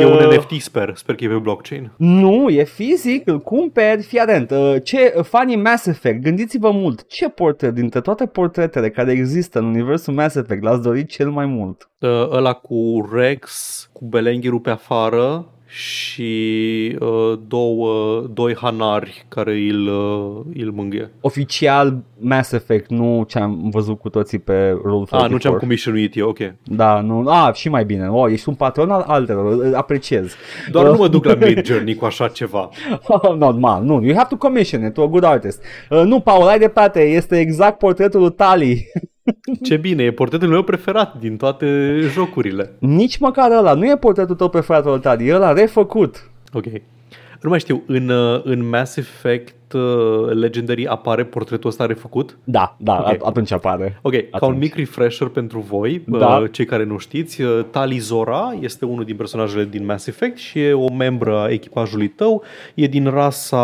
E 0.00 0.04
un 0.04 0.28
NFT, 0.28 0.60
sper. 0.60 0.92
Sper 0.96 1.14
că 1.14 1.24
e 1.24 1.28
pe 1.28 1.34
blockchain. 1.34 1.92
Nu, 1.96 2.48
e 2.48 2.64
fizic, 2.64 3.28
îl 3.28 3.40
cumperi, 3.40 4.02
fii 4.02 4.18
atent. 4.18 4.50
Uh, 4.50 4.74
ce 4.82 5.14
fanii 5.22 5.56
Mass 5.56 5.86
Effect, 5.86 6.22
gândiți-vă 6.22 6.70
mult, 6.70 7.08
ce 7.08 7.28
portret 7.28 7.74
dintre 7.74 8.00
toate 8.00 8.26
portretele 8.26 8.90
care 8.90 9.12
există 9.12 9.58
în 9.58 9.64
universul 9.64 10.14
Mass 10.14 10.34
Effect 10.34 10.62
l-ați 10.62 10.82
dorit 10.82 11.08
cel 11.08 11.30
mai 11.30 11.46
mult? 11.46 11.90
Uh, 11.98 12.08
ăla 12.30 12.52
cu 12.52 13.08
Rex, 13.12 13.90
cu 13.92 14.04
Belenghiru 14.04 14.60
pe 14.60 14.70
afară 14.70 15.52
și 15.68 16.96
uh, 17.00 17.38
două, 17.46 18.20
doi 18.32 18.56
hanari 18.56 19.24
care 19.28 19.52
îl, 19.52 19.86
uh, 19.86 20.62
îl 20.64 20.70
mângâie. 20.70 21.10
Oficial 21.20 22.02
Mass 22.18 22.52
Effect, 22.52 22.90
nu 22.90 23.24
ce 23.28 23.38
am 23.38 23.70
văzut 23.70 23.98
cu 23.98 24.08
toții 24.08 24.38
pe 24.38 24.68
Rule 24.68 25.04
34. 25.04 25.24
Ah, 25.24 25.30
nu 25.30 25.38
ce-am 25.38 25.54
commissionuit 25.54 26.16
eu, 26.16 26.28
ok. 26.28 26.38
Da, 26.62 27.00
nu, 27.00 27.28
a, 27.28 27.52
și 27.52 27.68
mai 27.68 27.84
bine. 27.84 28.08
Oh, 28.08 28.32
ești 28.32 28.48
un 28.48 28.54
patron 28.54 28.90
al 28.90 29.04
altelor, 29.06 29.52
îl 29.52 29.74
apreciez. 29.74 30.34
Doar 30.70 30.86
nu 30.86 30.96
mă 30.96 31.08
duc 31.08 31.24
la 31.24 31.34
Mid 31.46 31.64
Journey 31.64 31.94
cu 31.94 32.04
așa 32.04 32.28
ceva. 32.28 32.68
Normal, 33.38 33.82
nu, 33.82 34.04
you 34.04 34.16
have 34.16 34.28
to 34.28 34.36
commission 34.36 34.84
it 34.84 34.94
to 34.94 35.02
a 35.02 35.06
good 35.06 35.24
artist. 35.24 35.62
Uh, 35.90 36.02
nu, 36.04 36.20
Paul, 36.20 36.46
ai 36.46 36.58
dreptate, 36.58 37.00
este 37.00 37.40
exact 37.40 37.78
portretul 37.78 38.20
lui 38.20 38.32
Tali. 38.32 38.86
Ce 39.66 39.76
bine, 39.76 40.02
e 40.02 40.10
portretul 40.10 40.48
meu 40.48 40.62
preferat 40.62 41.18
din 41.18 41.36
toate 41.36 41.98
jocurile. 42.12 42.70
Nici 42.78 43.18
măcar 43.18 43.50
ăla, 43.50 43.74
nu 43.74 43.86
e 43.86 43.96
portretul 43.96 44.34
tău 44.34 44.48
preferat 44.48 44.86
al 44.86 44.98
Tali, 44.98 45.28
e 45.28 45.34
ăla 45.34 45.52
refăcut. 45.52 46.30
Ok. 46.52 46.64
Nu 47.42 47.48
mai 47.50 47.58
știu, 47.60 47.82
în, 47.86 48.08
uh, 48.08 48.40
în 48.44 48.68
Mass 48.68 48.96
Effect 48.96 49.72
uh, 49.72 49.80
Legendary 50.32 50.86
apare 50.86 51.24
portretul 51.24 51.68
ăsta 51.70 51.86
refăcut? 51.86 52.38
Da, 52.44 52.76
da, 52.78 52.98
Ok. 53.06 53.14
at- 53.14 53.18
atunci 53.22 53.52
apare. 53.52 53.98
Ok, 54.02 54.12
ca 54.12 54.18
Atunci. 54.30 54.52
un 54.52 54.58
mic 54.58 54.74
refresher 54.74 55.28
pentru 55.28 55.58
voi, 55.60 56.02
Da. 56.06 56.18
da. 56.18 56.46
cei 56.50 56.64
care 56.64 56.84
nu 56.84 56.98
știți, 56.98 57.42
uh, 57.42 57.64
Tali 57.70 57.98
Zora 57.98 58.56
este 58.60 58.84
unul 58.84 59.04
din 59.04 59.16
personajele 59.16 59.64
din 59.64 59.84
Mass 59.84 60.06
Effect 60.06 60.36
și 60.36 60.58
e 60.60 60.72
o 60.72 60.92
membră 60.92 61.38
a 61.38 61.48
echipajului 61.50 62.08
tău, 62.08 62.42
e 62.74 62.86
din 62.86 63.04
rasa, 63.10 63.56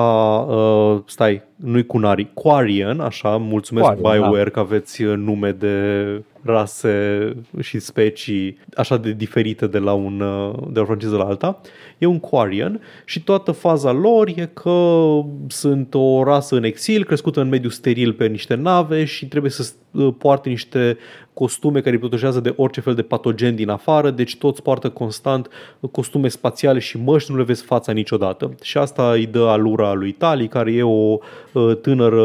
uh, 0.48 0.98
stai, 1.06 1.42
nu-i 1.56 1.86
Kunari, 1.86 2.30
Quarian, 2.34 3.00
așa, 3.00 3.36
mulțumesc 3.36 3.86
Quarian, 3.86 4.22
BioWare 4.22 4.50
că 4.50 4.58
aveți 4.58 5.02
uh, 5.02 5.16
nume 5.16 5.52
de 5.52 6.06
rase 6.42 7.32
și 7.60 7.78
specii 7.78 8.58
așa 8.76 8.96
de 8.96 9.12
diferite 9.12 9.66
de 9.66 9.78
la, 9.78 9.92
un, 9.92 10.20
uh, 10.20 10.54
de 10.68 10.78
la 10.78 10.80
o 10.80 10.84
franciză 10.84 11.16
la 11.16 11.24
alta. 11.24 11.60
E 11.98 12.06
un 12.06 12.20
Quarian 12.20 12.80
și 13.04 13.22
toată 13.22 13.52
faza 13.52 13.92
lor 13.92 14.28
e 14.28 14.50
că 14.52 15.20
sunt 15.46 15.94
o 15.94 16.24
rasă 16.24 16.56
în 16.56 16.64
exil, 16.64 17.04
crescută 17.04 17.40
în 17.40 17.48
mediul 17.48 17.70
steril 17.70 18.12
pe 18.12 18.26
niște 18.26 18.54
nave 18.54 19.04
și 19.04 19.26
trebuie 19.26 19.50
să 19.50 19.72
uh, 19.94 20.14
poarte 20.18 20.48
niște 20.48 20.98
costume 21.32 21.80
care 21.80 21.94
îi 21.94 22.00
protejează 22.00 22.40
de 22.40 22.54
orice 22.56 22.80
fel 22.80 22.94
de 22.94 23.02
patogen 23.02 23.54
din 23.54 23.68
afară, 23.68 24.10
deci 24.10 24.36
toți 24.36 24.62
poartă 24.62 24.90
constant 24.90 25.48
costume 25.90 26.28
spațiale 26.28 26.78
și 26.78 26.98
măști, 26.98 27.30
nu 27.30 27.36
le 27.36 27.42
vezi 27.42 27.62
fața 27.62 27.92
niciodată. 27.92 28.54
Și 28.62 28.78
asta 28.78 29.12
îi 29.12 29.26
dă 29.26 29.40
alura 29.42 29.92
lui 29.92 30.12
Tali, 30.12 30.48
care 30.48 30.72
e 30.72 30.82
o 30.82 31.18
uh, 31.52 31.76
tânără 31.80 32.24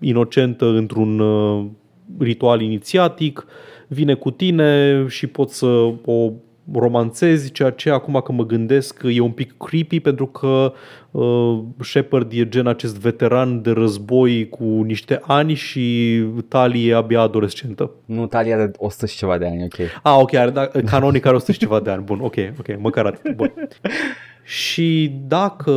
inocentă 0.00 0.66
într-un 0.66 1.18
uh, 1.18 1.64
ritual 2.18 2.60
inițiatic, 2.60 3.46
vine 3.88 4.14
cu 4.14 4.30
tine 4.30 5.04
și 5.08 5.26
poți 5.26 5.58
să 5.58 5.66
o 6.04 6.30
romanțezi, 6.72 7.52
ceea 7.52 7.70
ce 7.70 7.90
acum 7.90 8.20
că 8.24 8.32
mă 8.32 8.46
gândesc 8.46 9.02
e 9.04 9.20
un 9.20 9.30
pic 9.30 9.54
creepy 9.56 10.00
pentru 10.00 10.26
că 10.26 10.72
uh, 11.10 11.62
Shepard 11.80 12.32
e 12.32 12.48
gen 12.48 12.66
acest 12.66 12.98
veteran 12.98 13.62
de 13.62 13.70
război 13.70 14.48
cu 14.48 14.64
niște 14.64 15.20
ani 15.22 15.54
și 15.54 16.18
Tali 16.48 16.88
e 16.88 16.94
abia 16.94 17.20
adolescentă. 17.20 17.90
Nu, 18.04 18.26
Tali 18.26 18.52
are 18.52 18.70
100 18.76 19.06
și 19.06 19.16
ceva 19.16 19.38
de 19.38 19.46
ani, 19.46 19.64
ok. 19.64 19.78
Ah, 20.02 20.16
ok, 20.18 20.34
are, 20.34 20.50
da, 20.50 20.66
canonic 20.66 21.26
are 21.26 21.36
100 21.36 21.52
și 21.52 21.58
ceva 21.58 21.80
de 21.80 21.90
ani. 21.90 22.02
Bun, 22.02 22.20
ok, 22.20 22.34
ok, 22.58 22.78
măcar 22.78 23.06
atât. 23.06 23.34
Bun. 23.36 23.52
Și 24.44 25.12
dacă 25.26 25.70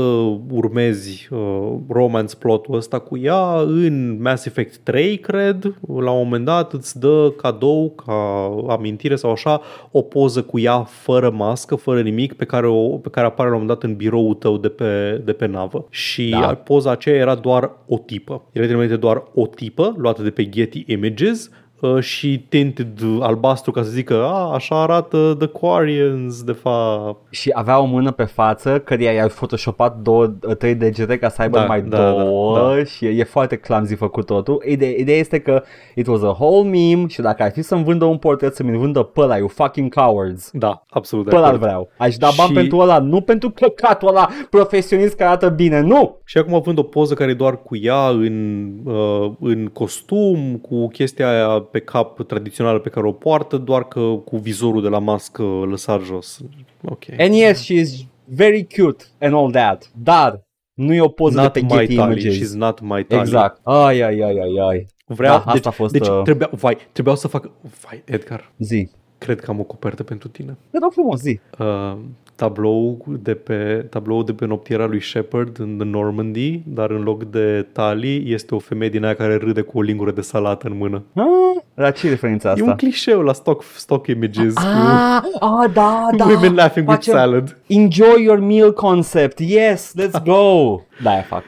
urmezi 0.51 1.27
uh, 1.31 1.73
romance 1.89 2.35
plotul 2.35 2.75
ăsta 2.75 2.99
cu 2.99 3.17
ea, 3.17 3.59
în 3.59 4.21
Mass 4.21 4.45
Effect 4.45 4.77
3, 4.77 5.17
cred, 5.17 5.73
la 5.87 6.11
un 6.11 6.23
moment 6.23 6.45
dat 6.45 6.73
îți 6.73 6.99
dă 6.99 7.33
cadou, 7.37 7.93
ca 8.05 8.73
amintire 8.73 9.15
sau 9.15 9.31
așa, 9.31 9.61
o 9.91 10.01
poză 10.01 10.41
cu 10.41 10.59
ea 10.59 10.83
fără 10.83 11.29
mască, 11.29 11.75
fără 11.75 12.01
nimic, 12.01 12.33
pe 12.33 12.45
care, 12.45 12.67
o, 12.67 12.87
pe 12.87 13.09
care 13.09 13.25
apare 13.25 13.49
la 13.49 13.55
un 13.55 13.61
moment 13.61 13.79
dat 13.79 13.89
în 13.89 13.95
biroul 13.95 14.33
tău 14.33 14.57
de 14.57 14.69
pe, 14.69 15.21
de 15.25 15.33
pe 15.33 15.45
navă. 15.45 15.87
Și 15.89 16.29
Da. 16.29 16.39
da. 16.39 16.55
poza 16.55 16.91
aceea 16.91 17.15
era 17.15 17.35
doar 17.35 17.71
o 17.87 17.97
tipă. 17.97 18.33
Era 18.51 18.63
literalmente 18.63 18.99
doar 18.99 19.23
o 19.33 19.47
tipă 19.47 19.93
luată 19.97 20.21
de 20.21 20.29
pe 20.29 20.49
Getty 20.49 20.83
Images, 20.87 21.45
uh, 21.45 21.66
și 21.99 22.45
tinted 22.49 22.87
albastru 23.19 23.71
ca 23.71 23.83
să 23.83 23.89
zică 23.89 24.23
a, 24.25 24.53
așa 24.53 24.81
arată 24.81 25.35
The 25.39 25.47
Quarians 25.47 26.43
de 26.43 26.51
fapt. 26.51 27.19
Și 27.29 27.49
avea 27.53 27.79
o 27.79 27.85
mână 27.85 28.11
pe 28.11 28.23
față, 28.23 28.79
căreia 28.79 29.11
i-a 29.11 29.27
photoshopat 29.27 29.97
două, 29.97 30.27
trei 30.57 30.75
degete 30.75 31.17
ca 31.17 31.29
să 31.29 31.41
aibă 31.41 31.57
Da, 31.57 31.65
mai 31.65 31.81
da, 31.81 32.11
două 32.11 32.57
da, 32.59 32.75
da. 32.75 32.83
și 32.83 33.05
e, 33.05 33.09
e 33.09 33.23
foarte 33.23 33.55
clumsy 33.55 33.95
făcut 33.95 34.25
totul. 34.25 34.63
Ideea, 34.67 34.91
ideea 34.97 35.17
este 35.17 35.39
că 35.39 35.63
it 35.95 36.07
was 36.07 36.21
a 36.21 36.35
whole 36.39 36.69
meme 36.69 37.07
și 37.07 37.21
dacă 37.21 37.43
ar 37.43 37.51
fi 37.51 37.61
să-mi 37.61 37.83
vândă 37.83 38.05
un 38.05 38.17
portret 38.17 38.55
să-mi 38.55 38.77
vândă 38.77 39.01
pe 39.03 39.21
ăla, 39.21 39.37
you 39.37 39.47
fucking 39.47 39.93
cowards. 39.93 40.49
Da, 40.53 40.83
absolut 40.89 41.23
de 41.25 41.29
Pe 41.29 41.35
ăla 41.35 41.45
acord. 41.45 41.61
vreau. 41.61 41.89
Aș 41.97 42.15
da 42.17 42.29
bani 42.37 42.49
Și- 42.49 42.55
pentru 42.55 42.77
ăla, 42.77 42.99
nu 42.99 43.21
pentru 43.21 43.49
căcatul 43.49 44.07
ăla 44.07 44.27
profesionist 44.49 45.15
care 45.15 45.29
arată 45.29 45.49
bine, 45.49 45.81
nu! 45.81 46.17
Și 46.23 46.37
acum 46.37 46.61
vând 46.61 46.77
o 46.77 46.83
poză 46.83 47.13
care 47.13 47.31
e 47.31 47.33
doar 47.33 47.61
cu 47.61 47.75
ea 47.81 48.07
în, 48.07 48.67
uh, 48.85 49.31
în 49.39 49.65
costum, 49.73 50.57
cu 50.61 50.87
chestia 50.87 51.29
aia 51.29 51.66
pe 51.71 51.79
cap 51.79 52.21
tradițională 52.27 52.79
pe 52.79 52.89
care 52.89 53.07
o 53.07 53.11
poartă, 53.11 53.57
doar 53.57 53.87
că 53.87 53.99
cu 54.25 54.37
vizorul 54.37 54.81
de 54.81 54.87
la 54.87 54.99
mască 54.99 55.43
lăsat 55.43 56.01
jos. 56.01 56.39
Ok. 56.85 57.03
And 57.19 57.33
yes, 57.33 57.63
she's 57.65 58.05
very 58.23 58.67
cute 58.75 59.03
and 59.19 59.33
all 59.33 59.51
that, 59.51 59.91
dar 60.03 60.41
nu 60.73 60.93
e 60.93 61.01
o 61.01 61.07
poză 61.07 61.41
Not 61.41 61.53
de 61.53 61.59
pe 61.59 61.65
my 61.65 61.77
Getty 61.79 61.95
Tali, 61.95 62.11
Images. 62.21 62.37
she's 62.37 62.53
not 62.55 62.79
my 62.81 63.03
Tali. 63.05 63.21
Exact. 63.21 63.59
Ai, 63.63 64.01
ai, 64.01 64.19
ai, 64.21 64.37
ai, 64.39 64.57
ai. 64.69 64.85
Vreau, 65.05 65.33
Da, 65.33 65.37
asta 65.39 65.53
deci, 65.53 65.65
a 65.65 65.69
fost, 65.69 65.91
deci 65.91 66.07
uh, 66.07 66.21
trebuia, 66.23 66.49
vai, 66.51 66.77
trebuiau 66.91 67.17
să 67.17 67.27
fac... 67.27 67.49
Vai, 67.81 68.01
Edgar, 68.05 68.51
Zi. 68.57 68.89
cred 69.17 69.39
că 69.39 69.51
am 69.51 69.59
o 69.59 69.63
copertă 69.63 70.03
pentru 70.03 70.27
tine. 70.27 70.57
Te 70.71 70.77
rog 70.81 70.91
frumos, 70.91 71.19
zi. 71.19 71.39
uh, 71.59 71.97
tablou 72.37 73.05
de 73.07 73.33
pe 73.33 73.85
tablou 73.89 74.23
de 74.23 74.33
pe 74.33 74.45
noptiera 74.45 74.85
lui 74.85 75.01
Shepard 75.01 75.59
în 75.59 75.75
The 75.77 75.87
Normandy, 75.87 76.61
dar 76.65 76.89
în 76.89 77.01
loc 77.03 77.23
de 77.23 77.67
Tali 77.71 78.33
este 78.33 78.55
o 78.55 78.59
femeie 78.59 78.89
din 78.91 79.03
aia 79.03 79.15
care 79.15 79.35
râde 79.35 79.61
cu 79.61 79.77
o 79.77 79.81
lingură 79.81 80.11
de 80.11 80.21
salată 80.21 80.67
în 80.67 80.77
mână. 80.77 81.03
Ah, 81.13 81.25
la 81.73 81.91
ce 81.91 82.09
referință 82.09 82.47
asta? 82.49 82.63
E 82.63 82.67
un 82.67 82.75
clișeu 82.75 83.21
la 83.21 83.33
stock, 83.33 83.63
stock 83.75 84.07
images 84.07 84.55
Ah, 84.55 85.21
ah, 85.39 85.71
da, 85.73 86.05
cu 86.09 86.15
da. 86.15 86.25
women 86.25 86.53
laughing 86.55 86.87
with 86.87 86.99
Facem 86.99 87.13
salad. 87.13 87.57
Enjoy 87.67 88.23
your 88.23 88.39
meal 88.39 88.73
concept. 88.73 89.39
Yes, 89.39 89.93
let's 90.01 90.23
go. 90.23 90.75
da, 91.03 91.09
aia 91.09 91.21
fac. 91.21 91.43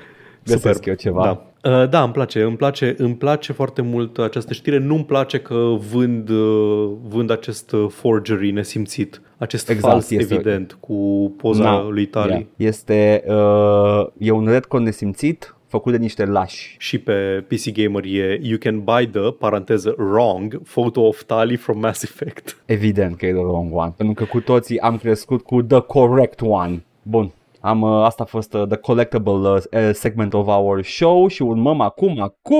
Găsesc 0.45 0.73
Super. 0.73 0.87
eu 0.87 0.95
ceva. 0.95 1.23
Da. 1.23 1.48
Uh, 1.63 1.89
da, 1.89 2.03
îmi 2.03 2.13
place, 2.13 2.41
îmi 2.41 2.55
place, 2.57 2.95
îmi 2.97 3.15
place 3.15 3.53
foarte 3.53 3.81
mult 3.81 4.17
această 4.17 4.53
știre. 4.53 4.77
Nu-mi 4.77 5.05
place 5.05 5.37
că 5.39 5.75
vând, 5.91 6.29
uh, 6.29 6.89
vând 7.07 7.29
acest 7.31 7.71
uh, 7.71 7.85
forgery 7.89 8.51
nesimțit, 8.51 9.21
acest 9.37 9.69
Exact, 9.69 9.91
fals 9.93 10.09
este- 10.09 10.33
evident 10.33 10.77
cu 10.79 10.93
poza 11.37 11.63
Na, 11.63 11.87
lui 11.89 12.05
Tali. 12.05 12.31
yeah. 12.31 12.43
Este 12.55 13.23
uh, 13.27 14.07
e 14.17 14.31
un 14.31 14.47
retcon 14.47 14.83
nesimțit 14.83 15.53
făcut 15.67 15.91
de 15.91 15.97
niște 15.97 16.25
lași. 16.25 16.75
Și 16.79 16.97
pe 16.97 17.45
PC 17.47 17.71
Gamer 17.73 18.03
e 18.05 18.39
You 18.41 18.57
can 18.59 18.81
buy 18.83 19.07
the, 19.07 19.31
paranteză, 19.31 19.95
wrong, 19.97 20.61
photo 20.61 21.01
of 21.01 21.23
Tali 21.23 21.55
from 21.55 21.79
Mass 21.79 22.03
Effect. 22.03 22.61
Evident 22.65 23.15
că 23.17 23.25
e 23.25 23.31
the 23.31 23.41
wrong 23.41 23.75
one, 23.75 23.93
pentru 23.97 24.15
că 24.15 24.29
cu 24.29 24.39
toții 24.39 24.79
am 24.79 24.97
crescut 24.97 25.41
cu 25.41 25.61
the 25.61 25.79
correct 25.79 26.41
one. 26.41 26.83
Bun. 27.01 27.31
Am, 27.61 27.81
uh, 27.81 28.03
asta 28.03 28.23
a 28.23 28.25
fost 28.25 28.53
uh, 28.53 28.67
the 28.67 28.77
collectible 28.77 29.31
uh, 29.49 29.57
uh, 29.71 29.89
segment 29.93 30.33
of 30.33 30.47
our 30.47 30.83
show 30.83 31.27
și 31.27 31.41
urmăm 31.41 31.81
acum 31.81 32.35
cu 32.41 32.55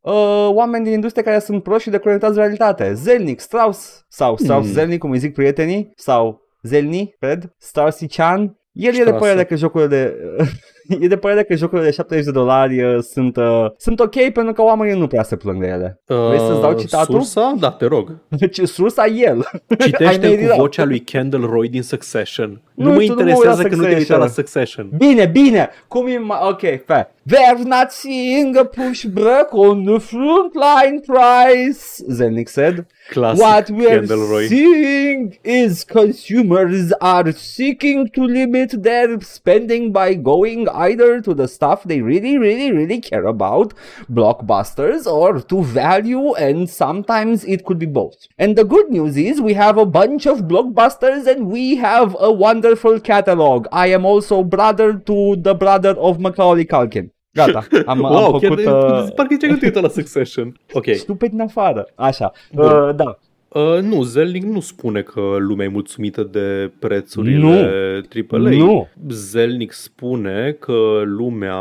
uh, 0.00 0.48
oameni 0.48 0.84
din 0.84 0.92
industrie 0.92 1.22
care 1.24 1.38
sunt 1.38 1.62
proști 1.62 1.82
și 1.82 1.90
deconectați 1.90 2.34
de 2.34 2.40
realitate. 2.40 2.92
Zelnic, 2.94 3.40
Strauss 3.40 4.04
sau 4.08 4.36
Strauss 4.36 4.64
Hmm. 4.64 4.74
Zelnic, 4.74 4.98
cum 4.98 5.10
îi 5.10 5.18
zic 5.18 5.34
prietenii, 5.34 5.92
sau 5.96 6.40
Zelni, 6.62 7.14
cred, 7.18 7.54
Starsy 7.58 8.06
Chan. 8.06 8.58
El 8.72 8.88
e 8.88 8.96
de 8.96 9.02
Strauss. 9.02 9.18
părere 9.18 9.44
că 9.44 9.54
jocurile 9.56 9.88
de... 9.88 10.16
e 11.00 11.06
de 11.06 11.16
părere 11.16 11.42
că 11.44 11.54
jocurile 11.54 11.86
de 11.86 11.92
70 11.92 12.24
de 12.24 12.30
dolari 12.30 12.82
uh, 12.82 13.02
sunt, 13.02 13.36
uh, 13.36 13.66
sunt 13.76 14.00
ok 14.00 14.30
pentru 14.32 14.52
că 14.52 14.62
oamenii 14.62 14.98
nu 14.98 15.06
prea 15.06 15.22
se 15.22 15.36
plâng 15.36 15.60
de 15.60 15.66
ele. 15.66 16.00
Vrei 16.06 16.38
să-ți 16.38 16.60
dau 16.60 16.72
citatul? 16.72 17.14
Uh, 17.14 17.20
Sursa? 17.20 17.54
Da, 17.58 17.70
te 17.70 17.86
rog. 17.86 18.16
Deci 18.28 18.60
sursa 18.60 19.06
e 19.06 19.20
el. 19.26 19.46
I 19.68 19.82
Citește 19.82 20.04
made 20.28 20.28
it 20.42 20.46
cu 20.48 20.52
up. 20.52 20.58
vocea 20.60 20.84
lui 20.84 20.98
Kendall 21.00 21.46
Roy 21.46 21.68
din 21.68 21.82
Succession. 21.82 22.60
Nu, 22.74 22.84
Nu, 22.84 22.90
mă 22.90 22.90
tu 22.90 22.90
nu 22.90 22.92
mă 22.94 22.98
uit 23.00 23.08
interesează 23.08 23.62
la 23.62 23.68
că 23.68 23.74
nu 23.76 23.82
te-ai 23.82 23.94
uitat 23.94 24.18
la 24.18 24.26
Succession. 24.26 24.88
Succession. 24.90 25.08
Bine, 25.08 25.26
bine. 25.26 25.68
Cum 25.88 26.06
e 26.06 26.18
mai... 26.18 26.38
Ok, 26.48 26.60
fair. 26.86 27.08
They're 27.32 27.62
not 27.64 27.90
seeing 27.90 28.56
a 28.56 28.64
pushback 28.64 29.48
on 29.52 29.84
the 29.84 29.98
frontline 29.98 31.00
price, 31.06 32.02
Zelnick 32.12 32.48
said. 32.48 32.86
Classic 33.10 33.44
What 33.44 33.68
we 33.70 33.86
are 33.86 33.98
Kendall 33.98 34.26
Roy. 34.30 34.46
seeing 34.46 35.38
is 35.42 35.84
consumers 35.84 36.90
are 36.98 37.30
seeking 37.32 38.08
to 38.10 38.22
limit 38.22 38.82
their 38.82 39.16
spending 39.20 39.92
by 39.92 40.14
going 40.14 40.66
either 40.86 41.20
to 41.26 41.34
the 41.34 41.48
stuff 41.56 41.84
they 41.84 42.00
really, 42.00 42.34
really, 42.46 42.70
really 42.72 43.00
care 43.00 43.26
about, 43.34 43.74
blockbusters, 44.18 45.06
or 45.06 45.40
to 45.40 45.62
value, 45.62 46.34
and 46.34 46.68
sometimes 46.68 47.44
it 47.44 47.64
could 47.66 47.78
be 47.78 47.90
both. 48.00 48.18
And 48.38 48.56
the 48.56 48.64
good 48.64 48.90
news 48.90 49.16
is 49.16 49.40
we 49.40 49.54
have 49.54 49.78
a 49.78 49.86
bunch 50.00 50.26
of 50.26 50.42
blockbusters 50.52 51.26
and 51.26 51.48
we 51.56 51.76
have 51.76 52.16
a 52.18 52.32
wonderful 52.32 53.00
catalog. 53.00 53.66
I 53.72 53.86
am 53.88 54.04
also 54.04 54.42
brother 54.42 54.88
to 54.94 55.36
the 55.36 55.54
brother 55.54 55.94
of 56.08 56.18
Macaulay 56.18 56.64
Culkin. 56.64 57.10
Gata, 57.32 57.66
am, 57.86 58.04
am 58.04 58.12
wow, 58.14 58.38
făcut... 58.38 58.64
chiar, 58.64 59.02
uh, 59.02 59.12
parcă 59.14 59.34
ziceai 59.34 59.50
că 59.50 59.56
te 59.56 59.66
uitat 59.66 59.82
la 59.82 59.88
Succession. 59.88 60.60
Ok. 60.78 60.84
Stupid 60.94 61.30
din 61.30 61.40
afară. 61.40 61.86
Așa. 61.94 62.32
Bun. 62.52 62.64
Uh, 62.64 62.94
da. 62.96 63.18
Uh, 63.52 63.78
nu, 63.82 64.02
Zelnick 64.02 64.46
nu 64.46 64.60
spune 64.60 65.02
că 65.02 65.20
lumea 65.38 65.66
e 65.66 65.68
mulțumită 65.68 66.22
de 66.22 66.70
prețurile 66.78 67.46
AAA. 68.30 68.38
Nu. 68.50 68.88
Zelnick 69.08 69.72
spune 69.72 70.56
că 70.58 71.02
lumea 71.04 71.58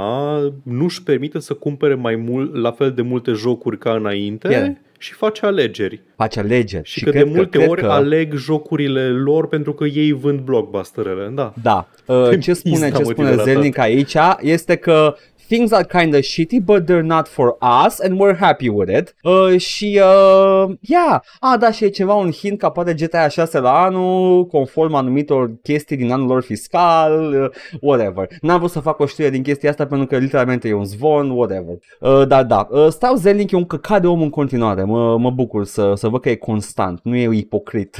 nu-și 0.63 1.03
permite 1.03 1.39
să 1.39 1.53
cumpere 1.53 1.93
mai 1.93 2.15
mult, 2.15 2.55
la 2.55 2.71
fel 2.71 2.91
de 2.91 3.01
multe 3.01 3.31
jocuri 3.31 3.77
ca 3.77 3.93
înainte 3.93 4.47
Yeah. 4.49 4.71
și 4.97 5.13
face 5.13 5.45
alegeri. 5.45 6.01
face 6.15 6.39
alegeri. 6.39 6.89
Și, 6.89 7.03
că 7.03 7.09
cred 7.09 7.23
de 7.23 7.29
multe 7.35 7.57
cred 7.57 7.69
ori 7.69 7.81
că, 7.81 7.87
aleg 7.87 8.33
jocurile 8.35 9.09
lor 9.09 9.47
pentru 9.47 9.73
că 9.73 9.85
ei 9.85 10.11
vând 10.11 10.39
blockbusterele. 10.39 11.31
Da. 11.33 11.53
Da. 11.61 11.87
Uh, 12.05 12.39
ce 12.39 12.53
spune, 12.53 12.73
Pista 12.73 12.89
ce 12.97 13.03
spune 13.03 13.29
motivele 13.29 13.51
Zelnic 13.51 13.77
aici 13.77 14.15
este 14.39 14.75
că 14.75 15.15
things 15.49 15.71
are 15.71 15.83
kind 15.83 16.13
of 16.13 16.21
shitty, 16.21 16.59
but 16.59 16.85
they're 16.85 17.11
not 17.15 17.27
for 17.27 17.57
us 17.61 17.99
and 17.99 18.19
we're 18.19 18.37
happy 18.37 18.69
with 18.69 18.89
it. 18.89 19.15
Uh, 19.23 19.57
și, 19.57 20.01
uh, 20.03 20.75
yeah, 20.81 21.21
a, 21.39 21.57
da, 21.57 21.71
și 21.71 21.83
e 21.83 21.89
ceva, 21.89 22.13
un 22.13 22.31
hint 22.31 22.59
că 22.59 22.65
apare 22.65 22.93
GTA 22.93 23.27
6 23.27 23.59
la 23.59 23.81
anul, 23.83 24.45
conform 24.45 24.93
anumitor 24.93 25.51
chestii 25.63 25.97
din 25.97 26.11
anul 26.11 26.27
lor 26.27 26.41
fiscal, 26.41 27.33
uh, 27.33 27.79
whatever. 27.81 28.27
N-am 28.41 28.57
vrut 28.57 28.71
să 28.71 28.79
fac 28.79 28.99
o 28.99 29.05
știre 29.05 29.29
din 29.29 29.43
chestia 29.43 29.69
asta 29.69 29.85
pentru 29.85 30.07
că 30.07 30.17
literalmente 30.17 30.67
e 30.67 30.73
un 30.73 30.85
zvon, 30.85 31.29
whatever. 31.29 31.75
Uh, 31.99 32.27
dar 32.27 32.43
da, 32.43 32.67
uh, 32.71 32.87
stau 32.89 33.15
Zelnic 33.15 33.51
e 33.51 33.55
un 33.55 33.65
căcat 33.65 34.01
de 34.01 34.07
om 34.07 34.21
în 34.21 34.29
continuare, 34.29 34.83
mă, 34.83 35.17
mă 35.17 35.29
bucur 35.29 35.65
să, 35.65 35.93
să 35.95 36.07
văd 36.07 36.21
că 36.21 36.29
e 36.29 36.35
constant, 36.35 36.99
nu 37.03 37.15
e 37.15 37.29
ipocrit. 37.37 37.97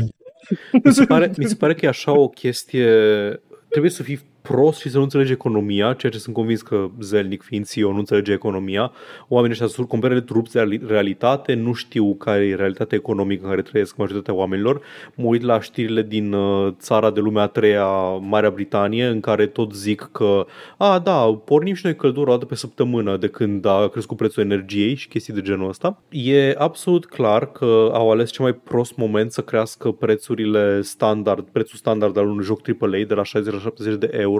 Mi 0.83 0.93
se, 0.93 1.05
pare, 1.05 1.31
mi 1.37 1.45
se 1.45 1.55
pare 1.55 1.73
că 1.73 1.85
e 1.85 1.89
așa 1.89 2.19
o 2.19 2.27
chestie... 2.27 2.87
Trebuie 3.69 3.91
să 3.91 4.03
fii 4.03 4.19
prost 4.41 4.79
și 4.79 4.89
să 4.89 4.97
nu 4.97 5.03
înțelegi 5.03 5.31
economia, 5.31 5.93
ceea 5.93 6.11
ce 6.11 6.17
sunt 6.17 6.35
convins 6.35 6.61
că 6.61 6.89
Zelnic, 6.99 7.41
fiind 7.41 7.67
CEO, 7.69 7.91
nu 7.91 7.97
înțelege 7.97 8.31
economia. 8.31 8.91
Oamenii 9.27 9.51
ăștia 9.51 9.67
sunt 9.67 9.87
compere 9.87 10.21
trup 10.21 10.49
de 10.49 10.59
reali- 10.59 10.87
realitate, 10.87 11.53
nu 11.53 11.73
știu 11.73 12.15
care 12.15 12.45
e 12.45 12.55
realitatea 12.55 12.97
economică 12.97 13.43
în 13.43 13.49
care 13.49 13.61
trăiesc 13.61 13.95
majoritatea 13.95 14.33
oamenilor. 14.33 14.81
Mă 15.15 15.25
uit 15.25 15.41
la 15.41 15.61
știrile 15.61 16.01
din 16.01 16.33
uh, 16.33 16.73
țara 16.79 17.11
de 17.11 17.19
lumea 17.19 17.43
a 17.43 17.47
treia, 17.47 17.87
Marea 18.21 18.49
Britanie, 18.49 19.05
în 19.05 19.19
care 19.19 19.45
tot 19.45 19.73
zic 19.73 20.09
că, 20.11 20.45
a, 20.77 20.99
da, 20.99 21.41
pornim 21.45 21.73
și 21.73 21.85
noi 21.85 21.95
căldură 21.95 22.29
o 22.29 22.33
dată 22.33 22.45
pe 22.45 22.55
săptămână 22.55 23.17
de 23.17 23.27
când 23.27 23.65
a 23.65 23.87
crescut 23.87 24.17
prețul 24.17 24.43
energiei 24.43 24.95
și 24.95 25.07
chestii 25.07 25.33
de 25.33 25.41
genul 25.41 25.69
ăsta. 25.69 26.01
E 26.09 26.55
absolut 26.57 27.05
clar 27.05 27.51
că 27.51 27.89
au 27.93 28.11
ales 28.11 28.31
cel 28.31 28.43
mai 28.43 28.53
prost 28.53 28.97
moment 28.97 29.31
să 29.31 29.41
crească 29.41 29.91
prețurile 29.91 30.81
standard, 30.81 31.45
prețul 31.51 31.77
standard 31.77 32.17
al 32.17 32.27
unui 32.27 32.43
joc 32.43 32.61
AAA 32.67 33.03
de 33.07 33.13
la 33.13 33.23
60 33.23 33.53
la 33.53 33.59
70 33.59 33.99
de 33.99 34.09
euro, 34.11 34.38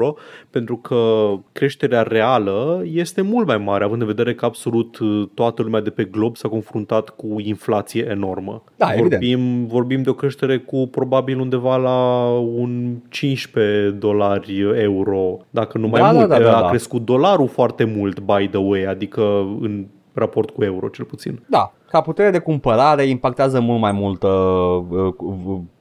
pentru 0.50 0.78
că 0.78 1.32
creșterea 1.52 2.02
reală 2.02 2.82
este 2.86 3.22
mult 3.22 3.47
mai 3.47 3.58
mare, 3.58 3.84
având 3.84 4.02
în 4.02 4.08
vedere 4.08 4.36
că 4.36 4.45
absolut 4.45 4.97
uh, 5.00 5.28
toată 5.34 5.62
lumea 5.62 5.82
de 5.82 5.89
pe 5.89 6.04
glob 6.04 6.36
s-a 6.36 6.47
confruntat 6.47 7.10
cu 7.10 7.36
inflație 7.39 8.08
enormă. 8.10 8.64
Da, 8.76 8.88
evident. 8.91 9.10
vorbim, 9.12 9.66
vorbim 9.66 10.02
de 10.02 10.10
o 10.10 10.14
creștere 10.14 10.58
cu 10.58 10.88
probabil 10.91 11.39
undeva 11.39 11.76
la 11.78 12.30
un 12.38 12.95
15 13.10 13.89
dolari 13.89 14.60
euro, 14.82 15.38
dacă 15.50 15.78
nu 15.78 15.88
mai 15.88 16.02
Da, 16.02 16.08
da, 16.08 16.14
mult. 16.14 16.30
da, 16.30 16.39
da, 16.39 16.58
a 16.58 16.62
da. 16.62 16.68
crescut 16.70 17.06
dolarul 17.06 17.47
foarte 17.47 17.84
mult, 17.84 18.20
by 18.20 18.47
the 18.47 18.60
way, 18.60 18.84
adică 18.84 19.22
în 19.62 19.86
raport 20.14 20.50
cu 20.50 20.64
euro, 20.64 20.88
cel 20.88 21.06
puțin. 21.06 21.39
Da, 21.45 21.74
ca 21.89 22.01
putere 22.01 22.29
de 22.29 22.39
cumpărare 22.39 23.03
impactează 23.03 23.59
mult 23.59 23.79
mai 23.79 23.91
mult, 23.91 24.23
uh, 24.23 24.29
uh, 24.89 25.13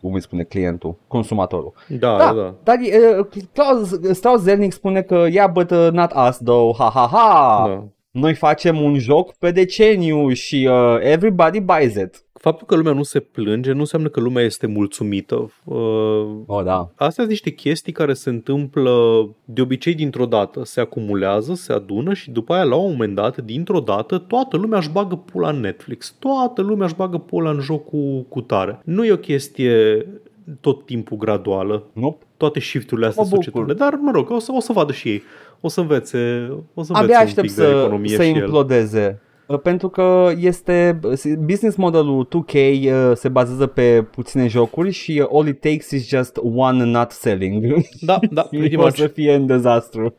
cum 0.00 0.14
îi 0.14 0.20
spune 0.20 0.42
clientul, 0.42 0.96
consumatorul. 1.06 1.72
Da, 1.88 2.16
Da, 2.16 2.16
da, 2.18 2.32
da. 2.32 2.54
dar 2.62 2.76
uh, 3.18 3.26
Klaus, 3.52 3.98
Strauss 4.12 4.42
Zelnick 4.42 4.72
spune 4.72 5.02
că 5.02 5.26
yeah, 5.30 5.50
but 5.52 5.70
uh, 5.70 5.88
not 5.92 6.12
us 6.28 6.36
though, 6.36 6.76
ha 6.76 6.90
ha 6.94 7.06
ha. 7.06 7.64
da. 7.68 7.84
Noi 8.10 8.34
facem 8.34 8.82
un 8.82 8.98
joc 8.98 9.34
pe 9.34 9.50
deceniu 9.50 10.32
și 10.32 10.68
uh, 10.70 10.96
everybody 11.00 11.60
buys 11.60 11.94
it. 11.94 12.24
Faptul 12.40 12.66
că 12.66 12.74
lumea 12.76 12.92
nu 12.92 13.02
se 13.02 13.20
plânge 13.20 13.72
nu 13.72 13.78
înseamnă 13.78 14.08
că 14.08 14.20
lumea 14.20 14.42
este 14.44 14.66
mulțumită. 14.66 15.50
Uh, 15.64 15.76
Oh, 16.46 16.64
da. 16.64 16.80
Astea 16.94 17.10
sunt 17.14 17.28
niște 17.28 17.50
chestii 17.50 17.92
care 17.92 18.12
se 18.12 18.28
întâmplă 18.30 18.90
de 19.44 19.60
obicei 19.60 19.94
dintr-o 19.94 20.26
dată. 20.26 20.64
Se 20.64 20.80
acumulează, 20.80 21.54
se 21.54 21.72
adună 21.72 22.14
și 22.14 22.30
după 22.30 22.52
aia, 22.54 22.62
la 22.64 22.76
un 22.76 22.90
moment 22.90 23.14
dat, 23.14 23.36
dintr-o 23.38 23.80
dată, 23.80 24.18
toată 24.18 24.56
lumea 24.56 24.78
își 24.78 24.90
bagă 24.90 25.14
pula 25.14 25.48
în 25.48 25.60
Netflix. 25.60 26.14
Toată 26.18 26.62
lumea 26.62 26.86
își 26.86 26.94
bagă 26.94 27.18
pula 27.18 27.50
în 27.50 27.60
jocul 27.60 28.24
cu 28.28 28.40
tare. 28.40 28.80
Nu 28.84 29.04
e 29.04 29.12
o 29.12 29.16
chestie 29.16 30.06
tot 30.60 30.84
timpul 30.84 31.16
graduală. 31.16 31.86
Nope. 31.92 32.24
Toate 32.36 32.60
shifturile 32.60 33.06
astea 33.06 33.22
Mă 33.22 33.28
bucur. 33.28 33.44
societățile. 33.44 33.84
Dar, 33.84 33.98
mă 34.02 34.10
rog, 34.10 34.30
o 34.30 34.38
să, 34.38 34.52
o 34.54 34.60
să 34.60 34.72
vadă 34.72 34.92
și 34.92 35.08
ei. 35.08 35.22
O 35.60 35.68
să 35.68 35.80
învețe, 35.80 36.48
o 36.74 36.82
să 36.82 36.92
învețe 36.92 37.04
Abia 37.04 37.18
un 37.20 37.26
aștept 37.26 37.46
pic 37.46 37.56
de 37.56 37.62
să, 37.62 37.68
economie 37.68 38.16
să 38.16 38.22
și 38.22 38.28
el. 38.28 38.34
Implodeze. 39.48 39.52
Uh, 39.52 39.60
Pentru 39.62 39.88
că 39.88 40.32
este 40.38 41.00
business 41.38 41.76
modelul 41.76 42.28
2K 42.28 42.52
uh, 42.54 43.12
se 43.14 43.28
bazează 43.28 43.66
pe 43.66 44.02
puține 44.10 44.46
jocuri 44.46 44.90
și 44.90 45.20
uh, 45.22 45.28
all 45.32 45.48
it 45.48 45.60
takes 45.60 45.90
is 45.90 46.08
just 46.08 46.36
one 46.54 46.84
not 46.84 47.10
selling. 47.10 47.84
Da, 48.00 48.18
da, 48.30 48.42
pretty 48.50 48.76
o 48.76 48.80
much. 48.80 48.96
să 48.96 49.06
fie 49.06 49.34
în 49.34 49.46
dezastru. 49.46 50.14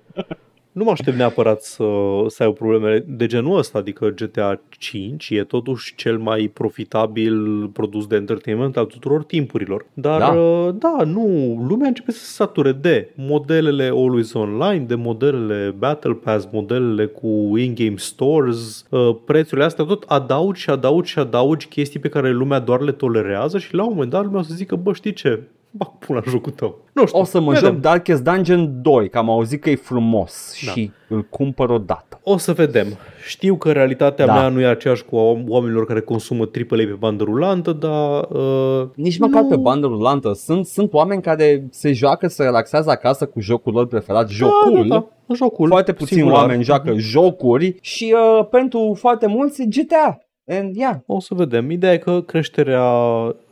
Nu 0.72 0.84
mă 0.84 0.92
aștept 0.92 1.18
neapărat 1.18 1.62
să, 1.62 1.84
să 2.28 2.44
ai 2.44 2.50
o 2.50 2.52
probleme 2.52 3.04
de 3.08 3.26
genul 3.26 3.58
ăsta, 3.58 3.78
adică 3.78 4.08
GTA 4.08 4.62
5 4.70 5.30
e 5.30 5.44
totuși 5.44 5.96
cel 5.96 6.18
mai 6.18 6.52
profitabil 6.54 7.68
produs 7.68 8.08
de 8.08 8.16
entertainment 8.16 8.78
al 8.78 8.86
tuturor 8.86 9.24
timpurilor. 9.24 9.86
Dar 9.94 10.20
Da. 10.20 10.34
da, 10.72 10.72
da 10.72 11.04
nu, 11.04 11.26
lumea 11.68 11.88
începe 11.88 12.12
să 12.12 12.20
se 12.20 12.32
sature 12.32 12.72
de 12.72 13.12
modelele 13.16 13.84
Always 13.84 14.34
Online, 14.34 14.84
de 14.86 14.96
modelele 14.96 15.76
Battle 15.78 16.14
Pass, 16.14 16.48
modelele 16.52 17.06
cu 17.06 17.58
in-game 17.58 17.98
stores, 17.98 18.86
uh, 18.90 19.16
prețurile 19.26 19.66
astea, 19.66 19.86
tot 19.86 20.04
adaugi 20.08 20.62
și 20.62 20.70
adaugi 20.70 21.12
și 21.12 21.20
adaugi 21.20 21.68
chestii 21.68 22.00
pe 22.00 22.10
care 22.10 22.32
lumea 22.32 22.60
doar 22.60 22.82
le 22.82 22.92
tolerează 22.92 23.58
și 23.58 23.74
la 23.74 23.84
un 23.84 23.94
moment 23.94 24.12
dat 24.12 24.24
lumea 24.24 24.40
o 24.40 24.44
să 24.44 24.54
zică, 24.54 24.76
bă, 24.76 24.94
știi 24.94 25.14
ce, 25.14 25.42
bag 25.72 25.90
pula 26.00 26.22
în 26.26 26.32
jocul 26.32 26.52
tău. 26.52 26.78
Nu 26.94 27.06
știu, 27.06 27.20
O 27.20 27.24
să 27.24 27.40
mă 27.40 27.52
vedem. 27.54 27.72
joc 27.72 27.80
Darkest 27.82 28.24
Dungeon 28.24 28.82
2, 28.82 29.10
că 29.10 29.18
am 29.18 29.30
auzit 29.30 29.62
că 29.62 29.70
e 29.70 29.76
frumos 29.76 30.54
Da. 30.66 30.72
și 30.72 30.92
îl 31.10 31.22
cumpăr 31.30 31.70
odată. 31.70 32.20
O 32.24 32.38
să 32.38 32.54
vedem. 32.54 32.88
Știu 33.28 33.56
că 33.56 33.72
realitatea 33.72 34.26
Da. 34.26 34.34
mea 34.34 34.50
nu 34.50 34.60
e 34.62 34.66
aceeași 34.66 35.04
cu 35.06 35.16
a 35.18 35.22
oamenilor 35.48 35.86
care 35.86 36.02
consumă 36.02 36.44
AAA 36.44 36.86
pe 36.86 36.96
bandă 37.00 37.24
rulantă, 37.24 37.72
dar... 37.72 38.22
Uh, 38.30 38.88
Nici 38.96 39.18
măcar 39.18 39.42
nu- 39.42 39.48
pe 39.48 39.56
bandă 39.56 39.88
rulantă. 39.88 40.34
Sunt, 40.34 40.66
sunt 40.66 40.94
oameni 40.94 41.22
care 41.22 41.68
se 41.72 41.94
joacă, 41.94 42.28
se 42.28 42.44
relaxează 42.44 42.90
acasă 42.90 43.26
cu 43.26 43.40
jocul 43.40 43.74
lor 43.74 43.88
preferat, 43.88 44.30
jocul. 44.30 44.88
Da, 44.88 44.96
da, 44.96 45.08
da. 45.28 45.34
Jocul. 45.36 45.68
Foarte 45.68 45.94
puțini 45.94 46.20
singular. 46.20 46.42
oameni 46.42 46.64
joacă 46.64 46.94
jocuri 46.98 47.76
și 47.82 48.16
uh, 48.40 48.48
pentru 48.52 48.96
foarte 49.00 49.28
mulți 49.28 49.62
e 49.62 49.66
GTA. 49.66 50.20
And 50.50 50.76
yeah. 50.76 50.96
O 51.06 51.20
să 51.20 51.34
vedem. 51.34 51.70
Ideea 51.70 51.94
e 51.94 51.98
că 51.98 52.22
creșterea 52.22 52.92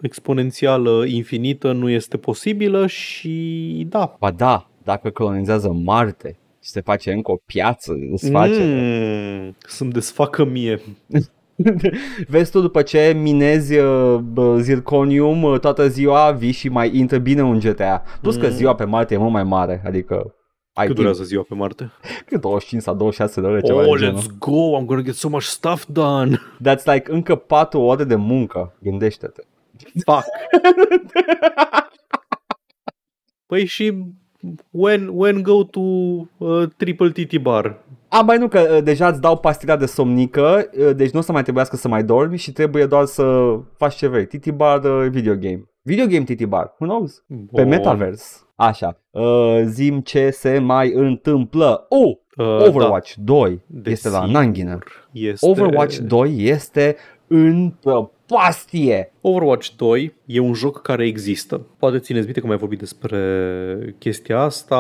exponențială 0.02 1.04
infinită 1.06 1.72
nu 1.72 1.90
este 1.90 2.18
posibilă 2.18 2.88
și 2.88 3.86
da. 3.90 4.16
Ba 4.20 4.32
da, 4.32 4.70
dacă 4.84 5.10
colonizează 5.10 5.72
Marte 5.84 6.38
și 6.64 6.70
se 6.70 6.82
face 6.82 7.12
încă 7.12 7.32
o 7.32 7.38
piață, 7.46 7.94
îți 8.12 8.30
face. 8.30 8.64
Mm, 8.64 9.56
să-mi 9.60 9.92
desfacă 9.92 10.46
mie. 10.46 10.80
Vezi 12.28 12.52
tu 12.52 12.62
după 12.62 12.82
ce 12.82 13.18
minezi 13.22 13.78
uh, 13.78 14.16
bă, 14.18 14.58
zirconium 14.60 15.44
uh, 15.44 15.60
toată 15.60 15.88
ziua, 15.88 16.32
vii 16.32 16.52
și 16.52 16.70
mai 16.70 16.98
intră 16.98 17.18
bine 17.18 17.44
un 17.44 17.60
GTA. 17.60 18.04
Plus 18.22 18.36
că 18.36 18.46
Mm. 18.46 18.52
ziua 18.52 18.76
pe 18.76 18.84
Marte 18.84 19.14
e 19.14 19.18
mult 19.18 19.32
mai 19.32 19.44
mare, 19.44 19.82
adică 19.86 20.36
ai 20.78 20.86
Cât 20.86 20.96
timp. 20.96 20.98
durează 20.98 21.24
ziua 21.24 21.46
pe 21.48 21.54
Marte? 21.56 21.92
Cât 22.26 22.42
25 22.42 22.82
sau 22.82 22.96
26 22.96 23.42
de 23.42 23.48
ore, 23.48 23.62
ceva 23.62 23.80
Oh, 23.88 24.00
de 24.00 24.06
genul. 24.06 24.20
let's 24.22 24.38
go! 24.40 24.80
I'm 24.82 24.86
gonna 24.86 25.02
get 25.02 25.16
so 25.16 25.30
much 25.30 25.44
stuff 25.44 25.86
done! 25.88 26.38
That's 26.38 26.84
like 26.94 27.12
încă 27.12 27.36
4 27.36 27.80
ore 27.82 28.04
de 28.04 28.16
muncă, 28.16 28.76
gândește-te. 28.82 29.42
Fuck! 30.06 30.24
Păi 33.46 33.66
și 33.66 33.94
when, 34.72 35.10
when 35.12 35.42
go 35.42 35.64
to 35.64 35.80
uh, 35.80 36.64
triple 36.78 37.10
TT 37.10 37.38
bar. 37.38 37.84
A, 38.08 38.22
mai 38.22 38.38
nu, 38.38 38.48
că 38.48 38.60
uh, 38.76 38.84
deja 38.84 39.08
îți 39.08 39.22
dau 39.22 39.38
pastila 39.38 39.76
de 39.78 39.86
somnică, 39.86 40.70
uh, 40.80 40.96
deci 40.96 41.12
nu 41.12 41.20
o 41.20 41.22
să 41.22 41.32
mai 41.32 41.44
trebuiască 41.44 41.76
să 41.76 41.88
mai 41.88 42.04
dormi 42.04 42.38
și 42.38 42.52
trebuie 42.52 42.86
doar 42.86 43.06
să 43.06 43.56
faci 43.78 43.96
ce 43.96 44.08
vrei. 44.08 44.26
TT 44.26 44.50
bar 44.50 44.84
uh, 44.84 45.10
video 45.10 45.36
game. 45.36 45.64
Video 45.82 46.06
game 46.06 46.24
TT 46.24 46.44
bar, 46.46 46.74
who 46.80 46.86
knows? 46.88 47.24
Pe 47.28 47.36
Bun. 47.52 47.68
Metaverse. 47.68 48.36
Așa, 48.60 49.00
uh, 49.12 49.62
zim 49.66 50.00
ce 50.00 50.30
se 50.30 50.60
mai 50.60 50.92
întâmplă. 50.94 51.86
Oh, 51.90 52.18
Uh, 52.38 52.46
Overwatch 52.68 53.14
2 53.24 53.62
Da, 53.66 53.90
este 53.92 54.10
la 54.10 54.20
desigur, 54.20 54.42
Nanghina. 54.42 54.80
Este... 55.12 55.48
Overwatch 55.50 55.98
2 55.98 56.36
este 56.38 56.96
în 57.28 57.74
pastie. 58.26 59.14
Overwatch 59.22 59.70
2 59.76 60.16
e 60.26 60.40
un 60.40 60.54
joc 60.54 60.82
care 60.82 61.06
există. 61.06 61.62
Poate 61.80 62.00
țineți 62.00 62.24
minte 62.24 62.40
că 62.40 62.46
am 62.46 62.52
mai 62.52 62.60
vorbit 62.60 62.80
despre 62.80 63.96
chestia 64.00 64.40
asta. 64.40 64.76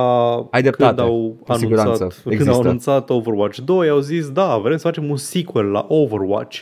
Ai 0.52 0.62
dreptate, 0.62 0.96
Când 0.96 1.08
au, 1.08 1.36
cu 1.46 1.54
siguranță, 1.54 1.90
anunțat, 1.90 2.20
când 2.22 2.34
există. 2.34 2.54
au 2.54 2.62
anunțat 2.62 3.10
Overwatch 3.10 3.58
2, 3.58 3.90
au 3.90 4.00
zis, 4.00 4.30
da, 4.30 4.58
vrem 4.58 4.78
să 4.78 4.88
facem 4.88 5.10
un 5.10 5.18
sequel 5.18 5.66
la 5.66 5.86
Overwatch. 5.90 6.60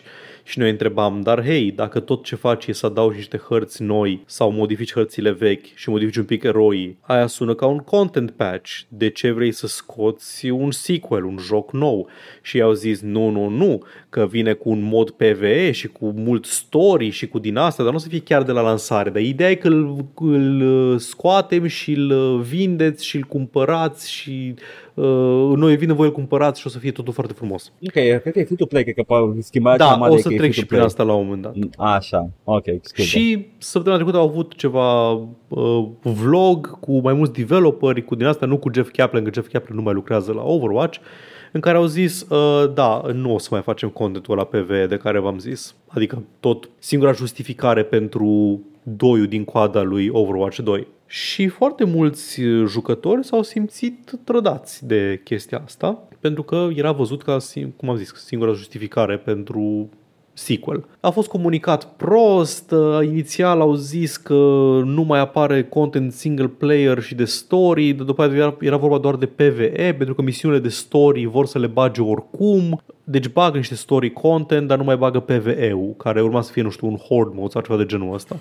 Și 0.47 0.59
noi 0.59 0.69
întrebam, 0.69 1.21
dar 1.21 1.43
hei, 1.43 1.71
dacă 1.71 1.99
tot 1.99 2.23
ce 2.23 2.35
faci 2.35 2.65
e 2.65 2.71
să 2.71 2.85
adaugi 2.85 3.15
niște 3.15 3.37
hărți 3.37 3.83
noi 3.83 4.23
sau 4.25 4.51
modifici 4.51 4.93
hărțile 4.93 5.31
vechi 5.31 5.65
și 5.75 5.89
modifici 5.89 6.15
un 6.15 6.23
pic 6.23 6.43
eroii, 6.43 6.97
aia 7.01 7.27
sună 7.27 7.53
ca 7.53 7.65
un 7.65 7.77
content 7.77 8.31
patch. 8.31 8.71
De 8.87 9.09
ce 9.09 9.31
vrei 9.31 9.51
să 9.51 9.67
scoți 9.67 10.49
un 10.49 10.71
sequel, 10.71 11.23
un 11.23 11.37
joc 11.37 11.73
nou? 11.73 12.07
Și 12.41 12.61
au 12.61 12.73
zis, 12.73 13.01
nu, 13.01 13.29
nu, 13.29 13.47
nu, 13.47 13.83
că 14.09 14.27
vine 14.27 14.53
cu 14.53 14.69
un 14.69 14.81
mod 14.81 15.09
PvE 15.09 15.71
și 15.71 15.87
cu 15.87 16.13
mult 16.15 16.45
story 16.45 17.09
și 17.09 17.27
cu 17.27 17.39
din 17.39 17.57
asta, 17.57 17.83
dar 17.83 17.91
nu 17.91 17.97
o 17.97 18.01
să 18.01 18.07
fie 18.07 18.21
chiar 18.21 18.43
de 18.43 18.51
la 18.51 18.61
lansare. 18.61 19.09
Dar 19.09 19.21
ideea 19.21 19.49
e 19.49 19.55
că 19.55 19.67
îl, 19.67 20.05
îl 20.15 20.61
uh, 20.61 20.99
scoatem 20.99 21.65
și 21.65 21.91
îl 21.91 22.09
uh, 22.09 22.41
vindeți 22.41 23.05
și 23.05 23.15
îl 23.15 23.23
cumpărați 23.23 24.11
și 24.11 24.53
uh, 24.95 25.53
noi 25.55 25.75
vine 25.75 25.93
voi 25.93 26.05
îl 26.05 26.11
cumpărați 26.11 26.59
și 26.59 26.67
o 26.67 26.69
să 26.69 26.79
fie 26.79 26.91
totul 26.91 27.13
foarte 27.13 27.33
frumos. 27.33 27.71
Ok, 27.81 27.91
cred 27.91 28.21
că 28.31 28.39
e 28.39 28.43
free-to-play, 28.43 28.83
cred 28.83 28.95
că 28.95 29.03
poate 29.03 29.41
schimba 29.41 29.77
Da, 29.77 29.95
mare 29.95 30.11
o 30.11 30.15
e 30.15 30.19
să 30.19 30.27
că 30.27 30.33
e 30.33 30.37
trec 30.37 30.51
și 30.51 30.65
prin 30.65 30.67
free-to-play. 30.79 30.85
asta 30.85 31.03
la 31.03 31.13
un 31.13 31.25
moment 31.25 31.41
dat. 31.41 31.95
Așa, 31.95 32.29
ok, 32.43 32.65
scuze. 32.81 33.07
Și 33.07 33.45
săptămâna 33.57 34.01
trecută 34.01 34.17
au 34.21 34.27
avut 34.29 34.55
ceva 34.55 35.11
uh, 35.11 35.85
vlog 36.01 36.79
cu 36.79 36.99
mai 36.99 37.13
mulți 37.13 37.33
developeri, 37.33 38.05
cu 38.05 38.15
din 38.15 38.25
asta 38.25 38.45
nu 38.45 38.57
cu 38.57 38.69
Jeff 38.73 38.91
Kaplan, 38.91 39.23
că 39.23 39.29
Jeff 39.33 39.51
Kaplan 39.51 39.77
nu 39.77 39.83
mai 39.83 39.93
lucrează 39.93 40.31
la 40.31 40.43
Overwatch, 40.43 40.99
în 41.51 41.61
care 41.61 41.77
au 41.77 41.85
zis, 41.85 42.21
uh, 42.21 42.73
da, 42.73 43.01
nu 43.13 43.33
o 43.33 43.37
să 43.37 43.47
mai 43.51 43.61
facem 43.61 43.89
contentul 43.89 44.35
la 44.35 44.43
PvE 44.43 44.85
de 44.85 44.97
care 44.97 45.19
v-am 45.19 45.39
zis. 45.39 45.75
Adică 45.87 46.23
tot 46.39 46.69
singura 46.79 47.11
justificare 47.11 47.83
pentru 47.83 48.59
doiul 48.83 49.27
din 49.27 49.43
coada 49.43 49.81
lui 49.81 50.09
Overwatch 50.11 50.59
2. 50.59 50.87
Și 51.07 51.47
foarte 51.47 51.83
mulți 51.83 52.41
uh, 52.41 52.67
jucători 52.67 53.25
s-au 53.25 53.43
simțit 53.43 54.11
trădați 54.23 54.85
de 54.85 55.21
chestia 55.23 55.61
asta, 55.65 56.07
pentru 56.19 56.43
că 56.43 56.67
era 56.75 56.91
văzut 56.91 57.23
ca, 57.23 57.37
sim- 57.39 57.75
cum 57.75 57.89
am 57.89 57.95
zis, 57.95 58.13
singura 58.13 58.51
justificare 58.51 59.17
pentru 59.17 59.89
sequel. 60.33 60.85
A 60.99 61.09
fost 61.09 61.27
comunicat 61.27 61.85
prost, 61.85 62.71
uh, 62.71 62.99
inițial 63.03 63.61
au 63.61 63.73
zis 63.73 64.17
că 64.17 64.33
nu 64.85 65.03
mai 65.03 65.19
apare 65.19 65.63
content 65.63 66.13
single 66.13 66.47
player 66.47 67.01
și 67.01 67.15
de 67.15 67.25
story, 67.25 67.91
dar 67.91 68.05
după 68.05 68.23
aceea 68.23 68.39
era, 68.39 68.55
era 68.59 68.77
vorba 68.77 68.97
doar 68.97 69.15
de 69.15 69.25
PvE, 69.25 69.95
pentru 69.97 70.15
că 70.15 70.21
misiunile 70.21 70.61
de 70.61 70.69
story 70.69 71.25
vor 71.25 71.45
să 71.45 71.59
le 71.59 71.67
bage 71.67 72.01
oricum, 72.01 72.81
deci 73.03 73.27
bagă 73.27 73.57
niște 73.57 73.75
story 73.75 74.11
content, 74.11 74.67
dar 74.67 74.77
nu 74.77 74.83
mai 74.83 74.97
bagă 74.97 75.19
PvE-ul, 75.19 75.93
care 75.97 76.21
urma 76.21 76.41
să 76.41 76.51
fie, 76.51 76.61
nu 76.61 76.69
știu, 76.69 76.87
un 76.87 76.97
horde 76.97 77.35
mode 77.35 77.49
sau 77.51 77.61
ceva 77.61 77.77
de 77.77 77.85
genul 77.85 78.13
ăsta. 78.13 78.35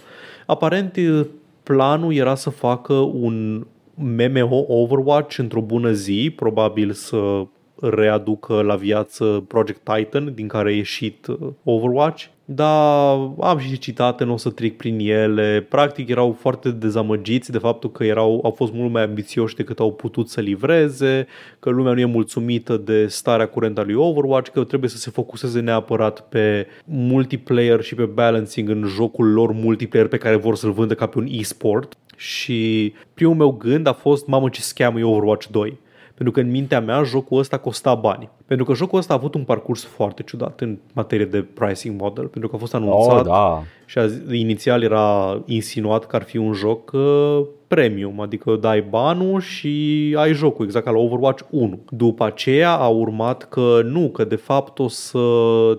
Aparent, 0.46 0.96
uh, 0.96 1.26
planul 1.64 2.14
era 2.14 2.34
să 2.34 2.50
facă 2.50 2.92
un 2.94 3.66
MMO 3.94 4.64
Overwatch 4.68 5.38
într-o 5.38 5.60
bună 5.60 5.92
zi, 5.92 6.32
probabil 6.36 6.92
să 6.92 7.46
readucă 7.80 8.62
la 8.62 8.76
viață 8.76 9.44
Project 9.48 9.80
Titan, 9.94 10.34
din 10.34 10.48
care 10.48 10.68
a 10.68 10.74
ieșit 10.74 11.26
uh, 11.26 11.38
Overwatch. 11.64 12.24
Dar 12.44 13.30
am 13.40 13.58
și 13.58 13.78
citate, 13.78 14.24
nu 14.24 14.32
o 14.32 14.36
să 14.36 14.50
trec 14.50 14.76
prin 14.76 14.98
ele. 14.98 15.66
Practic 15.68 16.08
erau 16.08 16.36
foarte 16.40 16.70
dezamăgiți 16.70 17.50
de 17.50 17.58
faptul 17.58 17.90
că 17.90 18.04
erau, 18.04 18.40
au 18.42 18.50
fost 18.50 18.72
mult 18.72 18.92
mai 18.92 19.02
ambițioși 19.02 19.54
decât 19.54 19.78
au 19.78 19.92
putut 19.92 20.28
să 20.28 20.40
livreze, 20.40 21.26
că 21.58 21.70
lumea 21.70 21.92
nu 21.92 22.00
e 22.00 22.04
mulțumită 22.04 22.76
de 22.76 23.06
starea 23.06 23.46
curentă 23.46 23.80
a 23.80 23.84
lui 23.84 23.94
Overwatch, 23.94 24.50
că 24.50 24.64
trebuie 24.64 24.90
să 24.90 24.96
se 24.96 25.10
focuseze 25.10 25.60
neapărat 25.60 26.20
pe 26.28 26.66
multiplayer 26.84 27.82
și 27.82 27.94
pe 27.94 28.04
balancing 28.04 28.68
în 28.68 28.84
jocul 28.86 29.32
lor 29.32 29.52
multiplayer 29.52 30.08
pe 30.08 30.18
care 30.18 30.36
vor 30.36 30.56
să-l 30.56 30.72
vândă 30.72 30.94
ca 30.94 31.06
pe 31.06 31.18
un 31.18 31.26
e-sport. 31.30 31.96
Și 32.16 32.92
primul 33.14 33.34
meu 33.34 33.50
gând 33.50 33.86
a 33.86 33.92
fost, 33.92 34.26
mamă 34.26 34.48
ce 34.48 34.60
scam 34.60 34.96
e 34.96 35.02
Overwatch 35.02 35.46
2 35.46 35.78
pentru 36.14 36.34
că 36.34 36.40
în 36.40 36.50
mintea 36.50 36.80
mea 36.80 37.02
jocul 37.02 37.38
ăsta 37.38 37.58
costa 37.58 37.94
bani. 37.94 38.28
Pentru 38.46 38.64
că 38.64 38.74
jocul 38.74 38.98
ăsta 38.98 39.12
a 39.12 39.16
avut 39.16 39.34
un 39.34 39.44
parcurs 39.44 39.84
foarte 39.84 40.22
ciudat 40.22 40.60
în 40.60 40.78
materie 40.92 41.26
de 41.26 41.42
pricing 41.42 42.00
model, 42.00 42.26
pentru 42.26 42.50
că 42.50 42.56
a 42.56 42.58
fost 42.58 42.74
anunțat 42.74 43.18
Oh, 43.18 43.24
da. 43.24 43.62
și 43.86 43.98
a, 43.98 44.06
inițial 44.30 44.82
era 44.82 45.38
insinuat 45.46 46.06
că 46.06 46.16
ar 46.16 46.22
fi 46.22 46.36
un 46.36 46.52
joc 46.52 46.90
uh, 46.92 47.46
premium, 47.68 48.20
adică 48.20 48.58
dai 48.60 48.84
banul 48.88 49.40
și 49.40 50.14
ai 50.18 50.32
jocul, 50.32 50.64
exact 50.64 50.84
ca 50.84 50.90
la 50.90 50.98
Overwatch 50.98 51.42
1. 51.50 51.78
După 51.88 52.24
aceea 52.24 52.72
a 52.72 52.88
urmat 52.88 53.48
că 53.48 53.80
nu, 53.84 54.08
că 54.08 54.24
de 54.24 54.36
fapt 54.36 54.78
o 54.78 54.88
să 54.88 55.18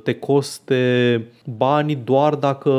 te 0.03 0.13
coste 0.13 1.25
bani 1.57 1.95
doar 2.03 2.35
dacă 2.35 2.71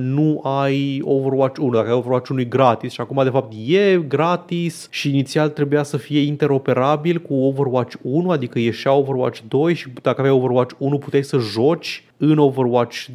nu 0.00 0.40
ai 0.42 1.02
Overwatch 1.04 1.58
1, 1.60 1.70
dacă 1.70 1.88
ai 1.88 1.94
Overwatch 1.94 2.28
1 2.28 2.40
e 2.40 2.44
gratis 2.44 2.92
și 2.92 3.00
acum 3.00 3.22
de 3.22 3.30
fapt 3.30 3.52
e 3.66 3.98
gratis 4.08 4.88
și 4.90 5.08
inițial 5.08 5.48
trebuia 5.48 5.82
să 5.82 5.96
fie 5.96 6.20
interoperabil 6.20 7.18
cu 7.18 7.34
Overwatch 7.34 7.94
1, 8.02 8.30
adică 8.30 8.58
ieșea 8.58 8.92
Overwatch 8.92 9.40
2 9.48 9.74
și 9.74 9.88
dacă 10.02 10.20
aveai 10.20 10.36
Overwatch 10.36 10.74
1 10.78 10.98
puteai 10.98 11.24
să 11.24 11.38
joci 11.38 12.04
în 12.16 12.38
Overwatch 12.38 13.06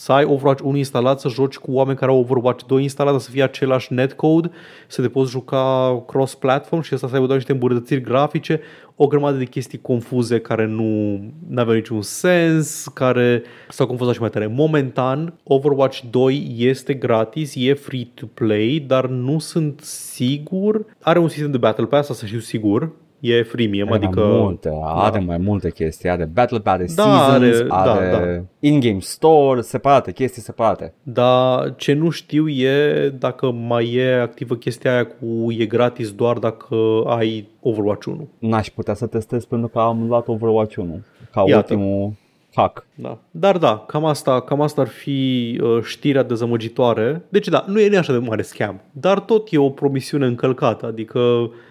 să 0.00 0.12
ai 0.12 0.24
Overwatch 0.24 0.62
1 0.62 0.76
instalat, 0.76 1.20
să 1.20 1.28
joci 1.28 1.56
cu 1.56 1.72
oameni 1.72 1.98
care 1.98 2.10
au 2.10 2.18
Overwatch 2.18 2.64
2 2.66 2.82
instalat, 2.82 3.12
dar 3.12 3.20
să 3.20 3.30
fie 3.30 3.42
același 3.42 3.92
netcode, 3.92 4.50
să 4.86 5.02
te 5.02 5.08
poți 5.08 5.30
juca 5.30 6.02
cross-platform 6.06 6.82
și 6.82 6.94
asta 6.94 7.06
să 7.06 7.12
aibă 7.14 7.26
doar 7.26 7.38
niște 7.38 7.52
îmbunătățiri 7.52 8.00
grafice, 8.00 8.60
o 8.96 9.06
grămadă 9.06 9.36
de 9.36 9.44
chestii 9.44 9.80
confuze 9.80 10.38
care 10.38 10.66
nu 10.66 11.20
aveau 11.56 11.76
niciun 11.76 12.02
sens, 12.02 12.86
care 12.94 13.42
s-au 13.68 13.86
confuzat 13.86 14.14
și 14.14 14.20
mai 14.20 14.30
tare. 14.30 14.46
Momentan, 14.46 15.34
Overwatch 15.44 16.00
2 16.10 16.54
este 16.56 16.94
gratis, 16.94 17.54
e 17.56 17.74
free 17.74 18.08
to 18.14 18.26
play, 18.26 18.84
dar 18.86 19.06
nu 19.06 19.38
sunt 19.38 19.80
sigur. 19.80 20.84
Are 21.00 21.18
un 21.18 21.28
sistem 21.28 21.50
de 21.50 21.58
Battle 21.58 21.86
Pass, 21.86 22.10
asta 22.10 22.26
știu 22.26 22.38
sigur, 22.38 22.92
e 23.20 23.42
freemium, 23.42 23.92
Are 23.92 24.04
adică... 24.04 24.20
mai 24.20 24.38
multe, 24.40 24.70
are 24.82 25.18
mai 25.18 25.36
multe 25.38 25.70
chestii, 25.70 26.08
are 26.10 26.24
Battle 26.24 26.60
Pass, 26.60 26.74
are 26.74 26.86
Da, 26.94 27.02
Seasons, 27.02 27.60
are- 27.60 27.66
are, 27.68 28.10
da, 28.10 28.18
da. 28.18 28.42
in-game 28.60 28.98
store, 29.00 29.60
separate, 29.60 30.12
chestii 30.12 30.42
separate. 30.42 30.94
Dar 31.02 31.74
ce 31.76 31.92
nu 31.92 32.10
știu 32.10 32.48
e 32.48 33.08
dacă 33.18 33.50
mai 33.50 33.92
e 33.94 34.12
activă 34.20 34.54
chestia 34.54 34.92
aia 34.92 35.06
cu 35.06 35.52
e 35.52 35.64
gratis 35.66 36.12
doar 36.12 36.38
dacă 36.38 36.76
ai 37.06 37.48
Overwatch 37.62 38.06
1. 38.06 38.28
N-aș 38.38 38.68
putea 38.68 38.94
să 38.94 39.06
testez 39.06 39.44
pentru 39.44 39.68
că 39.68 39.78
am 39.78 40.06
luat 40.08 40.28
Overwatch 40.28 40.76
1 40.76 41.00
ca 41.32 41.44
Iată. 41.46 41.56
ultimul 41.72 42.12
hack. 42.54 42.86
Da. 42.94 43.18
Dar 43.30 43.58
da, 43.58 43.84
cam 43.86 44.04
asta, 44.04 44.40
cam 44.40 44.60
asta 44.60 44.80
ar 44.80 44.88
fi 44.88 45.60
uh, 45.62 45.82
știrea 45.82 46.22
dezamăgitoare. 46.22 47.22
Deci 47.28 47.48
da, 47.48 47.64
nu 47.66 47.80
e 47.80 47.88
nu 47.88 47.94
e 47.94 47.98
așa 47.98 48.12
de 48.12 48.18
mare 48.18 48.42
scam, 48.42 48.80
dar 48.92 49.20
tot 49.20 49.48
e 49.50 49.58
o 49.58 49.70
promisiune 49.70 50.26
încălcată, 50.26 50.86
adică 50.86 51.18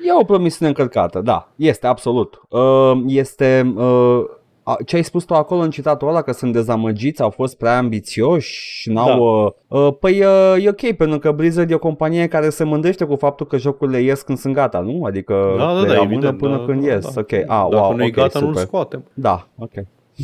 E 0.05 0.13
o 0.21 0.23
promisiune 0.23 0.67
încălcată, 0.69 1.19
da, 1.21 1.49
este 1.55 1.87
absolut. 1.87 2.41
Uh, 2.49 2.91
este 3.07 3.73
uh, 3.75 4.21
a- 4.63 4.77
ce 4.85 4.95
ai 4.95 5.03
spus 5.03 5.23
tu 5.23 5.33
acolo 5.33 5.61
în 5.61 5.69
citatul 5.69 6.07
ăla 6.07 6.21
că 6.21 6.31
sunt 6.31 6.53
dezamăgiți, 6.53 7.21
au 7.21 7.29
fost 7.29 7.57
prea 7.57 7.77
ambițioși 7.77 8.79
și 8.79 8.89
n-au... 8.91 9.53
Da. 9.67 9.77
Uh, 9.77 9.85
uh, 9.87 9.93
păi 9.99 10.19
uh, 10.23 10.63
e 10.65 10.69
ok, 10.69 10.91
pentru 10.91 11.19
că 11.19 11.31
Blizzard 11.31 11.71
e 11.71 11.73
o 11.73 11.79
companie 11.79 12.27
care 12.27 12.49
se 12.49 12.63
mândrește 12.63 13.05
cu 13.05 13.15
faptul 13.15 13.45
că 13.45 13.57
jocurile 13.57 14.01
ies 14.01 14.21
când 14.21 14.37
sunt 14.37 14.53
gata, 14.53 14.79
nu? 14.79 15.03
Adică 15.03 15.55
da, 15.57 15.65
da, 15.65 15.81
le 15.81 15.87
da, 15.87 15.93
amână 15.93 16.01
evident, 16.13 16.37
până 16.37 16.57
da, 16.57 16.63
când 16.65 16.85
da, 16.85 16.93
ies. 16.93 17.13
da. 17.13 17.19
Ok, 17.21 17.31
ah, 17.33 17.43
Dacă 17.47 17.67
wow, 17.75 17.95
nu 17.95 18.03
e 18.03 18.07
ok, 18.07 18.13
gata, 18.13 18.29
super. 18.29 18.47
nu-l 18.47 18.55
scoatem. 18.55 19.03
Da, 19.13 19.47
ok. 19.57 19.71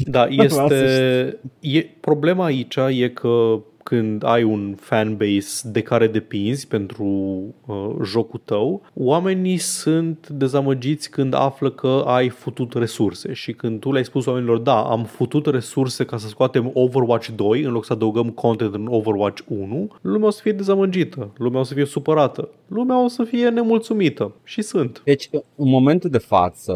Da, 0.04 0.26
Vreau 0.26 0.68
să 0.68 0.74
este... 0.74 1.38
E, 1.60 1.86
problema 2.00 2.46
aici 2.46 2.76
e 2.76 3.10
că 3.10 3.60
când 3.90 4.24
ai 4.24 4.44
un 4.44 4.76
fanbase 4.80 5.70
de 5.70 5.82
care 5.82 6.08
depinzi 6.08 6.68
pentru 6.68 7.06
uh, 7.66 7.96
jocul 8.04 8.42
tău, 8.46 8.82
oamenii 8.94 9.58
sunt 9.58 10.28
dezamăgiți 10.30 11.10
când 11.10 11.34
află 11.34 11.72
că 11.72 12.04
ai 12.06 12.30
futut 12.30 12.74
resurse 12.74 13.34
și 13.34 13.54
când 13.54 13.80
tu 13.80 13.92
le-ai 13.92 14.06
spus 14.06 14.26
oamenilor, 14.26 14.58
da, 14.58 14.82
am 14.82 15.04
futut 15.04 15.46
resurse 15.46 16.06
ca 16.06 16.18
să 16.18 16.28
scoatem 16.28 16.72
Overwatch 16.74 17.28
2 17.36 17.62
în 17.62 17.72
loc 17.72 17.86
să 17.86 17.94
adăugăm 17.94 18.30
content 18.30 18.74
în 18.74 18.88
Overwatch 18.90 19.42
1, 19.48 19.88
lumea 20.02 20.28
o 20.28 20.32
să 20.32 20.42
fie 20.42 20.52
dezamăgită, 20.52 21.30
lumea 21.38 21.60
o 21.60 21.64
să 21.64 21.74
fie 21.74 21.86
supărată, 21.86 22.50
lumea 22.68 23.04
o 23.04 23.08
să 23.08 23.24
fie 23.24 23.50
nemulțumită 23.50 24.32
și 24.44 24.62
sunt. 24.62 25.02
Deci, 25.04 25.30
în 25.56 25.70
momentul 25.70 26.10
de 26.10 26.18
față, 26.18 26.74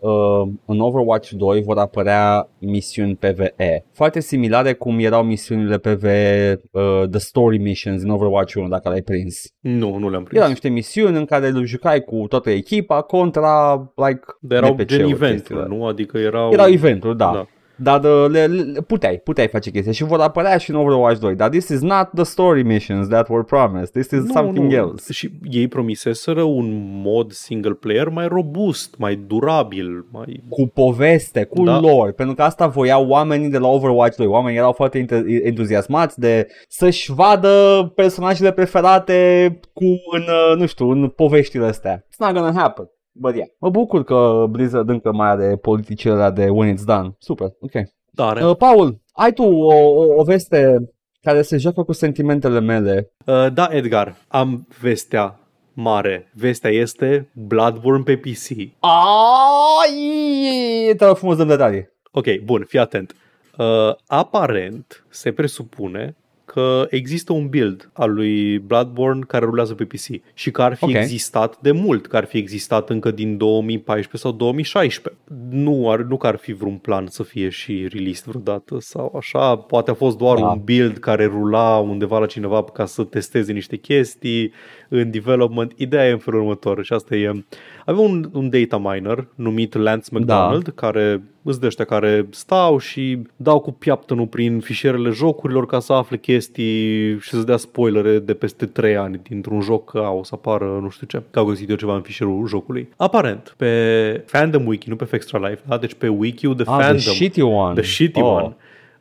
uh, 0.00 0.48
în 0.64 0.80
Overwatch 0.80 1.30
2 1.30 1.62
vor 1.62 1.78
apărea 1.78 2.48
misiuni 2.58 3.14
PvE. 3.14 3.84
Foarte 3.92 4.20
similare 4.20 4.72
cum 4.72 4.98
erau 4.98 5.22
misiunile 5.22 5.78
PvE 5.78 6.45
de 6.46 6.60
uh, 6.70 7.08
The 7.10 7.18
Story 7.18 7.58
Missions 7.58 8.02
din 8.02 8.10
Overwatch 8.10 8.54
1, 8.54 8.68
dacă 8.68 8.88
l-ai 8.88 9.02
prins. 9.02 9.42
Nu, 9.60 9.96
nu 9.96 10.10
le-am 10.10 10.22
prins. 10.22 10.36
Erau 10.38 10.48
niște 10.48 10.68
misiuni 10.68 11.16
în 11.16 11.24
care 11.24 11.48
îl 11.48 11.64
jucai 11.64 12.00
cu 12.00 12.26
toată 12.28 12.50
echipa 12.50 13.02
contra, 13.02 13.74
like, 13.94 14.20
Dar 14.40 14.58
erau 14.62 14.72
NPC-uri, 14.72 14.96
gen 14.96 15.08
event 15.08 15.36
chestiile. 15.36 15.66
nu? 15.68 15.86
Adică 15.86 16.18
erau... 16.18 16.52
Erau 16.52 16.68
eventuri, 16.68 17.16
da. 17.16 17.30
Da. 17.32 17.46
Dar 17.78 18.04
uh, 18.04 18.26
le, 18.28 18.46
le, 18.46 18.80
puteai, 18.86 19.20
puteai 19.24 19.48
face 19.48 19.70
chestia 19.70 19.92
și 19.92 20.04
vor 20.04 20.20
apărea 20.20 20.56
și 20.58 20.70
în 20.70 20.76
Overwatch 20.76 21.20
2. 21.20 21.34
Dar 21.34 21.48
this 21.48 21.68
is 21.68 21.80
not 21.80 22.08
the 22.14 22.24
story 22.24 22.62
missions 22.62 23.08
that 23.08 23.28
were 23.28 23.42
promised. 23.42 23.90
This 23.90 24.10
is 24.10 24.24
Nu, 24.24 24.32
something 24.32 24.70
nu. 24.70 24.76
else. 24.76 25.12
Și 25.12 25.30
ei 25.50 25.68
promiseseră 25.68 26.42
un 26.42 27.00
mod 27.04 27.32
single 27.32 27.72
player 27.72 28.08
mai 28.08 28.26
robust, 28.28 28.94
mai 28.98 29.14
durabil, 29.26 30.06
mai... 30.12 30.42
Cu 30.48 30.66
poveste, 30.66 31.44
cu 31.44 31.62
Da. 31.64 31.80
lore, 31.80 32.10
pentru 32.12 32.34
că 32.34 32.42
asta 32.42 32.66
voiau 32.66 33.08
oamenii 33.08 33.48
de 33.48 33.58
la 33.58 33.68
Overwatch 33.68 34.16
2. 34.16 34.26
Oamenii 34.26 34.58
erau 34.58 34.72
foarte 34.72 34.98
ente- 34.98 35.24
entuziasmați 35.44 36.20
de 36.20 36.46
să-și 36.68 37.12
vadă 37.12 37.48
personajele 37.94 38.52
preferate 38.52 39.58
cu 39.72 39.84
în, 40.12 40.22
uh, 40.22 40.58
nu 40.58 40.66
știu, 40.66 40.90
în 40.90 41.08
poveștile 41.08 41.66
astea. 41.66 42.04
It's 42.06 42.16
not 42.18 42.32
gonna 42.32 42.52
happen. 42.60 42.90
But 43.18 43.34
yeah. 43.34 43.48
Mă 43.58 43.70
bucur 43.70 44.04
că 44.04 44.46
Blizzard 44.50 44.88
încă 44.88 45.12
mai 45.12 45.28
are 45.28 45.56
politicile 45.56 46.12
alea 46.12 46.30
de 46.30 46.48
when 46.48 46.76
it's 46.76 46.84
done. 46.84 47.16
Super, 47.18 47.48
ok. 47.60 47.72
Tare. 48.14 48.44
Uh, 48.44 48.56
Paul, 48.56 49.00
ai 49.12 49.32
tu 49.32 49.42
o, 49.42 49.74
o, 49.74 50.14
o 50.16 50.22
veste 50.22 50.90
care 51.20 51.42
se 51.42 51.56
joacă 51.56 51.82
cu 51.82 51.92
sentimentele 51.92 52.60
mele. 52.60 53.10
Uh, 53.26 53.46
da, 53.52 53.68
Edgar, 53.70 54.16
am 54.28 54.66
vestea 54.80 55.40
mare. 55.72 56.30
Vestea 56.34 56.70
este 56.70 57.30
Bloodborne 57.34 58.02
pe 58.02 58.16
PC. 58.16 58.48
Ai, 58.80 60.94
te 60.96 61.04
rog 61.04 61.16
frumos 61.16 61.36
dăm 61.36 61.46
detalii. 61.46 61.88
Ok, 62.10 62.26
bun, 62.44 62.64
fii 62.68 62.78
atent. 62.78 63.14
Uh, 63.58 63.94
aparent, 64.06 65.04
se 65.08 65.32
presupune 65.32 66.16
că 66.56 66.86
există 66.90 67.32
un 67.32 67.48
build 67.48 67.90
al 67.92 68.12
lui 68.12 68.58
Bloodborne 68.58 69.20
care 69.26 69.44
rulează 69.44 69.74
pe 69.74 69.84
PC 69.84 70.04
și 70.34 70.50
că 70.50 70.62
ar 70.62 70.74
fi 70.74 70.84
Ok. 70.84 70.90
existat 70.94 71.58
de 71.60 71.70
mult, 71.70 72.06
că 72.06 72.16
ar 72.16 72.24
fi 72.24 72.36
existat 72.38 72.90
încă 72.90 73.10
din 73.10 73.36
2014 73.36 74.16
sau 74.28 74.32
2016. 74.32 75.22
Nu, 75.50 75.90
ar, 75.90 75.98
nu 76.00 76.16
că 76.16 76.26
ar 76.26 76.36
fi 76.36 76.52
vreun 76.52 76.76
plan 76.76 77.06
să 77.06 77.22
fie 77.22 77.48
și 77.48 77.88
released 77.92 78.24
vreodată 78.24 78.76
sau 78.80 79.14
așa, 79.18 79.56
poate 79.56 79.90
a 79.90 79.94
fost 79.94 80.18
doar 80.18 80.38
Da. 80.38 80.46
un 80.46 80.60
build 80.64 80.98
care 80.98 81.24
rula 81.24 81.76
undeva 81.78 82.18
la 82.18 82.26
cineva 82.26 82.64
ca 82.64 82.84
să 82.86 83.02
testeze 83.04 83.52
niște 83.52 83.76
chestii 83.76 84.52
în 84.88 85.10
development. 85.10 85.72
Ideea 85.76 86.08
e 86.08 86.10
în 86.12 86.18
felul 86.18 86.40
următor 86.40 86.84
și 86.84 86.92
asta 86.92 87.14
e... 87.16 87.44
Avea 87.88 88.02
un, 88.02 88.30
un 88.32 88.50
data 88.50 88.78
miner 88.78 89.26
numit 89.34 89.74
Lance 89.74 90.08
McDonald 90.12 90.64
da. 90.64 90.70
care 90.74 91.22
îți 91.42 91.60
de 91.60 91.66
ăștia 91.66 91.84
care 91.84 92.26
stau 92.30 92.78
și 92.78 93.18
dau 93.36 93.60
cu 93.60 93.72
piaptănul 93.72 94.26
prin 94.26 94.60
fișierele 94.60 95.10
jocurilor 95.10 95.66
ca 95.66 95.78
să 95.78 95.92
afle 95.92 96.16
chestii 96.16 97.18
și 97.20 97.28
să 97.28 97.42
dea 97.42 97.56
spoilere 97.56 98.18
de 98.18 98.34
peste 98.34 98.66
3 98.66 98.96
ani 98.96 99.20
dintr-un 99.22 99.60
joc 99.60 99.90
că 99.90 99.98
o 99.98 100.22
să 100.24 100.30
apară 100.34 100.78
nu 100.82 100.88
știu 100.88 101.06
ce, 101.06 101.22
că 101.30 101.38
au 101.38 101.44
găsit 101.44 101.70
eu 101.70 101.76
ceva 101.76 101.94
în 101.94 102.00
fișierul 102.02 102.46
jocului. 102.46 102.88
Aparent, 102.96 103.54
pe 103.56 104.22
Fandom 104.26 104.66
Wiki, 104.66 104.88
nu 104.88 104.96
pe 104.96 105.08
Extra 105.12 105.48
Life, 105.48 105.62
da? 105.66 105.78
deci 105.78 105.94
pe 105.94 106.08
wiki 106.08 106.46
de 106.54 106.62
Ah, 106.66 106.76
Fandom, 106.80 106.96
the 106.96 106.98
shitty 107.10 107.40
one. 107.42 107.74
The 107.74 107.82
shitty 107.82 108.20
Oh. 108.20 108.42
one. 108.42 108.56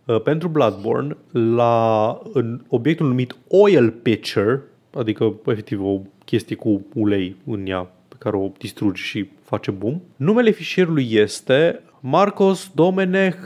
Uh, 0.05 0.21
pentru 0.21 0.47
Bloodborne, 0.47 1.17
la 1.31 2.17
în 2.33 2.61
obiectul 2.67 3.07
numit 3.07 3.35
Oil 3.49 3.89
Pitcher, 3.89 4.59
adică 4.97 5.33
efectiv 5.45 5.83
o 5.83 5.99
chestie 6.25 6.55
cu 6.55 6.81
ulei 6.93 7.35
în 7.45 7.65
ea 7.65 7.79
pe 7.79 7.94
care 8.25 8.37
o 8.37 8.51
distrugi 8.57 9.01
și 9.01 9.29
face 9.41 9.71
boom. 9.71 10.01
Numele 10.15 10.51
fișierului 10.51 11.07
este 11.11 11.81
Marcos 11.99 12.71
Domenech 12.73 13.37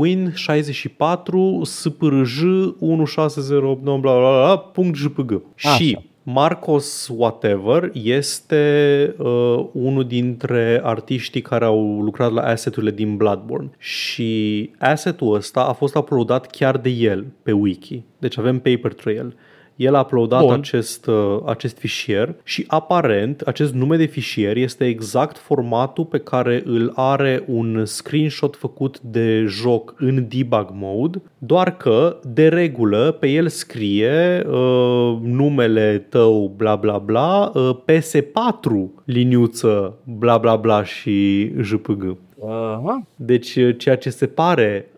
Win64 0.00 1.62
SPRJ 1.62 2.42
1608 2.78 3.82
bla 3.82 3.96
bla 3.96 4.18
bla, 4.18 4.30
bla 4.30 4.58
punct 4.58 4.96
JPG. 4.96 5.42
Așa. 5.56 5.68
Și 5.68 5.98
Marcos 6.22 7.08
Whatever 7.16 7.90
este 7.92 9.14
uh, 9.18 9.66
unul 9.72 10.04
dintre 10.06 10.80
artiștii 10.82 11.40
care 11.42 11.64
au 11.64 12.02
lucrat 12.02 12.32
la 12.32 12.42
asset-urile 12.42 12.90
din 12.90 13.16
Bloodborne 13.16 13.70
și 13.78 14.70
asset-ul 14.78 15.34
ăsta 15.34 15.60
a 15.60 15.72
fost 15.72 15.94
uploadat 15.94 16.46
chiar 16.46 16.76
de 16.76 16.88
el 16.88 17.26
pe 17.42 17.52
wiki. 17.52 18.02
Deci 18.18 18.38
avem 18.38 18.58
paper 18.58 18.92
trail. 18.92 19.36
El 19.76 19.94
a 19.94 20.00
uploadat 20.00 20.40
Bun. 20.40 20.52
acest, 20.52 21.06
uh, 21.06 21.38
acest 21.46 21.78
fișier 21.78 22.34
și 22.42 22.64
aparent 22.66 23.40
acest 23.40 23.74
nume 23.74 23.96
de 23.96 24.04
fișier 24.04 24.56
este 24.56 24.86
exact 24.86 25.38
formatul 25.38 26.04
pe 26.04 26.18
care 26.18 26.62
îl 26.64 26.92
are 26.94 27.44
un 27.46 27.84
screenshot 27.84 28.56
făcut 28.56 29.00
de 29.00 29.44
joc 29.48 29.94
în 29.98 30.26
debug 30.28 30.68
mode, 30.72 31.22
doar 31.38 31.76
că 31.76 32.16
de 32.22 32.48
regulă 32.48 33.16
pe 33.20 33.28
el 33.28 33.48
scrie 33.48 34.46
uh, 34.46 35.18
numele 35.22 36.06
tău 36.08 36.52
bla 36.56 36.76
bla 36.76 36.98
bla 36.98 37.52
uh, 37.54 37.76
PS4 37.84 39.04
liniuță 39.04 39.98
bla 40.04 40.38
bla 40.38 40.56
bla 40.56 40.84
și 40.84 41.46
JPG. 41.60 42.16
Uh-huh. 42.38 43.16
Deci 43.16 43.56
uh, 43.56 43.74
ceea 43.78 43.96
ce 43.96 44.10
se 44.10 44.26
pare 44.26 44.88
uh, 44.88 44.93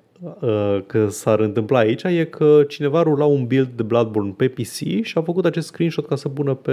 că 0.87 1.09
s-ar 1.09 1.41
întâmpla 1.41 1.79
aici 1.79 2.03
e 2.03 2.25
că 2.25 2.65
cineva 2.69 3.03
rula 3.03 3.25
un 3.25 3.47
build 3.47 3.69
de 3.77 3.83
Bloodborne 3.83 4.35
pe 4.37 4.49
PC 4.49 5.03
și 5.03 5.13
a 5.15 5.23
făcut 5.23 5.45
acest 5.45 5.67
screenshot 5.67 6.07
ca 6.07 6.17
să 6.17 6.29
pună 6.29 6.55
pe 6.55 6.73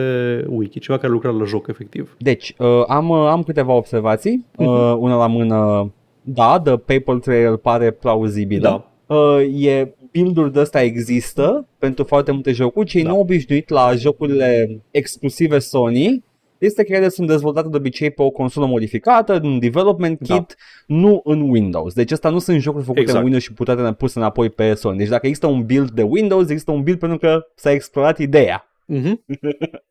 wiki, 0.49 0.79
ceva 0.79 0.97
care 0.97 1.11
lucra 1.11 1.29
la 1.29 1.43
joc 1.43 1.67
efectiv. 1.67 2.15
Deci, 2.19 2.55
uh, 2.57 2.83
am, 2.87 3.09
uh, 3.09 3.27
am 3.27 3.43
câteva 3.43 3.73
observații. 3.73 4.45
Uh, 4.57 4.95
una 4.97 5.15
la 5.15 5.27
mână, 5.27 5.91
da, 6.21 6.61
The 6.63 6.77
Paper 6.77 7.15
Trail 7.15 7.57
pare 7.57 7.91
plauzibilă. 7.91 8.61
Da. 9.07 9.15
Uh, 9.15 9.65
e 9.65 9.95
build-uri 10.11 10.53
de 10.53 10.59
ăsta 10.59 10.81
există 10.81 11.67
pentru 11.77 12.03
foarte 12.03 12.31
multe 12.31 12.51
jocuri. 12.51 12.87
Cei 12.87 13.01
Da. 13.01 13.07
da. 13.07 13.13
neobișnuit 13.13 13.69
la 13.69 13.93
jocurile 13.95 14.81
exclusive 14.91 15.59
Sony 15.59 16.23
este 16.65 16.83
că 16.83 16.93
ele 16.93 17.09
sunt 17.09 17.27
dezvoltate 17.27 17.67
de 17.69 17.77
obicei 17.77 18.11
pe 18.11 18.21
o 18.21 18.29
consolă 18.29 18.65
modificată, 18.65 19.39
în 19.39 19.59
development 19.59 20.19
Da. 20.27 20.35
kit, 20.35 20.55
nu 20.87 21.21
în 21.23 21.49
Windows. 21.49 21.93
Deci 21.93 22.11
asta 22.11 22.29
nu 22.29 22.39
sunt 22.39 22.61
jocuri 22.61 22.83
făcute 22.83 23.01
Exact. 23.01 23.17
în 23.17 23.23
Windows 23.23 23.43
și 23.45 23.53
putere 23.53 23.93
puse 23.93 24.19
înapoi 24.19 24.49
pe 24.49 24.73
Sony. 24.73 24.97
Deci 24.97 25.07
dacă 25.07 25.25
există 25.25 25.47
un 25.47 25.65
build 25.65 25.89
de 25.91 26.01
Windows, 26.01 26.49
există 26.49 26.71
un 26.71 26.83
build 26.83 26.99
pentru 26.99 27.17
că 27.17 27.45
s-a 27.55 27.71
explorat 27.71 28.17
ideea. 28.17 28.67
Mm-hmm. 28.93 29.13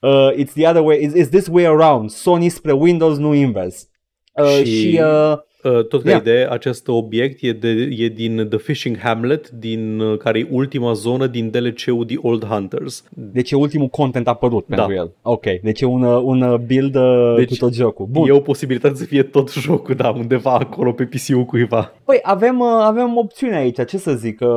Uh, 0.00 0.30
it's 0.36 0.52
the 0.54 0.68
other 0.68 0.82
way, 0.82 0.98
it's, 1.06 1.14
it's 1.16 1.28
this 1.30 1.46
way 1.46 1.64
around. 1.64 2.10
Sony 2.10 2.48
spre 2.48 2.72
Windows, 2.72 3.18
nu 3.18 3.34
invers. 3.34 3.88
Uh, 4.32 4.46
Și- 4.46 4.64
și, 4.64 4.90
și 4.90 5.00
uh, 5.02 5.32
Uh, 5.32 5.38
tot 5.88 6.02
ca 6.02 6.10
Ia. 6.10 6.16
idee, 6.16 6.50
acest 6.50 6.88
obiect 6.88 7.42
e, 7.42 7.52
de, 7.52 7.68
e 7.90 8.08
din 8.08 8.46
The 8.48 8.58
Fishing 8.58 8.98
Hamlet, 8.98 9.50
din, 9.50 10.00
uh, 10.00 10.18
care 10.18 10.38
e 10.38 10.46
ultima 10.50 10.92
zonă 10.92 11.26
din 11.26 11.50
DLC-ul 11.50 12.04
The 12.04 12.16
Old 12.20 12.44
Hunters. 12.44 13.04
deci 13.10 13.50
e 13.50 13.56
ultimul 13.56 13.88
content 13.88 14.28
apărut 14.28 14.64
Da. 14.66 14.76
pentru 14.76 14.94
el. 14.94 15.12
Ok, 15.22 15.44
deci 15.62 15.80
e 15.80 15.86
un, 15.86 16.02
uh, 16.02 16.20
un 16.22 16.40
uh, 16.42 16.58
build 16.58 16.94
uh, 16.94 17.34
Deci 17.36 17.48
cu 17.48 17.54
tot 17.56 17.74
jocul. 17.74 18.06
Bun. 18.10 18.28
E 18.28 18.32
o 18.32 18.40
posibilitate 18.40 18.94
să 18.94 19.04
fie 19.04 19.22
tot 19.22 19.52
jocul, 19.52 19.94
da, 19.94 20.08
undeva 20.10 20.52
acolo 20.52 20.92
pe 20.92 21.04
PC-ul 21.04 21.44
cuiva. 21.44 21.92
Păi 22.04 22.18
avem, 22.22 22.58
uh, 22.60 22.66
avem 22.80 23.16
opțiune 23.16 23.56
aici, 23.56 23.84
ce 23.86 23.98
să 23.98 24.14
zic, 24.14 24.40
uh, 24.40 24.48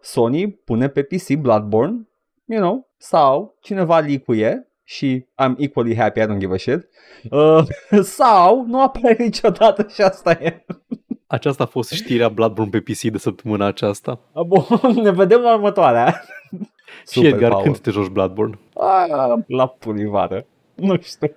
Sony 0.00 0.48
pune 0.64 0.88
pe 0.88 1.02
PC 1.02 1.34
Bloodborne, 1.40 2.08
you 2.44 2.60
know, 2.60 2.88
sau 2.98 3.56
cineva 3.60 3.98
licuie 4.00 4.68
și 4.88 5.26
I'm 5.42 5.54
equally 5.58 5.96
happy, 5.96 6.20
I 6.20 6.26
don't 6.26 6.38
give 6.38 6.54
a 6.54 6.56
shit, 6.56 6.88
uh, 7.30 7.64
sau 8.18 8.64
nu 8.66 8.82
apare 8.82 9.16
niciodată 9.18 9.86
și 9.94 10.02
asta 10.02 10.30
e. 10.30 10.64
Aceasta 11.26 11.62
a 11.62 11.66
fost 11.66 11.92
știrea 11.92 12.28
Bloodborne 12.28 12.70
pe 12.70 12.80
PC 12.92 13.00
de 13.00 13.18
săptămâna 13.18 13.66
aceasta. 13.66 14.20
Uh, 14.32 14.42
Bun, 14.44 14.64
ne 15.02 15.10
vedem 15.10 15.40
la 15.40 15.54
următoarea. 15.54 16.22
și 17.10 17.26
Edgar, 17.26 17.50
Paul. 17.50 17.62
când 17.62 17.78
te 17.78 17.90
joci 17.90 18.06
Bloodborne? 18.08 18.58
Ah, 18.74 19.32
la 19.46 19.66
punivară. 19.66 20.46
Nu 20.74 20.98
știu. 21.00 21.32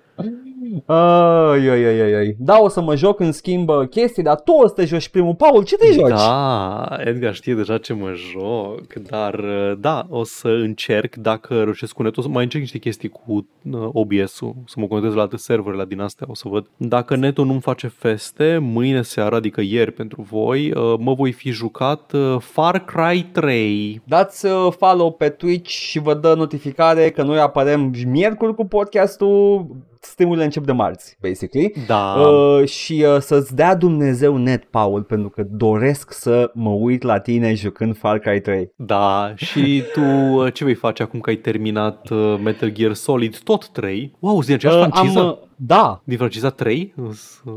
Ai, 0.86 1.68
ai, 1.68 1.84
ai, 1.84 2.00
ai, 2.00 2.12
ai. 2.12 2.36
Da, 2.38 2.58
o 2.60 2.68
să 2.68 2.80
mă 2.80 2.96
joc 2.96 3.20
în 3.20 3.32
schimb 3.32 3.68
uh, 3.68 3.88
chestii, 3.88 4.22
dar 4.22 4.40
tu 4.40 4.52
o 4.52 4.66
să 4.66 4.74
te 4.74 4.84
joci 4.84 5.08
primul. 5.08 5.34
Paul, 5.34 5.64
ce 5.64 5.76
te 5.76 5.92
joci? 5.92 6.08
Da, 6.08 6.96
Edgar 6.98 7.34
știe 7.34 7.54
deja 7.54 7.78
ce 7.78 7.92
mă 7.92 8.12
joc, 8.12 8.92
dar 8.92 9.34
uh, 9.34 9.72
da, 9.78 10.06
o 10.08 10.24
să 10.24 10.48
încerc 10.48 11.14
dacă 11.14 11.62
reușesc 11.62 11.92
cu 11.92 12.02
netul, 12.02 12.22
o 12.22 12.26
să 12.26 12.32
mai 12.32 12.42
încerc 12.42 12.62
niște 12.62 12.78
chestii 12.78 13.08
cu 13.08 13.46
uh, 13.70 13.88
OBS-ul, 13.92 14.54
să 14.66 14.74
mă 14.76 14.86
conectez 14.86 15.14
la 15.14 15.20
alte 15.20 15.36
serverele 15.36 15.84
din 15.84 16.00
astea, 16.00 16.26
o 16.30 16.34
să 16.34 16.48
văd. 16.48 16.66
Dacă 16.76 17.16
netul 17.16 17.46
nu-mi 17.46 17.60
face 17.60 17.86
feste, 17.86 18.58
mâine 18.58 19.02
seara, 19.02 19.36
adică 19.36 19.60
ieri 19.60 19.92
pentru 19.92 20.22
voi, 20.22 20.70
uh, 20.70 20.94
mă 20.98 21.14
voi 21.14 21.32
fi 21.32 21.50
jucat 21.50 22.12
uh, 22.12 22.36
Far 22.38 22.84
Cry 22.84 23.22
3. 23.32 24.02
Dați 24.04 24.46
uh, 24.46 24.68
follow 24.78 25.12
pe 25.12 25.28
Twitch 25.28 25.70
și 25.70 25.98
vă 25.98 26.14
dă 26.14 26.34
notificare 26.34 27.10
că 27.10 27.22
noi 27.22 27.38
apărem 27.38 27.92
miercuri 28.06 28.54
cu 28.54 28.64
podcastul. 28.64 29.66
Streamurile 30.00 30.44
încep 30.44 30.64
de 30.64 30.72
marți, 30.72 31.16
basically. 31.20 31.72
Da, 31.86 32.14
Uh, 32.14 32.68
și 32.68 33.04
uh, 33.14 33.20
să-ți 33.20 33.54
dea 33.54 33.74
Dumnezeu 33.74 34.36
net, 34.36 34.64
Paul, 34.64 35.02
pentru 35.02 35.28
că 35.28 35.42
doresc 35.50 36.12
să 36.12 36.50
mă 36.54 36.70
uit 36.70 37.02
la 37.02 37.18
tine 37.18 37.54
jucând 37.54 37.96
Far 37.96 38.18
Cry 38.18 38.40
3. 38.40 38.72
da, 38.76 39.32
și 39.36 39.82
tu 39.92 40.00
uh, 40.00 40.52
ce 40.52 40.64
vei 40.64 40.74
face 40.74 41.02
acum 41.02 41.20
că 41.20 41.30
ai 41.30 41.36
terminat 41.36 42.08
uh, 42.10 42.38
Metal 42.42 42.68
Gear 42.70 42.92
Solid 42.94 43.38
tot 43.38 43.68
3? 43.68 44.16
Wow, 44.20 44.42
zi, 44.42 44.52
aceeași 44.52 44.78
Uh, 44.78 44.84
am, 44.84 44.90
franciză? 44.90 45.20
uh, 45.20 45.48
Da, 45.62 46.00
Din 46.04 46.16
franciza 46.16 46.48
3? 46.50 46.94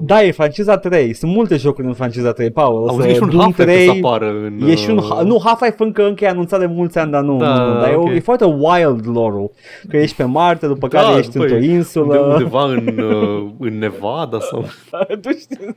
da, 0.01 0.23
e 0.23 0.31
franciza 0.31 0.77
3. 0.77 1.13
Sunt 1.13 1.31
multe 1.31 1.55
jocuri 1.57 1.87
în 1.87 1.93
franciza 1.93 2.31
3, 2.31 2.51
Paul. 2.51 2.81
O 2.83 2.87
Auzi 2.87 2.95
să- 2.95 3.01
că 3.01 3.07
e 3.09 3.13
și 3.13 3.21
un 3.23 3.29
Doom 3.29 3.41
Half-Life 3.41 3.71
3, 3.71 3.85
să 3.85 3.91
apară 4.05 4.29
în... 4.29 4.67
E 4.67 4.75
și 4.75 4.89
un, 4.89 4.97
uh, 4.97 5.03
ha- 5.03 5.21
nu, 5.23 5.41
Half-Life 5.45 5.75
încă, 5.83 6.05
încă 6.07 6.23
e 6.23 6.27
anunțat 6.27 6.59
de 6.59 6.65
mulți 6.65 6.97
ani, 6.97 7.11
dar 7.11 7.21
nu, 7.23 7.37
Da, 7.37 7.57
nu, 7.65 7.73
nu 7.73 7.79
dar 7.79 7.89
e, 7.91 7.95
ok. 7.95 8.05
o, 8.07 8.11
e 8.11 8.19
foarte 8.19 8.45
wild 8.45 9.07
lore 9.07 9.49
Că 9.89 9.97
ești 9.97 10.15
pe 10.15 10.23
Marte, 10.23 10.67
după 10.67 10.87
Da, 10.87 10.99
care 11.01 11.17
ești 11.17 11.31
după 11.31 11.43
într-o 11.43 11.59
e- 11.59 11.71
insulă. 11.73 12.13
De 12.13 12.19
undeva 12.19 12.63
în, 12.65 12.97
uh, 12.97 13.51
în 13.59 13.77
Nevada 13.77 14.39
sau... 14.39 14.65
tu 15.21 15.29
știi. 15.29 15.75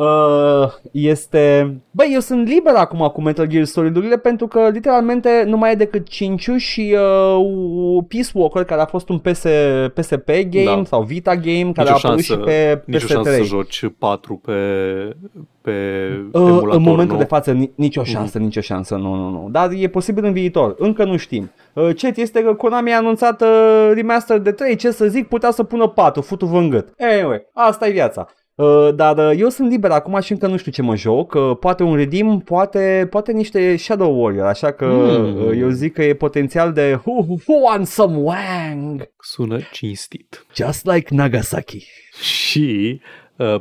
Uh, 0.00 0.68
este... 0.92 1.76
Băi, 1.90 2.10
eu 2.12 2.20
sunt 2.20 2.48
liber 2.48 2.74
acum 2.74 2.98
cu 3.08 3.20
Metal 3.22 3.46
Gear 3.46 3.64
Solid-urile 3.64 4.16
pentru 4.18 4.46
că 4.46 4.68
literalmente 4.72 5.44
nu 5.46 5.56
mai 5.56 5.72
e 5.72 5.74
decât 5.74 6.08
5 6.08 6.50
și 6.56 6.96
uh, 6.96 8.04
Peace 8.08 8.30
Walker 8.34 8.64
care 8.64 8.80
a 8.80 8.86
fost 8.86 9.08
un 9.08 9.18
PS, 9.18 9.44
PSP 9.94 10.26
game 10.50 10.64
Da. 10.64 10.82
sau 10.84 11.02
Vita 11.02 11.34
game 11.36 11.72
care 11.74 11.90
Nicio 11.90 11.90
a 11.90 11.94
apărut 11.94 12.00
șansă, 12.24 12.32
și 12.32 12.38
pe 12.38 12.82
nicio 12.86 13.06
șansă 13.06 13.30
să 13.30 13.40
PS3. 13.40 13.44
joci 13.44 13.84
4 13.98 14.40
pe, 14.44 14.52
pe 15.60 15.72
Uh, 16.32 16.40
emulator 16.40 16.74
în 16.74 16.82
momentul 16.82 17.06
nou. 17.16 17.18
de 17.18 17.24
față 17.24 17.52
ni- 17.52 17.70
nicio 17.74 18.02
șansă, 18.04 18.38
nicio 18.38 18.60
șansă, 18.60 18.94
nu, 18.94 19.14
nu, 19.14 19.28
nu. 19.30 19.48
Dar 19.50 19.70
e 19.76 19.88
posibil 19.88 20.24
în 20.24 20.32
viitor, 20.32 20.74
încă 20.78 21.04
nu 21.04 21.16
știm. 21.16 21.50
Uh, 21.72 21.88
cet 21.96 22.16
este 22.16 22.42
că 22.42 22.54
Konami 22.54 22.92
a 22.92 22.96
anunțat 22.96 23.42
uh, 23.42 23.90
remaster 23.94 24.38
de 24.38 24.50
3, 24.52 24.76
ce 24.76 24.90
să 24.90 25.06
zic, 25.06 25.28
putea 25.28 25.50
să 25.50 25.62
pună 25.62 25.86
4, 25.86 26.20
futu 26.22 26.46
în 26.52 26.68
gât. 26.68 26.88
Anyway, 26.98 27.46
asta 27.52 27.86
e 27.86 27.90
viața. 27.90 28.26
Uh, 28.58 28.88
dar 28.94 29.18
uh, 29.30 29.32
eu 29.38 29.48
sunt 29.48 29.70
liber 29.70 29.90
acum 29.90 30.20
și 30.20 30.32
încă 30.32 30.46
nu 30.46 30.56
știu 30.56 30.72
ce 30.72 30.82
mă 30.82 30.96
joc. 30.96 31.34
Uh, 31.34 31.56
poate 31.60 31.82
un 31.82 31.96
redeem, 31.96 32.38
poate, 32.38 33.06
poate 33.10 33.32
niște 33.32 33.76
Shadow 33.76 34.22
Warrior, 34.22 34.46
așa 34.46 34.70
că 34.72 34.84
Mm. 34.86 35.46
uh, 35.46 35.56
eu 35.58 35.68
zic 35.68 35.92
că 35.92 36.02
e 36.04 36.14
potențial 36.14 36.72
de 36.72 37.00
who, 37.04 37.12
who 37.46 37.54
wants 37.64 37.90
some 37.90 38.16
wang? 38.16 39.10
Sună 39.20 39.58
cinstit. 39.72 40.46
Just 40.54 40.86
like 40.86 41.14
Nagasaki. 41.14 41.86
Și 42.20 43.00
uh, 43.00 43.00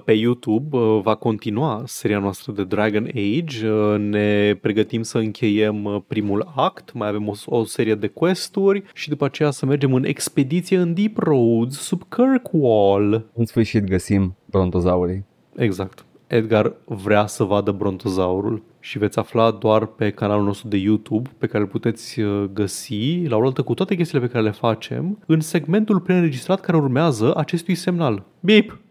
pe 0.05 0.11
YouTube 0.11 0.77
uh, 0.77 0.99
va 1.03 1.15
continua 1.15 1.83
seria 1.85 2.19
noastră 2.19 2.51
de 2.51 2.63
Dragon 2.63 3.07
Age. 3.07 3.69
Uh, 3.69 3.99
ne 3.99 4.53
pregătim 4.61 5.01
să 5.01 5.17
încheiem 5.17 5.83
uh, 5.83 6.01
primul 6.07 6.51
act, 6.55 6.93
mai 6.93 7.07
avem 7.07 7.27
o, 7.27 7.33
o 7.45 7.63
serie 7.63 7.95
de 7.95 8.07
quest-uri 8.07 8.83
și 8.93 9.09
după 9.09 9.25
aceea 9.25 9.51
să 9.51 9.65
mergem 9.65 9.93
în 9.93 10.03
expediție 10.03 10.77
în 10.77 10.93
Deep 10.93 11.17
Roads 11.17 11.77
sub 11.77 12.01
Kirkwall. 12.09 13.25
În 13.33 13.45
sfârșit 13.45 13.83
găsim 13.83 14.35
brontozaurii. 14.45 15.25
Exact. 15.55 16.05
Edgar 16.27 16.73
vrea 16.85 17.25
să 17.25 17.43
vadă 17.43 17.71
brontozaurul 17.71 18.63
și 18.79 18.97
veți 18.97 19.19
afla 19.19 19.51
doar 19.51 19.85
pe 19.85 20.09
canalul 20.09 20.45
nostru 20.45 20.67
de 20.67 20.77
YouTube 20.77 21.29
pe 21.37 21.47
care 21.47 21.63
îl 21.63 21.69
puteți 21.69 22.19
uh, 22.19 22.49
găsi 22.53 23.25
la 23.27 23.37
oaltă 23.37 23.61
cu 23.61 23.73
toate 23.73 23.95
chestiile 23.95 24.25
pe 24.25 24.31
care 24.31 24.43
le 24.43 24.51
facem 24.51 25.23
în 25.25 25.39
segmentul 25.39 25.99
preînregistrat 25.99 26.59
care 26.59 26.77
urmează 26.77 27.33
acestui 27.35 27.75
semnal. 27.75 28.23
Bip! 28.39 28.86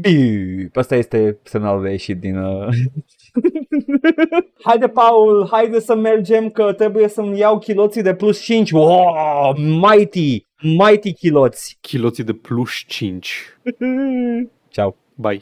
Bip. 0.00 0.76
Asta 0.76 0.96
este 0.96 1.38
semnalul 1.42 1.82
de 1.82 1.90
ieșit 1.90 2.20
din... 2.20 2.36
Uh... 2.36 2.68
haide, 4.64 4.88
Paul, 4.88 5.48
haide 5.50 5.80
să 5.80 5.94
mergem 5.94 6.50
că 6.50 6.72
trebuie 6.72 7.08
să-mi 7.08 7.38
iau 7.38 7.58
chiloții 7.58 8.02
de 8.02 8.14
plus 8.14 8.40
5. 8.40 8.70
Wow, 8.70 9.56
mighty, 9.56 10.46
mighty 10.62 11.12
chiloți. 11.12 11.78
Chiloții 11.80 12.24
de 12.24 12.32
plus 12.32 12.72
5. 12.86 13.34
Ciao. 14.68 14.96
Bye! 15.14 15.36